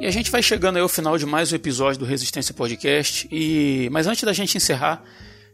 A 0.10 0.12
gente 0.12 0.32
vai 0.32 0.41
chegando 0.41 0.78
aí 0.78 0.82
ao 0.82 0.89
final 0.89 1.20
de 1.20 1.26
mais 1.28 1.53
um 1.53 1.55
episódio 1.55 1.99
do 1.99 2.05
Resistência 2.05 2.51
Podcast. 2.51 3.28
E 3.32 3.88
mas 3.91 4.07
antes 4.07 4.24
da 4.24 4.34
gente 4.34 4.57
encerrar, 4.57 5.03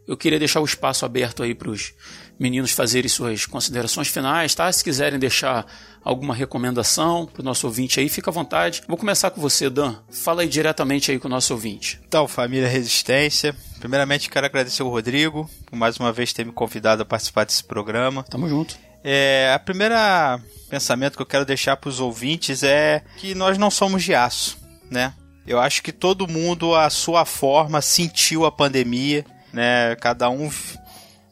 eu 0.08 0.16
queria 0.16 0.38
deixar 0.38 0.62
o 0.62 0.64
espaço 0.64 1.04
aberto 1.04 1.42
aí 1.42 1.54
para 1.54 1.68
os 1.68 1.92
meninos 2.40 2.70
fazerem 2.70 3.06
suas 3.06 3.44
considerações 3.44 4.08
finais, 4.08 4.54
tá? 4.54 4.72
Se 4.72 4.82
quiserem 4.82 5.18
deixar 5.18 5.66
alguma 6.02 6.34
recomendação 6.34 7.26
para 7.26 7.42
o 7.42 7.44
nosso 7.44 7.66
ouvinte 7.66 8.00
aí, 8.00 8.08
fica 8.08 8.30
à 8.30 8.32
vontade. 8.32 8.82
Vou 8.88 8.96
começar 8.96 9.30
com 9.30 9.42
você, 9.42 9.68
Dan. 9.68 9.94
Fala 10.10 10.40
aí 10.40 10.48
diretamente 10.48 11.10
aí 11.10 11.18
com 11.18 11.28
o 11.28 11.30
nosso 11.30 11.52
ouvinte. 11.52 12.00
Então, 12.08 12.26
família 12.26 12.66
Resistência, 12.66 13.54
primeiramente 13.78 14.30
quero 14.30 14.46
agradecer 14.46 14.82
o 14.82 14.88
Rodrigo 14.88 15.50
por 15.66 15.76
mais 15.76 15.98
uma 15.98 16.14
vez 16.14 16.32
ter 16.32 16.46
me 16.46 16.52
convidado 16.52 17.02
a 17.02 17.04
participar 17.04 17.44
desse 17.44 17.62
programa. 17.62 18.22
Tamo 18.22 18.48
junto. 18.48 18.74
É, 19.08 19.52
a 19.54 19.58
primeira 19.60 20.40
pensamento 20.68 21.14
que 21.14 21.22
eu 21.22 21.26
quero 21.26 21.44
deixar 21.44 21.76
para 21.76 21.88
os 21.88 22.00
ouvintes 22.00 22.64
é 22.64 23.04
que 23.18 23.36
nós 23.36 23.56
não 23.56 23.70
somos 23.70 24.02
de 24.02 24.12
aço, 24.12 24.58
né? 24.90 25.14
Eu 25.46 25.60
acho 25.60 25.80
que 25.80 25.92
todo 25.92 26.26
mundo, 26.26 26.74
à 26.74 26.90
sua 26.90 27.24
forma, 27.24 27.80
sentiu 27.80 28.44
a 28.44 28.50
pandemia, 28.50 29.24
né? 29.52 29.94
Cada 30.00 30.28
um. 30.28 30.50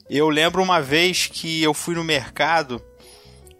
Eu 0.09 0.29
lembro 0.29 0.63
uma 0.63 0.81
vez 0.81 1.27
que 1.27 1.65
eu 1.65 1.75
fui 1.75 1.97
no 1.97 2.05
mercado 2.05 2.81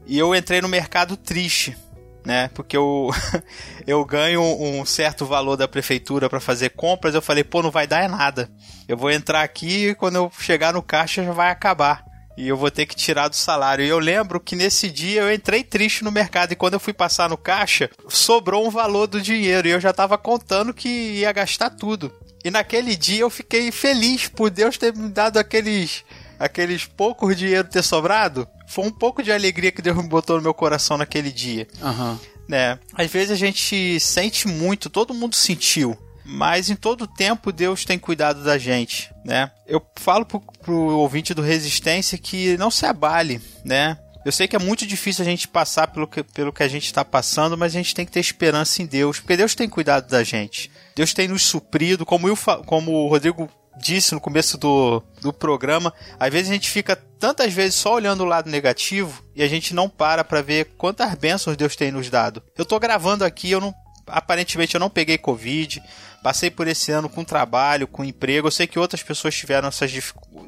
e 0.07 0.17
eu 0.17 0.33
entrei 0.33 0.61
no 0.61 0.69
mercado 0.69 1.17
triste, 1.17 1.77
né? 2.25 2.49
Porque 2.55 2.77
eu, 2.77 3.11
eu 3.85 4.05
ganho 4.05 4.41
um 4.43 4.87
certo 4.87 5.27
valor 5.27 5.57
da 5.57 5.67
prefeitura 5.67 6.31
para 6.31 6.39
fazer 6.39 6.71
compras. 6.71 7.17
Eu 7.17 7.23
falei, 7.23 7.43
pô, 7.43 7.65
não 7.65 7.71
vai 7.73 7.89
dar 7.89 8.05
é 8.05 8.07
nada. 8.07 8.49
Eu 8.87 8.97
vou 8.97 9.11
entrar 9.11 9.43
aqui 9.43 9.89
e 9.89 9.95
quando 9.97 10.15
eu 10.15 10.31
chegar 10.39 10.73
no 10.73 10.85
caixa 10.85 11.25
já 11.25 11.33
vai 11.33 11.51
acabar 11.51 12.14
e 12.37 12.49
eu 12.49 12.57
vou 12.57 12.71
ter 12.71 12.87
que 12.87 12.97
tirar 12.97 13.29
do 13.29 13.37
salário. 13.37 13.85
E 13.85 13.89
eu 13.89 13.99
lembro 13.99 14.41
que 14.41 14.57
nesse 14.57 14.91
dia 14.91 15.23
eu 15.23 15.33
entrei 15.33 15.63
triste 15.63 16.03
no 16.05 16.11
mercado 16.11 16.53
e 16.53 16.57
quando 16.57 16.75
eu 16.75 16.81
fui 16.81 16.93
passar 16.93 17.29
no 17.29 17.37
caixa, 17.37 17.91
sobrou 18.09 18.67
um 18.67 18.71
valor 18.71 19.07
do 19.07 19.21
dinheiro 19.21 19.69
e 19.69 19.71
eu 19.71 19.81
já 19.81 19.91
estava 19.91 20.19
contando 20.19 20.75
que 20.75 20.89
ia 20.89 21.33
gastar 21.33 21.71
tudo. 21.71 22.13
E 22.45 22.51
naquele 22.51 22.97
dia 22.97 23.21
eu 23.21 23.31
fiquei 23.31 23.71
feliz 23.71 24.29
por 24.29 24.51
Deus 24.51 24.77
ter 24.77 24.95
me 24.95 25.09
dado 25.09 25.39
aqueles 25.39 26.05
aqueles 26.39 26.85
poucos 26.85 27.37
dinheiro 27.37 27.69
ter 27.69 27.83
sobrado. 27.83 28.47
Foi 28.67 28.85
um 28.85 28.91
pouco 28.91 29.23
de 29.23 29.33
alegria 29.33 29.73
que 29.73 29.81
Deus 29.81 29.97
me 29.97 30.09
botou 30.09 30.37
no 30.37 30.43
meu 30.43 30.53
coração 30.53 30.99
naquele 30.99 31.31
dia. 31.31 31.67
Aham. 31.83 32.19
Né? 32.47 32.79
Às 32.95 33.11
vezes 33.11 33.31
a 33.31 33.37
gente 33.37 33.99
sente 33.99 34.47
muito, 34.47 34.91
todo 34.91 35.15
mundo 35.15 35.35
sentiu 35.35 35.99
mas 36.25 36.71
em 36.71 36.77
todo 36.77 37.07
tempo 37.07 37.53
Deus 37.53 37.85
tem 37.85 37.99
cuidado 37.99 38.43
da 38.43 38.57
gente, 38.57 39.13
né? 39.25 39.51
Eu 39.67 39.85
falo 39.97 40.25
pro, 40.25 40.41
pro 40.41 40.75
ouvinte 40.75 41.35
do 41.35 41.43
Resistência 41.43 42.17
que 42.17 42.57
não 42.57 42.71
se 42.71 42.87
abale, 42.87 43.41
né? 43.65 43.99
Eu 44.25 44.33
sei 44.33 44.49
que 44.49 44.57
é 44.57 44.59
muito 44.59 44.87
difícil 44.87 45.23
a 45.23 45.29
gente 45.29 45.47
passar 45.47 45.89
pelo 45.89 46.09
que, 46.09 46.23
pelo 46.23 46.53
que 46.53 46.63
a 46.63 46.69
gente 46.69 46.87
está 46.87 47.05
passando, 47.05 47.59
mas 47.59 47.75
a 47.75 47.79
gente 47.79 47.95
tem 47.95 48.07
que 48.07 48.13
ter 48.13 48.21
esperança 48.21 48.81
em 48.81 48.87
Deus, 48.87 49.21
porque 49.21 49.37
Deus 49.37 49.55
tem 49.55 49.69
cuidado 49.69 50.09
da 50.09 50.25
gente. 50.25 50.71
Deus 50.97 51.13
tem 51.13 51.29
nos 51.29 51.43
suprido, 51.43 52.07
como, 52.07 52.27
eu, 52.27 52.37
como 52.65 52.93
o 52.93 53.09
Rodrigo 53.09 53.51
disse 53.77 54.15
no 54.15 54.21
começo 54.21 54.57
do, 54.57 55.03
do 55.21 55.33
programa, 55.33 55.93
às 56.19 56.33
vezes 56.33 56.49
a 56.49 56.55
gente 56.55 56.71
fica 56.71 56.97
tantas 56.97 57.53
vezes 57.53 57.75
só 57.75 57.95
olhando 57.95 58.23
o 58.23 58.27
lado 58.27 58.49
negativo 58.49 59.23
e 59.35 59.43
a 59.43 59.49
gente 59.49 59.75
não 59.75 59.91
para 59.91 60.25
para 60.25 60.41
ver 60.41 60.75
quantas 60.79 61.13
bênçãos 61.17 61.57
Deus 61.57 61.77
tem 61.77 61.91
nos 61.91 62.09
dado. 62.09 62.43
Eu 62.57 62.65
tô 62.65 62.79
gravando 62.79 63.25
aqui, 63.25 63.51
eu 63.51 63.61
não 63.61 63.75
aparentemente 64.07 64.75
eu 64.75 64.81
não 64.81 64.91
peguei 64.91 65.17
Covid, 65.17 65.83
passei 66.25 66.51
por 66.51 66.67
esse 66.67 66.91
ano 66.91 67.07
com 67.07 67.23
trabalho, 67.23 67.87
com 67.87 68.03
emprego. 68.03 68.49
Eu 68.49 68.51
sei 68.51 68.67
que 68.67 68.79
outras 68.79 69.03
pessoas 69.03 69.35
tiveram 69.35 69.69
essas, 69.69 69.93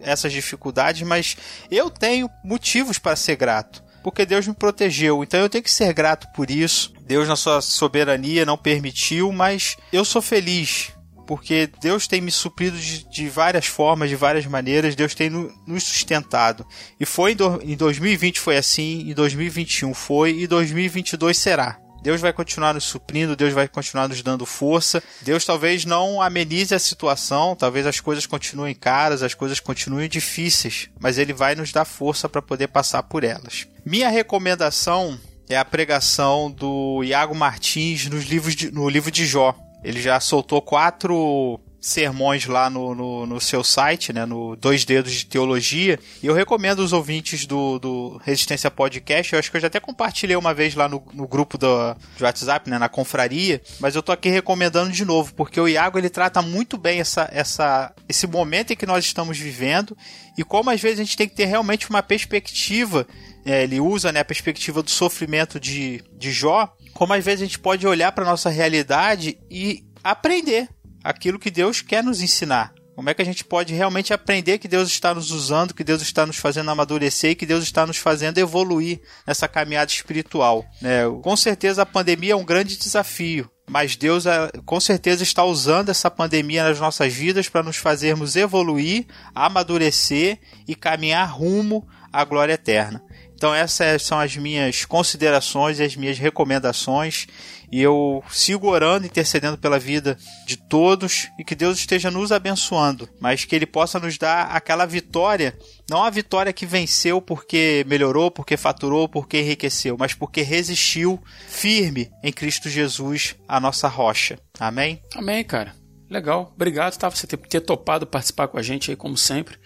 essas 0.01 0.33
dificuldades, 0.33 1.07
mas 1.07 1.37
eu 1.71 1.91
tenho 1.91 2.31
motivos 2.43 2.99
para 2.99 3.15
ser 3.15 3.37
grato. 3.37 3.85
Porque 4.03 4.25
Deus 4.25 4.47
me 4.47 4.55
protegeu, 4.55 5.23
então 5.23 5.39
eu 5.39 5.51
tenho 5.51 5.63
que 5.63 5.71
ser 5.71 5.93
grato 5.93 6.29
por 6.33 6.51
isso. 6.51 6.95
Deus, 7.03 7.29
na 7.29 7.37
sua 7.37 7.61
soberania, 7.61 8.47
não 8.47 8.57
permitiu, 8.57 9.31
mas 9.31 9.77
eu 9.93 10.05
sou 10.05 10.23
feliz 10.23 10.93
porque 11.27 11.69
Deus 11.83 12.07
tem 12.07 12.21
me 12.21 12.31
suprido 12.31 12.79
de, 12.79 13.05
de, 13.11 13.29
várias 13.29 13.67
formas, 13.67 14.09
de 14.09 14.15
várias 14.15 14.47
maneiras, 14.47 14.95
Deus 14.95 15.13
tem 15.13 15.29
no, 15.29 15.53
nos 15.67 15.83
sustentado. 15.83 16.65
E 17.01 17.05
foi 17.05 17.33
em, 17.33 17.35
do, 17.35 17.61
em 17.65 17.77
2020 17.77 18.39
foi 18.39 18.57
assim, 18.57 19.11
em 19.11 19.13
2021 19.13 19.93
foi 19.93 20.39
e 20.39 20.47
2022 20.47 21.37
será. 21.37 21.81
Deus 22.07 22.21
vai 22.21 22.33
continuar 22.33 22.73
nos 22.73 22.85
suprindo, 22.85 23.35
Deus 23.35 23.53
vai 23.53 23.67
continuar 23.67 24.07
nos 24.07 24.23
dando 24.23 24.47
força. 24.47 25.03
Deus 25.23 25.45
talvez 25.45 25.85
não 25.85 26.23
amenize 26.23 26.73
a 26.73 26.79
situação, 26.79 27.57
talvez 27.57 27.85
as 27.85 27.99
coisas 27.99 28.25
continuem 28.27 28.77
caras, 28.77 29.25
as 29.25 29.35
coisas 29.35 29.59
continuem 29.59 30.09
difíceis, 30.09 30.89
mas 31.01 31.19
Ele 31.19 31.33
vai 31.33 31.57
nos 31.57 31.73
dar 31.73 31.85
força 31.85 32.29
para 32.29 32.41
poder 32.41 32.69
passar 32.69 33.03
por 33.03 33.25
elas. 33.25 33.67
Minha 33.85 34.09
recomendação 34.09 35.19
é 35.49 35.59
a 35.59 35.65
pregação 35.65 36.49
do 36.49 37.03
Iago 37.03 37.35
Martins 37.35 38.07
nos 38.07 38.25
livros 38.27 38.55
de, 38.55 38.71
no 38.71 38.89
livro 38.89 39.11
de 39.11 39.27
Jó. 39.27 39.53
Ele 39.83 40.01
já 40.01 40.21
soltou 40.21 40.63
quatro 40.63 41.59
sermões 41.81 42.47
lá 42.47 42.69
no, 42.69 42.95
no, 42.95 43.27
no, 43.27 43.41
seu 43.41 43.63
site, 43.63 44.13
né, 44.13 44.25
no 44.27 44.57
Dois 44.57 44.85
Dedos 44.85 45.13
de 45.13 45.27
Teologia. 45.27 45.99
E 46.23 46.27
eu 46.27 46.35
recomendo 46.35 46.81
os 46.81 46.93
ouvintes 46.93 47.47
do, 47.47 47.79
do 47.79 48.21
Resistência 48.25 48.71
Podcast. 48.71 49.33
Eu 49.33 49.39
acho 49.39 49.51
que 49.51 49.57
eu 49.57 49.61
já 49.61 49.67
até 49.69 49.79
compartilhei 49.79 50.37
uma 50.37 50.53
vez 50.53 50.75
lá 50.75 50.89
no, 50.89 51.03
no 51.13 51.29
grupo 51.29 51.57
do, 51.57 51.95
do 52.19 52.25
WhatsApp, 52.25 52.69
né, 52.69 52.79
na 52.79 52.89
confraria. 52.89 53.61
Mas 53.79 53.95
eu 53.95 54.03
tô 54.03 54.13
aqui 54.13 54.29
recomendando 54.29 54.91
de 54.91 55.05
novo, 55.05 55.35
porque 55.35 55.61
o 55.61 55.69
Iago 55.69 55.99
ele 55.99 56.11
trata 56.11 56.43
muito 56.43 56.77
bem 56.77 57.01
essa, 57.01 57.29
essa, 57.33 57.95
esse 58.09 58.27
momento 58.27 58.73
em 58.73 58.77
que 58.77 58.87
nós 58.87 59.05
estamos 59.05 59.39
vivendo 59.39 59.97
e 60.37 60.45
como 60.45 60.71
às 60.71 60.81
vezes 60.81 61.01
a 61.01 61.05
gente 61.05 61.17
tem 61.17 61.29
que 61.29 61.35
ter 61.35 61.47
realmente 61.47 61.89
uma 61.89 62.03
perspectiva. 62.03 63.07
É, 63.45 63.63
ele 63.63 63.81
usa 63.81 64.13
né, 64.13 64.21
a 64.21 64.25
perspectiva 64.25 64.83
do 64.83 64.91
sofrimento 64.91 65.59
de, 65.59 66.03
de 66.13 66.31
Jó, 66.31 66.73
como 66.93 67.15
às 67.15 67.25
vezes 67.25 67.43
a 67.43 67.45
gente 67.45 67.59
pode 67.59 67.87
olhar 67.87 68.13
para 68.13 68.25
nossa 68.25 68.51
realidade 68.51 69.39
e 69.51 69.85
aprender 70.03 70.69
aquilo 71.07 71.39
que 71.39 71.51
Deus 71.51 71.81
quer 71.81 72.03
nos 72.03 72.21
ensinar. 72.21 72.75
Como 72.97 73.11
é 73.11 73.15
que 73.15 73.23
a 73.23 73.25
gente 73.25 73.45
pode 73.45 73.75
realmente 73.75 74.13
aprender 74.13 74.59
que 74.59 74.67
Deus 74.67 74.89
está 74.89 75.15
nos 75.15 75.31
usando, 75.31 75.75
que 75.75 75.85
Deus 75.85 76.01
está 76.01 76.27
nos 76.27 76.39
fazendo 76.39 76.71
amadurecer 76.71 77.33
e 77.33 77.35
que 77.35 77.47
Deus 77.47 77.63
está 77.63 77.87
nos 77.87 77.99
fazendo 77.99 78.39
evoluir 78.39 79.01
nessa 79.27 79.47
caminhada 79.47 79.91
espiritual? 79.91 80.65
Né? 80.81 81.03
Com 81.23 81.37
certeza 81.37 81.83
a 81.83 81.87
pandemia 81.87 82.33
é 82.33 82.37
um 82.37 82.45
grande 82.45 82.77
desafio, 82.77 83.51
mas 83.69 83.97
Deus 83.97 84.25
eh, 84.25 84.51
com 84.65 84.81
certeza 84.81 85.23
está 85.23 85.45
usando 85.45 85.91
essa 85.91 86.11
pandemia 86.11 86.65
nas 86.65 86.81
nossas 86.81 87.13
vidas 87.13 87.49
para 87.49 87.63
nos 87.63 87.77
fazermos 87.77 88.35
evoluir, 88.35 89.07
amadurecer 89.35 90.41
e 90.67 90.75
caminhar 90.75 91.31
rumo 91.31 91.87
à 92.11 92.25
glória 92.25 92.55
eterna. 92.55 93.05
Então 93.37 93.55
essas 93.55 94.03
são 94.03 94.19
as 94.19 94.37
minhas 94.37 94.85
considerações 94.85 95.79
e 95.79 95.83
as 95.83 95.95
minhas 95.95 96.19
recomendações 96.19 97.27
e 97.71 97.83
eu 97.83 98.23
sigo 98.31 98.69
orando, 98.69 99.07
intercedendo 99.07 99.59
pela 99.59 99.79
vida 99.79 100.17
de 100.47 100.57
todos 100.57 101.29
e 101.39 101.45
que 101.45 101.55
Deus 101.55 101.79
esteja 101.79 102.11
nos 102.11 102.31
abençoando, 102.31 103.09
mas 103.21 103.45
que 103.45 103.55
Ele 103.55 103.67
possa 103.67 103.99
nos 103.99 104.17
dar 104.17 104.47
aquela 104.47 104.87
vitória, 104.87 105.59
não 105.91 106.05
a 106.05 106.11
vitória 106.11 106.53
que 106.53 106.65
venceu 106.65 107.21
porque 107.21 107.85
melhorou, 107.89 108.31
porque 108.31 108.57
faturou, 108.57 109.09
porque 109.09 109.41
enriqueceu, 109.41 109.97
mas 109.99 110.15
porque 110.15 110.43
resistiu 110.43 111.21
firme 111.49 112.11
em 112.23 112.33
Cristo 112.33 112.69
Jesus, 112.69 113.35
a 113.49 113.59
nossa 113.59 113.89
rocha. 113.89 114.39
Amém? 114.59 115.03
Amém, 115.15 115.43
cara. 115.45 115.75
Legal. 116.09 116.53
Obrigado, 116.55 116.97
tá? 116.97 117.11
Você 117.11 117.27
ter, 117.27 117.37
ter 117.37 117.61
topado 117.61 118.07
participar 118.07 118.47
com 118.47 118.59
a 118.59 118.63
gente 118.63 118.91
aí, 118.91 118.97
como 118.97 119.17
sempre. 119.17 119.59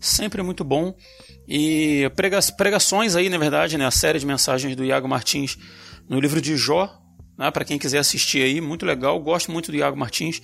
Sempre 0.00 0.42
muito 0.42 0.64
bom. 0.64 0.94
E 1.48 2.10
prega, 2.16 2.40
pregações 2.56 3.14
aí, 3.14 3.28
na 3.28 3.38
verdade, 3.38 3.78
né? 3.78 3.86
A 3.86 3.90
série 3.90 4.18
de 4.18 4.26
mensagens 4.26 4.74
do 4.74 4.84
Iago 4.84 5.08
Martins 5.08 5.56
no 6.08 6.18
livro 6.18 6.40
de 6.40 6.56
Jó, 6.56 6.90
né, 7.36 7.50
para 7.50 7.64
quem 7.64 7.78
quiser 7.78 7.98
assistir 7.98 8.42
aí, 8.42 8.60
muito 8.60 8.86
legal. 8.86 9.18
Gosto 9.20 9.52
muito 9.52 9.70
do 9.70 9.76
Iago 9.76 9.96
Martins. 9.96 10.40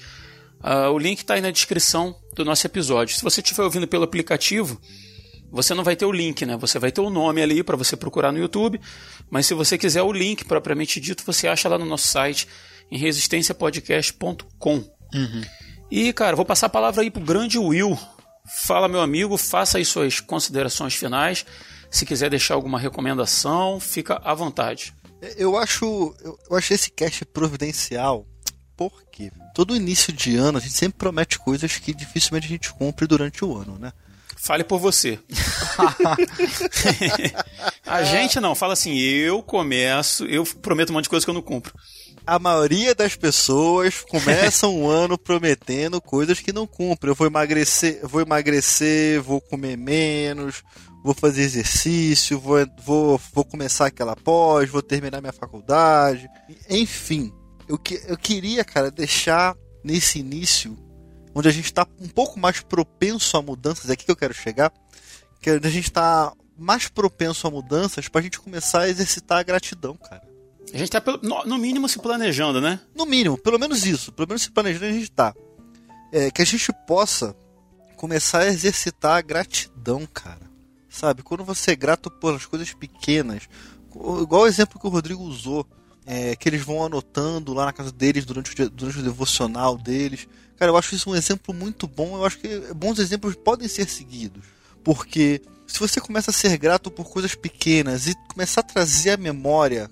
Uh, 0.60 0.90
o 0.92 0.98
link 0.98 1.20
está 1.20 1.34
aí 1.34 1.40
na 1.40 1.50
descrição 1.50 2.14
do 2.34 2.44
nosso 2.44 2.66
episódio. 2.66 3.16
Se 3.16 3.22
você 3.22 3.40
estiver 3.40 3.64
ouvindo 3.64 3.88
pelo 3.88 4.04
aplicativo, 4.04 4.80
você 5.50 5.74
não 5.74 5.82
vai 5.82 5.96
ter 5.96 6.06
o 6.06 6.12
link, 6.12 6.46
né? 6.46 6.56
Você 6.56 6.78
vai 6.78 6.92
ter 6.92 7.00
o 7.00 7.10
nome 7.10 7.42
ali 7.42 7.62
para 7.62 7.76
você 7.76 7.96
procurar 7.96 8.30
no 8.30 8.38
YouTube. 8.38 8.80
Mas 9.28 9.46
se 9.46 9.54
você 9.54 9.76
quiser 9.76 10.02
o 10.02 10.12
link 10.12 10.44
propriamente 10.44 11.00
dito, 11.00 11.24
você 11.26 11.48
acha 11.48 11.68
lá 11.68 11.76
no 11.76 11.84
nosso 11.84 12.06
site 12.06 12.46
em 12.90 12.98
resistenciapodcast.com. 12.98 14.74
Uhum. 15.14 15.42
E, 15.90 16.12
cara, 16.12 16.36
vou 16.36 16.44
passar 16.44 16.66
a 16.66 16.70
palavra 16.70 17.02
aí 17.02 17.10
pro 17.10 17.22
grande 17.22 17.58
Will. 17.58 17.98
Fala, 18.46 18.88
meu 18.88 19.00
amigo, 19.00 19.36
faça 19.36 19.78
aí 19.78 19.84
suas 19.84 20.20
considerações 20.20 20.94
finais. 20.94 21.46
Se 21.90 22.04
quiser 22.04 22.30
deixar 22.30 22.54
alguma 22.54 22.78
recomendação, 22.78 23.78
fica 23.78 24.20
à 24.24 24.34
vontade. 24.34 24.94
Eu 25.36 25.56
acho, 25.56 26.14
eu, 26.24 26.56
acho 26.56 26.74
esse 26.74 26.90
cast 26.90 27.24
providencial 27.26 28.26
porque 28.76 29.30
todo 29.54 29.76
início 29.76 30.12
de 30.12 30.36
ano 30.36 30.58
a 30.58 30.60
gente 30.60 30.74
sempre 30.74 30.98
promete 30.98 31.38
coisas 31.38 31.76
que 31.76 31.94
dificilmente 31.94 32.46
a 32.46 32.48
gente 32.48 32.72
cumpre 32.72 33.06
durante 33.06 33.44
o 33.44 33.56
ano, 33.56 33.78
né? 33.78 33.92
Fale 34.36 34.64
por 34.64 34.78
você. 34.78 35.20
a 37.86 38.02
gente 38.02 38.40
não, 38.40 38.56
fala 38.56 38.72
assim, 38.72 38.98
eu 38.98 39.40
começo, 39.42 40.24
eu 40.24 40.44
prometo 40.44 40.90
um 40.90 40.94
monte 40.94 41.04
de 41.04 41.10
coisa 41.10 41.24
que 41.24 41.30
eu 41.30 41.34
não 41.34 41.42
cumpro. 41.42 41.72
A 42.24 42.38
maioria 42.38 42.94
das 42.94 43.16
pessoas 43.16 44.04
começam 44.08 44.76
um 44.76 44.86
ano 44.90 45.18
prometendo 45.18 46.00
coisas 46.00 46.38
que 46.38 46.52
não 46.52 46.66
cumprem. 46.66 47.10
Eu 47.10 47.16
vou 47.16 47.26
emagrecer, 47.26 48.06
vou 48.06 48.20
emagrecer, 48.20 49.20
vou 49.20 49.40
comer 49.40 49.76
menos, 49.76 50.62
vou 51.02 51.14
fazer 51.14 51.42
exercício, 51.42 52.38
vou, 52.38 52.58
vou, 52.84 53.20
vou 53.32 53.44
começar 53.44 53.86
aquela 53.86 54.14
pós, 54.14 54.70
vou 54.70 54.82
terminar 54.82 55.20
minha 55.20 55.32
faculdade, 55.32 56.28
enfim. 56.70 57.32
eu, 57.68 57.76
que, 57.76 58.00
eu 58.06 58.16
queria, 58.16 58.64
cara, 58.64 58.90
deixar 58.90 59.56
nesse 59.82 60.20
início, 60.20 60.76
onde 61.34 61.48
a 61.48 61.52
gente 61.52 61.64
está 61.64 61.84
um 62.00 62.08
pouco 62.08 62.38
mais 62.38 62.60
propenso 62.60 63.36
a 63.36 63.42
mudanças, 63.42 63.90
é 63.90 63.94
aqui 63.94 64.04
que 64.04 64.10
eu 64.12 64.16
quero 64.16 64.32
chegar, 64.32 64.72
que 65.40 65.50
a 65.50 65.68
gente 65.68 65.88
está 65.88 66.32
mais 66.56 66.86
propenso 66.86 67.48
a 67.48 67.50
mudanças 67.50 68.08
para 68.08 68.20
a 68.20 68.22
gente 68.22 68.38
começar 68.38 68.82
a 68.82 68.88
exercitar 68.88 69.38
a 69.38 69.42
gratidão, 69.42 69.96
cara. 69.96 70.31
A 70.72 70.76
gente 70.76 70.96
está, 70.96 71.02
no 71.44 71.58
mínimo, 71.58 71.88
se 71.88 71.98
planejando, 71.98 72.60
né? 72.60 72.80
No 72.94 73.04
mínimo, 73.04 73.36
pelo 73.36 73.58
menos 73.58 73.84
isso. 73.84 74.12
Pelo 74.12 74.28
menos 74.28 74.42
se 74.42 74.50
planejando 74.50 74.86
a 74.86 74.92
gente 74.92 75.04
está. 75.04 75.34
É, 76.12 76.30
que 76.30 76.42
a 76.42 76.44
gente 76.44 76.72
possa 76.86 77.36
começar 77.96 78.40
a 78.40 78.46
exercitar 78.46 79.16
a 79.16 79.20
gratidão, 79.20 80.06
cara. 80.06 80.50
Sabe? 80.88 81.22
Quando 81.22 81.44
você 81.44 81.72
é 81.72 81.76
grato 81.76 82.10
pelas 82.10 82.46
coisas 82.46 82.72
pequenas, 82.74 83.48
igual 83.94 84.42
o 84.42 84.46
exemplo 84.46 84.78
que 84.80 84.86
o 84.86 84.90
Rodrigo 84.90 85.22
usou, 85.22 85.66
é, 86.06 86.34
que 86.36 86.48
eles 86.48 86.62
vão 86.62 86.84
anotando 86.84 87.54
lá 87.54 87.66
na 87.66 87.72
casa 87.72 87.92
deles 87.92 88.24
durante 88.24 88.50
o, 88.60 88.70
durante 88.70 88.98
o 88.98 89.02
devocional 89.02 89.78
deles. 89.78 90.28
Cara, 90.56 90.70
eu 90.70 90.76
acho 90.76 90.94
isso 90.94 91.10
um 91.10 91.14
exemplo 91.14 91.54
muito 91.54 91.86
bom. 91.86 92.16
Eu 92.16 92.24
acho 92.24 92.38
que 92.38 92.48
bons 92.74 92.98
exemplos 92.98 93.34
podem 93.34 93.68
ser 93.68 93.88
seguidos. 93.88 94.44
Porque 94.82 95.40
se 95.66 95.78
você 95.78 96.00
começa 96.00 96.30
a 96.30 96.34
ser 96.34 96.56
grato 96.58 96.90
por 96.90 97.08
coisas 97.08 97.34
pequenas 97.34 98.06
e 98.06 98.14
começar 98.28 98.60
a 98.60 98.64
trazer 98.64 99.10
à 99.10 99.16
memória 99.16 99.90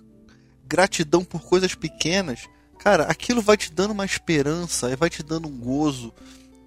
gratidão 0.70 1.24
por 1.24 1.42
coisas 1.42 1.74
pequenas, 1.74 2.48
cara, 2.78 3.04
aquilo 3.04 3.42
vai 3.42 3.56
te 3.56 3.72
dando 3.72 3.90
uma 3.90 4.04
esperança, 4.04 4.96
vai 4.96 5.10
te 5.10 5.22
dando 5.22 5.48
um 5.48 5.58
gozo, 5.58 6.14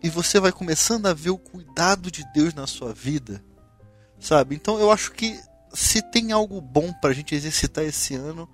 e 0.04 0.10
você 0.10 0.41
vai 0.41 0.51
começando 0.51 1.06
a 1.06 1.14
ver 1.14 1.30
o 1.30 1.38
cuidado 1.38 2.12
de 2.12 2.26
Deus 2.34 2.54
na 2.54 2.68
sua 2.68 2.93
vida, 2.93 3.41
sabe? 4.20 4.56
Então 4.56 4.78
eu 4.78 4.91
acho 4.91 5.14
que 5.14 5.39
se 5.74 6.01
tem 6.01 6.34
algo 6.34 6.60
bom 6.60 6.91
para 6.91 7.12
a 7.12 7.14
gente 7.14 7.34
exercitar 7.34 7.86
esse 7.86 8.14
ano 8.14 8.47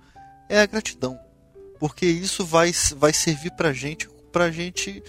é 0.48 0.60
a 0.60 0.66
gratidão, 0.66 1.18
porque 1.80 2.06
isso 2.06 2.46
vai, 2.46 2.72
vai 2.96 3.12
servir 3.12 3.50
para 3.50 3.72
gente, 3.72 4.08
para 4.30 4.52
gente 4.52 5.02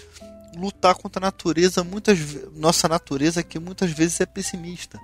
lutar 0.57 0.95
contra 0.95 1.21
a 1.21 1.27
natureza, 1.27 1.83
muitas 1.83 2.17
nossa 2.53 2.87
natureza 2.87 3.43
que 3.43 3.59
muitas 3.59 3.91
vezes 3.91 4.19
é 4.19 4.25
pessimista, 4.25 4.99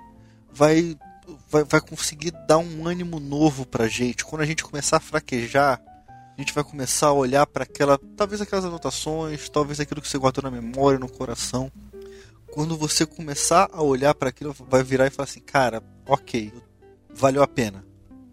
vai 0.52 0.98
vai, 1.50 1.64
vai 1.64 1.80
conseguir 1.80 2.32
dar 2.46 2.58
um 2.58 2.86
ânimo 2.86 3.18
novo 3.18 3.66
pra 3.66 3.88
gente. 3.88 4.24
Quando 4.24 4.42
a 4.42 4.46
gente 4.46 4.64
começar 4.64 4.98
a 4.98 5.00
fraquejar, 5.00 5.80
a 6.08 6.40
gente 6.40 6.54
vai 6.54 6.62
começar 6.62 7.08
a 7.08 7.12
olhar 7.12 7.46
para 7.46 7.64
aquela, 7.64 7.98
talvez 8.16 8.40
aquelas 8.40 8.64
anotações, 8.64 9.48
talvez 9.48 9.80
aquilo 9.80 10.00
que 10.00 10.08
você 10.08 10.18
guardou 10.18 10.44
na 10.44 10.50
memória, 10.50 10.98
no 10.98 11.08
coração. 11.08 11.70
Quando 12.52 12.76
você 12.76 13.04
começar 13.04 13.68
a 13.72 13.82
olhar 13.82 14.14
para 14.14 14.30
aquilo, 14.30 14.54
vai 14.68 14.82
virar 14.82 15.06
e 15.06 15.10
falar 15.10 15.24
assim: 15.24 15.40
"Cara, 15.40 15.82
OK, 16.06 16.52
valeu 17.12 17.42
a 17.42 17.48
pena. 17.48 17.84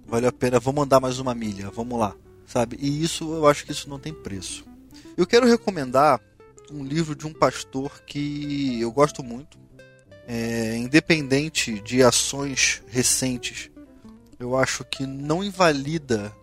Valeu 0.07 0.29
a 0.29 0.33
pena, 0.33 0.59
vamos 0.59 0.83
andar 0.83 0.99
mais 0.99 1.19
uma 1.19 1.33
milha, 1.33 1.71
vamos 1.71 1.99
lá". 1.99 2.15
Sabe? 2.45 2.77
E 2.79 3.03
isso 3.03 3.33
eu 3.33 3.47
acho 3.47 3.65
que 3.65 3.71
isso 3.71 3.89
não 3.89 3.99
tem 3.99 4.13
preço. 4.13 4.63
Eu 5.17 5.25
quero 5.25 5.47
recomendar 5.47 6.21
um 6.71 6.83
livro 6.83 7.15
de 7.15 7.25
um 7.25 7.33
pastor 7.33 8.03
que 8.05 8.79
eu 8.79 8.91
gosto 8.91 9.23
muito, 9.23 9.57
é, 10.27 10.77
independente 10.77 11.79
de 11.81 12.01
ações 12.03 12.81
recentes, 12.87 13.69
eu 14.39 14.57
acho 14.57 14.83
que 14.83 15.05
não 15.05 15.43
invalida 15.43 16.35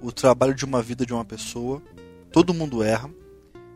o 0.00 0.12
trabalho 0.12 0.54
de 0.54 0.64
uma 0.64 0.82
vida 0.82 1.06
de 1.06 1.12
uma 1.12 1.24
pessoa. 1.24 1.82
Todo 2.30 2.54
mundo 2.54 2.82
erra. 2.82 3.10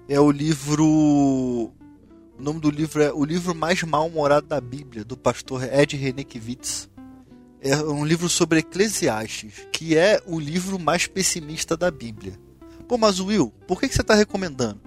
É 0.09 0.21
o 0.21 0.31
livro. 0.31 0.85
O 0.85 2.43
nome 2.43 2.61
do 2.61 2.71
livro 2.71 3.03
é 3.03 3.13
O 3.13 3.25
Livro 3.25 3.55
Mais 3.55 3.83
Mal-Humorado 3.83 4.47
da 4.47 4.61
Bíblia, 4.61 5.05
do 5.05 5.17
pastor 5.17 5.63
Ed 5.63 5.97
Renekiewicz. 5.97 6.89
É 7.61 7.77
um 7.77 8.05
livro 8.05 8.29
sobre 8.29 8.59
Eclesiastes, 8.59 9.67
que 9.71 9.97
é 9.97 10.21
o 10.27 10.41
livro 10.41 10.79
mais 10.79 11.07
pessimista 11.07 11.77
da 11.77 11.91
Bíblia. 11.91 12.39
Pô, 12.89 12.99
mas 12.99 13.21
Will, 13.21 13.53
por 13.69 13.79
que, 13.79 13.89
que 13.89 13.95
você 13.95 14.01
está 14.01 14.15
recomendando? 14.15 14.81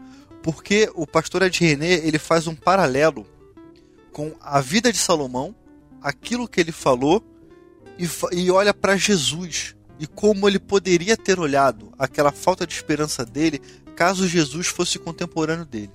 Porque 0.44 0.92
o 0.94 1.08
pastor 1.08 1.44
Ed 1.44 1.58
René 1.64 1.94
ele 2.06 2.20
faz 2.20 2.46
um 2.46 2.56
paralelo 2.56 3.26
com 4.16 4.34
a 4.40 4.62
vida 4.62 4.94
de 4.94 4.98
Salomão, 4.98 5.54
aquilo 6.02 6.48
que 6.48 6.62
ele 6.62 6.72
falou, 6.72 7.22
e, 8.00 8.08
e 8.32 8.50
olha 8.50 8.74
para 8.74 8.96
Jesus 8.96 9.76
e 10.00 10.08
como 10.08 10.48
ele 10.48 10.58
poderia 10.58 11.18
ter 11.18 11.38
olhado 11.38 11.92
aquela 12.00 12.32
falta 12.32 12.66
de 12.66 12.74
esperança 12.74 13.26
dele 13.26 13.60
caso 13.94 14.26
Jesus 14.26 14.68
fosse 14.68 14.98
contemporâneo 14.98 15.66
dele. 15.66 15.92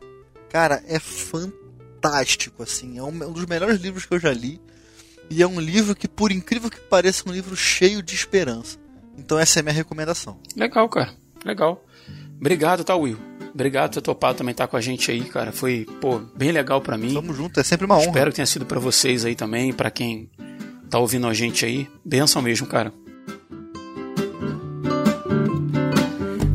Cara, 0.50 0.84
é 0.86 0.98
fantástico, 0.98 2.62
assim. 2.62 2.98
É 2.98 3.02
um, 3.02 3.08
um 3.08 3.32
dos 3.32 3.46
melhores 3.46 3.80
livros 3.80 4.04
que 4.04 4.12
eu 4.12 4.20
já 4.20 4.34
li. 4.34 4.60
E 5.30 5.42
é 5.42 5.46
um 5.46 5.58
livro 5.58 5.96
que, 5.96 6.06
por 6.06 6.30
incrível 6.30 6.68
que 6.68 6.78
pareça, 6.78 7.22
é 7.26 7.30
um 7.30 7.32
livro 7.32 7.56
cheio 7.56 8.02
de 8.02 8.14
esperança. 8.14 8.78
Então 9.16 9.38
essa 9.38 9.58
é 9.58 9.60
a 9.60 9.62
minha 9.62 9.74
recomendação. 9.74 10.38
Legal, 10.54 10.86
cara. 10.90 11.14
Legal. 11.42 11.82
Obrigado, 12.38 12.84
tá, 12.84 12.94
Will? 12.94 13.29
Obrigado 13.52 13.90
por 13.90 13.94
ter 13.94 14.00
topado 14.00 14.38
também 14.38 14.52
estar 14.52 14.66
com 14.66 14.76
a 14.76 14.80
gente 14.80 15.10
aí, 15.10 15.22
cara. 15.24 15.52
Foi, 15.52 15.86
pô, 16.00 16.20
bem 16.36 16.52
legal 16.52 16.80
para 16.80 16.96
mim. 16.96 17.14
Tamo 17.14 17.34
junto, 17.34 17.58
é 17.58 17.64
sempre 17.64 17.86
uma 17.86 17.96
honra. 17.96 18.06
Espero 18.06 18.30
que 18.30 18.36
tenha 18.36 18.46
sido 18.46 18.64
para 18.64 18.78
vocês 18.80 19.24
aí 19.24 19.34
também, 19.34 19.72
para 19.72 19.90
quem 19.90 20.30
tá 20.88 20.98
ouvindo 20.98 21.26
a 21.26 21.34
gente 21.34 21.64
aí. 21.64 21.88
Benção 22.04 22.42
mesmo, 22.42 22.66
cara. 22.66 22.92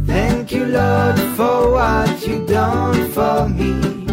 Thank 0.08 0.56
you, 0.56 0.66
Lord, 0.66 1.20
for 1.36 1.72
what 1.74 2.30
you 2.30 2.46
done 2.46 3.10
for 3.12 3.50
me. 3.50 4.06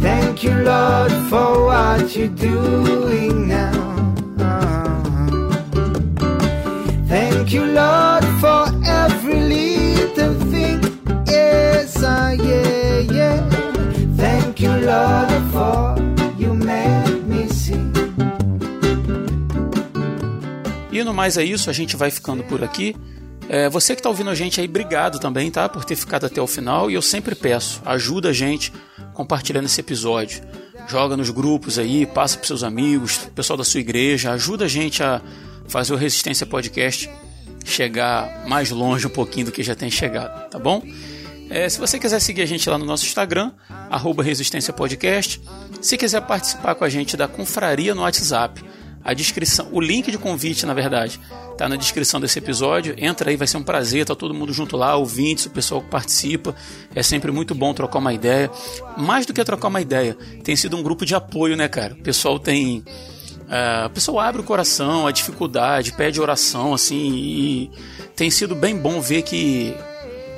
Thank 0.00 0.44
you, 0.44 0.62
Lord, 0.62 1.12
for 1.28 1.64
what 1.66 2.16
you're 2.16 2.28
doing 2.28 3.48
now. 3.48 3.72
Thank 7.08 7.52
you, 7.54 7.64
Lord, 7.64 8.11
E 21.02 21.04
no 21.04 21.12
mais 21.12 21.36
é 21.36 21.42
isso, 21.44 21.68
a 21.68 21.72
gente 21.72 21.96
vai 21.96 22.12
ficando 22.12 22.44
por 22.44 22.62
aqui. 22.62 22.94
É, 23.48 23.68
você 23.68 23.94
que 23.94 23.98
está 23.98 24.08
ouvindo 24.08 24.30
a 24.30 24.36
gente 24.36 24.60
aí, 24.60 24.68
obrigado 24.68 25.18
também, 25.18 25.50
tá? 25.50 25.68
Por 25.68 25.84
ter 25.84 25.96
ficado 25.96 26.26
até 26.26 26.40
o 26.40 26.46
final. 26.46 26.88
E 26.88 26.94
eu 26.94 27.02
sempre 27.02 27.34
peço, 27.34 27.82
ajuda 27.84 28.28
a 28.28 28.32
gente 28.32 28.72
compartilhando 29.12 29.66
esse 29.66 29.80
episódio. 29.80 30.42
Joga 30.86 31.16
nos 31.16 31.28
grupos 31.30 31.76
aí, 31.76 32.06
passa 32.06 32.38
para 32.38 32.46
seus 32.46 32.62
amigos, 32.62 33.18
pessoal 33.34 33.56
da 33.56 33.64
sua 33.64 33.80
igreja, 33.80 34.30
ajuda 34.30 34.66
a 34.66 34.68
gente 34.68 35.02
a 35.02 35.20
fazer 35.66 35.92
o 35.92 35.96
Resistência 35.96 36.46
Podcast 36.46 37.10
chegar 37.64 38.44
mais 38.46 38.70
longe 38.70 39.06
um 39.06 39.10
pouquinho 39.10 39.46
do 39.46 39.52
que 39.52 39.62
já 39.62 39.74
tem 39.74 39.90
chegado, 39.90 40.50
tá 40.50 40.58
bom? 40.58 40.82
É, 41.50 41.68
se 41.68 41.78
você 41.78 41.98
quiser 41.98 42.20
seguir 42.20 42.42
a 42.42 42.46
gente 42.46 42.68
lá 42.70 42.78
no 42.78 42.84
nosso 42.84 43.04
Instagram, 43.06 43.52
arroba 43.90 44.22
Resistência 44.22 44.72
Podcast. 44.72 45.40
Se 45.80 45.98
quiser 45.98 46.22
participar 46.22 46.76
com 46.76 46.84
a 46.84 46.88
gente 46.88 47.16
da 47.16 47.26
confraria 47.26 47.94
no 47.94 48.02
WhatsApp, 48.02 48.62
a 49.04 49.14
descrição, 49.14 49.68
o 49.72 49.80
link 49.80 50.10
de 50.10 50.18
convite, 50.18 50.64
na 50.64 50.74
verdade, 50.74 51.18
tá 51.58 51.68
na 51.68 51.76
descrição 51.76 52.20
desse 52.20 52.38
episódio. 52.38 52.94
Entra 52.96 53.30
aí, 53.30 53.36
vai 53.36 53.46
ser 53.46 53.56
um 53.56 53.62
prazer, 53.62 54.04
tá 54.04 54.14
todo 54.14 54.32
mundo 54.32 54.52
junto 54.52 54.76
lá, 54.76 54.96
ouvintes, 54.96 55.46
o 55.46 55.50
pessoal 55.50 55.80
que 55.80 55.88
participa. 55.88 56.54
É 56.94 57.02
sempre 57.02 57.32
muito 57.32 57.54
bom 57.54 57.74
trocar 57.74 57.98
uma 57.98 58.12
ideia. 58.12 58.50
Mais 58.96 59.26
do 59.26 59.32
que 59.32 59.44
trocar 59.44 59.68
uma 59.68 59.80
ideia, 59.80 60.16
tem 60.44 60.54
sido 60.54 60.76
um 60.76 60.82
grupo 60.82 61.04
de 61.04 61.14
apoio, 61.14 61.56
né, 61.56 61.68
cara? 61.68 61.94
O 61.94 62.02
pessoal 62.02 62.38
tem 62.38 62.84
é, 63.52 63.56
a 63.56 64.28
abre 64.28 64.40
o 64.40 64.44
coração, 64.44 65.06
a 65.06 65.12
dificuldade, 65.12 65.92
pede 65.92 66.18
oração, 66.18 66.72
assim, 66.72 67.12
e 67.14 67.70
tem 68.16 68.30
sido 68.30 68.54
bem 68.54 68.74
bom 68.74 68.98
ver 68.98 69.20
que, 69.20 69.76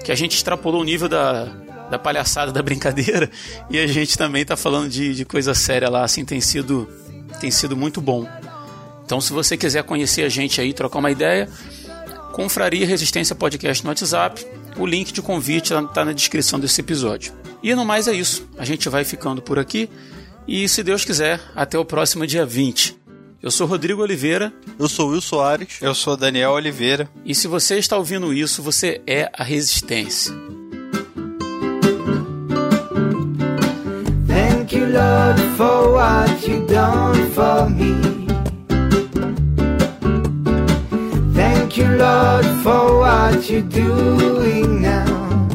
que 0.02 0.10
a 0.10 0.16
gente 0.16 0.34
extrapolou 0.34 0.80
o 0.80 0.84
nível 0.84 1.09
da, 1.09 1.44
da 1.89 1.97
palhaçada, 1.97 2.51
da 2.51 2.60
brincadeira, 2.60 3.30
e 3.70 3.78
a 3.78 3.86
gente 3.86 4.18
também 4.18 4.43
está 4.43 4.56
falando 4.56 4.89
de, 4.89 5.14
de 5.14 5.24
coisa 5.24 5.55
séria 5.55 5.89
lá, 5.89 6.02
assim, 6.02 6.24
tem 6.24 6.40
sido, 6.40 6.89
tem 7.40 7.52
sido 7.52 7.76
muito 7.76 8.01
bom. 8.01 8.26
Então, 9.05 9.20
se 9.20 9.32
você 9.32 9.56
quiser 9.56 9.82
conhecer 9.85 10.22
a 10.22 10.28
gente 10.28 10.60
aí, 10.60 10.72
trocar 10.72 10.98
uma 10.98 11.10
ideia, 11.10 11.48
Confraria 12.32 12.86
Resistência 12.86 13.35
Podcast 13.36 13.85
no 13.85 13.90
WhatsApp, 13.90 14.44
o 14.76 14.86
link 14.86 15.12
de 15.12 15.22
convite 15.22 15.72
está 15.72 16.05
na 16.05 16.12
descrição 16.12 16.59
desse 16.59 16.81
episódio. 16.81 17.32
E 17.62 17.74
no 17.74 17.85
mais 17.85 18.09
é 18.09 18.12
isso, 18.12 18.48
a 18.59 18.64
gente 18.64 18.89
vai 18.89 19.05
ficando 19.05 19.40
por 19.40 19.59
aqui. 19.59 19.89
E 20.47 20.68
se 20.68 20.82
Deus 20.82 21.05
quiser, 21.05 21.40
até 21.55 21.78
o 21.78 21.85
próximo 21.85 22.26
dia 22.26 22.44
20. 22.44 23.05
Eu 23.43 23.51
sou 23.51 23.66
Rodrigo 23.66 24.02
Oliveira. 24.02 24.52
Eu 24.78 24.89
sou 24.89 25.10
Will 25.10 25.20
Soares. 25.20 25.78
Eu 25.81 25.94
sou 25.94 26.16
Daniel 26.16 26.52
Oliveira. 26.52 27.09
E 27.24 27.35
se 27.35 27.47
você 27.47 27.76
está 27.76 27.97
ouvindo 27.97 28.32
isso, 28.32 28.62
você 28.62 29.02
é 29.06 29.31
a 29.32 29.44
Resistência. 29.44 30.35
Thank 34.26 34.74
you, 34.74 34.86
Lord, 34.86 35.40
for 35.56 35.93
what 35.93 36.51
you 36.51 36.66
done 36.66 37.31
for 37.35 37.68
me. 37.68 38.23
thank 41.74 41.88
you, 41.90 41.96
Lord, 41.96 42.46
for 42.62 42.98
what 43.01 43.51
you're 43.51 43.62
doing 43.62 44.80
now. 44.80 45.48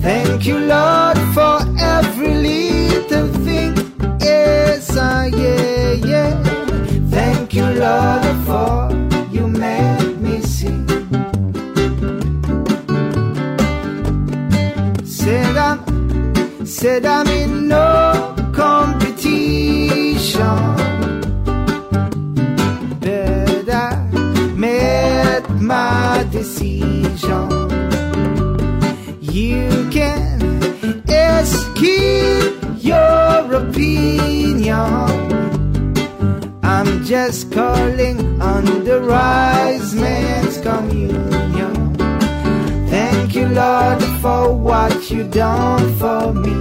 Thank 0.00 0.46
you, 0.46 0.58
Lord, 0.60 1.18
for 1.34 1.58
every 1.80 2.34
little 2.34 3.28
thing. 3.44 3.74
Yes, 4.20 4.96
I 4.96 5.26
yeah, 5.34 5.92
yeah. 5.94 6.42
Thank 7.10 7.54
you, 7.54 7.64
Lord, 7.64 8.24
for 8.46 8.88
you 9.32 9.48
made 9.48 10.16
me 10.20 10.40
sing. 10.40 10.86
Said 15.04 15.56
I'm, 15.56 16.64
said 16.64 17.04
I'm 17.04 17.26
in 17.26 17.66
no 17.66 18.36
competition. 18.52 19.64
Just 31.36 31.74
keep 31.74 32.54
your 32.78 33.54
opinion. 33.62 34.72
I'm 36.62 37.04
just 37.04 37.50
calling 37.50 38.40
on 38.40 38.64
the 38.84 39.00
rise 39.00 39.94
man's 39.96 40.58
communion. 40.60 41.74
Thank 42.88 43.34
you, 43.34 43.48
Lord, 43.48 44.00
for 44.22 44.54
what 44.56 45.10
you 45.10 45.24
done 45.24 45.84
for 46.00 46.32
me. 46.32 46.56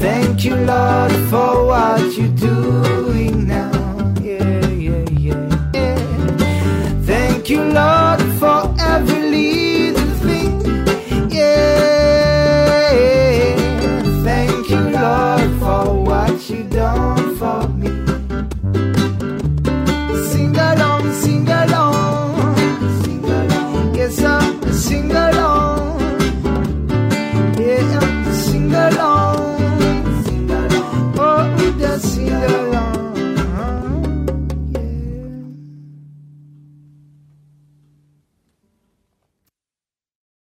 Thank 0.00 0.46
you, 0.46 0.56
Lord, 0.56 1.12
for 1.30 1.66
what 1.66 2.02
you're 2.16 2.36
doing 2.50 3.46
now. 3.46 4.14
Yeah, 4.22 4.66
yeah, 4.86 5.04
yeah. 5.26 5.70
yeah. 5.74 7.02
Thank 7.04 7.50
you, 7.50 7.62
Lord. 7.64 7.97